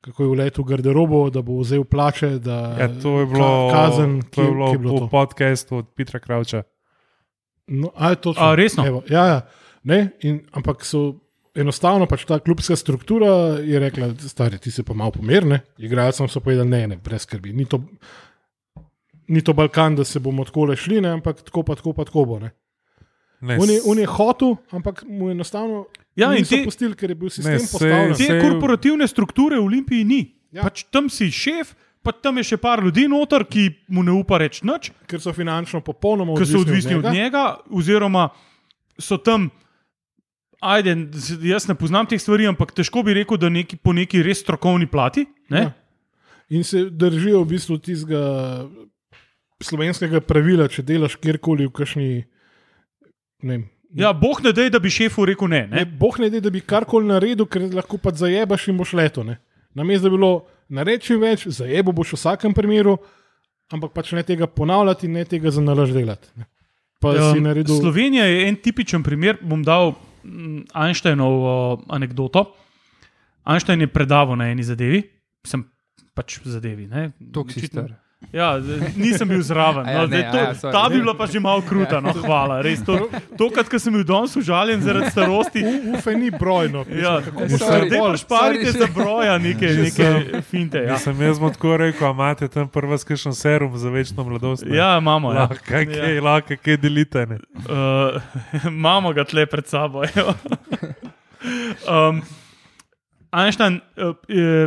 Kako 0.00 0.22
je 0.22 0.30
vletel 0.30 0.64
v 0.64 0.68
garderobo, 0.68 1.20
da 1.30 1.42
bo 1.42 1.58
vzel 1.60 1.84
plače. 1.84 2.38
Da, 2.38 2.76
Ja, 2.78 2.88
to 3.02 3.20
je 3.20 3.26
bilo, 3.26 3.70
ka, 3.72 3.86
kazen, 3.86 4.20
to 4.30 4.42
je 4.42 4.50
bilo, 4.50 4.66
kje 4.66 4.74
je 4.74 4.78
bilo 4.78 5.06
v 5.06 5.10
podkastu 5.10 5.80
od 5.82 5.88
Petra 5.96 6.20
Kravča. 6.22 6.62
No, 7.68 7.90
a 7.96 8.10
je 8.10 8.20
to 8.22 8.34
A, 8.36 8.54
resno? 8.54 8.86
Evo, 8.86 9.02
ja, 9.10 9.26
ja. 9.26 9.40
Ne, 9.84 10.10
in, 10.22 10.40
ampak 10.52 10.84
so 10.86 11.18
enostavno 11.58 12.06
pač 12.06 12.24
ta 12.28 12.38
klubska 12.38 12.76
struktura 12.76 13.58
je 13.64 13.80
rekla, 13.82 14.12
stari, 14.28 14.58
ti 14.62 14.70
se 14.70 14.84
pa 14.86 14.94
malo 14.94 15.10
pomirne. 15.18 15.60
Igralcem 15.78 16.28
so 16.28 16.40
povedali, 16.40 16.68
ne, 16.68 16.86
ne, 16.94 16.96
brez 16.96 17.26
skrbi. 17.26 17.52
Ni 17.52 17.66
to, 17.66 17.82
ni 19.28 19.42
to 19.42 19.52
Balkan, 19.52 19.98
da 19.98 20.04
se 20.04 20.20
bomo 20.20 20.46
tako 20.46 20.70
le 20.70 20.76
šli, 20.76 21.02
ne, 21.02 21.16
ampak 21.18 21.42
tako 21.42 21.62
pa 21.66 21.74
tako 21.74 21.92
pa 21.92 22.06
tako 22.08 22.24
bo. 22.24 22.38
Ne. 22.38 22.54
Ne, 23.40 23.58
On 23.62 23.70
je, 23.70 23.80
on 23.86 23.98
je 23.98 24.06
hotel, 24.06 24.56
ampak 24.74 25.04
mu 25.06 25.28
je 25.28 25.36
enostavno 25.36 25.86
Ja, 26.18 26.32
te- 26.42 26.64
pustili, 26.64 26.96
ker 26.98 27.10
je 27.10 27.14
bil 27.14 27.30
sistem 27.30 27.52
Ne, 27.54 27.58
ne, 27.58 27.64
sej- 27.64 27.70
postavljen. 27.70 28.14
Te 28.18 28.40
korporativne 28.42 29.06
strukture 29.06 29.58
v 29.60 29.64
Olimpiji 29.68 30.04
ni. 30.04 30.34
Ja. 30.50 30.64
Pač 30.66 30.82
tam 30.90 31.06
si 31.06 31.30
šef, 31.30 31.74
pa 32.02 32.10
tam 32.10 32.40
je 32.42 32.48
še 32.50 32.56
par 32.58 32.82
ljudi 32.82 33.06
noter, 33.06 33.44
ki 33.46 33.68
mu 33.94 34.02
ne 34.02 34.10
upa 34.16 34.38
reči 34.42 34.66
nič, 34.66 34.90
Ker 35.06 35.20
so 35.22 35.30
finančno 35.32 35.78
popolnoma 35.84 36.34
ker 36.34 36.46
so 36.48 36.58
odvisni, 36.64 36.96
odvisni 36.96 36.98
od 36.98 37.14
njega, 37.14 37.44
oziroma 37.70 38.30
so 38.98 39.18
tam. 39.22 39.50
Ajde, 40.58 40.96
jaz 41.46 41.68
ne 41.68 41.76
poznam 41.78 42.06
teh 42.10 42.18
stvari, 42.18 42.48
ampak 42.50 42.72
težko 42.74 43.04
bi 43.06 43.14
rekel, 43.14 43.38
da 43.38 43.46
neki, 43.46 43.76
po 43.78 43.92
neki 43.94 44.18
res 44.26 44.42
strokovni 44.42 44.88
plati. 44.90 45.22
Ne? 45.54 45.60
Ja. 45.62 45.70
In 46.50 46.64
se 46.66 46.88
držijo 46.90 47.44
v 47.44 47.52
bistvu 47.54 47.78
tistega 47.78 48.66
slovenskega 49.62 50.18
pravila, 50.24 50.66
če 50.66 50.82
delaš 50.82 51.14
kjerkoli 51.22 51.68
v 51.68 51.72
kakšni. 51.78 52.08
Ne, 53.42 53.58
vem, 53.58 53.66
Ja, 53.96 54.12
boh 54.12 54.36
ne 54.44 54.52
dej, 54.52 54.68
da 54.68 54.78
bi 54.78 54.90
šefu 54.92 55.24
rekel 55.24 55.48
ne. 55.48 55.62
ne? 55.66 55.80
Ne, 55.80 55.84
boh 55.86 56.18
ne 56.20 56.28
da, 56.30 56.42
da 56.44 56.50
bi 56.52 56.60
karkoli 56.60 57.08
naredil, 57.08 57.46
ker 57.48 57.64
lahko 57.72 57.96
pa 57.96 58.12
zajebaš 58.12 58.68
in 58.68 58.76
boš 58.76 58.92
leto. 58.98 59.24
Na 59.24 59.84
mestu, 59.84 60.04
da 60.04 60.10
bi 60.12 60.18
bilo 60.18 60.32
nareči 60.68 61.16
več, 61.16 61.46
zajebo 61.56 61.94
boš 61.96 62.12
v 62.12 62.18
vsakem 62.20 62.54
primeru, 62.56 62.98
ampak 63.72 63.94
pač 63.96 64.12
ne 64.12 64.22
tega 64.28 64.46
ponavljati, 64.46 65.08
ne 65.08 65.24
tega 65.24 65.52
za 65.54 65.64
nalaž 65.64 65.94
delati. 65.96 66.28
Ne. 66.36 66.44
Pa 67.00 67.14
um, 67.14 67.30
si 67.32 67.40
naredil. 67.40 67.78
Slovenija 67.80 68.26
je 68.28 68.44
en 68.50 68.58
tipičen 68.60 69.04
primer. 69.06 69.38
Bom 69.40 69.62
dal 69.64 69.94
mm, 70.26 70.68
Einsteinovo 70.74 71.78
anegdoto. 71.88 72.44
Einstein 73.48 73.80
je 73.80 73.88
predaval 73.88 74.36
na 74.36 74.50
eni 74.52 74.66
zadevi, 74.66 75.00
sem 75.46 75.62
pač 76.12 76.40
zadevi. 76.44 76.88
ne. 76.90 77.08
Ja, 78.28 78.58
nisem 78.94 79.28
bil 79.28 79.40
zraven. 79.40 79.86
A 79.86 79.90
ja, 79.90 79.98
No, 79.98 80.06
ne, 80.06 80.18
zdaj, 80.18 80.24
to, 80.26 80.38
ja, 80.38 80.54
sorry. 80.54 80.72
ta 80.72 80.88
bi 80.88 80.98
bila 80.98 81.14
pa 81.14 81.24
že 81.24 81.40
malo 81.40 81.62
kruta. 81.62 82.00
No, 82.00 82.12
hvala. 82.12 82.58
Res, 82.60 82.82
to, 82.82 83.08
tokrat, 83.34 83.66
ko 83.66 83.78
sem 83.78 83.88
bil 83.90 84.02
danes 84.02 84.34
užaljen 84.34 84.80
zaradi 84.80 85.08
starosti. 85.08 85.62
U- 85.62 85.94
Ufe 85.94 86.12
ni 86.12 86.28
brojno. 86.28 86.82
Ja, 86.92 87.22
zdaj 87.22 87.88
pa 87.94 88.16
šparite 88.16 88.72
za 88.74 88.88
broja 88.88 89.38
neke, 89.38 89.66
neke 89.68 90.08
finte. 90.42 90.78
Ja. 90.80 90.92
Mislim, 90.92 91.22
jaz 91.22 91.38
bom 91.38 91.48
tako 91.48 91.76
rekel, 91.78 92.10
imate 92.10 92.48
tam 92.48 92.68
prva 92.68 92.98
skšen 92.98 93.32
serum 93.32 93.72
za 93.74 93.88
večno 93.88 94.20
mladost. 94.22 94.62
ne? 94.62 94.76
Ja, 94.76 94.98
imamo. 94.98 95.32
Ja. 95.32 95.46
Lahko, 95.46 95.62
kaj, 95.64 95.86
kaj, 95.86 96.20
lahko, 96.20 96.58
kaj 96.58 96.76
delite. 96.76 97.24
Ne? 97.24 97.38
Uh, 97.64 98.18
imamo 98.68 99.12
ga 99.12 99.24
tle 99.24 99.46
pred 99.46 99.64
sabo. 99.64 100.02
evo. 100.12 100.34
um, 101.86 102.20
Einstein 103.30 103.80
uh, 103.96 104.12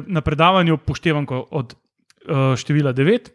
na 0.07 0.21
predavanju 0.21 0.73
upoštevan 0.73 1.27
od 1.51 1.75
uh, 2.25 2.55
števila 2.55 2.93
9, 2.93 3.29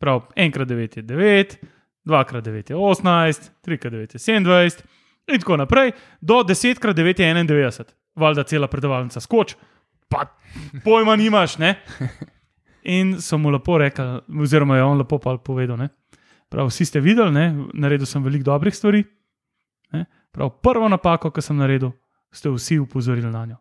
se 0.00 0.06
pravi, 0.06 0.20
1x9 0.36 0.96
je 0.96 1.02
9, 1.02 1.56
2x9 2.04 2.70
je 2.70 2.76
18, 2.76 3.50
3x9 3.66 3.94
je 3.94 4.40
27 4.40 4.82
in 5.28 5.40
tako 5.40 5.56
naprej, 5.56 5.92
do 6.20 6.34
10x9 6.34 7.20
je 7.20 7.34
91, 7.34 7.84
valjda 8.16 8.42
cela 8.42 8.66
predavalnica 8.66 9.20
skoč, 9.20 9.56
pa 10.08 10.24
pojma 10.84 11.16
nimaš, 11.16 11.58
ne? 11.58 11.74
In 12.82 13.20
so 13.20 13.38
mu 13.38 13.50
lepo 13.50 13.78
rekli, 13.78 14.04
oziroma 14.40 14.76
je 14.76 14.82
on 14.82 14.98
lepo 14.98 15.18
povedal? 15.18 15.88
Prav, 16.48 16.66
vsi 16.66 16.84
ste 16.84 17.00
videli, 17.00 17.30
ne? 17.32 17.66
naredil 17.74 18.06
sem 18.06 18.24
veliko 18.24 18.44
dobrih 18.44 18.74
stvari. 18.74 19.04
Prav, 20.32 20.50
prvo 20.62 20.88
napako, 20.88 21.30
ki 21.30 21.42
sem 21.42 21.56
naredil, 21.56 21.92
ste 22.32 22.50
vsi 22.50 22.78
upozorili 22.78 23.30
na 23.30 23.46
njo. 23.46 23.56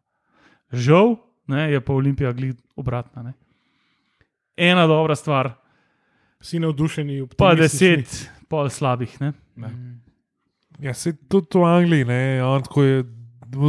Žal 0.72 1.16
ne, 1.48 1.72
je 1.72 1.82
pa 1.82 1.94
Olimpija 1.94 2.32
gled 2.32 2.62
obratna. 2.76 3.24
Ne? 3.24 3.34
Ena 4.58 4.88
dobra 4.88 5.16
stvar, 5.16 5.52
Si 6.42 6.60
navdušeni, 6.60 7.26
pa 7.38 7.52
deset, 7.56 8.32
pol 8.48 8.70
slabih. 8.72 9.12
Ne? 9.20 9.34
Ja, 10.80 10.94
se 10.94 11.14
tudi 11.28 11.60
v 11.60 11.66
Angliji, 11.68 12.06
ne, 12.06 12.44
on 12.44 12.64
tako 12.64 12.84
je. 12.84 13.04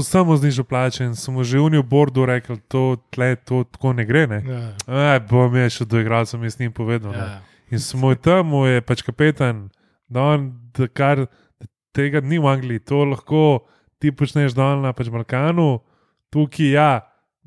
Samo 0.05 0.37
znižal 0.37 0.67
plače 0.69 1.07
in 1.09 1.15
smo 1.17 1.41
že 1.41 1.57
v 1.57 1.83
bordu 1.83 2.27
rekli, 2.29 2.61
to 2.69 3.01
tle, 3.11 3.37
to 3.37 3.65
tako 3.65 3.95
ne 3.97 4.05
gre. 4.05 4.27
Ne? 4.27 4.41
Ja, 4.45 5.17
E, 5.17 5.21
bom 5.25 5.57
jaz 5.57 5.73
še 5.73 5.87
do 5.89 5.97
igralcev, 5.97 6.45
jaz 6.45 6.59
njim 6.61 6.73
povedal. 6.73 7.15
Ja. 7.17 7.25
ja. 7.25 7.39
In 7.73 7.81
smo 7.81 8.13
tam, 8.15 8.53
je 8.69 8.83
pač 8.85 9.01
kapetan, 9.03 9.71
da 10.05 10.37
on, 10.37 10.53
da 10.77 10.85
kar 10.87 11.25
da 11.25 11.67
tega 11.97 12.21
ni 12.21 12.39
v 12.39 12.47
Angliji, 12.51 12.85
to 12.85 13.05
lahko 13.09 13.65
ti 13.99 14.13
počneš 14.13 14.53
dol 14.53 14.85
na 14.85 14.93
pač 14.93 15.09
Balkanu, 15.09 15.81
tukaj 16.29 16.77
ja, 16.77 16.91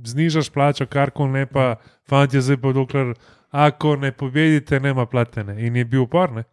znižaš 0.01 0.49
plačo, 0.49 0.89
kar 0.89 1.13
koli 1.13 1.43
ne 1.43 1.45
pa, 1.45 1.77
fanti 2.09 2.41
zdaj 2.41 2.57
pa 2.57 2.73
dokler, 2.73 3.13
ako 3.53 3.95
ne 4.01 4.11
pobedite, 4.11 4.79
nema 4.79 5.05
platene. 5.05 5.55
In 5.61 5.75
je 5.75 5.85
bil 5.85 6.01
upor. 6.01 6.31
ne. 6.33 6.43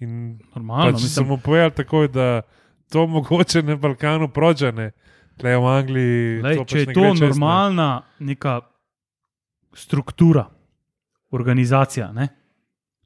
In 0.00 0.38
Normalno, 0.54 0.92
pač 0.92 1.00
mislim, 1.00 1.10
sem 1.10 1.26
mu 1.26 1.38
povedal 1.38 1.70
takoj, 1.70 2.08
da 2.08 2.42
to 2.92 3.06
mogoče 3.06 3.62
na 3.62 3.76
Balkanu 3.76 4.28
prođane, 4.28 4.90
tle 5.40 5.56
v 5.56 5.66
Angliji. 5.66 6.42
Lej, 6.42 6.56
to 6.60 6.64
če 6.64 6.78
pač 6.78 6.88
je 6.88 6.94
to 6.94 7.14
normalna 7.14 8.02
neka 8.18 8.60
struktura, 9.72 10.44
organizacija, 11.30 12.10
ne? 12.12 12.28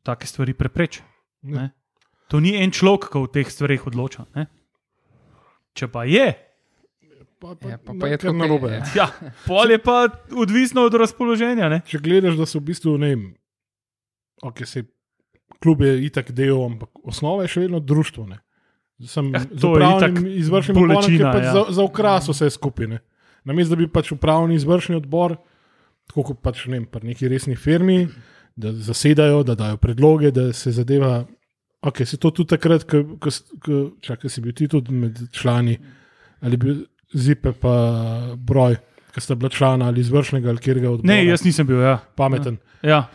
take 0.03 0.27
stvari 0.27 0.55
prepreči. 0.55 1.03
Ja. 1.43 1.69
To 2.31 2.41
ni 2.41 2.57
en 2.59 2.71
človek, 2.75 3.11
ki 3.13 3.23
v 3.23 3.31
teh 3.35 3.51
stvarih 3.51 3.87
odloča. 3.87 4.27
Ne? 4.35 4.47
Če 5.77 5.87
pa 5.91 6.05
je, 6.07 6.33
Pa, 7.39 7.55
pa, 7.55 7.69
Ja, 7.69 7.77
pa, 7.77 7.93
na- 7.93 8.01
pa 8.01 8.07
je 8.07 8.17
kar 8.17 8.31
tako, 8.31 8.39
narobe. 8.39 8.69
ja. 8.71 8.83
ja, 8.95 9.07
pol 9.45 9.71
je 9.71 9.79
pa 9.79 10.09
odvisno 10.33 10.83
od 10.83 10.95
razpoloženja. 10.95 11.69
Ne? 11.69 11.81
Če 11.87 11.99
gledaš, 11.99 12.37
da 12.37 12.47
so 12.47 12.59
v 12.59 12.65
bistvu, 12.65 12.97
ne 12.97 13.09
vem, 13.09 13.25
okay, 14.43 14.65
se 14.65 14.85
klub 15.59 15.83
je 15.83 16.05
itak 16.05 16.33
del, 16.33 16.57
ampak 16.65 16.89
osnova 17.05 17.45
je 17.45 17.49
še 17.49 17.61
vedno 17.61 17.81
društvo. 17.81 18.25
Ne. 18.27 18.39
Sem 19.05 19.29
Ja, 19.35 19.43
to 19.45 19.75
izvršnim 20.33 20.77
odborom, 20.79 21.05
ki 21.05 21.19
je 21.19 21.27
pač 21.27 21.45
ja. 21.45 21.53
za, 21.53 21.63
za 21.71 21.85
ukras 21.85 22.29
vse 22.29 22.49
skupine. 22.51 23.03
Namesto 23.45 23.77
da 23.77 23.83
bi 23.83 23.89
pač 23.89 24.11
upravni 24.13 24.57
izvršni 24.57 24.97
odbor, 24.97 25.37
tako 26.09 26.23
kot 26.23 26.41
pač 26.41 26.65
ne 26.67 26.81
vem, 26.81 26.87
pri 26.87 27.13
neki 27.13 27.29
resni 27.29 27.55
firmi, 27.55 28.07
da 28.57 28.73
zasedajo, 28.73 29.43
da 29.45 29.55
dajo 29.55 29.77
predloge, 29.77 30.33
da 30.33 30.49
se 30.53 30.73
zadeva. 30.73 31.27
Ok, 31.83 32.01
se 32.05 32.17
to 32.17 32.31
tudi 32.31 32.49
takrat, 32.49 32.89
ko, 32.89 33.29
si 34.27 34.41
bil 34.41 34.57
ti 34.57 34.67
tudi 34.67 34.91
med 34.93 35.21
člani 35.31 35.77
ali 36.41 36.57
bil 36.57 36.81
zipe 37.13 37.53
pa 37.53 37.75
broj, 38.37 38.77
ki 39.13 39.21
sta 39.21 39.35
bila 39.35 39.49
člana 39.49 39.87
ali 39.87 40.01
izvršnega 40.01 40.49
ali 40.49 40.59
kjerga 40.59 40.91
odbora. 40.91 41.07
ne, 41.07 41.27
jaz 41.27 41.45
nisem 41.45 41.67
bil. 41.67 41.81
Ja. 41.81 41.99
pameten. 42.15 42.57
Ja. 42.83 43.07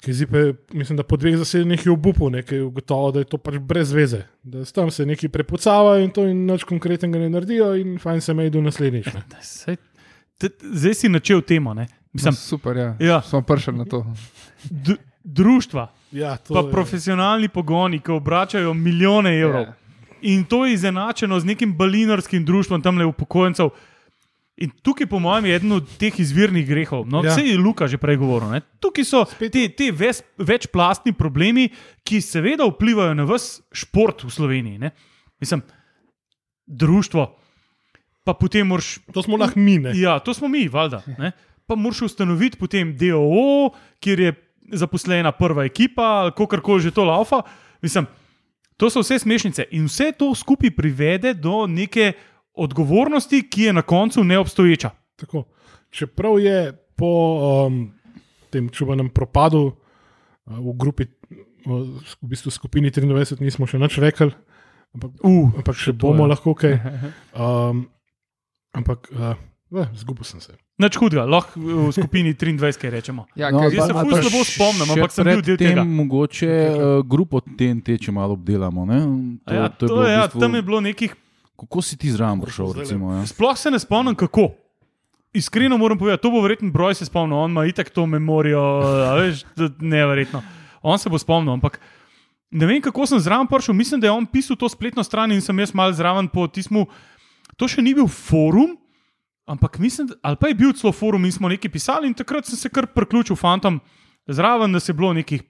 Ki 0.00 0.12
zdaj, 0.12 0.26
pa, 0.26 0.38
mislim, 0.74 0.96
da 0.96 1.02
po 1.02 1.16
dveh 1.16 1.36
zasedanjih 1.36 1.86
je 1.86 1.92
obupal, 1.92 2.30
nekaj 2.30 2.58
je 2.58 2.62
ugotovil, 2.62 3.12
da 3.12 3.18
je 3.18 3.24
to 3.24 3.38
pač 3.38 3.54
brez 3.56 3.92
veze. 3.92 4.22
Da 4.42 4.64
s 4.64 4.72
tam 4.72 4.90
se 4.90 5.06
nekaj 5.06 5.28
prepucavajo 5.28 6.02
in 6.02 6.10
to 6.10 6.24
in 6.26 6.46
nič 6.46 6.64
konkretnega 6.64 7.18
ne 7.18 7.28
naredijo, 7.30 7.74
in 7.74 7.98
fajn 7.98 8.20
se 8.20 8.34
me 8.34 8.46
idu 8.46 8.62
naslednjič. 8.62 9.06
zdaj 10.72 10.94
si 10.94 11.08
načel 11.08 11.40
temo. 11.40 11.74
Ne? 11.74 11.86
Mislim, 12.12 12.34
Super, 12.34 12.76
ja. 12.76 12.96
Ja. 13.00 13.22
Smo 13.22 13.42
prišli 13.42 13.72
na 13.74 13.84
to. 13.84 14.06
d- 14.64 14.96
društva, 15.24 15.88
Ja, 16.12 16.36
to 16.36 16.54
pa 16.54 16.60
je- 16.60 16.70
profesionalni 16.70 17.48
pogoni, 17.48 17.98
ki 17.98 18.10
obračajo 18.10 18.74
milijone 18.74 19.38
evrov. 19.38 19.62
Ja. 19.62 19.74
In 20.22 20.44
to 20.44 20.64
je 20.66 20.74
izenačeno 20.74 21.40
z 21.40 21.44
nekim 21.44 21.74
balinarskim 21.76 22.44
društvom, 22.44 22.82
tam 22.82 22.98
le 22.98 23.06
upokojencev. 23.06 23.70
In 24.62 24.70
tukaj, 24.82 25.06
po 25.06 25.18
mojem, 25.18 25.48
je 25.48 25.56
eden 25.56 25.72
od 25.72 25.88
teh 25.98 26.20
izvirnih 26.20 26.66
grehov. 26.68 27.06
No, 27.08 27.22
Ja. 27.24 27.32
Vse 27.32 27.42
je 27.42 27.58
Luka 27.58 27.88
že 27.88 27.98
prej 27.98 28.16
govoril. 28.20 28.52
Ne? 28.52 28.60
Tukaj 28.80 29.04
so 29.04 29.24
te, 29.24 29.68
te 29.68 29.90
ves, 29.90 30.22
večplastni 30.38 31.12
problemi, 31.12 31.70
ki 32.04 32.20
seveda 32.20 32.68
vplivajo 32.68 33.14
na 33.14 33.24
vse 33.26 33.62
šport 33.72 34.22
v 34.22 34.30
Sloveniji. 34.30 34.78
Ne? 34.78 34.92
Mislim, 35.40 35.62
društvo. 36.66 37.26
Pa 38.22 38.34
potem 38.38 38.66
moraš 38.66 39.00
To 39.12 39.22
smo 39.22 39.36
lahko 39.36 39.58
mi, 39.58 39.78
ne. 39.82 39.98
Ja, 39.98 40.18
to 40.22 40.34
smo 40.34 40.48
mi, 40.48 40.68
valjda. 40.68 41.02
Ne? 41.18 41.32
Pa 41.66 41.74
moraš 41.74 42.02
ustanoviti 42.02 42.56
potem 42.56 42.94
DOO, 42.96 43.72
kjer 43.98 44.20
je 44.20 44.30
zaposlena 44.78 45.32
prva 45.32 45.64
ekipa, 45.64 46.02
ali 46.22 46.32
kako 46.36 46.60
koli 46.62 46.82
že 46.86 46.90
to 46.94 47.04
laufa. 47.04 47.42
Mislim, 47.82 48.06
to 48.76 48.90
so 48.90 49.02
vse 49.02 49.18
smešnice 49.18 49.66
in 49.70 49.86
vse 49.86 50.12
to 50.18 50.34
skupaj 50.34 50.70
privede 50.76 51.34
do 51.34 51.66
neke 51.66 52.12
odgovornosti, 52.54 53.42
ki 53.48 53.62
je 53.62 53.72
na 53.72 53.82
koncu 53.82 54.24
neobstoječa. 54.24 54.90
Tako. 55.16 55.44
Čeprav 55.90 56.38
je 56.40 56.72
po 56.96 57.38
um, 57.66 57.92
tem 58.50 58.68
čuvanem 58.68 59.10
propadu 59.10 59.62
uh, 59.66 60.58
v 60.58 60.76
grupi, 60.76 61.06
v, 61.66 61.80
v 62.22 62.28
bistvu 62.28 62.50
skupini 62.50 62.90
23, 62.90 63.40
nismo 63.40 63.66
še 63.66 63.80
nič 63.80 63.98
rekli, 64.02 64.32
ampak, 64.96 65.10
uh, 65.24 65.52
ampak 65.56 65.76
še 65.76 65.92
bomo 65.92 66.26
lahko 66.28 66.54
kaj. 66.54 66.78
Um, 67.32 67.88
ampak, 68.76 69.08
uh, 69.12 69.36
eh, 69.72 69.88
zgubil 69.96 70.24
sem 70.24 70.40
se. 70.40 70.56
Nič 70.82 70.96
hudega, 70.96 71.22
lahko 71.24 71.54
v 71.56 71.92
skupini 71.92 72.34
23 72.36 72.58
kaj 72.76 72.90
rečemo. 72.90 73.26
Ja, 73.34 73.48
No, 73.48 73.60
kaj- 73.60 73.72
jaz 73.72 73.86
se 73.86 73.94
ful 73.94 74.10
pa 74.10 74.20
slabo 74.20 74.40
spomnim, 74.44 74.88
ampak 74.90 75.10
sem 75.10 75.24
bil 75.24 75.40
del 75.40 75.54
pred 75.54 75.58
tem 75.60 75.68
tega. 75.70 75.84
Mogoče 75.86 76.50
uh, 76.50 76.74
grupo 77.04 77.38
TNT, 77.40 77.98
če 77.98 78.10
malo 78.10 78.34
obdelamo. 78.34 78.82
Ne? 78.84 78.98
A 79.44 79.50
Ja, 79.54 79.68
to, 79.68 79.86
bilo 79.86 80.00
v 80.00 80.04
je, 80.04 80.12
ja, 80.12 80.24
bistvu- 80.24 80.40
tam 80.40 80.52
je 80.52 80.62
bilo 80.62 80.80
nekih 80.82 81.12
Kako 81.54 81.78
si 81.80 81.94
ti 81.94 82.10
zraven 82.10 82.40
prišel? 82.40 82.74
Recimo, 82.74 83.12
ja? 83.12 83.22
Sploh 83.22 83.54
se 83.54 83.70
ne 83.70 83.78
spomnim, 83.78 84.16
kako. 84.16 84.50
Iskreno 85.32 85.76
moram 85.76 85.94
povedati, 85.96 86.20
to 86.20 86.28
bo 86.28 86.40
verjetno 86.40 86.68
broj 86.68 86.92
se 86.92 87.04
spomnil, 87.04 87.38
on 87.38 87.50
ima 87.50 87.62
itak 87.64 87.88
to 87.88 88.02
memorijo, 88.02 88.58
a 88.82 89.14
veš, 89.14 89.44
to 89.54 89.62
je 89.62 89.70
neverjetno. 89.80 90.42
On 90.82 90.98
se 90.98 91.06
bo 91.06 91.16
spomnil, 91.16 91.52
ampak 91.52 91.78
ne 92.50 92.66
vem, 92.66 92.80
kako 92.80 93.06
sem 93.06 93.16
zraven 93.18 93.46
prišel. 93.46 93.72
Mislim, 93.72 93.96
da 93.96 94.06
je 94.06 94.12
on 94.12 94.26
pisal 94.26 94.56
to 94.56 94.66
spletno 94.66 95.00
stran 95.00 95.30
in 95.30 95.38
sem 95.38 95.54
jaz 95.56 95.70
mal 95.72 95.88
zraven 95.90 96.26
po 96.26 96.44
tismu. 96.44 96.84
To 97.54 97.64
še 97.64 97.78
ni 97.78 97.94
bil 97.94 98.04
forum, 98.06 98.74
ampak 99.46 99.78
mislim, 99.78 100.06
da, 100.06 100.14
ali 100.22 100.36
pa 100.40 100.48
je 100.48 100.54
bil 100.54 100.72
celo 100.72 100.92
forum 100.92 101.24
in 101.24 101.32
smo 101.32 101.48
nekaj 101.48 101.70
pisali 101.70 102.08
in 102.08 102.14
takrat 102.14 102.46
sem 102.46 102.56
se 102.56 102.68
kar 102.68 102.86
priključil 102.86 103.36
fantom 103.36 103.80
zraven, 104.26 104.72
da 104.72 104.80
se 104.80 104.92
je 104.92 104.96
bilo 104.96 105.12
nekih 105.12 105.42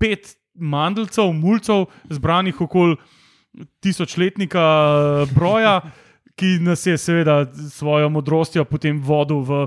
pet 0.00 0.36
mandlcev, 0.54 1.32
mulcev, 1.32 1.84
zbranih 2.10 2.60
okoli 2.60 2.96
tisočletnika 3.80 4.60
eh, 4.62 5.34
broja, 5.34 5.80
ki 6.38 6.58
nas 6.64 6.86
je 6.86 6.98
seveda 6.98 7.44
s 7.52 7.74
svojo 7.74 8.08
modrostjo 8.08 8.64
potem 8.64 9.00
vodil 9.04 9.44
v, 9.44 9.66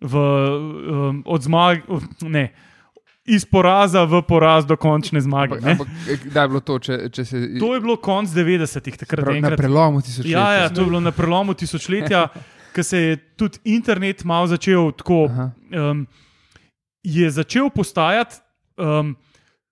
v 0.00 0.18
um, 0.18 1.22
od 1.26 1.42
zmag, 1.42 1.88
ne. 2.20 2.52
Iz 3.24 3.44
poraza 3.46 4.02
v 4.04 4.18
poraz 4.26 4.66
do 4.66 4.74
končne 4.76 5.20
zmage. 5.22 5.54
Ampak, 5.54 5.72
ampak 5.72 5.88
eh, 6.10 6.18
kdaj 6.24 6.44
je 6.44 6.48
bilo 6.48 6.60
to, 6.60 6.78
če, 6.78 6.96
če 7.14 7.24
se 7.24 7.40
To 7.62 7.70
je 7.74 7.80
bilo 7.80 7.96
konc 7.96 8.30
90-ih, 8.34 8.96
takrat 8.98 9.22
Prav, 9.22 9.36
na 9.38 9.38
enkrat. 9.38 9.58
prelomu 9.62 10.02
tisočletja? 10.02 10.38
Ja, 10.38 10.62
ja, 10.62 10.68
to 10.74 10.82
je 10.82 10.88
bilo 10.90 11.00
na 11.00 11.14
prelomu 11.14 11.54
tisočletja, 11.54 12.26
ko 12.72 12.82
se 12.82 12.98
je 12.98 13.16
tudi 13.36 13.58
internet 13.66 14.24
malo 14.24 14.46
začel 14.46 14.92
tako. 14.92 15.24
Aha. 15.24 15.50
Um, 15.70 16.06
je 17.02 17.30
začel 17.30 17.70
postajati 17.70 18.36
um, 18.78 19.16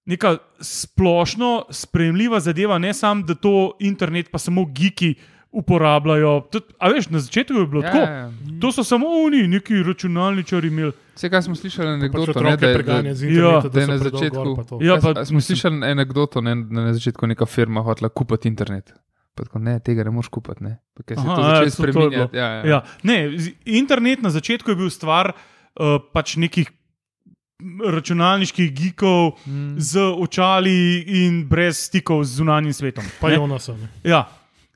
neka 0.05 0.37
splošno 0.61 1.51
sprejemljiva 1.71 2.41
zadeva, 2.41 2.79
ne 2.79 2.91
samo 2.93 3.23
da 3.23 3.35
to 3.35 3.53
internet, 3.81 4.31
pa 4.31 4.39
samo 4.39 4.65
geeki 4.67 5.15
uporabljajo. 5.53 6.41
Tud, 6.43 6.63
a 6.79 6.89
veš, 6.89 7.09
na 7.09 7.19
začetku 7.21 7.55
je 7.55 7.67
bilo 7.67 7.83
Ja, 7.83 7.87
tako. 7.87 7.99
ja, 8.01 8.11
ja. 8.13 8.31
To 8.61 8.73
so 8.73 8.85
samo 8.85 9.07
oni, 9.19 9.49
neki 9.49 9.83
računalničari 9.83 10.69
imeli. 10.69 10.93
Vse, 11.15 11.31
kar 11.31 11.43
smo 11.43 11.55
slišali, 11.55 11.87
Pač 11.89 11.95
anekdoto, 11.95 12.41
ne, 12.41 12.57
da, 12.57 12.67
je- 12.67 12.83
da, 12.83 12.93
Ja, 12.93 13.61
da 13.63 13.81
je 13.81 13.87
so 13.87 13.93
na 13.93 13.99
začetku- 13.99 14.45
gor 14.47 14.65
pa. 14.69 14.77
Ja, 14.81 14.99
pa, 14.99 15.25
smo 15.25 15.41
slišali 15.41 15.83
anegdoto, 15.85 16.41
ne, 16.41 16.55
da 16.57 16.81
je 16.81 16.87
na 16.87 16.93
začetku 16.93 17.27
neka 17.27 17.47
firma 17.47 17.81
hotela 17.83 18.09
kupiti 18.09 18.49
internet. 18.49 18.95
Pa 19.41 19.47
tako, 19.49 19.59
ne, 19.65 19.79
tega 19.81 20.05
ne 20.05 20.11
moreš 20.13 20.29
kupiti. 20.29 20.61
Ne. 20.61 20.75
Pa 20.93 21.03
kaj 21.03 21.17
se 21.17 21.23
je 21.25 21.31
Aha, 21.31 21.37
to 21.37 21.49
ja, 21.49 21.63
je 21.65 21.71
spremenjati. 21.73 22.37
Ja, 22.37 22.47
ja. 22.47 22.67
Ja, 22.69 22.79
ne, 23.09 23.17
internet 23.65 24.21
na 24.21 24.29
začetku 24.29 24.69
je 24.69 24.77
bil 24.77 24.91
stvar 24.93 25.33
uh, 25.33 25.97
pač 26.13 26.37
nekih 26.37 26.69
računalniških 27.89 28.69
geekov 28.73 29.33
Mm. 29.47 29.81
z 29.81 30.01
očali 30.01 31.01
in 31.25 31.49
brez 31.49 31.89
stikov 31.89 32.25
z 32.25 32.37
zunanjim 32.37 32.73
svetom. 32.73 33.05
Pa 33.21 33.29
ne. 33.33 33.41
Jonasa. 33.41 33.73
Ne. 33.77 33.89
Ja. 34.05 34.29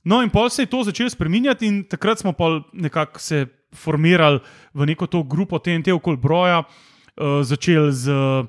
No, 0.05 0.23
in 0.25 0.31
pol 0.33 0.49
se 0.49 0.63
je 0.63 0.73
to 0.73 0.81
začelo 0.85 1.11
spreminjati, 1.11 1.67
in 1.67 1.85
takrat 1.85 2.19
smo 2.25 2.33
pa 2.33 2.61
nekako 2.73 3.21
se 3.21 3.47
formirali 3.75 4.41
v 4.75 4.87
neko 4.87 5.07
to 5.07 5.23
grupo 5.23 5.59
TNT 5.59 5.93
okoli 5.93 6.17
broja, 6.17 6.63
uh, 6.65 7.41
začeli 7.45 7.93
z 7.93 8.09
uh, 8.09 8.49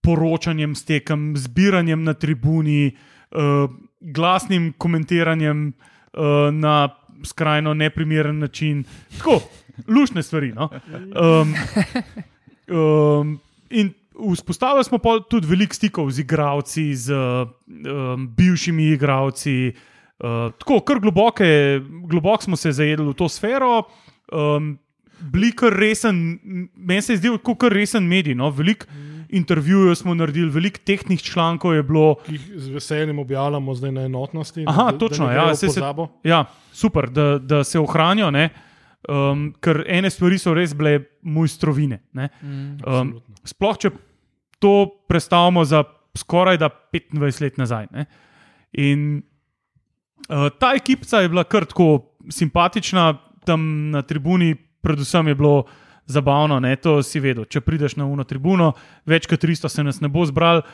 poročanjem 0.00 0.74
s 0.74 0.84
tekem, 0.84 1.36
zbiranjem 1.36 2.04
na 2.04 2.14
tribuni, 2.14 2.92
uh, 3.32 3.68
glasnim 4.00 4.72
komentiranjem 4.78 5.72
uh, 5.72 6.54
na 6.54 6.88
skrajno 7.24 7.74
neprimeren 7.74 8.38
način. 8.38 8.84
Tako, 9.18 9.40
lušne 9.88 10.22
stvari. 10.22 10.52
No? 10.52 10.68
Um, 10.92 11.54
um, 12.76 13.40
in 13.70 13.92
vzpostavili 14.32 14.84
smo 14.84 14.98
tudi 15.30 15.46
veliko 15.46 15.74
stikov 15.74 16.10
z 16.10 16.20
igravci, 16.20 16.94
z 16.94 17.14
um, 17.14 18.28
bivšimi 18.36 18.92
igravci. 18.92 19.72
Uh, 20.18 20.52
tako, 20.58 20.80
kar 20.80 21.00
globoke, 21.00 21.80
globoko 22.08 22.42
smo 22.42 22.56
se 22.56 22.72
zajedli 22.72 23.06
v 23.06 23.14
to 23.14 23.28
sfero. 23.28 23.82
Um, 24.32 24.78
bili 25.18 25.52
kar 25.52 25.72
resen, 25.72 26.38
meni 26.76 27.02
se 27.02 27.12
je 27.12 27.16
zdel 27.16 27.38
kot 27.38 27.58
kar 27.58 27.72
resen 27.72 28.06
medij. 28.06 28.34
No? 28.34 28.50
Veliko 28.50 28.86
intervjujev 29.28 29.94
smo 29.94 30.14
naredili, 30.14 30.50
veliko 30.50 30.78
tehničnih 30.84 31.22
člankov 31.22 31.74
je 31.74 31.82
bilo. 31.82 32.14
Ki 32.26 32.32
jih 32.32 32.50
z 32.56 32.68
veseljem 32.68 33.18
objavljamo 33.18 33.74
zdaj 33.74 33.92
na 33.92 34.06
enotnosti. 34.08 34.64
Aha, 34.68 34.90
da, 34.92 34.98
točno, 34.98 35.26
da 35.26 35.32
ja, 35.32 35.54
se- 35.54 35.66
pozabo. 35.66 36.08
Ja, 36.24 36.44
super, 36.72 37.10
da, 37.10 37.38
da 37.38 37.64
se 37.64 37.78
ohranijo, 37.78 38.30
ne? 38.30 38.48
um, 39.08 39.52
ker 39.60 39.82
ene 39.86 40.10
stvari 40.10 40.38
so 40.40 40.54
res 40.56 40.74
bile 40.76 40.98
mojstrovine. 41.22 42.00
ne. 42.12 42.28
Mm. 42.42 42.78
Um, 42.86 43.12
sploh, 43.46 43.78
če 43.78 43.92
to 44.58 44.88
predstavimo 45.08 45.64
za 45.64 45.84
skoraj 46.18 46.58
25 46.58 47.42
let 47.42 47.58
nazaj. 47.58 47.86
Ne? 47.94 48.06
In 48.72 49.22
uh, 50.28 50.48
ta 50.58 50.74
ekipa 50.76 51.22
je 51.22 51.28
bila 51.30 51.44
kar 51.44 51.64
tako 51.68 52.18
simpatična, 52.30 53.12
tam 53.46 53.90
na 53.94 54.02
tribuni, 54.02 54.54
predvsem 54.82 55.28
je 55.28 55.34
bilo 55.34 55.64
zabavno, 56.08 56.60
ne? 56.60 56.76
to 56.76 56.98
si 57.04 57.20
vedel. 57.20 57.44
Če 57.44 57.60
prideš 57.60 57.98
na 58.00 58.08
uno 58.08 58.24
tribuno, 58.24 58.72
več 59.06 59.28
kot 59.28 59.44
300 59.44 59.68
se 59.68 59.84
nas 59.84 60.00
ne 60.00 60.08
bo 60.08 60.24
zbral 60.26 60.64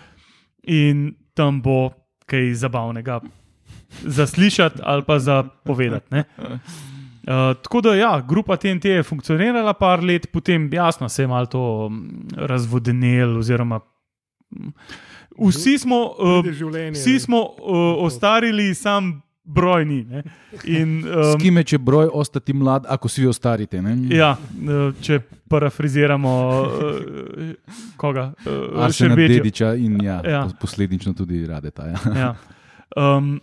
in 0.64 1.12
tam 1.34 1.60
bo 1.62 1.90
kaj 2.30 2.54
zabavnega 2.56 3.20
zaslišati 4.16 4.80
ali 4.82 5.04
pa 5.06 5.18
za 5.18 5.42
povedati. 5.64 6.14
ne. 6.14 6.24
Uh, 7.24 7.56
tako 7.62 7.80
da, 7.80 7.94
ja, 7.94 8.20
grupa 8.20 8.56
TNT 8.56 8.84
je 8.84 9.02
funkcionirala 9.02 9.72
par 9.72 10.02
let, 10.04 10.26
potem 10.32 10.68
jasno 10.72 11.08
se 11.08 11.22
je 11.22 11.26
malo 11.26 11.46
to 11.46 11.88
mm, 11.88 12.28
razvodenelo. 12.36 13.38
Oziroma, 13.38 13.80
mm, 14.50 14.72
vsi 15.48 15.78
smo, 15.78 16.02
uh, 16.18 16.44
vsi 16.92 17.18
smo 17.20 17.40
uh, 17.40 18.04
ostarili, 18.04 18.74
sam 18.74 19.22
broj 19.44 19.84
ni. 19.84 20.04
ne. 20.04 20.22
In, 20.64 21.04
um, 21.04 21.34
Skime, 21.38 21.64
če 21.64 21.78
broj 21.78 22.08
ostati 22.12 22.52
mlad, 22.56 22.86
ako 22.88 23.08
si 23.08 23.22
vi 23.22 23.28
ostarite. 23.28 23.82
Ne? 23.82 23.96
ja, 24.16 24.32
uh, 24.36 24.94
če 25.04 25.20
parafriziramo 25.48 26.32
uh, 26.62 27.52
koga, 28.00 28.30
uh, 28.46 28.84
Arsena 28.84 29.14
Šerbedžo. 29.14 29.34
Dediča 29.34 29.74
in 29.74 30.00
ja, 30.04 30.20
Ja. 30.24 30.44
posledično 30.60 31.12
tudi 31.14 31.46
Radeta. 31.46 31.86
Ja. 31.86 31.98
ja. 32.16 32.34
um, 32.96 33.40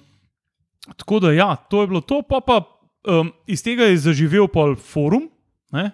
tako 0.97 1.19
da, 1.19 1.31
ja, 1.31 1.55
to 1.55 1.81
je 1.81 1.87
bilo 1.87 2.01
to. 2.01 2.21
Pa 2.29 2.41
pa, 2.45 2.61
um, 3.07 3.31
iz 3.47 3.63
tega 3.63 3.89
je 3.91 3.97
zaživel 3.97 4.49
pol 4.51 4.75
forum, 4.75 5.29
ne, 5.71 5.91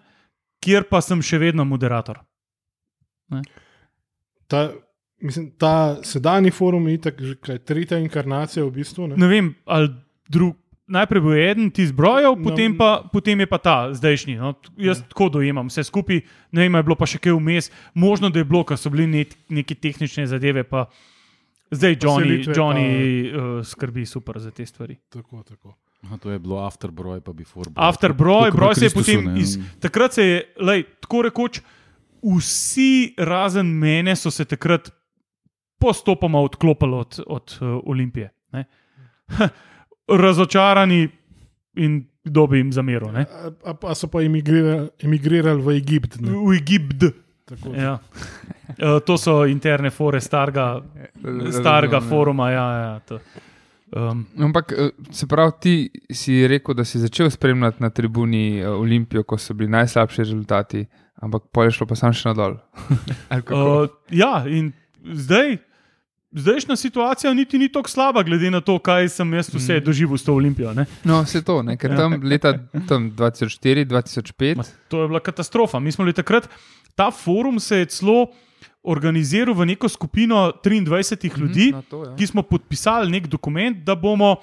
kjer 0.64 0.88
pa 0.90 1.02
sem 1.04 1.22
še 1.22 1.38
vedno 1.38 1.66
moderator. 1.68 2.24
Ta, 4.48 4.70
mislim, 5.20 5.52
ta 5.58 5.98
sedanji 6.04 6.52
forum 6.52 6.88
je 6.88 7.02
tako, 7.02 7.24
že 7.24 7.36
kaj, 7.36 7.58
tretja 7.60 7.98
inkarnacija 7.98 8.66
v 8.66 8.72
bistvu. 8.72 9.08
Ne? 9.08 9.18
Ne 9.18 9.28
vem, 9.28 9.56
ali 9.66 9.90
drug. 10.30 10.56
Najprej 10.88 11.20
bo 11.22 11.34
eden 11.36 11.68
ti 11.68 11.84
zbrojal, 11.84 12.38
No, 12.40 12.44
potem, 12.48 12.72
pa, 12.78 13.04
potem 13.12 13.40
je 13.44 13.48
pa 13.52 13.58
ta 13.60 13.92
zdajšnji. 13.92 14.38
No. 14.40 14.54
Jaz 14.80 15.02
tako 15.04 15.28
dojemam 15.30 15.68
vse 15.68 15.84
skupaj, 15.84 16.22
ne 16.56 16.62
vem, 16.64 16.78
je 16.80 16.84
bilo 16.88 16.96
pa 16.96 17.04
še 17.04 17.20
kaj 17.20 17.36
vmes, 17.36 17.68
možno 17.92 18.30
da 18.32 18.40
je 18.40 18.48
bilo, 18.48 18.64
ker 18.64 18.80
so 18.80 18.88
bili 18.88 19.04
nek, 19.04 19.36
neke 19.52 19.76
tehnične 19.76 20.24
zadeve, 20.32 20.64
pa 20.64 20.86
zdaj 21.76 22.00
Johnny, 22.00 22.24
Selitve 22.24 22.56
Johnny 22.56 22.88
pa... 22.88 23.36
uh, 23.36 23.66
skrbi 23.68 24.06
super 24.08 24.40
za 24.40 24.52
te 24.56 24.64
stvari. 24.64 24.96
Tako, 25.12 25.44
tako. 25.44 25.76
Aha, 26.08 26.18
to 26.24 26.32
je 26.32 26.40
bilo 26.40 26.64
after 26.64 26.92
broj, 26.92 27.20
pa 27.20 27.34
before 27.36 27.68
broj. 27.68 27.84
After 27.84 28.16
Tako- 28.16 28.56
broj, 28.56 28.76
se 28.76 28.86
je 28.86 28.94
potem 28.96 29.26
ne. 29.26 29.40
iz. 29.44 29.58
Takrat 29.84 30.14
se 30.14 30.24
je, 30.24 30.54
lej, 30.56 30.86
tako 31.04 31.22
rekoč, 31.28 31.60
vsi, 32.24 33.14
razen 33.18 33.68
mene, 33.68 34.16
so 34.16 34.32
se 34.32 34.46
takrat 34.46 34.88
postopoma 35.80 36.40
odklopili 36.40 36.96
od, 36.96 37.20
od 37.28 37.58
uh, 37.62 37.68
Olimpije. 37.86 38.30
Ne? 38.52 38.66
Razočarani 40.24 41.10
in 41.76 42.06
kdo 42.24 42.48
bi 42.48 42.58
jim 42.58 42.74
zameril. 42.74 43.12
ne? 43.12 43.26
A, 43.32 43.52
a, 43.66 43.74
a 43.84 43.96
so 43.96 44.08
pa 44.08 44.22
emigrirali, 44.22 44.90
emigrirali 45.04 45.62
v 45.62 45.78
Egipt. 45.78 46.20
Ne? 46.20 46.32
V 46.32 46.56
Egipt. 46.58 47.04
Tako, 47.48 47.76
Ja. 47.76 48.00
Uh, 48.68 49.00
to 49.06 49.16
so 49.18 49.46
interne 49.48 49.90
fore 49.90 50.20
starega, 50.22 50.82
starega 51.52 51.98
Razumem, 51.98 52.04
ja. 52.04 52.10
foruma. 52.10 52.50
Ja, 52.52 52.66
ja, 52.74 53.00
to. 53.00 53.20
um, 53.96 54.26
Ampak, 54.44 54.72
eh, 54.72 54.90
se 55.12 55.28
pravi, 55.28 55.52
ti 55.62 55.74
si 56.12 56.48
rekel, 56.48 56.76
da 56.76 56.84
si 56.84 57.00
začel 57.00 57.30
spremljati 57.30 57.84
na 57.84 57.90
tribuni 57.90 58.66
Olimpijo, 58.66 59.24
ko 59.24 59.38
so 59.38 59.54
bili 59.54 59.70
najslabši 59.72 60.18
rezultati, 60.22 60.86
ampak 61.16 61.44
pol 61.52 61.64
je 61.64 61.72
šlo 61.72 61.88
pa 61.88 61.96
sam 61.96 62.12
še 62.14 62.28
nadol. 62.30 62.58
Ali 63.32 63.42
kako? 63.42 63.84
Uh, 63.84 63.90
ja, 64.12 64.44
in 64.48 64.74
zdaj, 65.08 65.58
zdajšnja 66.32 66.76
situacija 66.76 67.34
niti 67.34 67.58
ni 67.58 67.70
tako 67.70 67.90
slaba, 67.90 68.24
glede 68.24 68.52
na 68.52 68.62
to, 68.62 68.80
kaj 68.80 69.10
sem 69.10 69.34
jaz 69.34 69.50
vse 69.50 69.74
Mm. 69.74 69.84
doživel 69.84 70.18
s 70.18 70.24
to 70.24 70.34
olimpijo. 70.34 70.74
Ne? 70.74 70.86
No, 71.04 71.22
vse 71.22 71.42
to, 71.42 71.62
ne? 71.62 71.78
ker 71.78 71.96
tam 71.96 72.20
leta 72.24 72.54
tam 72.88 73.12
2004, 73.12 73.86
2005. 73.86 74.56
Ma, 74.56 74.64
To 74.88 75.02
je 75.02 75.08
bila 75.08 75.20
katastrofa. 75.20 75.80
Mi 75.80 75.92
smo 75.92 76.04
bili 76.04 76.14
takrat, 76.14 76.50
ta 76.96 77.12
forum 77.12 77.60
se 77.60 77.78
je 77.78 77.86
celo 77.88 78.28
organiziral 78.84 79.54
v 79.54 79.66
neko 79.66 79.90
skupino 79.90 80.52
23 80.56 81.38
ljudi, 81.38 81.72
No, 81.72 81.82
to, 81.82 82.04
ja. 82.06 82.16
ki 82.16 82.28
smo 82.28 82.42
podpisali 82.42 83.12
nek 83.12 83.28
dokument, 83.28 83.78
da 83.78 83.96
bomo. 83.96 84.36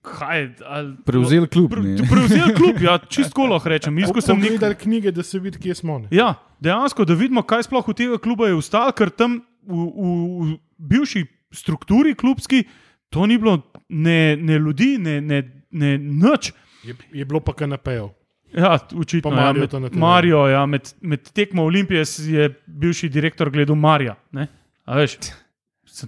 Kaj, 0.00 0.46
ali, 0.64 0.94
Prevzeli 1.04 1.48
klub. 1.48 1.70
Pre, 1.70 1.82
ne. 1.84 2.04
prevzeli 2.08 2.54
klub, 2.56 2.78
ja, 2.80 2.98
čisto 3.12 3.44
lahko 3.44 3.68
rečem. 3.68 3.98
Ko 4.08 4.22
sem 4.24 4.38
nek, 4.38 4.54
Pogledali 4.54 4.78
knjige, 4.80 5.12
da 5.12 5.22
se 5.22 5.38
vidi, 5.38 5.60
kje 5.60 5.74
smo. 5.82 5.98
Ne? 5.98 6.08
Ja, 6.14 6.34
dejansko, 6.60 7.04
da 7.04 7.14
vidimo, 7.14 7.42
kaj 7.44 7.68
sploh 7.68 7.84
v 7.84 7.96
tega 7.98 8.20
kluba 8.22 8.48
je 8.48 8.56
ostalo, 8.56 8.94
ker 8.96 9.12
tam 9.12 9.42
v, 9.60 9.76
v, 9.76 10.14
v 10.40 10.56
bivši 10.80 11.26
strukturi 11.52 12.14
klubski 12.16 12.64
to 13.10 13.26
ni 13.26 13.38
bilo 13.38 13.62
ne, 13.88 14.36
ne 14.36 14.58
ljudi, 14.58 14.98
ne, 14.98 15.20
ne, 15.20 15.42
ne 15.70 15.98
nič. 15.98 16.52
Je, 16.84 16.94
je 17.12 17.24
bilo 17.24 17.40
pa 17.40 17.52
kanapejev. 17.52 18.10
Ja, 18.54 18.78
očitno 18.96 19.30
Pa 19.30 19.36
ja, 19.36 19.42
Mario 19.42 19.60
med, 19.60 19.72
na 19.72 19.88
terenu. 19.88 20.00
Mario, 20.00 20.46
ja, 20.48 20.66
med, 20.66 20.92
med 21.00 21.30
tekmo 21.32 21.64
Olimpije 21.64 22.04
je 22.26 22.48
bivši 22.66 23.08
direktor 23.08 23.50
gledal 23.50 23.76
Marija. 23.76 24.16
ne. 24.32 24.46
A 24.84 24.96
veš, 24.96 25.18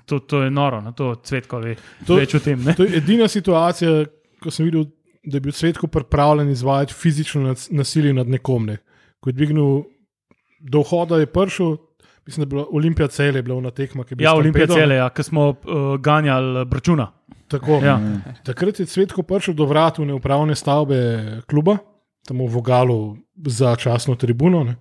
To, 0.06 0.18
to 0.20 0.42
je 0.42 0.50
noro, 0.50 0.80
na 0.80 0.92
to 0.92 1.14
cvetko 1.16 1.58
ve 1.58 1.74
To- 2.06 2.16
več 2.16 2.34
o 2.34 2.38
tem. 2.38 2.62
Ne? 2.62 2.74
To 2.74 2.82
je 2.82 2.96
edina 2.96 3.28
situacija, 3.28 4.04
ko 4.38 4.50
sem 4.50 4.64
videl, 4.64 4.84
da 5.22 5.36
je 5.36 5.40
bil 5.40 5.52
svetko 5.52 5.86
pripravljen 5.86 6.48
izvajati 6.48 6.94
fizično 6.94 7.42
nas- 7.42 7.68
nasilje 7.70 8.12
nad 8.12 8.28
nekom. 8.28 8.66
Ne. 8.66 8.76
Ko 9.20 9.28
je 9.28 9.34
dvignil 9.34 9.82
do 10.60 10.80
vhoda, 10.80 11.16
je 11.16 11.26
prišel, 11.26 11.76
mislim, 12.26 12.38
da 12.38 12.42
je 12.42 12.48
bila 12.48 12.66
Olimpija 12.70 13.08
cele, 13.08 13.38
je 13.38 13.42
bila 13.42 13.60
na 13.60 13.70
tekma. 13.72 14.04
ki 14.04 14.12
je 14.12 14.16
bil 14.16 14.24
Ja, 14.24 14.34
Olimpija 14.34 14.66
torpedom. 14.66 14.80
cele, 14.80 14.94
ja, 14.94 15.10
ki 15.10 15.22
smo 15.22 15.48
uh, 15.48 15.56
ganjali 15.98 16.66
računa. 16.66 17.10
Tako. 17.48 17.80
Ja. 17.84 17.98
Takrat 18.44 18.80
je 18.80 18.86
Cvetko 18.86 19.22
prišel 19.22 19.54
do 19.54 19.66
vrat 19.66 19.98
v 19.98 20.06
neupravne 20.06 20.54
stavbe 20.54 20.96
kluba, 21.44 21.76
tam 22.24 22.38
v 22.38 22.48
Vogalu 22.48 23.16
za 23.46 23.76
časno 23.76 24.14
tribuno. 24.14 24.64
Ne. 24.64 24.76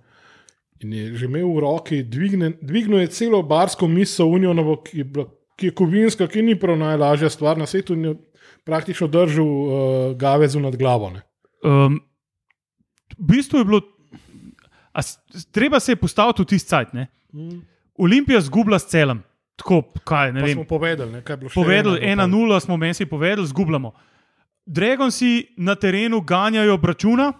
In 0.82 0.92
je 0.92 1.14
že 1.16 1.26
imel 1.30 1.46
v 1.46 1.62
roki, 1.62 2.02
dvigne, 2.02 2.52
dvignil 2.60 3.04
je 3.06 3.14
celo 3.14 3.42
barsko 3.42 3.86
misel 3.88 4.26
Unijonovo, 4.26 4.80
ki 4.82 4.98
je, 4.98 5.04
bila, 5.04 5.26
ki 5.56 5.70
je 5.70 5.74
kovinska, 5.78 6.26
ki 6.26 6.42
ni 6.42 6.58
prav 6.58 6.78
najlažja 6.78 7.30
stvar 7.30 7.58
na 7.58 7.66
svetu, 7.66 7.94
in 7.94 8.04
je 8.04 8.14
praktično 8.66 9.06
držal 9.06 9.46
uh, 9.46 9.72
gavezu 10.18 10.60
nad 10.60 10.76
glavo. 10.76 11.10
Ne. 11.10 11.22
Um, 11.62 12.00
v 13.18 13.26
bistvu 13.30 13.62
je 13.62 13.64
bilo, 13.64 13.80
a, 14.92 15.00
treba 15.52 15.80
se 15.80 15.92
je 15.92 15.96
postaviti 15.96 16.42
v 16.42 16.46
tisti 16.46 16.68
cajt. 16.68 16.92
ne. 16.92 17.06
Olimpija 17.98 18.40
zgubila 18.40 18.78
s 18.78 18.90
celem. 18.90 19.22
Tako, 19.56 19.82
kaj, 20.04 20.32
ne 20.32 20.40
Pa 20.40 20.46
vem. 20.46 20.54
smo 20.54 20.64
povedali, 20.64 21.12
ne, 21.12 21.22
kaj 21.22 21.34
je 21.34 21.36
bilo 21.36 21.50
Povedali, 21.54 21.98
ena, 22.02 22.26
1-0 22.26 22.60
smo 22.60 22.76
meni 22.76 22.94
si 22.94 23.06
povedali, 23.06 23.46
zgubljamo. 23.46 23.92
Dragonsi 24.66 25.54
na 25.56 25.74
terenu 25.74 26.20
ganjajo 26.20 26.78
računa, 26.82 27.32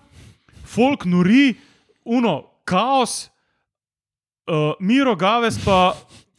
folk 0.65 1.05
nori, 1.05 1.55
uno, 2.05 2.43
kaos, 2.65 3.32
uh, 4.47 4.55
Miro 4.81 5.17
Gaves 5.17 5.59
pa 5.65 5.95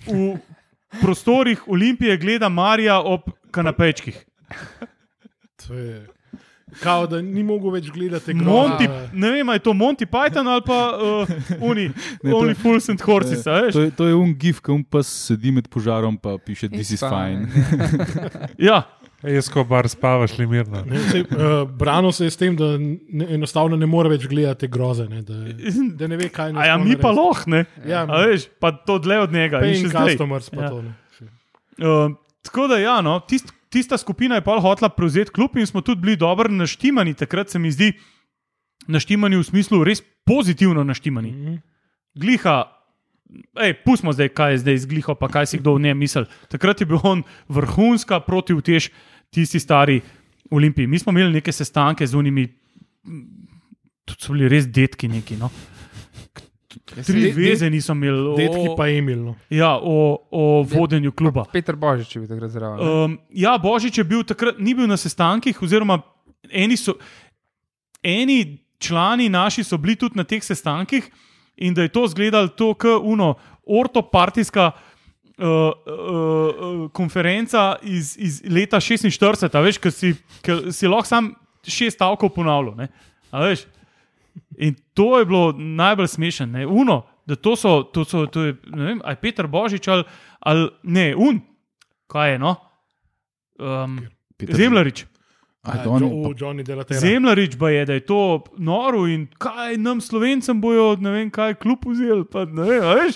v 0.05 0.37
prostorih 1.01 1.67
Olimpije 1.67 2.17
gleda 2.17 2.49
Marija 2.49 2.99
ob 2.99 3.21
kanapečkih. 3.51 4.25
To 5.57 5.73
je, 5.73 6.07
kao, 6.79 7.07
da 7.07 7.21
ni 7.21 7.43
mogel 7.43 7.71
več 7.71 7.87
gledati 7.89 8.33
Monty, 8.33 8.87
groza. 8.87 9.09
ne 9.13 9.31
vem, 9.31 9.49
je 9.49 9.59
to 9.59 9.73
Monty 9.73 10.05
Python 10.05 10.47
ali 10.47 10.61
pa 10.65 10.79
uh, 10.91 11.27
Uni, 11.61 11.87
Ne, 12.23 12.31
to- 12.31 12.37
Only 12.37 12.53
Fools 12.55 12.89
and 12.89 13.01
Horses. 13.01 13.47
a 13.47 13.61
veš? 13.61 13.73
To 13.73 13.81
je, 13.81 13.91
to 13.91 14.07
je 14.07 14.15
un 14.15 14.33
gif, 14.33 14.59
ki 14.61 14.71
un 14.71 14.83
pas 14.83 15.07
sedi 15.07 15.51
med 15.51 15.67
požarom 15.67 16.17
in 16.17 16.39
piše: 16.39 16.69
This 16.69 16.91
is 16.91 16.99
fine. 16.99 17.47
Ja, 18.69 18.83
Jaz, 19.23 19.47
ko 19.47 19.63
bar 19.63 19.87
spavaš, 19.87 20.33
li 20.37 20.47
mirno. 20.47 20.81
Ne, 20.85 20.99
sej, 20.99 21.21
uh, 21.31 21.63
Brano 21.69 22.11
se 22.11 22.25
je 22.25 22.31
s 22.31 22.37
tem, 22.37 22.55
da 22.59 22.73
ne, 22.77 23.27
enostavno 23.29 23.77
ne 23.79 23.87
more 23.87 24.09
več 24.11 24.25
gledati 24.27 24.67
groze. 24.67 25.05
Ne, 25.07 25.21
da, 25.21 25.37
da 25.95 26.07
ne 26.07 26.17
ve, 26.17 26.27
kaj 26.29 26.51
a 26.53 26.65
ja, 26.65 26.77
mi 26.77 26.97
pa 26.99 27.11
lahko, 27.11 27.47
ne. 27.47 27.63
Ja, 27.87 28.03
A 28.03 28.19
veš, 28.21 28.49
pa 28.59 28.71
to 28.71 28.99
dlje 28.99 29.19
od 29.19 29.31
njega. 29.31 29.61
in 29.63 29.85
še 29.85 29.93
customers 29.93 30.49
pa 30.49 30.61
Ja. 30.61 30.69
to. 30.69 30.81
Ne. 30.81 30.93
Uh, 31.79 32.11
tako 32.41 32.67
da, 32.67 32.77
ja, 32.77 32.97
no, 33.01 33.19
tist, 33.21 33.49
tista 33.69 33.97
skupina 33.97 34.35
je 34.35 34.43
pa 34.43 34.59
hotela 34.59 34.89
prevzeti 34.89 35.31
klub 35.31 35.55
in 35.57 35.65
smo 35.65 35.81
tudi 35.81 36.01
bili 36.01 36.15
dobro 36.15 36.49
naštimani. 36.49 37.13
Takrat 37.13 37.49
se 37.49 37.59
mi 37.59 37.71
zdi, 37.71 37.93
naštimani 38.87 39.37
v 39.37 39.43
smislu 39.43 39.83
res 39.83 40.03
pozitivno 40.23 40.83
naštimani. 40.83 41.31
Mhm. 41.31 41.55
Gliha, 42.13 42.57
ej, 43.57 43.73
pustimo 43.81 44.13
zdaj, 44.13 44.29
kaj 44.29 44.51
je 44.51 44.57
zdaj 44.57 44.77
z 44.77 44.85
gliho, 44.85 45.15
pa 45.15 45.27
kaj 45.27 45.47
si 45.47 45.57
kdo 45.57 45.73
v 45.73 45.81
njem 45.81 45.97
misli. 45.97 46.25
Takrat 46.47 46.77
je 46.77 46.85
bil 46.85 46.99
on 47.01 47.23
vrhunska 47.47 48.19
protivtež 48.19 48.91
tisti 49.33 49.59
stari 49.59 49.99
olimpiji. 50.51 50.87
Mi 50.87 50.99
smo 50.99 51.11
imeli 51.11 51.33
neke 51.33 51.51
sestanke 51.51 52.07
z 52.07 52.17
unimi, 52.17 52.47
tudi 54.05 54.19
so 54.21 54.33
bili 54.33 54.49
res 54.51 54.67
detki 54.69 55.09
neki. 55.09 55.37
No. 55.41 55.49
Tri 57.05 57.31
veze 57.33 57.69
niso 57.69 57.93
imeli. 57.93 58.35
Detki 58.37 58.73
pa 58.77 58.87
Emil. 58.89 59.19
No. 59.25 59.35
Ja, 59.49 59.75
o, 59.81 60.27
o 60.31 60.63
vodenju 60.69 61.11
kluba. 61.11 61.45
Peter 61.51 61.75
Božič 61.75 62.15
je 62.15 62.21
bil 62.21 62.29
takrat 62.29 62.53
zraven. 62.53 62.79
Um, 62.81 63.17
ja, 63.29 63.57
Božič 63.61 63.97
je 63.97 64.05
bil 64.07 64.23
takrat, 64.27 64.59
ni 64.59 64.75
bil 64.77 64.89
na 64.89 64.97
sestankih, 64.97 65.61
oziroma 65.61 66.01
eni, 66.49 66.77
so, 66.77 66.97
eni 68.03 68.59
člani 68.83 69.29
naši 69.29 69.63
so 69.63 69.77
bili 69.77 69.95
tudi 69.95 70.19
na 70.19 70.25
teh 70.27 70.43
sestankih, 70.43 71.09
in 71.57 71.73
da 71.73 71.85
je 71.85 71.93
to 71.93 72.05
izgledalo 72.09 72.47
to, 72.47 72.73
kot 72.73 73.01
uno, 73.03 73.35
ortopartijska. 73.63 74.71
Uh, 75.33 75.45
uh, 75.45 75.73
uh, 75.89 76.91
konferenca 76.93 77.75
iz, 77.81 78.13
iz 78.21 78.41
leta 78.45 78.77
46, 78.77 79.47
a 79.49 79.61
veš, 79.65 79.79
ki 79.81 79.91
si, 79.91 80.11
ke 80.45 80.69
si 80.69 80.85
lahko 80.85 81.09
sam 81.09 81.31
šest 81.65 81.97
stavkov 81.97 82.29
ponavljal. 82.35 82.75
ne. 82.77 82.87
A 83.33 83.41
veš? 83.47 83.63
In 84.61 84.75
to 84.93 85.19
je 85.19 85.25
bilo 85.25 85.55
najbolj 85.57 86.07
smešno. 86.07 86.45
ne. 86.45 86.67
Uno, 86.67 87.01
da 87.25 87.35
to 87.35 87.55
so, 87.55 87.83
to 87.83 88.05
so 88.05 88.25
to 88.25 88.43
je, 88.43 88.55
ne 88.67 88.85
vem, 88.85 89.01
ali 89.03 89.15
Peter 89.21 89.47
Božič 89.47 89.87
ali, 89.87 90.03
ali 90.39 90.69
ne, 90.83 91.15
un, 91.17 91.41
kaj 92.07 92.31
je 92.31 92.39
no. 92.39 92.55
Um, 93.59 93.99
Peter- 94.37 94.55
Zemljarič. 94.55 95.05
Ja, 95.63 95.83
Delatera. 96.63 96.99
Zemljarič 96.99 97.55
pa 97.59 97.69
je, 97.69 97.85
da 97.85 97.93
je 97.93 98.05
to 98.05 98.43
noro 98.57 99.07
in 99.07 99.27
kaj 99.37 99.77
nam 99.77 100.01
slovencem 100.01 100.61
bojo, 100.61 100.95
ne 100.99 101.11
vem, 101.11 101.29
kaj 101.31 101.55
kljub 101.55 101.85
vzeli. 101.87 102.25
Pa, 102.31 102.43
ne 102.45 102.67
vem, 102.67 102.83
a 102.83 102.95
veš, 102.99 103.15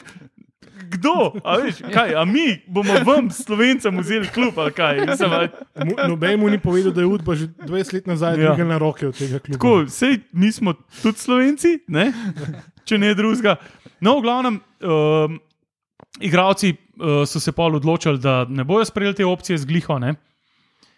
kdo, 0.90 1.14
a 1.44 1.58
veš, 1.58 1.82
kaj, 1.88 2.16
a 2.16 2.26
mi 2.26 2.62
bomo 2.68 2.94
vam 3.06 3.28
slovencem 3.32 3.98
vzeli 3.98 4.28
kljub 4.28 4.58
ali 4.58 4.72
kaj. 4.72 5.06
Mislim, 5.06 5.32
a, 5.32 5.48
Mu- 5.78 5.98
Noben 6.08 6.40
mu 6.40 6.50
ni 6.50 6.60
povedal, 6.60 6.92
da 6.92 7.02
je 7.02 7.08
Udba 7.08 7.36
že 7.36 7.48
20 7.60 7.94
let 7.94 8.08
nazaj 8.08 8.40
Ja. 8.40 8.56
na 8.58 8.78
roke 8.78 9.08
od 9.08 9.18
tega 9.18 9.40
kluba. 9.40 9.58
Tako, 9.58 9.86
sej, 9.88 10.20
mi 10.32 10.52
smo 10.52 10.74
tudi 11.02 11.18
slovenci, 11.18 11.80
ne? 11.88 12.14
če 12.84 12.98
ne 12.98 13.14
drugega. 13.14 13.56
No, 14.00 14.18
v 14.18 14.22
glavnem, 14.22 14.56
um, 14.80 15.40
igravci 16.20 16.72
uh, 16.72 17.24
so 17.24 17.40
se 17.40 17.52
pol 17.52 17.76
odločili, 17.76 18.18
da 18.18 18.46
ne 18.46 18.64
bojo 18.64 18.86
sprejeli 18.86 19.16
te 19.16 19.26
opcije 19.26 19.58
z 19.58 19.66
gliho. 19.66 20.00
Ne? 20.00 20.16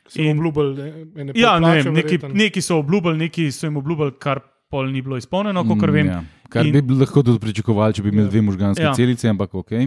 So 0.07 0.21
jim 0.21 0.39
obljubili, 0.39 0.75
ne, 0.75 0.87
ene 1.15 1.33
Ja, 1.35 1.59
ne 1.59 1.75
vem, 1.75 1.93
neki, 1.93 2.17
neki 2.23 2.61
so 2.61 2.77
obljubili, 2.77 3.17
neki 3.19 3.51
so 3.51 3.67
jim 3.67 3.77
obljubili, 3.77 4.11
kar 4.13 4.39
pol 4.69 4.85
ni 4.85 5.01
bilo 5.01 5.17
izpolnjeno, 5.17 5.63
kot 5.63 5.77
Mm, 5.79 5.91
vem. 5.91 6.07
Ja. 6.07 6.23
Kar 6.49 6.65
In- 6.65 6.81
bi 6.81 6.93
lahko 6.93 7.23
tudi 7.23 7.39
pričakovali, 7.39 7.93
če 7.93 8.03
bi 8.03 8.09
imeli 8.09 8.29
dve 8.29 8.41
možganske 8.43 8.83
Ja. 8.83 8.93
celice, 8.93 9.25
ampak 9.25 9.53
ok. 9.53 9.71
Uh, 9.71 9.77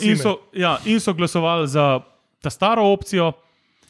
in, 0.00 0.16
so, 0.16 0.38
ja, 0.52 0.78
in 0.84 1.00
so 1.00 1.12
glasovali 1.12 1.68
za 1.68 2.00
ta 2.40 2.50
staro 2.50 2.82
opcijo. 2.84 3.32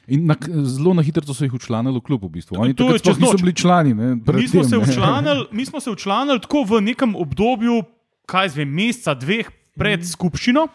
In 0.07 0.27
na, 0.27 0.35
zelo 0.65 0.93
na 0.93 1.03
hitro 1.03 1.23
so 1.25 1.45
jih 1.45 1.55
učlanili 1.55 1.97
v 1.97 2.03
klub, 2.03 2.25
v 2.25 2.29
bistvu. 2.31 2.59
Oni 2.59 2.75
To 2.75 2.91
čez 2.93 3.17
niso 3.17 3.39
bili 3.39 3.55
člani. 3.55 3.95
Ne, 3.95 4.15
Mi 4.17 4.47
smo, 4.47 4.63
tem, 4.63 4.83
včlanili, 4.83 5.47
mi 5.51 5.65
smo 5.65 5.81
se 5.81 5.91
včlanili 5.91 6.41
tako 6.41 6.65
v 6.65 6.81
nekem 6.83 7.17
obdobju, 7.17 7.83
kaj 8.27 8.49
zvem, 8.51 8.69
meseca, 8.69 9.15
dveh 9.15 9.49
pred 9.75 10.01
Mhm. 10.01 10.07
skupščino, 10.07 10.69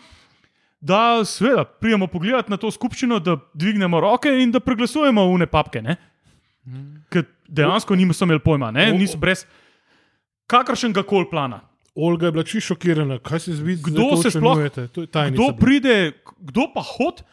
da 0.81 1.21
seveda 1.23 1.63
pridemo 1.65 2.07
pogledati 2.07 2.49
na 2.49 2.57
to 2.57 2.71
skupščino, 2.71 3.19
da 3.19 3.37
dvignemo 3.53 3.99
roke 3.99 4.29
in 4.33 4.51
da 4.51 4.59
preglasujemo 4.59 5.21
une 5.25 5.45
papke. 5.45 5.81
Ne? 5.81 5.95
Mhm. 6.65 7.05
Ker 7.09 7.23
dejansko 7.49 7.95
niso 7.95 8.25
imeli 8.25 8.39
pojma, 8.39 8.71
ne? 8.71 8.91
Niso 8.93 9.17
brez 9.17 9.45
kakršnega 10.47 11.03
koli 11.03 11.29
plana. 11.29 11.61
Olga 11.95 12.25
je 12.25 12.31
bila 12.31 12.43
čisto 12.43 12.67
šokirana, 12.67 13.17
kaj 13.19 13.39
se 13.39 13.53
zdi, 13.53 13.75
Kdo 13.75 14.15
se 14.23 14.29
sploh- 14.29 14.69
Tajnica 15.07 15.33
Kdo 15.33 15.43
bila. 15.43 15.57
pride, 15.57 15.95
kdo 16.39 16.67
pa 16.73 16.81
hod 16.81 17.23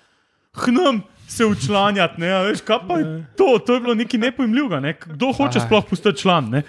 k 0.53 0.67
nam 0.69 1.03
se 1.29 1.47
učlanjati, 1.47 2.21
ne, 2.21 2.33
a 2.33 2.43
veš, 2.43 2.61
kaj 2.61 2.79
pa 2.89 2.99
je 2.99 3.05
to, 3.37 3.59
to 3.59 3.75
je 3.75 3.81
bilo 3.81 3.95
nekaj 3.95 4.21
nepojmljivega, 4.21 4.81
ne? 4.81 4.97
kdo 5.07 5.33
hoče 5.33 5.61
sploh 5.61 5.85
postati 5.85 6.19
član. 6.19 6.51
Ne? 6.51 6.63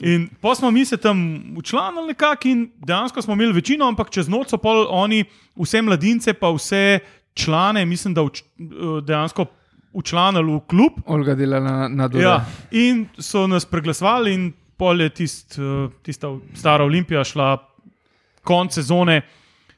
In 0.00 0.28
pa 0.40 0.54
smo 0.54 0.70
mi 0.70 0.84
se 0.84 0.96
tam 0.96 1.18
učlanili 1.56 2.06
nekako 2.06 2.48
in 2.48 2.70
dejansko 2.76 3.22
smo 3.22 3.34
imeli 3.34 3.52
večino, 3.52 3.86
ampak 3.86 4.10
čez 4.10 4.28
noč 4.28 4.48
so 4.48 4.56
pol 4.56 4.86
oni, 4.90 5.24
vse 5.56 5.82
mladince, 5.82 6.32
pa 6.32 6.48
vse 6.48 6.98
člane, 7.34 7.84
mislim, 7.86 8.14
da 8.14 8.22
eh, 8.22 8.30
dejansko 9.02 9.46
učlanili 9.92 10.54
v 10.54 10.60
klub. 10.66 11.00
Olga 11.06 11.34
dela 11.34 11.60
na, 11.60 11.88
na 11.88 12.08
dolu. 12.08 12.22
Ja, 12.22 12.44
in 12.70 13.06
so 13.18 13.46
nas 13.50 13.66
preglasovali, 13.66 14.34
in 14.34 14.50
pol 14.78 15.00
je 15.00 15.10
tist, 15.10 15.58
eh, 15.58 15.90
tista 16.02 16.32
stara 16.54 16.84
Olimpija 16.84 17.24
šla 17.24 17.56
konec 18.44 18.74
sezone 18.80 19.22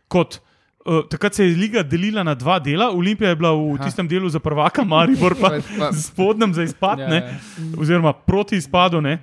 kot. 0.09 0.41
Uh, 0.83 1.05
takrat 1.07 1.35
se 1.35 1.45
je 1.47 1.55
liga 1.55 1.85
delila 1.87 2.25
na 2.27 2.35
dva 2.35 2.57
dela. 2.59 2.89
Olimpija 2.91 3.31
je 3.31 3.37
bila 3.39 3.53
v 3.55 3.59
Aha. 3.61 3.75
Aha. 3.75 3.85
tistem 3.85 4.09
delu 4.11 4.29
za 4.29 4.41
prvaka, 4.43 4.83
Maribor 4.85 5.37
pa 5.39 5.61
spodnjem 6.07 6.55
za 6.55 6.63
izpad, 6.67 6.99
Ja, 6.99 7.07
ja, 7.07 7.15
ja. 7.15 7.37
oziroma 7.79 8.13
proti 8.13 8.57
izpadu. 8.57 9.01
Ne? 9.01 9.21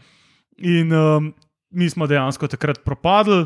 In 0.58 0.94
um, 0.94 1.34
mi 1.70 1.90
smo 1.90 2.08
dejansko 2.08 2.48
takrat 2.48 2.80
propadli, 2.86 3.44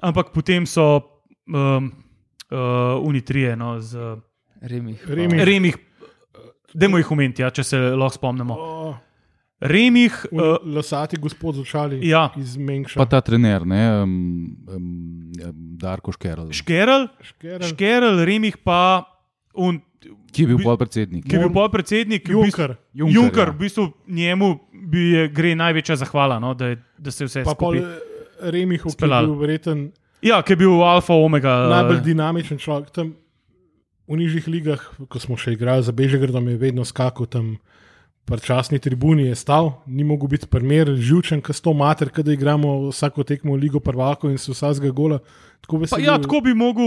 ampak 0.00 0.30
potem 0.30 0.66
so 0.66 1.02
um, 1.50 1.90
uh, 2.50 3.02
unitrije 3.02 3.56
no, 3.56 3.80
z 3.80 3.98
Remih. 4.62 5.02
Remih. 5.08 5.42
Remih, 5.42 5.76
dajmo 6.74 6.98
jih 6.98 7.10
umeti, 7.10 7.42
ja, 7.42 7.50
če 7.50 7.64
se 7.64 7.76
lahko 7.78 8.14
spomnimo. 8.16 8.54
Oh, 8.54 8.94
Remih, 9.62 10.10
uh, 10.32 10.56
Lasati 10.66 11.16
gospod 11.16 11.54
začali 11.60 12.00
ja. 12.08 12.30
iz 12.36 12.56
Mengša. 12.56 12.98
Pa 12.98 13.06
ta 13.06 13.20
trener, 13.20 13.62
ne, 13.64 14.02
um, 14.02 14.12
um, 14.66 15.30
Darko 15.78 16.10
Škerl, 16.12 16.48
Škerl, 16.50 17.06
Škerl, 17.22 17.62
Škerl, 17.70 18.24
Remih 18.26 18.56
pa. 18.58 19.06
Un, 19.54 19.78
ki 20.32 20.42
je 20.42 20.48
bil 20.48 20.58
Bi- 20.58 20.64
podpredsednik. 20.64 21.24
ki 21.28 21.36
je 21.36 21.42
bil 21.44 21.52
podpredsednik, 21.52 22.24
bistvu- 22.24 22.32
Junker. 22.32 22.76
Juncker, 22.92 23.14
Junker, 23.14 23.46
ja. 23.46 23.52
v 23.52 23.58
bistvu 23.60 23.84
njemu 24.08 24.48
bi 24.72 24.98
je, 25.12 25.28
gre 25.28 25.54
največja 25.54 25.96
zahvala, 25.96 26.40
no, 26.40 26.54
da, 26.54 26.72
je, 26.72 26.82
da 26.98 27.10
se 27.10 27.24
vse 27.24 27.44
Pa 27.44 27.54
pol 27.54 27.76
skupaj. 27.76 28.50
Remih, 28.50 28.82
ki 28.82 28.96
je 28.98 29.08
bil 29.20 29.34
verjeten 29.38 29.92
Ja, 30.22 30.42
ki 30.42 30.52
je 30.52 30.56
bil 30.56 30.82
alfa, 30.82 31.14
omega. 31.14 31.68
najbolj 31.68 32.00
dinamičen 32.02 32.58
človek. 32.58 32.90
Tam 32.90 33.14
v 34.08 34.16
nižjih 34.16 34.48
ligah, 34.48 34.80
ko 35.06 35.18
smo 35.18 35.36
še 35.36 35.52
igrali 35.52 35.82
za 35.82 35.92
Bežegradom, 35.92 36.48
je 36.48 36.56
vedno 36.58 36.84
skakal 36.84 37.26
tam. 37.26 37.58
Prčasni 38.22 38.78
tribuni 38.78 39.24
je 39.24 39.34
stal, 39.34 39.82
ni 39.84 40.04
mogel 40.04 40.28
biti 40.28 40.46
primer, 40.46 40.94
živčen, 40.94 41.40
kot 41.42 41.56
sto 41.56 41.72
mater, 41.74 42.06
da 42.06 42.30
igramo 42.30 42.86
vsako 42.88 43.24
tekmo 43.24 43.56
Ligo 43.56 43.80
prvako 43.80 44.30
in 44.30 44.38
se 44.38 44.52
vsakega 44.52 44.90
gola. 44.90 45.18
Tako 45.60 45.74
Pa, 45.74 45.80
veseli. 45.80 46.04
ja, 46.04 46.18
tako 46.18 46.40
bi 46.40 46.54
mogel. 46.54 46.86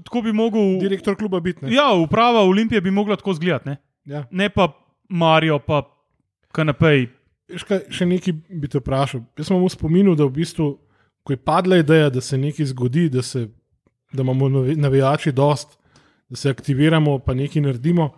Tako 0.00 0.22
bi 0.22 0.32
mogel 0.32 0.80
Direktor 0.80 1.16
kluba 1.16 1.40
biti. 1.40 1.64
Ne? 1.64 1.74
ja, 1.74 1.92
uprava 1.92 2.40
Olimpije 2.40 2.80
bi 2.80 2.90
mogla 2.90 3.16
tako 3.16 3.30
izgledati, 3.30 3.68
ne? 3.68 3.76
Ja. 4.06 4.24
ne 4.30 4.48
pa 4.48 4.72
Marijo, 5.06 5.58
pa 5.58 5.82
kanapej. 6.50 7.10
Veš 7.48 7.62
kaj, 7.62 7.80
še 7.90 8.06
nekaj 8.06 8.32
bi 8.48 8.66
te 8.66 8.80
vprašal. 8.80 9.20
Jaz 9.36 9.46
sem 9.46 9.60
v 9.60 9.68
spominu, 9.68 10.16
da 10.16 10.24
v 10.24 10.32
bistvu, 10.32 10.78
ko 11.22 11.32
je 11.32 11.36
padla 11.38 11.76
ideja, 11.76 12.08
da 12.08 12.20
se 12.20 12.38
nekaj 12.38 12.66
zgodi, 12.66 13.08
da, 13.10 13.20
se, 13.22 13.50
da 14.12 14.22
imamo 14.22 14.48
navi- 14.48 14.78
navijači 14.78 15.28
dost, 15.30 15.76
da 16.30 16.36
se 16.36 16.50
aktiviramo, 16.50 17.18
pa 17.18 17.34
nekaj 17.34 17.62
naredimo. 17.62 18.10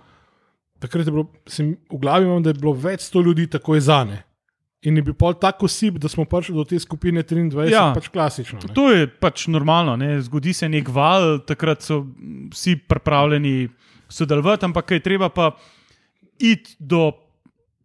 Takrat 0.78 1.06
je 1.06 1.12
bilo, 1.12 1.26
sem, 1.46 1.76
v 1.88 1.98
glavi 1.98 2.26
imam, 2.26 2.42
da 2.42 2.50
je 2.50 2.54
bilo 2.54 2.72
več 2.74 3.00
sto 3.02 3.20
ljudi 3.20 3.46
takoj 3.46 3.80
za 3.80 4.04
ne. 4.04 4.22
In 4.82 4.96
je 4.96 5.02
bil 5.02 5.14
pol 5.14 5.34
tako 5.34 5.68
sip, 5.68 5.94
da 5.94 6.08
smo 6.08 6.24
prišli 6.24 6.54
do 6.54 6.64
te 6.64 6.78
skupine 6.78 7.22
23, 7.22 7.70
ja. 7.70 7.92
Pač 7.94 8.08
klasično. 8.08 8.58
Ne? 8.58 8.74
To 8.74 8.90
je 8.90 9.06
pač 9.06 9.46
normalno, 9.46 9.94
ne? 9.96 10.16
zgodi 10.20 10.52
se 10.52 10.68
nek 10.68 10.88
val, 10.88 11.38
takrat 11.38 11.82
so 11.82 12.00
vsi 12.50 12.76
pripravljeni 12.78 13.68
sodelovati, 14.08 14.64
ampak 14.64 14.90
je 14.90 15.00
treba 15.00 15.28
pa 15.28 15.52
iti 16.36 16.74
do 16.78 17.12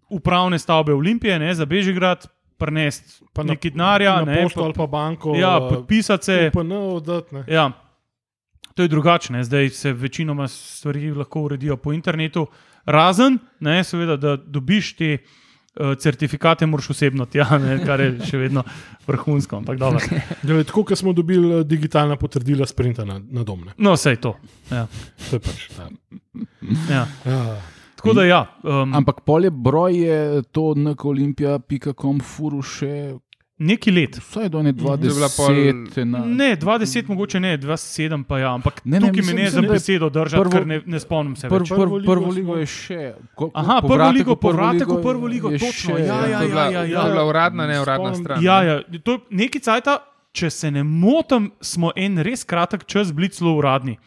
upravne 0.10 0.60
stavbe 0.60 0.94
Olimpije, 0.94 1.40
ne? 1.40 1.54
za 1.54 1.66
Bežigrad, 1.66 2.26
prenesti 2.58 3.24
na- 3.36 3.44
nekaj 3.44 3.72
denarja, 3.72 4.16
Na 4.16 4.26
ne? 4.26 4.44
pošto 4.44 4.64
ali 4.64 4.74
pa 4.74 4.88
banko. 4.88 5.36
ja, 5.36 5.60
podpisati 5.70 6.26
se. 6.26 6.50
UPN 6.50 6.72
oddati, 6.72 7.36
ne. 7.36 7.44
Ja. 7.48 7.72
To 8.78 8.86
je 8.86 8.88
drugače, 8.88 9.44
zdaj 9.44 9.70
se 9.70 9.94
večinoma 9.94 10.48
stvari 10.48 11.10
lahko 11.12 11.42
uredijo 11.42 11.78
po 11.78 11.94
internetu, 11.94 12.46
razen, 12.86 13.40
ne, 13.60 13.84
seveda, 13.84 14.18
da 14.18 14.36
dobiš 14.38 14.92
te 14.96 15.18
uh, 15.18 15.96
certifikate, 15.98 16.66
moraš 16.66 16.90
osebno 16.94 17.26
tja, 17.26 17.48
ne, 17.58 17.80
kar 17.86 18.04
je 18.06 18.12
še 18.30 18.38
vedno 18.38 18.62
vrhunsko. 19.08 19.64
Ampak 19.64 19.80
dobro. 19.82 20.00
Glede, 20.44 20.68
tako, 20.70 20.84
kot 20.92 21.02
smo 21.02 21.14
dobili 21.14 21.56
eh, 21.56 21.64
digitalna 21.66 22.20
potrdila 22.22 22.70
sprinta 22.70 23.06
na, 23.06 23.18
na 23.18 23.44
dom. 23.44 23.66
Ne. 23.66 23.74
No, 23.82 23.96
vse 23.98 24.14
je 24.14 24.22
to. 24.28 24.36
Ja. 24.70 24.86
To 25.30 25.40
je 25.40 25.44
pač. 25.48 25.66
Ja. 25.74 25.90
Ja. 26.94 27.08
Ja. 27.26 27.58
Tako 27.98 28.14
da 28.14 28.28
ja. 28.30 28.44
Um, 28.62 28.94
Ampak 28.94 29.26
polje 29.26 29.50
broj 29.52 29.98
je 30.06 30.44
to 30.54 30.76
na 30.78 30.94
olimpija.com 30.94 32.22
furu 32.22 32.62
še 32.62 33.18
neki 33.60 33.92
let. 33.92 34.16
vsaj 34.18 34.50
do 34.50 34.62
ne 34.62 34.72
To 34.72 34.94
je 34.94 34.98
bila 34.98 35.30
pol- 35.30 35.56
20. 35.90 36.04
Na... 36.04 36.20
Ne, 36.22 36.56
20, 36.56 37.08
mogoče 37.08 37.40
ne, 37.40 37.58
27 37.58 38.24
pa 38.24 38.40
ja, 38.40 38.54
ampak 38.54 38.82
Ne, 38.86 38.92
ne, 38.92 39.00
tukaj 39.02 39.18
mislim- 39.18 39.36
me 39.36 39.42
ne 39.42 39.50
za 39.50 39.60
je 39.60 39.70
besedo 39.70 40.10
držati, 40.10 40.40
prvo- 40.40 40.52
ker 40.52 40.68
ne, 40.68 40.82
ne 40.86 41.00
spomnim 41.00 41.36
se. 41.36 41.48
Prvo, 41.48 41.60
več. 41.60 41.70
prvo, 41.70 41.86
Prvo 41.98 42.14
prvo 42.14 42.32
ligo 42.32 42.56
je 42.56 42.66
še. 42.66 43.02
Ko, 43.36 43.52
Aha, 43.52 43.78
prvo 43.78 43.88
povratek 43.90 44.16
ligo, 44.16 44.36
povratek 44.38 44.88
v 44.88 45.02
prvo 45.02 45.26
ligo, 45.28 45.50
je 45.50 45.60
točno, 45.60 45.96
še- 45.96 46.04
ja, 46.04 46.20
ja, 46.28 46.40
je 46.40 46.48
bila, 46.48 46.66
ja, 46.66 46.84
ja. 46.84 47.02
to 47.02 47.08
je 47.08 47.12
bila 47.12 47.26
uradna, 47.26 47.64
ne 47.66 47.78
uradna 47.78 48.06
Spomnim. 48.08 48.24
stran. 48.24 48.38
Ja, 48.42 48.58
ja, 48.62 48.76
to 49.00 49.12
je 49.12 49.20
nekaj 49.32 49.62
cajta, 49.62 49.94
če 50.32 50.50
se 50.50 50.72
ne 50.72 50.84
motim, 50.84 51.52
smo 51.60 51.92
en 51.96 52.18
res 52.20 52.44
kratek 52.44 52.86
čas 52.86 53.12
bili 53.12 53.30
celo 53.30 53.54
uradni. 53.54 53.98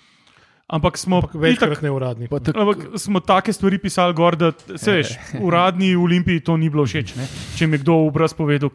Ampak 0.68 0.94
smo 0.94 1.18
Ampak 1.18 1.34
večkrat 1.34 1.82
neuradni. 1.82 2.28
Tak, 2.28 2.54
Ampak 2.54 2.94
smo 2.94 3.18
take 3.18 3.50
stvari 3.50 3.74
pisali, 3.76 4.14
gor, 4.14 4.36
da 4.36 4.52
se 4.76 4.92
veš, 4.92 5.08
uradni 5.42 5.90
v 5.90 5.98
Olimpiji 6.00 6.40
to 6.40 6.54
ni 6.56 6.70
bilo 6.70 6.86
všeč. 6.86 7.16
Ne? 7.16 7.26
Če 7.56 7.66
mi 7.66 7.74
je 7.74 7.82
kdo 7.82 7.92
v 7.96 8.06
obraz 8.06 8.30
povedal 8.32 8.70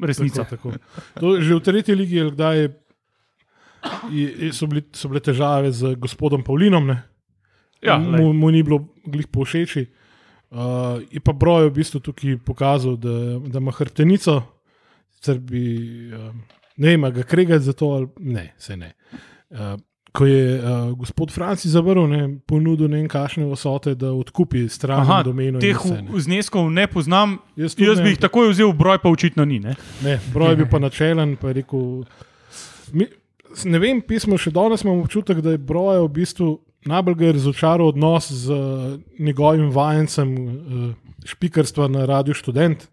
resnico. 0.00 0.44
Tako, 0.44 0.72
tako. 0.72 1.20
To, 1.20 1.40
že 1.40 1.54
v 1.54 1.62
tretji 1.64 1.94
ligi 1.94 2.16
je 2.16 2.30
kdaj 2.30 2.56
je, 2.58 2.68
je, 4.10 4.52
so, 4.52 4.66
bili, 4.66 4.82
so 4.92 5.08
bile 5.08 5.22
težave 5.22 5.70
z 5.72 5.94
gospodom 6.00 6.42
Pavlinom, 6.44 6.86
ne? 6.86 7.02
Ja, 7.84 7.98
mu, 7.98 8.32
mu 8.32 8.50
ni 8.50 8.62
bilo 8.66 8.88
glih 9.06 9.28
povšeči. 9.30 9.86
Uh, 10.46 11.02
je 11.10 11.20
pa 11.20 11.34
broj 11.34 11.68
v 11.68 11.74
bistvu 11.76 12.00
tukaj 12.00 12.38
pokazal, 12.46 12.96
da, 12.96 13.38
da 13.42 13.58
ima 13.58 13.74
hrbtenico, 13.74 14.40
sicer 15.18 15.40
bi 15.42 15.64
um, 16.14 16.38
ne 16.76 16.94
vem, 16.94 17.04
a 17.04 17.10
ga 17.10 17.24
kregati 17.26 17.66
za 17.66 17.74
to 17.76 17.90
ali 17.98 18.08
ne, 18.20 18.54
se 18.58 18.76
ne. 18.76 18.92
Uh, 19.50 19.74
ko 20.16 20.26
je 20.26 20.56
uh, 20.56 20.90
gospod 20.96 21.30
Franci 21.34 21.68
zavrl, 21.68 22.06
ne, 22.08 22.22
ponudil 22.48 22.88
ne 22.88 23.02
kakšne 23.08 23.44
vsote, 23.50 23.94
da 23.94 24.14
odkupi 24.16 24.64
stran 24.72 25.04
Aha, 25.04 25.20
domeno. 25.26 25.60
teh 25.60 25.76
vse, 25.76 26.00
ne. 26.02 26.20
zneskov 26.20 26.70
ne 26.72 26.86
poznam, 26.88 27.38
Jaz 27.56 27.76
jaz 27.78 28.00
ne. 28.00 28.06
bi 28.06 28.14
jih 28.14 28.22
takoj 28.24 28.50
vzel, 28.54 28.72
broj 28.72 29.00
pa 29.04 29.12
očitno 29.12 29.44
ni. 29.44 29.60
Ne? 29.60 29.76
Ne, 30.04 30.18
broj 30.32 30.54
je 30.54 30.62
bil 30.62 30.70
pa 30.72 30.80
načelen, 30.82 31.36
pa 31.40 31.52
je 31.52 31.60
rekel. 31.60 31.84
Mi, 32.96 33.08
ne 33.64 33.82
vem, 33.82 34.00
pismo 34.00 34.40
še 34.40 34.54
danes 34.56 34.84
imam 34.86 35.04
občutek, 35.04 35.44
da 35.44 35.56
je 35.56 35.60
broj 35.60 36.00
v 36.06 36.12
bistvu 36.20 36.50
najbolj 36.86 37.14
ga 37.14 37.26
je 37.26 37.32
razočaral 37.32 37.88
odnos 37.88 38.30
z 38.32 38.52
uh, 38.52 39.00
njegovim 39.18 39.70
vajencem 39.70 40.34
uh, 40.46 40.94
špikarstva 41.24 41.88
na 41.88 42.04
Radiu 42.06 42.34
Student. 42.34 42.88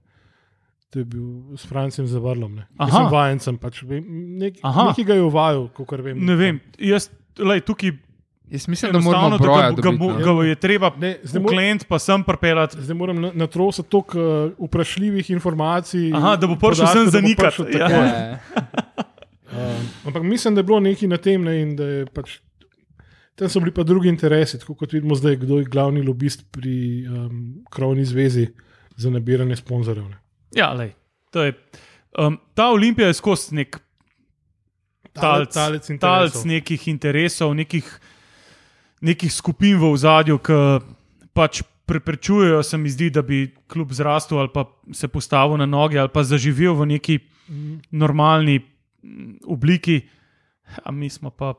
To 0.93 1.01
je 1.01 1.05
bil 1.09 1.57
s 1.57 1.65
Francijem 1.65 2.07
Zavrlom. 2.07 2.59
Mislim, 2.77 3.09
vajencem 3.09 3.57
pač. 3.57 3.81
Nek, 3.89 4.61
nekaj 4.61 5.05
ga 5.07 5.17
je 5.17 5.23
uvajal, 5.25 5.67
kot 5.73 5.93
vem. 6.05 6.19
Ne 6.21 6.37
vem, 6.37 6.59
jaz 6.77 7.09
lej, 7.41 7.65
tukaj 7.65 7.95
Jaz 8.53 8.67
mislim, 8.67 8.91
da 8.91 8.99
da 8.99 9.37
ga, 9.37 9.71
dobiti. 9.71 9.81
ga, 9.81 9.91
no. 9.91 10.37
ga 10.37 10.43
je 10.45 10.55
treba 10.55 10.91
Ne, 10.97 11.15
klient 11.47 11.87
pa 11.87 11.99
sem 11.99 12.23
pripeljati. 12.23 12.81
Zdaj 12.81 12.95
moram 12.95 13.21
na, 13.21 13.31
na 13.33 13.47
trosu 13.47 13.83
toliko 13.83 14.19
uh, 14.19 14.67
vprašljivih 14.67 15.29
informacij. 15.29 16.11
Aha, 16.13 16.35
da 16.35 16.47
bo 16.47 16.55
prišel 16.55 16.87
sem 16.87 17.09
zanikati, 17.09 17.63
ja. 17.77 17.89
Ja. 17.89 18.37
Um, 19.53 19.85
ampak 20.05 20.23
mislim, 20.23 20.55
da 20.55 20.59
je 20.59 20.63
bilo 20.63 20.79
nekaj 20.79 21.07
na 21.07 21.17
tem, 21.17 21.43
ne, 21.43 21.51
in 21.61 21.75
da 21.77 21.85
je 21.85 22.05
pač. 22.09 22.39
Tam 23.37 23.49
so 23.49 23.59
bili 23.61 23.69
pa 23.73 23.83
drugi 23.85 24.09
interesi, 24.09 24.57
tako 24.59 24.73
kot 24.75 24.93
vidimo 24.93 25.13
zdaj, 25.15 25.35
kdo 25.43 25.59
je 25.61 25.67
glavni 25.69 26.01
lobist 26.01 26.41
pri 26.51 27.05
um, 27.05 27.35
krovni 27.69 28.05
zvezi 28.05 28.47
za 28.97 29.13
nabiranje 29.13 29.55
sponzorjev. 29.61 30.09
Ne. 30.09 30.17
Ja, 30.55 30.73
lej, 30.73 30.93
to 31.31 31.43
je. 31.43 31.53
Um, 32.19 32.37
ta 32.53 32.69
Olimpija 32.69 33.07
je 33.07 33.13
skozi 33.13 33.55
nek 33.55 33.79
talc, 35.13 35.53
talec 35.53 35.87
talc 35.87 35.89
interesov. 35.89 36.45
nekih 36.45 36.87
interesov, 36.87 37.53
nekih, 37.55 37.87
nekih 39.01 39.33
skupin 39.33 39.77
v 39.77 39.91
ozadju, 39.91 40.37
ki 40.37 40.59
pač 41.33 41.63
preprečujejo, 41.85 42.63
se 42.63 42.77
mi 42.77 42.89
zdi, 42.89 43.09
da 43.09 43.21
bi 43.21 43.55
kljub 43.67 43.91
zrastu 43.91 44.37
ali 44.37 44.49
pa 44.53 44.63
se 44.93 45.07
postavil 45.07 45.57
na 45.57 45.65
noge 45.65 45.99
ali 45.99 46.09
pa 46.09 46.23
zaživel 46.23 46.73
v 46.73 46.85
neki 46.85 47.19
normalni 47.91 48.59
mm, 48.59 49.37
obliki. 49.45 50.01
A 50.83 50.91
mi 50.91 51.09
smo 51.09 51.29
pa 51.29 51.53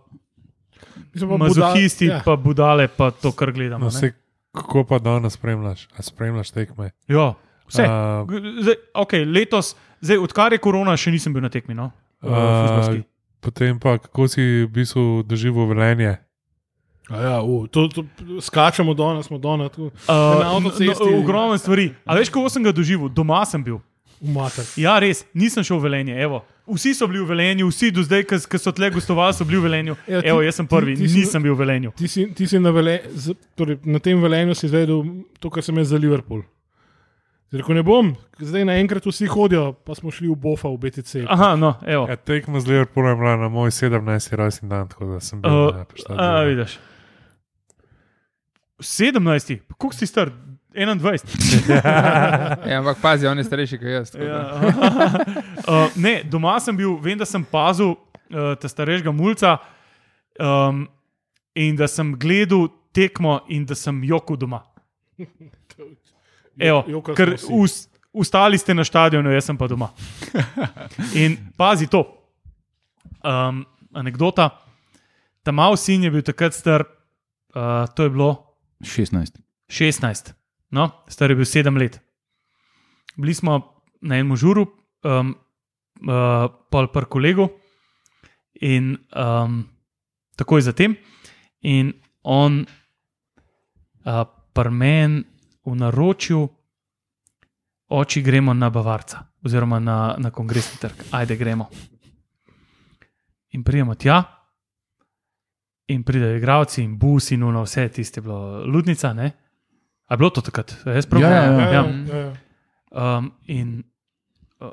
Mislim 1.14 1.30
pa 1.30 1.36
mazohisti, 1.36 2.04
buda- 2.06 2.14
ja. 2.14 2.22
pa 2.24 2.36
budale, 2.36 2.88
pa 2.88 3.10
to, 3.10 3.32
kar 3.32 3.52
gledamo. 3.52 3.84
No, 3.84 3.86
ne. 3.86 3.90
se, 3.90 4.12
kako 4.52 4.84
pa 4.84 4.98
danes 4.98 5.32
spremljaš? 5.32 5.88
A 5.96 6.02
spremljaš 6.02 6.50
tekme? 6.50 6.90
Ja, 7.08 7.34
vse. 7.66 7.84
G- 8.26 8.42
Zdaj, 8.62 8.76
okay, 8.94 9.24
letos, 9.26 9.72
zdaj, 10.00 10.18
odkar 10.18 10.52
je 10.52 10.58
korona, 10.58 10.94
še 10.94 11.10
nisem 11.10 11.32
bil 11.32 11.40
na 11.40 11.48
tekmi. 11.48 11.74
No? 11.74 11.90
fuzbalski. 12.20 13.04
Potem 13.40 13.76
pa, 13.76 13.98
kako 13.98 14.24
si 14.26 14.40
v 14.62 14.70
bistvu 14.70 15.02
doživel 15.22 15.66
velenje. 15.66 16.16
A 17.04 17.16
Ja, 17.18 17.36
u, 17.42 17.66
to, 17.66 17.84
to, 17.86 18.00
skačemo 18.40 18.94
do 18.94 19.12
nas, 19.12 19.26
smo 19.26 19.36
do 19.38 19.52
nas, 19.54 19.68
tu 19.70 19.84
Uh, 19.84 19.92
na 20.40 20.48
avtocesti. 20.50 20.88
no, 20.88 21.18
ogromno 21.18 21.52
stvari. 21.54 21.92
A 22.02 22.14
veš, 22.14 22.28
kako 22.28 22.48
sem 22.48 22.62
ga 22.62 22.72
doživel? 22.72 23.08
Doma 23.10 23.44
sem 23.44 23.60
bil. 23.60 23.76
umater. 24.18 24.64
Ja, 24.74 24.96
res, 24.96 25.20
nisem 25.34 25.60
šel 25.60 25.76
v 25.76 25.84
velenje. 25.84 26.14
Evo. 26.16 26.40
Vsi 26.66 26.94
so 26.94 27.04
bili 27.04 27.20
v 27.20 27.28
velenju, 27.28 27.68
vsi 27.68 27.90
do 27.92 28.00
zdaj, 28.00 28.24
ki 28.24 28.56
so 28.56 28.72
tle 28.72 28.88
gostovali, 28.88 29.34
so 29.34 29.44
bili 29.44 29.58
v 29.58 29.64
velenju. 29.64 29.94
Ja, 30.08 30.22
ti- 30.22 30.28
Evo, 30.28 30.40
jaz 30.40 30.56
sem 30.56 30.64
prvi, 30.66 30.96
ti- 30.96 31.04
ti 31.04 31.12
nisem 31.14 31.42
bil 31.42 31.52
v 31.52 31.60
velenju. 31.60 31.92
Ti 31.92 32.08
si, 32.08 32.24
ti 32.32 32.46
si 32.46 32.56
na, 32.56 32.72
vele, 32.72 32.94
z, 33.12 33.36
torej, 33.52 33.84
na 33.84 34.00
tem 34.00 34.16
velenju 34.16 34.54
si 34.54 34.64
izvedel 34.64 35.04
to, 35.36 35.50
kar 35.50 35.60
sem 35.60 35.76
jaz 35.76 35.88
za 35.88 35.98
Liverpool. 35.98 36.40
Rekel 37.54 37.76
ne 37.78 37.82
bom, 37.86 38.08
zdaj 38.42 38.64
naenkrat 38.66 39.04
vsi 39.06 39.28
hodijo, 39.30 39.72
pa 39.86 39.94
smo 39.94 40.10
šli 40.10 40.26
v 40.26 40.34
Bofa, 40.42 40.72
v 40.72 40.78
BTC. 40.82 41.22
Aha, 41.30 41.52
no, 41.56 41.74
evo. 41.86 42.08
Ja, 42.10 42.16
tekma 42.16 42.58
z 42.60 42.72
Liverpoolom 42.72 43.12
je 43.12 43.16
bila 43.20 43.36
na 43.36 43.48
moj 43.48 43.70
17. 43.70 44.34
rojstni 44.34 44.68
dan, 44.68 44.88
tako 44.90 45.12
da 45.12 45.20
sem 45.22 45.42
bil 45.42 45.52
Uh, 45.52 45.76
na 45.76 45.84
pač 45.86 46.02
a, 46.10 46.42
vidiš. 46.48 46.78
17, 48.80 49.60
koliko 49.78 49.94
si 49.96 50.06
star? 50.06 50.32
21. 50.74 51.22
Ja, 52.70 52.78
ampak 52.80 52.98
pazi, 53.02 53.26
on 53.30 53.38
je 53.38 53.44
starejši 53.44 53.78
kot 53.78 53.88
jaz. 53.88 54.10
tako 54.10 54.24
da. 54.24 54.30
Ja. 54.34 55.84
uh, 55.86 55.96
ne, 56.04 56.22
doma 56.26 56.56
sem 56.60 56.76
bil, 56.76 56.96
vem, 56.98 57.18
da 57.18 57.24
sem 57.24 57.44
pazil 57.46 57.94
uh, 57.94 58.56
te 58.58 58.68
starejšega 58.68 59.14
mulca 59.14 59.60
um, 60.42 60.88
in 61.54 61.78
da 61.78 61.86
sem 61.86 62.10
gledal 62.18 62.66
tekmo 62.90 63.44
in 63.48 63.62
da 63.66 63.78
sem 63.78 64.02
jokal 64.02 64.36
doma. 64.36 64.64
Evo, 66.58 66.84
Jokali 66.88 67.16
ker 67.16 67.34
us, 67.50 67.88
ustali 68.12 68.58
ste 68.58 68.74
na 68.74 68.84
stadionu, 68.84 69.32
jaz 69.34 69.48
sem 69.50 69.58
pa 69.58 69.68
doma. 69.70 69.90
In 71.22 71.36
pazi 71.58 71.88
to. 71.90 72.04
Um, 73.24 73.64
anekdota. 73.94 74.50
Ta 75.44 75.52
mal 75.52 75.76
sin 75.76 76.04
je 76.04 76.10
bil 76.10 76.22
takrat 76.24 76.54
star, 76.54 76.86
uh, 77.54 77.84
to 77.94 78.06
je 78.06 78.10
bilo 78.10 78.30
16. 78.82 79.40
16, 79.68 80.32
no, 80.70 80.90
star 81.08 81.30
je 81.30 81.36
bil 81.36 81.44
7 81.48 81.78
let. 81.78 82.00
Bili 83.16 83.34
smo 83.34 83.58
na 84.02 84.18
enem 84.18 84.36
žuru, 84.36 84.66
um, 85.04 85.34
uh, 86.08 86.48
pol 86.70 86.88
par 86.92 87.06
kolegu 87.08 87.48
in 88.60 88.96
um, 89.16 89.64
takoj 90.36 90.64
zatem. 90.64 90.96
In 91.62 91.92
on, 92.22 92.64
uh, 94.04 94.24
prmen 94.54 95.24
v 95.64 95.74
naročju, 95.74 96.48
oči 97.88 98.22
gremo 98.22 98.54
na 98.54 98.70
Bavarca, 98.70 99.24
oziroma 99.44 99.78
na, 99.78 100.14
na 100.18 100.30
kongresni 100.30 100.78
trg, 100.80 101.04
ajde 101.10 101.36
gremo. 101.36 101.68
In 103.50 103.62
prijemo 103.62 103.94
tja, 103.94 104.22
in 105.86 106.02
pridejo 106.02 106.36
igravci, 106.36 106.82
in 106.82 106.98
bus, 106.98 107.30
in 107.30 107.42
uno, 107.42 107.62
vse 107.62 107.88
tiste 107.88 108.20
bilo 108.20 108.64
ludnica. 108.66 109.12
Ne? 109.12 109.32
A 110.06 110.14
je 110.14 110.18
bilo 110.18 110.30
to 110.30 110.40
takrat? 110.40 110.76
Jaz 110.86 111.06
prav 111.06 111.22
Ja, 111.22 111.30
ja, 111.30 111.42
ja. 111.42 111.52
Ja, 111.52 111.72
ja. 111.72 111.84
ja, 112.08 112.18
ja. 112.18 112.32
Um, 113.18 113.32
in 113.46 113.82
uh, 114.60 114.70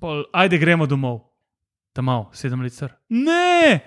pol, 0.00 0.24
ajde, 0.32 0.58
gremo 0.58 0.86
domov, 0.86 1.20
tam 1.92 2.04
malo, 2.04 2.30
sedem 2.32 2.62
let 2.62 2.72
star. 2.72 2.96
Ne! 3.08 3.80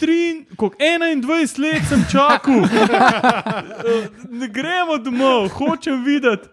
Trin, 0.00 0.46
koliko, 0.56 0.76
21 0.80 1.58
let 1.60 1.82
sem 1.88 2.04
čakal, 2.10 2.64
Uh, 2.64 4.06
ne 4.40 4.48
gremo 4.48 4.98
domov, 4.98 5.48
hočem 5.56 6.04
videti. 6.04 6.48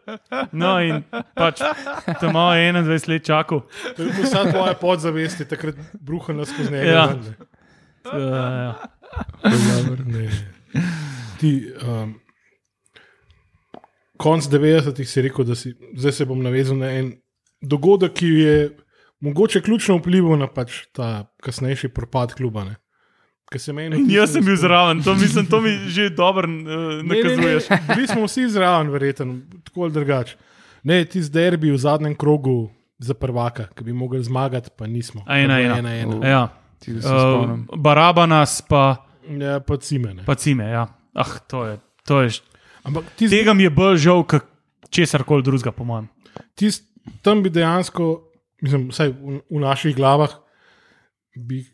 No, 0.52 0.78
in 0.84 1.04
pač 1.36 1.62
tam 2.20 2.34
malo 2.36 2.56
21 2.60 3.08
let 3.08 3.26
čakal. 3.26 3.64
To 3.96 4.04
je 4.04 4.12
vsa 4.24 4.44
tvoja 4.52 4.76
podzavest, 4.76 5.40
je 5.40 5.48
takrat 5.48 5.80
bruhala 6.00 6.46
skozi 6.46 6.72
njega. 6.72 6.92
Ja. 6.92 7.08
ven, 7.08 7.24
ne. 7.24 7.36
Uh, 8.12 8.76
Ne. 10.06 10.30
Ti, 11.40 11.52
um, 11.88 12.14
konc 14.18 14.46
90-ih 14.50 15.10
si 15.10 15.22
rekel, 15.22 15.46
da 15.46 15.56
si, 15.56 15.74
zdaj 15.98 16.12
se 16.12 16.26
bom 16.26 16.42
navezal 16.44 16.78
na 16.78 16.92
en 17.00 17.14
dogodek, 17.62 18.14
ki 18.18 18.28
je 18.28 18.58
mogoče 19.20 19.62
ključno 19.62 19.98
vplival 19.98 20.38
na 20.40 20.48
pač 20.48 20.86
ta 20.94 21.28
kasnejši 21.44 21.90
propad 21.94 22.34
kluba. 22.38 22.66
Ne. 22.68 22.76
Meni 23.74 23.98
in 24.04 24.10
jaz 24.12 24.34
sem 24.36 24.46
bil 24.46 24.56
zraven, 24.60 25.00
to, 25.04 25.16
mislim, 25.16 25.46
to 25.46 25.62
mi 25.62 25.72
že 25.88 26.10
dobro 26.10 26.48
uh, 26.48 26.54
Ne, 26.54 26.64
ne, 26.68 27.04
ne, 27.04 27.24
nakazuješ. 27.24 27.64
Bili 27.96 28.08
smo 28.08 28.26
vsi 28.28 28.50
zraven, 28.50 28.90
verjetno, 28.92 29.40
tako 29.64 29.88
ali 29.88 29.92
drugače. 29.92 30.36
Ne, 30.84 31.06
ti 31.06 31.22
zdaj 31.22 31.44
derbi 31.44 31.72
v 31.72 31.78
zadnjem 31.78 32.16
krogu 32.16 32.70
za 33.00 33.14
prvaka, 33.14 33.68
ki 33.76 33.84
bi 33.84 33.94
mogli 33.94 34.24
zmagati, 34.24 34.70
pa 34.78 34.88
nismo. 34.88 35.24
A 35.28 35.40
ena, 35.40 35.60
ena. 35.62 35.78
ena, 35.78 35.96
ena. 35.96 36.28
Ja. 36.28 36.44
Se 36.84 37.00
spomnim. 37.02 37.66
Uh, 37.72 37.80
Barabanas 37.80 38.62
pa, 38.62 39.04
Ja, 39.28 39.60
pa 39.60 39.78
cimene. 39.78 40.24
pa 40.26 40.36
cime. 40.36 40.70
Ja. 40.70 40.88
Ah, 41.16 41.40
to 41.48 41.66
je, 41.66 41.80
to 42.08 42.22
je, 42.22 42.30
Ampak 42.84 43.04
ti, 43.16 43.28
tega 43.28 43.54
mi 43.54 43.64
je 43.64 43.70
bolj 43.70 43.98
žal, 43.98 44.24
kot 44.24 44.46
česar 44.90 45.24
koli 45.28 45.44
drugega, 45.44 45.72
po 45.72 45.84
mojem. 45.84 46.08
ti 46.56 46.70
tam 47.22 47.44
bi 47.44 47.50
dejansko, 47.50 48.32
mislim, 48.62 48.88
vsaj 48.90 49.12
v, 49.12 49.40
v 49.50 49.60
naših 49.60 49.96
glavah, 49.96 50.32
bi 51.36 51.66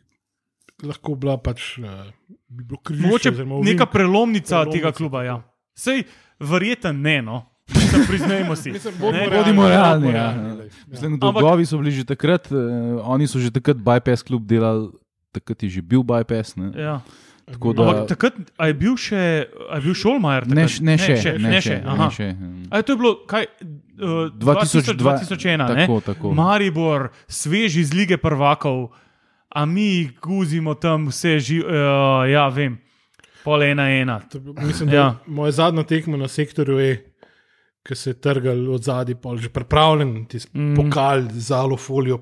lahko 0.84 1.15
bila 1.15 1.38
pač. 1.38 1.77
Uh, 1.77 2.05
bi 2.47 2.64
bilo 2.64 2.80
križišče, 2.80 3.07
Mogoče 3.07 3.30
oziroma 3.31 3.61
neka 3.61 3.85
prelomnica, 3.85 4.60
Prelomnica, 4.60 4.72
tega 4.72 4.91
kluba. 4.91 5.23
Ja. 5.23 5.39
Sej, 5.73 6.03
verjeten 6.39 7.01
ne, 7.01 7.22
no. 7.22 7.41
Priznajmo 8.07 8.55
si. 8.55 8.72
Mislim, 8.76 8.93
Ne, 8.93 9.01
bodimo 9.01 9.38
Bodimo 9.38 9.64
realni. 9.65 10.10
Ja. 10.10 10.23
Ja. 10.26 10.55
Mislim, 10.88 11.19
dolgovi 11.19 11.65
so 11.65 11.77
bili 11.77 11.91
že 11.91 12.03
takrat, 12.05 12.51
uh, 12.51 12.60
oni 13.03 13.27
so 13.27 13.39
že 13.39 13.49
takrat 13.49 13.77
bypass 13.77 14.22
klub 14.22 14.43
delali, 14.43 14.91
takrat 15.31 15.64
je 15.64 15.69
že 15.69 15.81
bil 15.81 16.03
bypass. 16.03 16.55
Ne? 16.55 16.72
Ja. 16.76 16.99
Tako 17.43 17.73
da, 17.73 17.84
Ampak 17.84 18.07
takrat 18.07 18.34
a 18.55 18.68
je 18.68 18.73
bil 18.73 18.95
še, 18.95 19.22
a 19.68 19.76
je 19.76 19.81
bil 19.81 19.93
Šolmajer? 19.93 20.47
ne, 20.47 20.64
takrat? 20.64 20.69
š- 20.69 20.81
ne 20.81 20.95
še, 20.95 21.14
še, 21.18 21.31
ne 21.35 21.60
še. 21.60 21.76
aha. 21.84 22.05
ne 22.05 22.11
še. 22.11 22.27
A 22.72 22.80
je 22.80 22.84
to 22.84 22.91
je 22.91 22.97
bilo 22.97 23.11
kaj? 23.27 23.43
Uh, 23.93 24.31
2002 24.34 24.95
2001, 24.95 25.60
ne? 25.60 25.84
Tako, 25.84 25.99
tako. 25.99 26.27
Maribor, 26.31 27.11
svež 27.27 27.76
iz 27.77 27.91
lige 27.91 28.15
prvakov, 28.15 28.95
a 29.53 29.65
mi 29.65 29.89
guzimo 30.19 30.73
tam 30.75 31.07
vse 31.07 31.39
živo. 31.39 31.67
Uh, 31.67 31.75
ja, 32.27 32.47
vem, 32.49 32.77
pol 33.43 33.63
ena 33.63 33.89
ena. 33.91 34.19
To 34.21 34.38
je 34.38 34.53
Mislim, 34.59 34.89
da 34.89 34.95
Ja. 34.95 35.01
ja. 35.01 35.15
moja 35.27 35.51
zadnja 35.53 35.84
tekma 35.84 36.17
na 36.17 36.27
sektorju 36.27 36.80
je, 36.80 36.93
ki 37.84 37.95
se 37.95 38.09
je 38.09 38.13
trgal 38.15 38.71
od 38.71 38.84
zadaj, 38.84 39.15
pol 39.15 39.38
že 39.38 39.49
pripravljen, 39.49 40.25
ti 40.25 40.39
Mm. 40.53 40.75
pokal 40.75 41.21
z 41.31 41.51
alufolijo, 41.51 42.21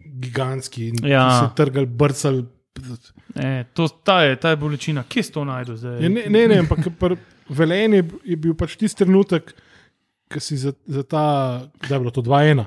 gigantski 0.00 0.88
in 0.88 0.96
Ja. 1.04 1.28
ti 1.30 1.34
se 1.38 1.54
trgal, 1.56 1.86
brcal. 1.86 2.42
E, 3.34 3.64
to, 3.74 3.88
ta, 3.88 4.22
je, 4.22 4.36
ta 4.36 4.50
je 4.50 4.56
bolečina, 4.56 5.04
kje 5.08 5.22
si 5.22 5.32
to 5.32 5.44
najdel 5.44 5.76
zdaj? 5.76 6.02
Ja, 6.02 6.08
ne, 6.08 6.22
ne, 6.28 6.48
ne, 6.48 6.58
ampak 6.58 6.78
velenje 7.48 8.02
je 8.24 8.36
bil 8.36 8.54
pač 8.54 8.76
tisti 8.76 8.98
trenutek, 8.98 9.54
ki 10.28 10.40
si 10.40 10.56
za, 10.56 10.72
za 10.86 11.02
ta, 11.02 11.22
da 11.80 11.94
je 11.94 12.00
bilo 12.00 12.10
to 12.10 12.20
2-1. 12.20 12.64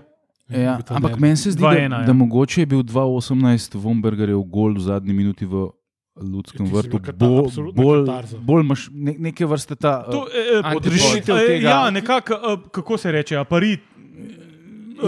Ja, 0.49 0.79
ampak 0.89 1.19
meni 1.19 1.37
se 1.37 1.51
zdi, 1.51 1.61
2:1, 1.63 1.89
da, 1.89 1.95
ja. 1.95 2.03
da 2.03 2.13
mogoče 2.13 2.61
je 2.61 2.65
bil 2.65 2.79
2018 2.83 3.75
Vombergerjev 3.77 4.41
gol 4.49 4.73
v 4.73 4.79
zadnji 4.79 5.13
minuti 5.13 5.45
v 5.45 5.69
Ljudskem 6.21 6.65
Ja, 6.65 6.71
vrtu. 6.73 6.99
Bolj 7.13 7.73
bolj, 7.73 8.05
katarza. 8.05 8.37
bolj 8.37 8.61
imaš 8.63 8.87
ne, 8.91 9.13
neke 9.19 9.45
vrste 9.45 9.75
ta. 9.75 10.03
To, 10.11 10.17
uh, 10.17 10.25
eh, 10.33 10.71
eh, 10.71 10.75
odrešitev 10.75 11.35
eh, 11.37 11.47
tega. 11.47 11.69
Ja, 11.69 11.89
nekako, 11.91 12.33
eh, 12.33 12.57
kako 12.71 12.97
se 12.97 13.11
reče, 13.11 13.37
aparit. 13.37 13.79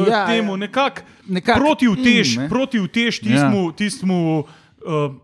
Ja, 0.07 0.18
Ja, 0.19 0.27
temu 0.27 0.57
nekako 0.57 1.01
nekak, 1.27 1.57
proti 1.57 1.88
utež, 1.88 2.38
mm, 2.38 2.41
ne. 2.41 2.49
proti 2.49 2.80
utež 2.80 3.19
Ja. 3.19 3.27
tistmu, 3.27 3.72
tistmu 3.72 4.39
uh, 4.39 4.45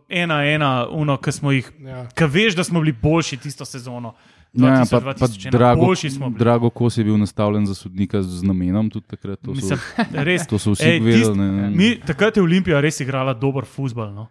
ena, 0.10 0.44
ena, 0.45 0.88
uno, 0.91 1.18
ki 1.18 1.31
smo 1.31 1.52
jih, 1.52 1.72
Ja. 1.80 2.07
ki 2.15 2.23
veš, 2.26 2.56
da 2.56 2.64
smo 2.64 2.80
bili 2.80 2.91
boljši 3.02 3.38
tisto 3.38 3.65
sezono. 3.65 4.14
Ja, 4.53 4.82
2000, 4.82 4.90
pa, 4.90 5.14
pa 5.14 5.28
2001. 5.28 5.52
Drago. 5.52 5.86
Drago 6.32 6.69
Kos 6.72 6.98
je 6.98 7.03
bil 7.03 7.18
nastavljen 7.18 7.65
za 7.65 7.76
sodnika 7.76 8.22
z 8.22 8.44
namenom 8.44 8.90
tudi 8.90 9.06
takrat. 9.07 9.40
To 9.40 9.52
so, 9.52 9.56
Mislim, 9.56 9.80
res, 10.24 10.48
to 10.48 10.57
so 10.57 10.72
vsi 10.72 10.84
Ej, 10.86 10.99
vedeli. 10.99 11.24
tist- 11.24 11.36
ne, 11.36 11.48
ne. 11.52 11.69
Mi, 11.69 11.90
takrat 11.98 12.34
je 12.34 12.44
Olimpija 12.44 12.80
res 12.80 12.99
igrala 12.99 13.34
dober 13.34 13.65
futbol. 13.65 14.10
No. 14.10 14.28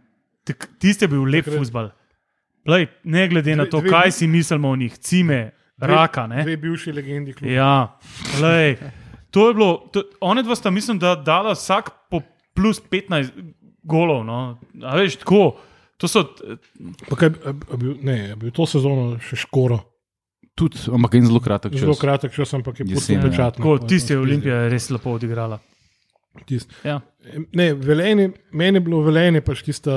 Tisti 0.79 1.05
je 1.05 1.09
bil 1.09 1.23
lep 1.23 1.45
Takrat- 1.45 1.59
futbol. 1.61 1.91
Lej, 2.67 2.87
ne 3.05 3.29
glede 3.29 3.53
na 3.53 3.63
Dve- 3.63 3.71
to, 3.71 3.79
dve- 3.79 3.91
kaj 3.91 4.11
si 4.13 4.27
mislimo 4.27 4.69
o 4.69 4.77
njih, 4.77 4.99
cime, 4.99 5.51
raka. 5.79 6.27
Ne? 6.27 6.43
Dve 6.43 6.57
bivši 6.57 6.93
legendi 6.93 7.33
kluba. 7.33 7.53
Ja, 7.53 7.75
lej, 8.41 8.77
to 9.31 9.49
je 9.49 9.55
bilo, 9.55 9.71
to, 9.89 10.03
one 10.21 10.43
dva 10.43 10.55
sta, 10.55 10.71
mislim, 10.71 10.99
da 10.99 11.15
dala 11.17 11.53
vsak 11.53 11.91
po 12.11 12.21
plus 12.53 12.81
15 12.83 13.31
golov. 13.85 14.25
No. 14.25 14.59
A 14.83 14.97
veš, 14.97 15.17
tako. 15.17 15.57
To 15.97 16.05
so, 16.07 16.27
Pa 17.07 17.17
kaj, 17.17 17.29
a, 17.41 17.55
a 17.67 17.77
bil, 17.77 17.95
ne, 18.03 18.17
je 18.25 18.37
bil 18.37 18.51
to 18.51 18.67
sezono 18.67 19.15
še 19.19 19.37
škoro. 19.39 19.79
Tudi, 20.57 20.79
ampak 20.89 21.15
en 21.19 21.27
zelo 21.29 21.41
kratek 21.45 21.73
čas. 21.75 21.83
Zelo 21.85 21.95
kratek 22.01 22.33
čas, 22.33 22.53
ampak 22.57 22.81
je 22.81 22.87
pustil 22.89 23.19
ja. 23.19 23.23
pečat. 23.27 23.59
tako, 23.59 23.77
tisti 23.85 24.15
je 24.15 24.21
Olimpija 24.23 24.63
res 24.73 24.89
lepo 24.91 25.13
odigrala. 25.19 25.59
Tist. 26.49 26.73
Ja. 26.85 27.01
Ne, 27.57 27.75
velenje, 27.75 28.31
meni 28.53 28.77
je 28.81 28.85
bilo 28.85 29.01
velenje 29.05 29.41
pač 29.45 29.63
tista, 29.65 29.93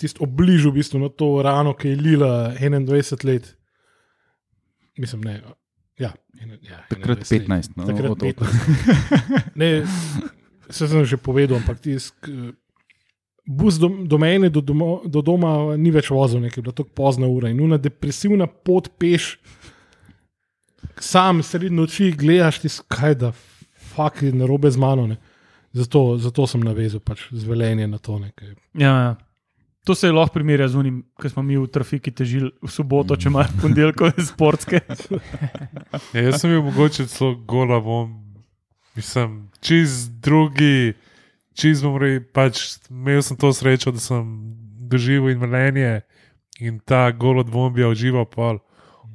tist 0.00 0.20
obližu 0.24 0.70
v 0.72 0.80
bistvu 0.80 1.00
na 1.00 1.08
to 1.12 1.28
rano, 1.44 1.74
ki 1.76 1.92
je 1.92 1.96
lila 1.96 2.32
21 2.56 3.24
let. 3.28 3.50
Mislim, 4.98 5.24
ne. 5.24 5.40
Ja, 5.98 6.12
ene- 6.40 6.60
ja, 6.62 6.84
Takrat 6.88 7.24
21 7.24 7.48
let. 7.48 7.48
15. 7.48 7.76
No, 7.76 7.84
Takrat 7.88 8.10
od- 8.10 8.22
od- 8.22 8.28
15. 8.28 9.56
Ne, 9.60 9.70
se 10.70 10.88
sem 10.88 11.04
že 11.04 11.16
povedal, 11.16 11.58
ampak 11.58 11.80
tisk, 11.80 12.14
bus 13.46 13.78
do, 13.80 13.88
do 13.88 14.18
mene, 14.18 14.50
do, 14.52 14.60
domo, 14.60 15.00
do 15.04 15.22
doma 15.22 15.76
ni 15.76 15.90
več 15.90 16.10
vozil, 16.12 16.40
nekaj, 16.44 16.62
bila 16.62 16.74
tako 16.76 16.92
pozna 16.94 17.26
ura 17.26 17.48
in 17.48 17.60
una 17.60 17.78
depresivna 17.80 18.46
pot 18.46 18.88
peš, 19.00 19.38
sam 21.04 21.42
sredi 21.42 21.70
noči 21.70 22.12
gledaš 22.16 22.60
ti, 22.64 22.70
kaj 22.88 23.14
da, 23.14 23.32
fuk 23.94 24.22
je 24.22 24.32
narobe 24.32 24.70
z 24.70 24.80
mano. 24.80 25.06
Ne. 25.06 25.16
Zato, 25.72 26.16
zato 26.18 26.46
sem 26.46 26.62
navezal 26.64 27.00
pač 27.04 27.28
z 27.30 27.44
velenjem 27.44 27.90
na 27.90 27.98
to. 27.98 28.18
Nekaj. 28.18 28.54
Ja, 28.74 28.94
ja. 28.98 29.16
To 29.88 29.94
se 29.94 30.06
je 30.06 30.12
lahko 30.12 30.34
primerja 30.34 30.68
z 30.68 30.76
unim, 30.76 30.96
ki 31.16 31.30
smo 31.32 31.42
mi 31.42 31.56
v 31.56 31.64
trafiki 31.72 32.12
težili 32.12 32.50
v 32.60 32.68
soboto, 32.68 33.16
če 33.16 33.30
imaš 33.30 33.54
ponedeljkove 33.62 34.24
sportske. 34.32 34.82
Ja, 36.12 36.20
jaz 36.20 36.42
sem 36.42 36.52
bil 36.52 36.60
mogoče 36.66 37.06
celo 37.08 37.32
gola, 37.48 37.78
bom, 37.80 38.10
mislim, 38.96 39.38
čez 39.64 40.10
drugi, 40.20 40.92
čez 41.56 41.80
bom 41.84 41.96
rekel, 41.96 42.26
pač 42.36 42.60
imel 42.92 43.22
sem 43.24 43.38
to 43.40 43.48
srečo, 43.56 43.94
da 43.96 44.02
sem 44.02 44.26
doživel 44.92 45.32
in 45.32 45.40
velenje 45.40 46.02
in 46.60 46.76
ta 46.84 47.08
gol 47.12 47.40
od 47.40 47.48
bombija 47.52 47.88
užival 47.88 48.28
pol. 48.28 48.60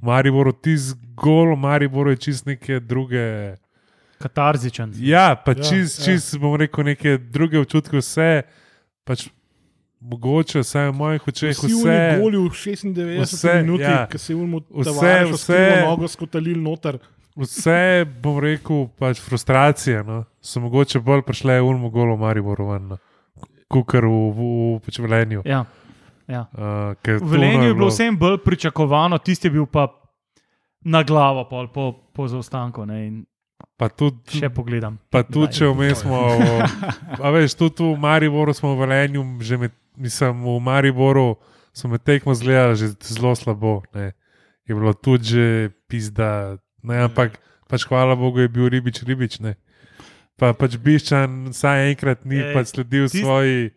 V 0.03 0.11
Mariboru, 0.11 0.51
ti 0.51 0.75
z 0.75 0.97
gol, 1.15 1.55
v 1.55 1.59
Mariboru 1.63 2.11
je 2.11 2.17
čist 2.27 2.43
neke 2.43 2.81
druge. 2.83 3.55
Katarzičen. 4.19 4.91
Ja, 4.99 5.35
pa 5.39 5.55
Ja, 5.55 5.63
čist, 5.63 6.03
ja. 6.03 6.11
čist 6.11 6.35
bom 6.43 6.55
rekel, 6.59 6.83
neke 6.91 7.15
druge 7.15 7.59
občutke, 7.59 8.03
vse, 8.03 8.43
pač 9.07 9.29
mogoče, 10.03 10.59
vsaj 10.59 10.91
v 10.91 10.95
mojih 10.95 11.27
očeh, 11.27 11.55
Si 11.55 11.71
v 11.71 11.79
vse. 11.79 11.95
Negolju 12.19 12.43
v 12.43 12.51
96 12.51 13.31
vse, 13.31 13.53
minutah, 13.63 13.87
ja. 13.87 13.99
ja. 14.03 14.07
ki 14.11 14.19
si 14.19 14.35
v 14.35 14.43
Vse, 14.43 14.91
vse, 14.91 15.31
vse. 15.31 15.61
nogo 15.87 16.07
skotalil 16.07 16.59
noter. 16.59 16.99
Vse, 17.39 18.05
bom 18.21 18.37
rekel, 18.43 18.91
pač 18.99 19.23
frustracije. 19.23 20.03
No. 20.03 20.25
So 20.43 20.59
mogoče 20.59 20.99
bolj 20.99 21.23
prišle 21.23 21.61
v 21.63 21.65
Ulmu 21.65 21.89
golo 21.89 22.19
Mariboru, 22.19 22.75
ven, 22.75 22.91
no. 22.91 22.97
kukar 23.71 24.03
v, 24.05 24.11
v, 24.35 24.39
v 24.75 24.83
pač 24.83 24.99
velenju. 24.99 25.47
Ja. 25.47 25.63
Ja. 26.27 26.47
Uh, 26.53 26.95
V 27.19 27.31
Velenju 27.31 27.59
no, 27.59 27.67
je 27.67 27.73
bilo 27.73 27.89
vsem 27.91 28.17
bolj 28.17 28.37
pričakovano, 28.45 29.17
tisti 29.17 29.47
je 29.47 29.51
bil 29.51 29.65
pa 29.65 29.89
na 30.83 31.03
glavo 31.03 31.43
pol, 31.49 31.67
po, 31.67 31.91
po 32.13 32.27
zaostanku. 32.27 32.85
Ne, 32.85 33.23
Pa 33.77 33.89
tudi, 33.89 34.39
še 34.39 34.49
pogledam. 34.53 34.99
pa 35.09 35.23
tudi 35.23 35.57
če 35.57 35.67
vmes 35.71 36.03
smo, 36.03 36.19
a 37.23 37.31
veš, 37.33 37.55
tudi 37.57 37.83
v 37.83 37.95
Mariboru 37.99 38.53
smo 38.53 38.75
v 38.75 38.85
Velenju, 38.85 39.23
že 39.41 39.57
med, 39.57 39.73
mislim, 39.97 40.43
v 40.43 40.59
Mariboru 40.61 41.35
smo 41.73 41.95
med 41.95 42.03
tekmo 42.05 42.35
zgledali 42.35 42.75
že 42.77 42.93
zelo 43.01 43.33
slabo. 43.35 43.81
Ne. 43.95 44.13
Je 44.67 44.75
bilo 44.75 44.93
tudi 44.93 45.25
že 45.25 45.45
pizda, 45.87 46.59
ne, 46.83 47.07
ampak 47.07 47.39
pač 47.67 47.87
hvala 47.89 48.15
Bogu 48.15 48.45
je 48.45 48.51
bil 48.51 48.69
ribič, 48.69 49.01
ribič. 49.03 49.39
Ne. 49.41 49.55
Pa 50.37 50.53
pač 50.53 50.77
Biščan 50.77 51.49
vsaj 51.51 51.89
enkrat 51.93 52.23
ni 52.29 52.39
Ej, 52.39 52.53
pač 52.53 52.75
sledil 52.77 53.09
tist- 53.09 53.23
svoji, 53.25 53.73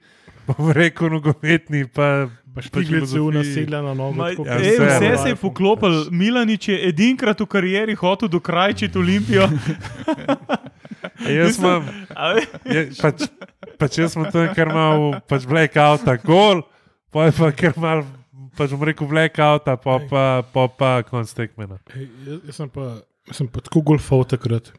bom 0.47 0.71
rekel, 0.73 1.11
nogometni. 1.13 1.87
Pa, 1.93 2.29
Pač 2.57 2.71
pač 2.73 2.89
v 2.89 3.03
filozofiji. 3.03 3.37
naselja 3.37 3.83
na 3.85 3.93
nogo. 3.93 4.17
Ma, 4.17 4.31
tako 4.33 4.47
ja, 4.49 4.57
ej, 4.57 4.79
vse, 4.81 4.87
vse 4.97 5.09
no. 5.13 5.19
se 5.21 5.29
je 5.29 5.37
poklopil, 5.37 5.97
Milanič 6.09 6.69
je 6.73 6.77
edinkrat 6.89 7.43
v 7.45 7.47
karieri 7.53 7.97
hotel 8.01 8.33
dokrajčiti 8.33 8.97
Olimpijo. 8.97 9.45
A 11.21 11.29
Jaz 11.33 11.59
imam, 11.61 11.85
je, 12.65 12.87
pač, 12.97 13.27
pač 13.77 13.99
jaz 14.01 14.17
sem 14.17 14.25
tam, 14.33 14.49
ker 14.57 14.73
imam 14.73 15.19
pač 15.29 15.45
blackout, 15.49 16.09
gol, 16.25 16.65
pa 17.13 17.29
je 17.29 17.37
pa 17.37 17.51
ker 17.57 17.77
mal, 17.81 18.03
pač 18.57 18.73
bom 18.73 18.89
rekel 18.89 19.09
blackout, 19.11 19.69
pa 19.85 20.01
pa, 20.09 20.25
pa, 20.41 20.65
pa 20.73 20.91
konc 21.09 21.29
tekmena. 21.37 21.77
Ej, 21.93 22.09
jaz, 22.25 22.41
jaz, 22.41 22.57
sem 22.57 22.73
pa, 22.73 22.89
sem 23.37 23.53
pa 23.53 23.61
tako 23.69 23.85
golfal 23.93 24.25
takrat. 24.25 24.73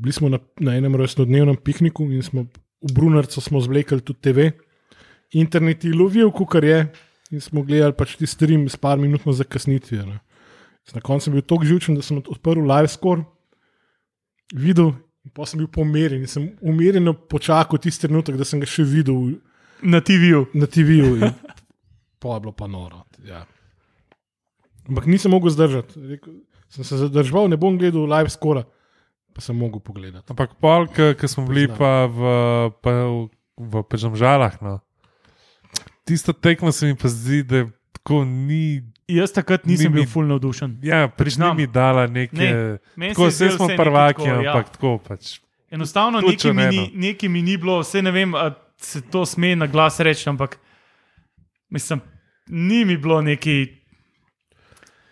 Bili 0.00 0.16
smo 0.16 0.32
na, 0.32 0.40
na 0.56 0.78
enem 0.80 0.96
rojstnodnevnem 0.96 1.60
pikniku 1.60 2.08
in 2.08 2.24
smo 2.24 2.48
v 2.80 2.92
Brunarcu 2.96 3.44
smo 3.44 3.60
zvlekli 3.60 4.00
tudi 4.00 4.24
TV. 4.24 4.48
Internet 5.32 5.84
je 5.84 5.94
lovil, 5.94 6.30
kar 6.32 6.64
je, 6.64 6.80
in 7.30 7.40
smo 7.40 7.62
gledali 7.62 7.94
pač 7.94 8.16
ti 8.18 8.26
stream 8.26 8.68
s 8.68 8.76
par 8.76 8.98
minutno 8.98 9.32
zakasnitvijo. 9.32 10.06
Na 10.90 11.00
koncu 11.04 11.28
sem 11.28 11.36
bil 11.36 11.44
tako 11.46 11.68
živčen, 11.68 11.94
da 11.94 12.02
sem 12.02 12.18
odprl 12.18 12.64
live 12.66 12.88
score, 12.90 13.22
videl, 14.56 14.96
in 15.22 15.30
pa 15.36 15.46
sem 15.46 15.60
bil 15.60 15.68
pomirjen. 15.70 16.26
Sem 16.26 16.48
umirjeno 16.60 17.14
počakal 17.14 17.78
tisti 17.78 18.08
trenutek, 18.08 18.34
da 18.40 18.44
sem 18.48 18.58
ga 18.62 18.66
še 18.66 18.82
videl 18.82 19.36
Na 19.86 20.00
TV-ju. 20.04 20.48
na 20.54 20.66
TV-ju. 20.66 21.14
Pa 22.20 22.34
je 22.36 22.40
bilo 22.44 22.52
pa 22.52 22.66
noro. 22.68 22.98
Ja. 23.24 23.46
Ampak 24.84 25.06
nisem 25.08 25.32
mogel 25.32 25.48
zdržati. 25.54 25.96
Rekel, 26.04 26.34
sem 26.68 26.84
se 26.84 26.98
zadržal, 27.00 27.48
ne 27.48 27.56
bom 27.56 27.78
gledal 27.80 28.04
live 28.04 28.28
skora, 28.28 28.66
pa 29.32 29.40
sem 29.40 29.56
mogel 29.56 29.80
pogledati. 29.80 30.28
Ampak 30.28 30.52
pol, 30.60 30.84
ki 30.92 31.16
smo 31.24 31.46
bili 31.48 31.64
pa 31.64 32.04
v, 32.12 32.20
pa 32.84 32.92
v, 33.08 33.30
v 33.56 33.82
Pežamžalah, 33.88 34.60
no. 34.60 34.74
Tisto 36.10 36.32
tekmo 36.34 36.72
se 36.72 36.86
mi 36.86 36.94
pa 36.94 37.08
zdi, 37.08 37.42
da 37.44 37.62
tako 37.92 38.24
ni, 38.24 38.82
Jaz 39.08 39.32
takrat 39.32 39.64
nisem 39.64 39.84
Ni 39.84 39.90
mi- 39.90 39.94
bil 39.96 40.08
fulno 40.08 40.28
navdušen. 40.30 40.78
ja, 40.82 41.08
prišli 41.08 41.16
Priznam. 41.16 41.56
mi 41.56 41.66
dala 41.68 42.06
neke, 42.08 42.36
Ne, 42.36 42.50
meni 42.96 43.10
tako 43.10 43.30
se 43.30 43.44
je 43.44 43.48
vse 43.48 43.56
smo 43.56 43.66
nekaj 43.66 43.76
prvaki, 43.78 44.16
tako, 44.18 44.28
ja. 44.36 44.50
ampak 44.50 44.70
tako 44.70 44.98
pač. 45.00 45.40
Enostavno 45.70 46.20
nekaj 46.20 46.52
mi, 46.52 46.66
ni, 46.68 46.90
nekaj 46.96 47.28
mi 47.28 47.42
ni 47.42 47.56
bilo, 47.56 47.80
vse 47.80 48.02
ne 48.02 48.10
vem, 48.10 48.34
ali 48.34 48.52
se 48.76 49.00
to 49.02 49.24
sme 49.24 49.56
na 49.56 49.66
glas 49.66 50.00
reči, 50.00 50.28
ampak 50.28 50.58
mislim, 51.70 52.00
ni 52.48 52.84
mi 52.84 52.96
bilo 52.96 53.22
neki 53.22 53.76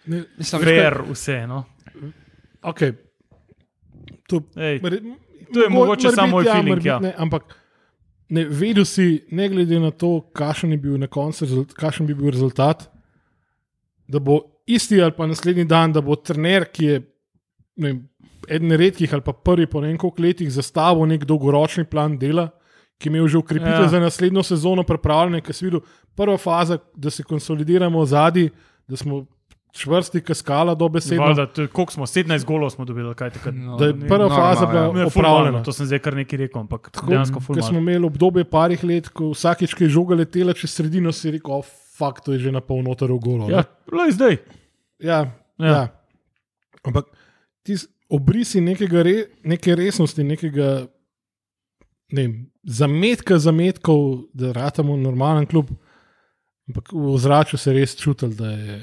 Ne, 0.07 0.23
Mislim, 0.39 0.62
fair 0.62 1.03
vse. 1.05 1.47
No. 1.47 1.65
okay. 2.62 2.93
to, 4.27 4.41
Ej, 4.57 4.81
To 5.49 5.61
je 5.61 5.69
mogoče 5.69 6.11
samo 6.11 6.31
moj 6.31 6.45
feeling, 6.45 6.69
morebiti 6.69 6.89
ja. 6.89 6.99
Ne, 6.99 7.15
ampak 7.16 7.43
ne, 8.28 8.44
vedel 8.44 8.84
si, 8.84 9.24
ne 9.30 9.48
glede 9.48 9.80
na 9.80 9.90
to, 9.90 10.20
kakšen, 10.36 10.72
je 10.72 10.78
bil 10.78 10.98
na 11.00 11.06
koncu 11.06 11.64
kakšen 11.76 12.06
bi 12.06 12.14
bil 12.14 12.30
rezultat, 12.30 12.88
da 14.09 14.18
bo 14.18 14.40
isti 14.66 15.00
ali 15.02 15.12
pa 15.16 15.26
naslednji 15.26 15.64
dan, 15.64 15.92
da 15.92 16.00
bo 16.00 16.16
trener, 16.16 16.68
ki 16.72 16.84
je 16.84 17.00
ne, 17.78 17.92
vem, 17.92 18.02
eden 18.48 18.72
redkih 18.72 19.14
ali 19.14 19.22
pa 19.22 19.32
prvi 19.32 19.66
po 19.66 19.80
ne 19.80 19.96
koliko 19.98 20.22
letih 20.22 20.50
zastavil 20.52 21.06
nek 21.06 21.24
dolgoročni 21.24 21.84
plan 21.84 22.18
dela. 22.18 22.50
Ki 22.98 23.09
je 23.09 23.10
imel 23.12 23.28
že 23.28 23.38
ukrepitev 23.38 23.84
Ja. 23.84 23.88
za 23.88 24.00
naslednjo 24.00 24.42
sezono, 24.42 24.82
pripravljene, 24.82 25.40
ki 25.40 25.52
si 25.52 25.64
videl, 25.64 25.80
prva 26.16 26.36
faza, 26.36 26.78
da 26.96 27.10
se 27.10 27.22
konsolidiramo 27.22 28.05
zadnji, 28.06 28.50
da 28.88 28.96
smo 28.96 29.26
čvrsti, 29.73 30.20
kaskala 30.20 30.74
do 30.74 30.89
besede. 30.89 31.20
Valjda, 31.20 31.47
to 31.47 31.66
Koliko 31.69 31.93
smo, 31.93 32.07
17 32.07 32.45
golov 32.45 32.70
smo 32.70 32.85
dobili, 32.85 33.15
kaj 33.15 33.31
takrat. 33.31 33.55
No, 33.55 33.77
Da 33.77 33.86
je 33.86 33.95
prva 33.95 34.19
normalno, 34.19 34.36
faza 34.36 34.66
bila 34.66 35.01
ja. 35.01 35.07
Opravljena. 35.07 35.62
To 35.62 35.73
sem 35.73 35.86
zdaj 35.86 35.99
kar 35.99 36.16
nekaj 36.16 36.39
rekel, 36.39 36.61
ampak 36.61 36.90
Tako, 36.90 37.07
dejansko 37.07 37.35
Ko 37.35 37.45
fulno. 37.45 37.62
smo 37.62 37.78
imeli 37.78 38.07
obdobje 38.07 38.45
parih 38.45 38.85
let, 38.85 39.09
ko 39.09 39.31
vsakič, 39.31 39.74
ki 39.74 39.85
je 39.85 39.90
žoga 39.90 40.15
letela 40.15 40.53
čez 40.53 40.70
sredino, 40.73 41.12
si 41.12 41.31
rekel, 41.31 41.53
oh, 41.53 41.65
fakt, 41.99 42.24
to 42.24 42.32
je 42.32 42.39
že 42.39 42.53
na 42.53 42.61
pol 42.61 42.82
noter 42.82 43.12
v 43.12 43.19
goro. 43.19 43.51
Ja, 43.51 43.65
le 43.93 44.11
zdaj. 44.12 44.39
ja, 44.99 45.20
Ja. 45.59 45.66
ja. 45.66 45.89
Ampak 46.86 47.07
ti 47.62 47.74
obrisi 48.09 48.61
nekega 48.61 49.03
re, 49.03 49.16
neke 49.45 49.74
resnosti, 49.74 50.23
nekega 50.24 50.86
ne 52.12 52.23
vem, 52.23 52.35
zametka 52.65 53.36
zametkov, 53.39 54.31
da 54.32 54.53
ratamo 54.53 54.97
normalen 54.97 55.47
klub. 55.47 55.69
Ampak 56.69 56.93
v 56.93 57.11
ozračju 57.15 57.59
se 57.59 57.70
je 57.70 57.81
res 57.81 57.97
čutil, 57.97 58.32
da 58.36 58.51
je 58.51 58.78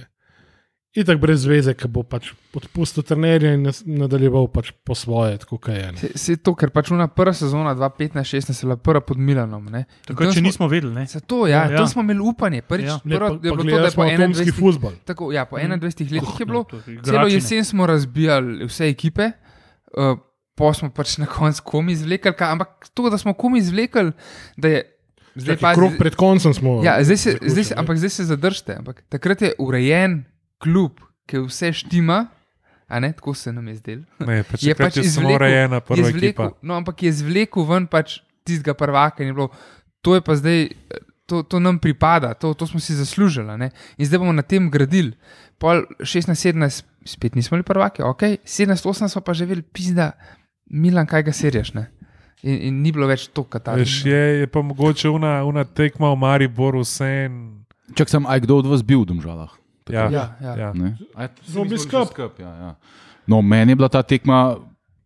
itak 0.95 1.17
brez 1.17 1.43
veze, 1.43 1.73
ki 1.73 1.87
bo 1.87 2.01
pač 2.01 2.29
odpustil 2.53 3.03
trenerja 3.03 3.51
in 3.51 3.65
nadaljeval 3.85 4.47
pač 4.47 4.71
po 4.79 4.93
svoje, 4.93 5.37
tako 5.37 5.57
kot 5.57 5.69
je. 5.69 5.89
Se, 5.97 6.09
se 6.15 6.35
to, 6.37 6.53
ker 6.53 6.69
pač 6.69 6.89
una 6.89 7.07
prva 7.07 7.33
sezona 7.33 7.73
2015-16 7.75 8.23
je 8.53 8.63
bila 8.63 8.77
prva 8.77 9.01
pod 9.01 9.17
Milanom. 9.19 9.65
ne. 9.65 9.85
Tam 10.01 10.15
še 10.15 10.31
smo- 10.33 10.41
nismo 10.41 10.65
vedeli. 10.65 10.93
Ne? 10.93 11.05
Zato, 11.05 11.45
ja, 11.45 11.65
Ja. 11.65 11.71
ja. 11.73 11.85
smo 11.85 12.01
imeli 12.01 12.19
upanje. 12.21 12.61
Prvič, 12.61 12.85
Ja. 12.85 12.93
ja. 12.93 12.99
Ne, 13.03 13.15
prvo, 13.15 13.29
pa, 13.29 13.33
je 13.37 13.51
pa 13.51 13.55
bilo 13.55 13.69
to, 13.69 13.77
da 13.77 13.85
je 13.85 13.91
po 13.91 14.03
atomski 14.03 14.43
21, 14.45 14.55
futbol. 14.55 14.91
tako, 15.03 15.31
ja, 15.31 15.45
po 15.45 15.57
21 15.57 16.11
letih 16.11 16.39
je 16.39 16.45
bilo. 16.45 16.63
To 16.65 16.77
je 16.79 16.99
Celo 17.01 17.27
jesen 17.27 17.65
smo 17.65 17.85
razbijali 17.85 18.65
vse 18.65 18.87
ekipe, 18.87 19.31
uh, 19.93 20.17
pa 20.53 20.71
smo 20.71 20.89
pač 20.89 21.17
na 21.17 21.25
koncu 21.27 21.61
komi 21.61 21.91
izvlekli, 21.91 22.31
ka- 22.31 22.49
ampak 22.49 22.69
to, 22.89 23.09
da 23.09 23.17
smo 23.17 23.33
komi 23.33 23.59
izvlekli, 23.59 24.11
da 24.55 24.67
je 24.69 24.79
zdaj 25.35 25.55
Čakaj, 25.57 25.75
krog 25.75 25.91
pred 25.97 26.15
koncem 26.15 26.53
smo. 26.53 26.79
Ja, 26.81 26.95
zdaj 27.01 27.17
se, 27.17 27.37
zdaj 27.41 27.63
se, 27.65 27.73
ampak 27.75 27.97
zdaj 27.97 28.09
se 28.11 28.23
zadržite. 28.25 28.71
Ampak 28.73 29.03
takrat 29.05 29.41
je 29.41 29.51
urejen 29.59 30.23
klub, 30.65 30.99
ki 31.29 31.45
vse 31.45 31.71
štima, 31.73 32.25
a 32.85 32.99
ne 33.01 33.13
tako 33.13 33.33
se 33.33 33.53
nam 33.53 33.67
je 33.69 33.75
zdelo. 33.79 34.03
Pač 34.51 34.63
Je 34.65 34.75
pač 34.77 34.97
izvlekel- 35.01 35.37
urejena 35.37 35.79
Je 35.81 35.85
prva 35.87 36.09
zvlekel, 36.09 36.29
ekipa. 36.29 36.51
no, 36.61 36.75
ampak 36.75 37.05
je 37.05 37.11
zvlekel 37.21 37.65
ven 37.65 37.87
pač 37.87 38.19
tistega 38.45 38.73
prvaka 38.77 39.23
in 39.25 39.31
je 39.31 39.37
bilo, 39.37 39.49
to 40.05 40.13
je 40.13 40.21
pa 40.21 40.35
zdaj, 40.37 40.69
to, 41.25 41.41
to 41.41 41.57
nam 41.57 41.79
pripada, 41.81 42.33
to, 42.37 42.53
to 42.53 42.67
smo 42.69 42.77
si 42.79 42.93
zaslužili. 42.93 43.49
a 43.49 43.57
ne. 43.57 43.71
In 43.97 44.05
zdaj 44.05 44.21
bomo 44.21 44.33
na 44.33 44.45
tem 44.45 44.69
gradili. 44.69 45.15
Pol 45.57 45.81
16-17, 45.97 46.85
spet 47.09 47.33
nismo 47.33 47.55
bili 47.57 47.65
prvaki, 47.65 48.03
ok, 48.05 48.21
17-18 48.45 49.09
smo 49.09 49.21
pa 49.25 49.33
že 49.33 49.45
videli, 49.49 49.65
pizda, 49.65 50.11
Milan, 50.69 51.09
kaj 51.09 51.23
ga 51.25 51.33
serješ. 51.33 51.73
Ne? 51.73 51.89
In, 52.45 52.69
in 52.69 52.73
ni 52.85 52.91
bilo 52.93 53.09
več 53.09 53.25
to 53.33 53.41
katarsko. 53.49 54.05
je, 54.05 54.21
je 54.43 54.47
pa 54.47 54.61
mogoče 54.61 55.09
una, 55.09 55.41
una 55.41 55.65
tekma 55.65 56.13
v 56.13 56.21
Mariboru, 56.21 56.85
vse 56.85 57.09
en. 57.25 57.65
Čak 57.97 58.09
sem, 58.09 58.25
aj 58.29 58.45
kdo 58.45 58.61
od 58.61 58.69
vas 58.69 58.85
bil 58.85 59.01
v 59.01 59.09
Domžalah? 59.09 59.49
Ja, 59.89 60.09
Ja, 60.09 60.35
ja. 60.41 60.55
ja. 60.55 60.73
Mi 60.73 60.93
bili 61.69 61.77
šli 61.77 62.05
skup. 62.05 62.39
Ja, 62.39 62.49
ja. 62.49 62.75
No, 63.27 63.41
meni 63.41 63.71
je 63.71 63.75
bila 63.75 63.89
ta 63.89 64.03
tekma 64.03 64.57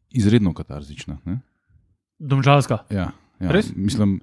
izredno 0.10 0.54
katarzična. 0.54 1.18
Ne? 1.26 1.40
Domžalska. 2.20 2.78
Ja, 2.90 3.12
ja. 3.40 3.52
Res? 3.52 3.72
Mislim, 3.76 4.20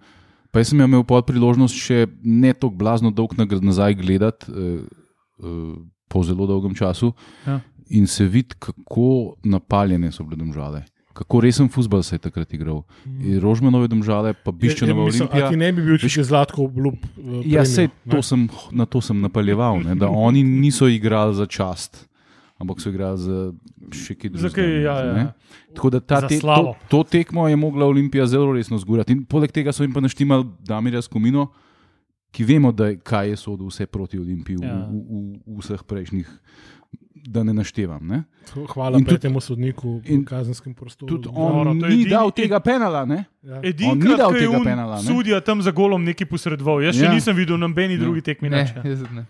Pa 0.56 0.62
jaz 0.62 0.70
sem 0.72 0.80
imel 0.80 1.02
pod 1.04 1.26
priložnost 1.28 1.76
še 1.76 2.06
ne 2.24 2.54
tako 2.56 2.70
blazno 2.80 3.10
dolg 3.12 3.34
nazaj 3.36 3.92
gledati, 4.00 4.48
uh, 4.48 4.78
uh, 5.44 5.74
po 6.08 6.22
zelo 6.24 6.46
dolgem 6.48 6.72
času, 6.72 7.12
Ja. 7.46 7.60
in 7.90 8.06
se 8.06 8.24
vidi, 8.24 8.56
kako 8.58 9.36
napaljene 9.44 10.08
so 10.12 10.24
bile 10.24 10.38
domžale. 10.40 10.80
Kako 11.16 11.40
resen 11.40 11.68
futbol 11.68 12.02
se 12.02 12.14
je 12.14 12.20
takrat 12.20 12.52
igral. 12.52 12.82
In 13.06 13.40
Rožmanove 13.40 13.88
domžale, 13.88 14.34
pa 14.34 14.52
Biščanova 14.52 15.00
Ja, 15.00 15.06
mislim, 15.06 15.22
a 15.22 15.30
Olimpija. 15.30 15.48
ti 15.48 15.56
ne 15.56 15.70
bi 15.72 15.82
bil, 15.82 15.96
bi 15.96 16.08
zlatko 16.22 16.64
obljub. 16.64 16.94
uh, 16.94 17.24
Ja, 17.42 17.62
premijo, 17.62 17.64
sej, 17.66 17.88
to 18.06 18.20
sem, 18.22 18.42
na 18.70 18.84
to 18.84 19.00
sem 19.00 19.20
napaljeval, 19.20 19.80
ne, 19.80 19.94
da 19.94 20.08
oni 20.08 20.42
niso 20.42 20.88
igrali 20.88 21.34
za 21.34 21.46
čast, 21.46 22.04
ampak 22.58 22.80
so 22.80 22.88
igrali 22.88 23.18
za 23.18 23.38
še 23.90 24.14
kaj 24.14 24.30
drugega. 24.30 24.62
ja, 24.82 24.96
ja. 25.00 25.12
ne. 25.14 25.26
Tako 25.72 25.90
da 25.90 26.00
ta 26.00 26.20
Za 26.20 26.28
te, 26.28 26.38
to, 26.38 26.74
to 26.88 27.02
tekmo 27.02 27.48
je 27.48 27.56
mogla 27.56 27.86
Olimpija 27.86 28.26
zelo 28.26 28.52
resno 28.52 28.76
zgurati. 28.76 29.12
In 29.12 29.24
poleg 29.24 29.52
tega 29.52 29.72
so 29.72 29.82
jim 29.82 29.92
pa 29.92 30.00
naštimali 30.00 30.44
Damirja 30.60 31.02
Skomino, 31.02 31.48
ki 32.30 32.44
vemo, 32.44 32.72
da 32.72 32.86
je, 32.86 32.98
kaj 32.98 33.28
je 33.28 33.36
sodel 33.36 33.66
vse 33.66 33.86
proti 33.86 34.18
Olimpiji 34.18 34.56
Ja. 34.60 34.84
v, 34.84 34.92
v, 34.92 35.20
v 35.46 35.60
vseh 35.60 35.80
prejšnjih, 35.82 36.28
da 37.26 37.42
ne 37.42 37.52
naštevam. 37.52 38.00
Ne. 38.02 38.22
Hvala 38.68 38.98
tudi- 38.98 39.04
petemu 39.06 39.40
sodniku 39.40 40.00
in 40.04 40.20
v 40.20 40.24
kazenskem 40.24 40.74
prostoru. 40.74 41.08
Tudi 41.08 41.28
on 41.30 41.80
to 41.80 41.86
je 41.86 41.90
ni 41.90 41.96
edini- 41.98 42.10
dal 42.10 42.30
tega 42.30 42.60
penala. 42.60 43.04
Ne. 43.04 43.24
Ja. 43.42 43.54
On 43.54 43.60
ni 43.60 43.68
Edinkrat, 43.68 44.18
dal 44.18 44.30
ko 44.30 44.36
je 44.36 44.40
tega 44.42 44.60
penala, 44.64 44.96
ne? 44.96 45.02
sudija 45.04 45.40
tam 45.40 45.62
za 45.62 45.70
golom 45.70 46.04
neki 46.04 46.24
posredoval. 46.24 46.80
Jaz 46.80 46.94
še 46.94 47.04
Ja. 47.04 47.12
nisem 47.12 47.36
videl 47.36 47.56
nobeni 47.56 47.94
Ja. 47.94 48.00
drugi 48.00 48.20
tekmi. 48.22 48.48
Ne, 48.48 48.64
ja. 48.66 48.82
ne. 49.12 49.26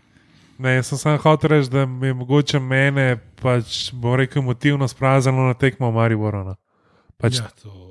Ne, 0.58 0.70
jaz 0.72 0.86
sem 0.86 0.98
samo 0.98 1.18
hotel 1.18 1.50
reči, 1.50 1.68
da 1.68 1.86
mi 1.86 2.06
je 2.06 2.14
mogoče 2.14 2.58
mene, 2.58 3.06
pač 3.36 3.92
bom 3.92 4.14
rekel, 4.14 4.40
motivno 4.40 4.84
sprazano 4.84 5.42
na 5.42 5.54
tekmo 5.54 5.90
Mariborona. 5.90 6.44
no. 6.46 6.56
Pač 7.18 7.34
Ja, 7.34 7.48
to. 7.54 7.82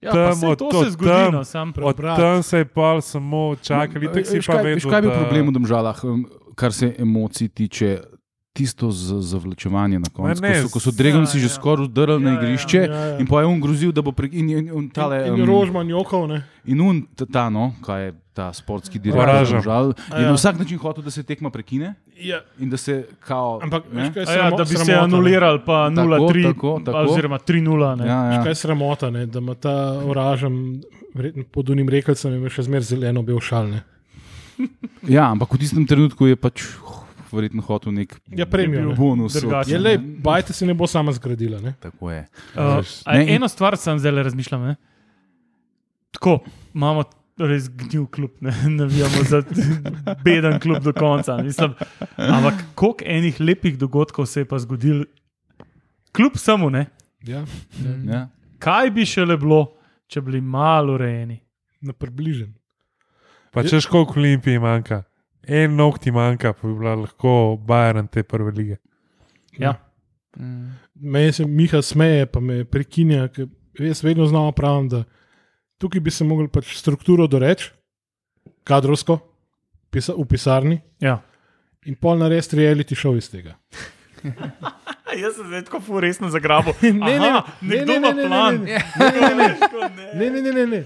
Ja, 0.00 0.10
pa 0.10 0.32
Tam 0.32 0.44
od- 0.44 0.58
to 0.58 0.66
od 0.66 0.84
se 0.84 0.90
zgodi, 0.90 1.10
tam- 1.10 1.32
no, 1.32 1.44
sam 1.44 1.68
Od 1.68 1.74
Prebrati. 1.74 2.20
tam 2.20 2.42
se 2.42 2.56
je 2.56 2.64
pa 2.64 3.00
samo 3.00 3.56
čakali, 3.56 4.06
No, 4.06 4.12
tako 4.12 4.24
si 4.24 4.40
pa 4.40 4.54
vedel. 4.54 4.80
Kaj 4.82 4.96
je 4.96 5.02
bil 5.02 5.10
problem 5.12 5.46
v 5.46 5.52
državah, 5.52 5.98
kar 6.54 6.72
se 6.72 6.94
emocij 6.98 7.48
tiče? 7.50 8.00
Tisto 8.52 8.90
z- 8.90 9.22
zavlačevanje 9.22 9.98
na 9.98 10.08
koncu, 10.08 10.34
ko 10.34 10.42
ne, 10.42 10.54
so, 10.56 10.68
ko 10.68 10.80
so 10.80 10.90
Dregovci 10.90 11.38
ja, 11.38 11.40
že 11.40 11.46
ja. 11.46 11.54
skoraj 11.54 11.86
vdrli 11.86 12.18
na 12.18 12.28
Ja, 12.28 12.34
ja, 12.34 12.38
igrišče 12.40 12.78
ja, 12.80 12.94
ja. 13.06 13.18
in 13.18 13.24
pa 13.24 13.40
je 13.40 13.46
on 13.46 13.58
grozil, 13.58 13.92
da 13.92 14.02
bo 14.02 14.10
prek 14.10 14.32
in, 14.32 14.50
in, 14.50 14.66
in, 14.68 14.88
tale, 14.90 15.22
In, 15.22 15.34
in 15.36 15.40
em, 15.40 15.46
Rožman 15.46 15.86
jokov, 15.86 16.26
ne. 16.26 16.42
in 16.64 16.80
un, 16.80 17.06
ta, 17.08 17.26
ta, 17.26 17.44
no, 17.48 17.70
kaj 17.78 18.02
je 18.02 18.10
ta 18.32 18.50
sportski 18.50 18.98
direktor, 18.98 19.22
Varaža. 19.24 19.60
žal, 19.60 19.94
A 20.04 20.16
je 20.16 20.24
ja. 20.24 20.26
na 20.26 20.34
vsak 20.34 20.58
način 20.58 20.78
hotel, 20.78 20.98
da 21.00 21.10
se 21.10 21.22
tekma 21.22 21.46
prekine 21.48 21.94
Ja, 22.16 22.42
in 22.56 22.66
da 22.66 22.76
se 22.76 22.96
kao. 23.20 23.60
ampak 23.62 23.86
ne? 23.86 24.02
veš, 24.02 24.10
kaj 24.10 24.20
A 24.20 24.26
Ja, 24.26 24.34
sramo- 24.34 24.56
da 24.56 24.64
bi 24.64 24.68
se 24.68 24.76
sramota, 24.76 24.92
ne? 24.98 25.04
anulirali, 25.06 25.58
pa 25.60 25.78
Tako, 25.88 26.08
0-3, 26.26 26.42
tako, 26.44 26.70
tako. 26.82 26.98
oziroma 27.06 27.38
3-0. 27.38 27.62
ne. 27.94 28.04
Ja, 28.04 28.18
ja. 28.26 28.42
Kaj 28.42 28.50
je 28.50 28.54
sramota, 28.56 29.10
ne? 29.10 29.26
da 29.26 29.38
ima 29.38 29.54
ta 29.54 29.74
oražen, 30.00 30.82
verjetno 31.14 31.44
pod 31.46 31.70
unim 31.70 31.86
rekelcem, 31.88 32.34
ima 32.34 32.48
še 32.48 32.62
zmeraj 32.62 32.82
zeleno 32.88 33.22
bel 33.22 33.38
šal. 33.40 33.70
Ne? 33.70 33.80
ja, 35.08 35.30
ampak 35.30 35.48
v 35.48 35.58
tistem 35.58 35.86
trenutku 35.86 36.26
je 36.26 36.36
pač 36.36 36.66
oh, 36.82 37.06
verjetno 37.32 37.62
hotel 37.62 37.92
nek 37.92 38.20
Ja, 38.28 38.46
premijo. 38.46 38.88
ne. 38.88 38.94
bonus. 38.94 39.32
drugačen. 39.34 39.72
Je 39.72 39.78
le, 39.78 39.92
bajte 39.98 40.52
se 40.52 40.66
ne 40.66 40.74
bo 40.74 40.86
sama 40.86 41.12
zgradila. 41.12 41.60
Ne? 41.60 41.74
Tako 41.78 42.10
je. 42.10 42.26
Uh, 42.52 42.60
a 43.04 43.14
Ne, 43.14 43.22
in- 43.24 43.28
eno 43.32 43.48
stvar 43.48 43.76
sem 43.76 43.98
zdaj 43.98 44.22
razmišljal. 44.22 44.60
Ne? 44.62 44.76
Tako, 46.10 46.38
imamo 46.74 47.04
res 47.38 47.68
gnil 47.70 48.06
klub, 48.06 48.30
ne 48.40 48.50
navijamo 48.78 49.22
za 49.24 49.42
beden 50.20 50.60
klub 50.60 50.78
do 50.80 50.92
konca. 50.92 51.36
Mislim, 51.38 51.72
ampak 52.18 52.54
koliko 52.74 53.04
enih 53.06 53.40
lepih 53.40 53.78
dogodkov 53.78 54.26
se 54.26 54.40
je 54.40 54.44
pa 54.44 54.58
zgodil, 54.58 55.04
kljub 56.12 56.36
samo 56.36 56.70
ne. 56.70 56.86
Ja, 57.22 57.44
Ja. 58.04 58.28
Kaj 58.58 58.90
bi 58.90 59.04
še 59.04 59.24
le 59.24 59.36
bilo, 59.36 59.72
če 60.06 60.20
bi 60.20 60.26
bili 60.26 60.40
malo 60.42 60.94
urejeni? 60.94 61.40
na 61.80 61.92
približen. 61.92 62.50
Pa 63.50 63.62
češ 63.62 63.86
koliko 63.86 64.12
Olimpiji 64.16 64.58
manjka. 64.58 65.02
En 65.48 65.74
nog 65.76 65.98
ti 65.98 66.10
manjka, 66.10 66.52
pa 66.52 66.68
bi 66.68 66.74
bila 66.74 66.94
lahko 66.94 67.56
Bayern 67.66 68.08
te 68.08 68.22
prve 68.22 68.52
lige. 68.52 68.76
Ja. 69.58 69.74
Mm. 70.36 70.68
Meni 70.94 71.32
se 71.32 71.44
Miha 71.46 71.82
smeje, 71.82 72.26
pa 72.26 72.40
me 72.40 72.64
prekinja, 72.64 73.28
ker 73.28 73.48
jaz 73.78 74.02
vedno 74.04 74.26
znova 74.26 74.52
pravim, 74.52 74.88
da 74.88 75.04
tukaj 75.80 76.00
bi 76.00 76.10
se 76.10 76.24
mogli 76.24 76.48
pač 76.48 76.74
strukturo 76.76 77.26
doreči, 77.26 77.70
kadrovsko, 78.64 79.18
pisa, 79.90 80.12
v 80.14 80.26
pisarni 80.28 80.80
Ja. 81.00 81.18
in 81.86 81.96
pol 81.96 82.18
narediti 82.20 82.56
reality 82.56 82.94
show 82.94 83.16
iz 83.16 83.30
tega. 83.30 83.56
Jaz 85.20 85.34
sem 85.34 85.46
zdaj 85.48 85.64
tako 85.66 86.00
resno 86.00 86.28
zagrabil. 86.30 86.72
Ne, 86.82 87.16
ne, 87.18 87.28
Aha, 87.30 87.40
ne, 87.62 87.76
nekdo 87.76 87.92
ne, 87.92 87.96
ima 87.98 88.10
ne, 88.12 88.22
ne, 88.22 88.28
plan. 88.28 88.54
ne, 88.62 88.78
Ne, 90.14 90.30
ne, 90.30 90.40
ne, 90.42 90.52
ne. 90.52 90.66
ne. 90.66 90.84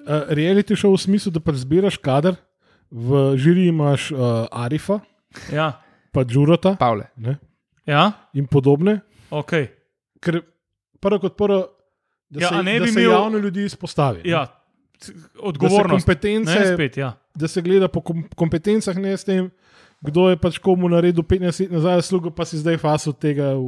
Uh, 0.00 0.26
reality 0.34 0.74
show 0.74 0.90
v 0.96 0.98
smislu, 0.98 1.30
da 1.30 1.38
pač 1.40 1.60
zbiraš 1.62 2.00
kader, 2.02 2.34
v 2.90 3.08
žiri 3.36 3.66
imaš 3.66 4.10
uh, 4.10 4.18
Arifa, 4.52 5.00
Ja, 5.48 5.80
pa 6.12 6.24
Džurota 6.24 6.74
Pavle. 6.76 7.06
ne, 7.16 7.36
ja, 7.86 8.12
in 8.34 8.46
podobne. 8.46 9.00
ok. 9.30 9.50
Ker 10.20 10.40
prvo 11.00 11.18
kot 11.18 11.36
prvo, 11.36 11.66
da 12.28 12.40
Ja, 12.40 12.48
se, 12.48 12.62
ne 12.62 12.78
da 12.78 12.84
bi 12.84 12.90
se 12.90 13.00
imel- 13.00 13.10
javno 13.12 13.38
ljudi 13.38 13.64
izpostavi. 13.64 14.20
Ja, 14.24 14.46
c- 14.98 15.12
da 15.12 15.18
se 15.18 15.28
odgovornost. 15.38 15.90
kompetence, 15.96 16.54
Ne, 16.54 16.74
spet, 16.74 16.96
ja. 16.96 17.12
da 17.34 17.48
se 17.48 17.62
gleda 17.62 17.88
po 17.88 18.00
kom 18.00 18.24
kompetencah, 18.30 18.96
ne 18.96 19.12
s 19.12 19.24
tem, 19.24 19.50
kdo 20.00 20.30
je 20.32 20.36
pač 20.40 20.56
komu 20.58 20.88
naredil 20.88 21.20
15 21.22 21.60
let 21.60 21.70
nazaj 21.70 22.02
slugo, 22.02 22.30
pa 22.32 22.44
si 22.48 22.56
zdaj 22.56 22.78
fasil 22.80 23.12
tega 23.12 23.52
v, 23.52 23.64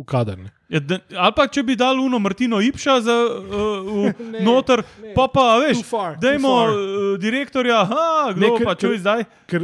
v 0.00 0.04
kader. 0.04 0.42
Ja, 0.68 0.80
da, 0.80 0.98
ali 1.16 1.32
pa 1.32 1.46
če 1.48 1.62
bi 1.64 1.76
dal 1.76 1.96
Uno 1.96 2.18
Martino 2.20 2.60
Ipša 2.60 2.98
za 3.00 3.16
uh, 3.16 4.12
Ne, 4.32 4.42
noter, 4.44 4.82
ne. 5.00 5.14
pa 5.16 5.24
pa 5.32 5.56
veš, 5.58 5.80
dajmo 6.20 6.48
far. 6.52 6.68
uh, 6.70 7.14
direktorja, 7.16 7.80
ha, 7.88 8.04
kdo 8.36 8.44
Ne, 8.44 8.50
ker- 8.58 8.66
pa 8.68 8.74
čuj 8.76 8.92
ker- 8.92 9.00
zdaj. 9.00 9.24
Ker 9.48 9.62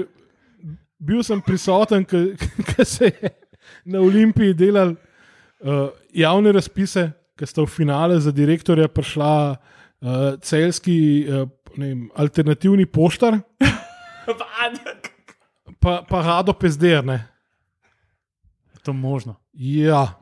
bil 0.97 1.21
sem 1.23 1.41
prisoten, 1.45 2.09
ko 2.09 2.17
se 2.89 3.13
je 3.13 3.31
na 3.85 4.01
Olimpiji 4.01 4.57
delal 4.57 4.97
uh, 4.97 5.93
javne 6.17 6.53
razpise, 6.57 7.11
ki 7.37 7.45
sta 7.45 7.61
v 7.61 7.69
finale 7.69 8.17
za 8.17 8.33
direktorja 8.33 8.89
prišla 8.89 9.33
uh, 9.53 9.59
celski 10.41 10.97
uh, 11.29 11.45
vem, 11.77 12.09
alternativni 12.17 12.89
poštar, 12.89 13.37
pa, 15.87 16.03
pa 16.03 16.19
Rado 16.21 16.51
Pezder. 16.53 17.05
Ne. 17.05 17.23
To 18.83 18.91
je 18.91 18.97
možno. 18.97 19.37
Ja. 19.55 20.19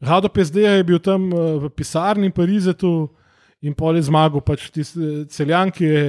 Rado 0.00 0.28
Pezder 0.28 0.76
je 0.76 0.84
bil 0.84 0.98
tam 0.98 1.30
uh, 1.30 1.62
v 1.62 1.70
pisarni 1.70 2.30
Parizetu 2.30 3.06
in 3.62 3.74
pol 3.74 3.94
je 3.94 4.02
zmagal, 4.02 4.42
pač 4.42 4.66
tisti 4.74 5.22
celjan, 5.30 5.70
ki 5.70 5.84
je 5.84 6.02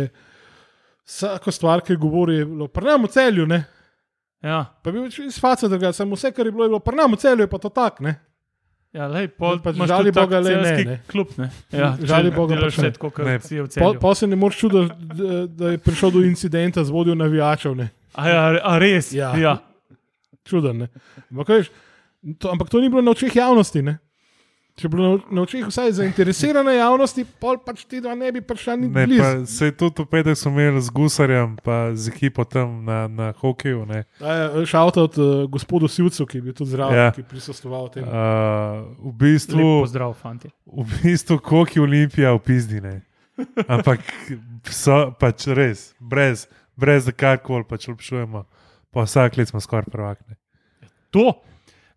vsako 1.06 1.52
stvar, 1.52 1.82
ki 1.82 1.94
je 1.94 1.98
govoril, 1.98 2.40
je 2.40 2.45
bilo 2.45 2.68
prnamo 2.68 3.06
celju. 3.08 3.45
Ne. 3.45 3.62
Ja, 4.41 4.66
Pa 4.82 4.91
bi 4.91 5.00
bil 5.00 5.28
iz 5.28 5.38
faca 5.40 5.70
drugače, 5.70 5.94
samo 5.94 6.18
vse, 6.18 6.34
kar 6.34 6.45
je 6.45 6.52
bilo, 6.52 6.66
je 6.66 6.70
bilo 6.70 6.82
prnamo 6.82 7.16
celju, 7.16 7.45
je 7.45 7.48
pa 7.48 7.58
to 7.58 7.70
tak. 7.70 8.02
Ne. 8.02 8.16
ja 8.94 9.08
lej, 9.08 9.28
pol, 9.30 9.58
imaš 9.58 9.90
žali 9.90 10.12
Boga, 10.12 10.40
lej, 10.40 10.56
ne, 10.56 10.74
ne. 10.86 10.98
Klub, 11.08 11.30
ne. 11.38 11.48
Ja, 11.72 11.94
Žali 11.98 12.30
če 12.30 12.36
Boga, 12.36 12.58
pač 12.58 12.78
ne. 12.78 12.82
vse 12.82 12.91
tako, 12.91 13.10
Ne. 13.22 13.38
kot 13.38 13.48
si 13.48 13.56
v 13.56 13.66
Pa, 13.66 13.72
celju. 13.72 14.00
pa 14.02 14.12
se 14.16 14.28
ne 14.28 14.36
moreš 14.36 14.58
čuditi, 14.58 14.94
da, 15.14 15.45
da 15.48 15.72
je 15.72 15.78
prišel 15.78 16.12
do 16.12 16.22
incidenta 16.26 16.84
z 16.84 16.90
vodjo 16.90 17.16
navijačev. 17.16 17.74
Ne. 17.76 17.88
A, 18.14 18.23
ja, 18.26 18.41
a 18.64 18.77
res? 18.77 19.11
Ja. 19.11 19.34
ja. 19.35 19.57
Čuden. 20.44 20.77
ne. 20.77 20.88
Ampak, 21.30 21.49
veš, 21.49 21.69
to, 22.38 22.49
ampak 22.49 22.68
to 22.68 22.77
ni 22.77 22.90
bilo 22.90 23.02
na 23.02 23.11
očeh 23.11 23.31
javnosti. 23.31 23.81
Ne. 23.81 23.98
Če 24.73 24.90
bi 24.90 24.98
bilo 24.98 25.22
na, 25.27 25.44
očeh 25.44 25.61
vsaj 25.64 25.91
zainteresirane 25.94 26.73
javnosti, 26.73 27.22
pol 27.38 27.60
pač 27.60 27.84
ti 27.85 28.02
dva 28.02 28.15
ne 28.15 28.31
bi 28.31 28.41
prišla 28.41 28.73
ni 28.76 28.88
Ne, 28.88 29.03
blizu. 29.03 29.22
pa 29.22 29.45
se 29.45 29.65
je 29.65 29.72
tudi 29.72 30.02
v 30.02 30.07
petek 30.07 30.34
smo 30.34 30.49
imeli 30.52 30.81
z 30.81 30.90
Gusarjem, 30.90 31.52
pa 31.57 31.94
z 31.94 32.10
ekipo 32.10 32.41
tam 32.44 32.81
na, 32.81 33.06
na 33.07 33.27
hokeju. 33.34 33.85
ne. 33.85 34.02
Šalta 34.65 35.03
od 35.03 35.14
uh, 35.15 35.45
gospodu 35.45 35.85
Sivcu, 35.85 36.26
ki 36.26 36.38
je 36.38 36.41
bil 36.41 36.53
tudi 36.53 36.72
zraven, 36.72 36.98
Ja. 36.98 37.11
ki 37.11 37.22
je 37.22 37.27
prisostoval 37.27 37.85
temu. 37.90 38.10
Uh, 38.10 38.18
v 38.99 39.06
Lep 39.06 39.15
bistvu, 39.15 39.68
pozdrav, 39.80 40.14
fanti. 40.15 40.49
v 40.65 40.90
bistvu 40.99 41.38
koliko 41.38 41.73
je 41.76 41.84
Olimpija 41.84 42.34
v 42.34 42.41
pizdine. 42.41 42.94
Ampak 43.68 44.02
so 44.65 45.14
pač 45.14 45.45
res, 45.48 45.94
brez, 45.99 46.49
brez 46.76 47.06
da 47.06 47.12
karkoli 47.12 47.64
pač 47.64 47.90
obšujemo. 47.90 48.45
Pa 48.90 49.04
vsak 49.04 49.38
let 49.38 49.48
smo 49.48 49.60
skoraj 49.60 49.90
prvakne. 49.91 50.36
To. 51.10 51.41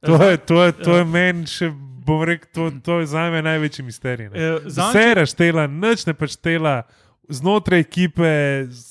To 0.00 0.22
je, 0.22 0.36
to 0.38 0.64
je, 0.64 0.72
to 0.74 0.96
je 0.96 1.04
meni 1.04 1.46
še, 1.46 1.70
bom 2.04 2.22
rekel, 2.22 2.46
to, 2.52 2.70
to 2.80 3.00
je 3.00 3.06
za 3.06 3.30
me 3.30 3.42
največji 3.42 3.84
misterij. 3.84 4.28
ne. 4.28 4.36
Eh, 4.36 4.60
zanj- 4.66 4.90
Vse 4.90 5.14
raštela, 5.14 5.66
nič 5.66 6.06
ne 6.06 6.14
pač 6.14 6.30
štela. 6.32 6.82
Znotraj 7.28 7.80
ekipe 7.80 8.28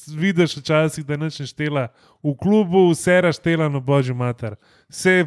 vidiš 0.10 0.58
včasih, 0.58 1.06
da 1.06 1.16
nič 1.16 1.40
ne 1.40 1.48
štela, 1.48 1.86
v 2.20 2.34
klubu 2.36 2.90
vse 2.92 3.22
raštela, 3.22 3.70
no 3.70 3.80
božji 3.80 4.12
mater. 4.14 4.58
Vse, 4.90 5.24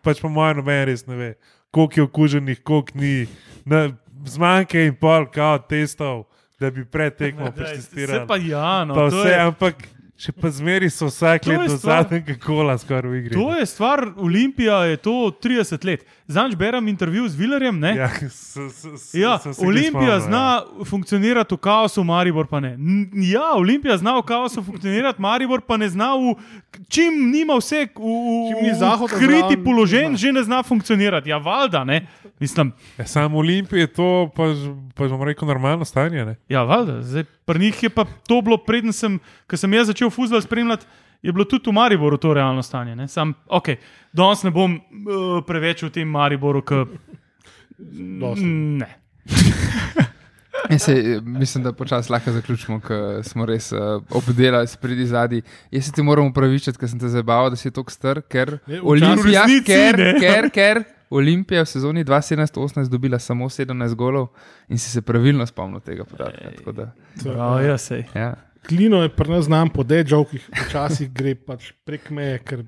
pač 0.00 0.20
po 0.20 0.28
mojem, 0.28 0.56
noben 0.56 0.86
res 0.86 1.04
ne 1.06 1.16
ve, 1.16 1.30
koliko 1.70 2.00
je 2.00 2.04
okuženih, 2.04 2.62
koliko 2.62 2.96
ni. 2.96 3.26
Na, 3.64 3.90
zmanjka 4.24 4.80
in 4.80 4.94
pol, 4.96 5.26
kao 5.28 5.58
testov, 5.60 6.24
da 6.60 6.70
bi 6.70 6.84
pred 6.84 7.16
tekmo 7.16 7.52
pa 8.26 8.36
ja, 8.36 8.84
no, 8.84 8.94
Pa 8.94 9.06
vse, 9.06 9.28
je, 9.28 9.40
ampak 9.40 9.74
Še 10.16 10.32
pa 10.32 10.48
zmeri 10.48 10.88
so 10.88 11.06
vsak 11.06 11.42
To 11.42 11.50
let 11.50 11.68
do 11.68 11.76
stvar- 11.76 12.02
zadnjega 12.02 12.34
kola 12.36 12.72
skoraj 12.74 13.04
v 13.04 13.16
igri. 13.18 13.34
To 13.34 13.52
je 13.52 13.66
stvar, 13.66 14.00
Olimpija 14.16 14.78
je 14.86 14.96
to 14.98 15.12
30 15.36 15.84
let. 15.84 16.00
Zanj 16.26 16.54
berem 16.54 16.88
intervju 16.88 17.28
z 17.28 17.36
Vilerjem. 17.36 17.76
Ne? 17.76 17.92
Ja, 17.94 18.08
s, 18.08 18.56
s, 18.56 18.80
s, 18.96 19.14
Ja, 19.14 19.36
Olimpija 19.60 20.16
spomnil, 20.16 20.20
zna 20.22 20.44
funkcionirati 20.82 21.52
v 21.52 21.60
kaosu, 21.60 22.00
Maribor 22.02 22.46
pa 22.46 22.58
ne. 22.58 22.72
N- 22.74 23.12
Ja, 23.22 23.52
Olimpija 23.54 23.94
zna 23.94 24.16
v 24.16 24.24
kaosu 24.24 24.58
funkcionirati, 24.60 25.20
Maribor 25.20 25.60
pa 25.60 25.76
ne 25.76 25.86
zna 25.86 26.14
v. 26.14 26.32
Čim 26.88 27.30
nima 27.30 27.54
vse 27.54 27.86
v, 27.86 27.92
Čim 27.92 28.56
v, 28.56 28.62
ni 28.62 28.72
Zahod 28.72 29.06
v 29.06 29.14
kriti 29.14 29.54
položaj, 29.58 30.16
že 30.16 30.28
ne 30.30 30.42
zna 30.42 30.62
funkcionirati. 30.62 31.28
Ja, 31.28 31.36
valjda, 31.36 31.84
ne. 31.84 32.08
Mislim, 32.36 32.72
Ja, 32.96 33.04
Samo 33.06 33.38
Olimpije 33.38 33.80
je 33.80 33.86
to, 33.88 34.08
pa, 34.30 34.48
pa 34.92 35.06
bom 35.06 35.22
rekel, 35.22 35.44
normalno 35.44 35.84
stanje. 35.84 36.24
Ne? 36.24 36.34
ja, 36.48 36.62
valjda. 36.62 37.02
Zdaj, 37.02 37.24
pri 37.44 37.58
njih 37.60 37.82
je 37.82 37.90
pa 37.90 38.04
to 38.26 38.40
bilo, 38.40 38.56
preden 38.58 38.92
sem, 38.92 39.16
ko 39.46 39.54
sem 39.54 39.70
jaz 39.70 39.86
začel 39.86 40.05
fuzbol 40.10 40.40
spremljati. 40.40 40.86
Je 41.22 41.32
bilo 41.32 41.44
tudi 41.44 41.70
v 41.70 41.72
Mariboru 41.72 42.16
to 42.16 42.34
realno 42.34 42.62
stanje. 42.62 42.96
ne. 42.96 43.08
Sam, 43.08 43.34
okay, 43.48 43.76
danes 44.12 44.42
ne 44.42 44.50
bom 44.50 44.76
uh, 44.76 45.44
preveč 45.46 45.82
v 45.82 45.90
tem 45.90 46.08
Mariboru, 46.08 46.62
Dosti. 48.20 48.44
ne. 48.44 48.96
Ja, 50.70 50.78
sej, 50.78 51.20
mislim, 51.22 51.64
da 51.64 51.72
počasi 51.72 52.12
lahko 52.12 52.32
zaključimo, 52.32 52.80
ker 52.80 53.20
smo 53.22 53.46
res 53.46 53.72
uh, 53.72 54.02
obdelali 54.10 54.66
spredi 54.66 55.06
zadnji. 55.06 55.42
Jaz 55.70 55.84
se 55.84 55.92
ti 55.92 56.02
moram 56.02 56.26
upravičiti, 56.26 56.78
ker 56.78 56.90
sem 56.90 56.98
te 57.00 57.08
zabaval, 57.08 57.50
da 57.50 57.56
si 57.56 57.70
tako 57.70 57.92
star, 57.92 58.20
ker 58.26 58.58
Ne, 58.66 58.80
Olimpija, 58.82 59.44
resnici 59.44 59.64
ker, 59.66 59.98
ne. 59.98 60.14
ker, 60.20 60.50
ker 60.50 60.82
Olimpija 61.10 61.62
v 61.62 61.70
sezoni 61.70 62.04
2017-2018 62.04 62.90
dobila 62.90 63.18
samo 63.22 63.46
17 63.46 63.94
golov 63.94 64.32
in 64.68 64.78
si 64.78 64.90
se 64.90 65.02
pravilno 65.06 65.46
spomnil 65.46 65.80
tega 65.80 66.04
podatka. 66.04 66.72
da, 66.72 66.90
Prav, 67.22 67.62
ja, 67.64 67.78
sej. 67.78 68.02
Ja. 68.14 68.34
Klino 68.66 69.02
je 69.02 69.08
pri 69.10 69.30
nas 69.30 69.44
znam 69.44 69.68
po 69.70 69.82
dežavkih, 69.82 70.42
včasih 70.60 71.10
gre 71.10 71.34
pač 71.36 71.72
prek 71.84 72.10
meje, 72.10 72.38
ker 72.40 72.64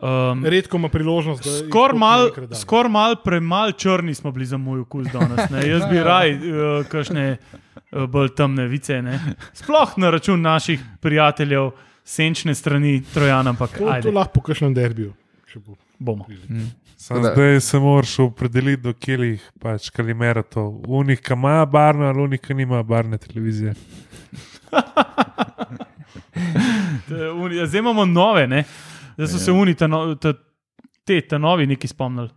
Um, 0.00 0.46
redko 0.46 0.78
ima 0.78 0.88
priložnost. 0.88 1.44
da 1.44 1.50
jih 1.50 1.58
Skoraj 1.60 1.70
toliko 1.90 1.98
mal, 1.98 2.22
nekrat 2.24 2.48
da. 2.48 2.56
skor 2.56 2.88
mal 2.88 3.16
premal 3.16 3.72
črni 3.74 4.14
smo 4.14 4.30
bili 4.32 4.46
za 4.46 4.56
moj 4.56 4.80
okus 4.80 5.06
danes. 5.08 5.50
Ne? 5.50 5.60
Jaz 5.62 5.82
bi 5.90 5.98
raj 6.02 6.30
uh, 6.32 6.40
kakšne 6.88 7.36
uh, 7.36 8.06
bolj 8.06 8.30
temne 8.32 8.64
vice. 8.66 9.02
Ne? 9.02 9.18
Sploh 9.52 9.92
na 9.98 10.10
račun 10.10 10.40
naših 10.40 10.80
prijateljev, 11.00 11.70
senčne 12.02 12.54
strani 12.54 13.02
Trojana, 13.04 13.50
ampak 13.50 13.70
To, 13.72 13.78
to 13.78 13.90
ajde, 13.90 14.10
lahko 14.10 14.32
po 14.32 14.40
kakšnem 14.42 14.72
derbiju. 14.74 15.12
bomo. 15.98 16.24
Sam 16.96 17.16
Tako 17.16 17.20
da- 17.20 17.34
zdaj 17.34 17.60
se 17.60 17.78
moraš 17.78 18.18
opredeliti, 18.20 18.82
do 18.82 18.92
kjelih 18.94 19.50
pač 19.60 19.90
kalimera 19.90 20.42
to. 20.42 20.64
Unih, 20.88 21.20
ki 21.20 21.32
ima 21.34 21.66
barno, 21.66 22.06
ali 22.06 22.22
unih, 22.22 22.40
ki 22.40 22.54
nima 22.54 22.82
barne 22.82 23.18
televizije. 23.18 23.74
Ja, 27.56 27.66
Zdaj 27.66 27.78
imamo 27.78 28.04
nove, 28.06 28.46
ne? 28.46 28.64
zdaj 29.14 29.28
so 29.28 29.38
se 29.38 29.52
oni, 29.52 29.74
ta 29.74 29.86
no, 29.86 30.14
ta, 30.14 30.32
te, 31.04 31.20
ta 31.20 31.38
novi, 31.38 31.66
neki 31.66 31.88
spomnili. 31.88 32.28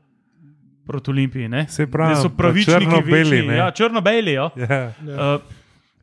Proti 0.87 1.11
Olimpiji. 1.11 1.47
ne. 1.47 1.65
Se 1.69 1.87
pravi, 1.87 2.15
Zdaj 2.15 2.23
so 2.23 2.29
pa 2.29 2.35
pravičniki, 2.37 2.79
črno-beli. 2.85 3.45
Ja, 3.55 3.71
črno-beli. 3.71 4.31
Ja. 4.33 4.49
Ja. 4.57 4.93
uh, 4.99 5.41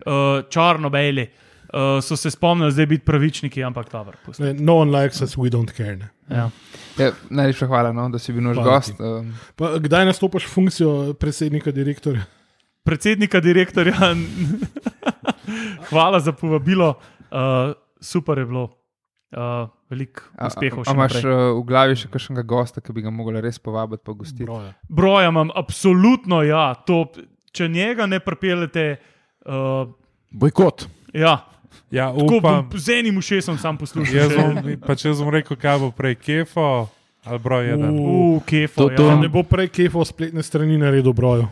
uh, 0.07 0.49
črno-beli. 0.51 1.27
Uh, 1.73 2.01
so 2.03 2.17
se 2.17 2.31
spomnili 2.31 2.73
zdaj 2.73 2.87
biti 2.87 3.05
pravičniki, 3.05 3.65
ampak 3.65 3.93
dobro. 3.93 4.17
No 4.59 4.77
one 4.77 5.03
likes 5.03 5.21
us, 5.23 5.37
we 5.37 5.51
don't 5.51 5.73
care. 5.77 5.97
Ne. 5.97 6.09
Ja. 6.31 6.51
Ja, 6.99 7.13
najlepša 7.31 7.67
hvala, 7.67 7.93
no, 7.93 8.09
da 8.09 8.19
si 8.19 8.33
bil 8.33 8.43
naš 8.43 8.57
Hvala 8.57 8.71
gost. 8.75 8.95
Um, 9.01 9.35
Pa, 9.57 9.79
kdaj 9.79 10.05
nastopaš 10.05 10.47
funkcijo 10.47 11.13
predsednika, 11.15 11.71
direktorja? 11.71 12.23
predsednika, 12.85 13.41
direktorja. 13.41 13.95
Hvala 15.89 16.21
za 16.21 16.33
povabilo, 16.33 16.95
uh, 17.31 17.73
super 18.01 18.39
je 18.39 18.47
bilo. 18.47 18.69
Uh, 19.31 19.69
veliko 19.87 20.25
uspehov 20.43 20.81
a, 20.83 20.85
še 20.85 20.91
a 20.91 20.95
imaš 20.97 21.13
uh, 21.23 21.33
v 21.55 21.63
glavi 21.63 21.95
še 21.95 22.09
kakšnega 22.11 22.43
gosta, 22.51 22.81
ki 22.83 22.91
bi 22.91 23.05
ga 23.05 23.13
mogli 23.15 23.39
res 23.39 23.61
povabiti, 23.63 24.03
pa 24.03 24.11
gostiti? 24.19 24.43
Broja. 24.43 24.73
Broja 24.91 25.29
imam, 25.31 25.53
absolutno 25.55 26.41
ja. 26.43 26.75
To, 26.83 27.05
če 27.55 27.69
njega 27.71 28.09
ne 28.11 28.19
pripeljete, 28.19 28.99
uh, 29.47 29.87
Bojkot. 30.35 30.89
ja, 31.15 31.37
ja, 31.95 32.09
tako 32.11 32.41
upam. 32.43 32.67
bom 32.67 32.75
z 32.75 32.99
enim 32.99 33.23
ušesom 33.23 33.55
sam 33.59 33.79
poslušal. 33.79 34.19
Jaz 34.19 34.35
bom, 34.35 34.59
pa 34.83 34.99
če 34.99 35.15
bom 35.15 35.31
rekel, 35.31 35.55
kaj 35.63 35.79
bo 35.79 35.95
prej, 35.95 36.19
kefo 36.19 36.67
ali 37.23 37.39
broj 37.39 37.71
jedan. 37.71 37.95
Uh, 38.03 38.43
kefo, 38.43 38.91
To- 38.91 38.97
to- 38.99 39.09
ja. 39.11 39.15
Ne 39.15 39.31
bo 39.31 39.47
prej 39.47 39.71
kefo 39.71 40.03
spletne 40.03 40.43
strani 40.43 40.75
naredil 40.75 41.15
broju. 41.15 41.47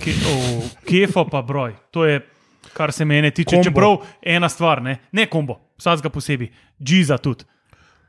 Ke, 0.00 0.16
oh, 0.32 0.64
kefo 0.88 1.28
pa 1.28 1.44
broj. 1.44 1.76
To 1.92 2.08
je, 2.08 2.24
kar 2.72 2.92
se 2.92 3.04
mene 3.04 3.30
tiče. 3.30 3.56
Kombo. 3.56 3.64
Čeprav 3.64 3.96
ena 4.22 4.48
stvar, 4.48 4.82
ne, 4.82 4.98
ne 5.12 5.26
kombo, 5.26 5.58
vsakega 5.78 6.10
posebej, 6.10 6.52
džiza 6.82 7.18
tudi. 7.18 7.44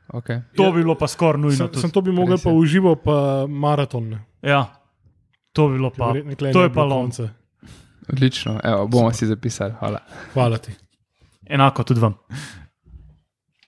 Okay. 0.08 0.40
To 0.56 0.72
bi 0.72 0.82
bilo 0.82 0.94
pa 0.98 1.08
skoraj 1.08 1.40
nujno. 1.40 1.56
Sem, 1.56 1.68
tudi. 1.68 1.80
sem 1.80 1.90
to 1.90 2.00
bi 2.00 2.12
mogel 2.12 2.38
pa 2.42 2.50
uživo, 2.50 2.96
pa 2.96 3.46
maraton. 3.48 4.08
Ne. 4.08 4.20
Ja, 4.42 4.66
to 5.52 5.68
bi 5.68 5.78
bilo 5.78 5.90
pa. 5.90 6.12
To 6.52 6.62
je 6.62 6.72
pa 6.72 6.88
konca. 6.88 7.28
Odlično, 8.12 8.60
Evo, 8.64 8.86
bomo 8.86 9.12
si 9.12 9.26
zapisali. 9.26 9.74
Hvala. 9.78 9.98
Hvala 10.32 10.58
ti. 10.58 10.72
Enako 11.46 11.82
tudi 11.84 12.00
vam. 12.00 12.14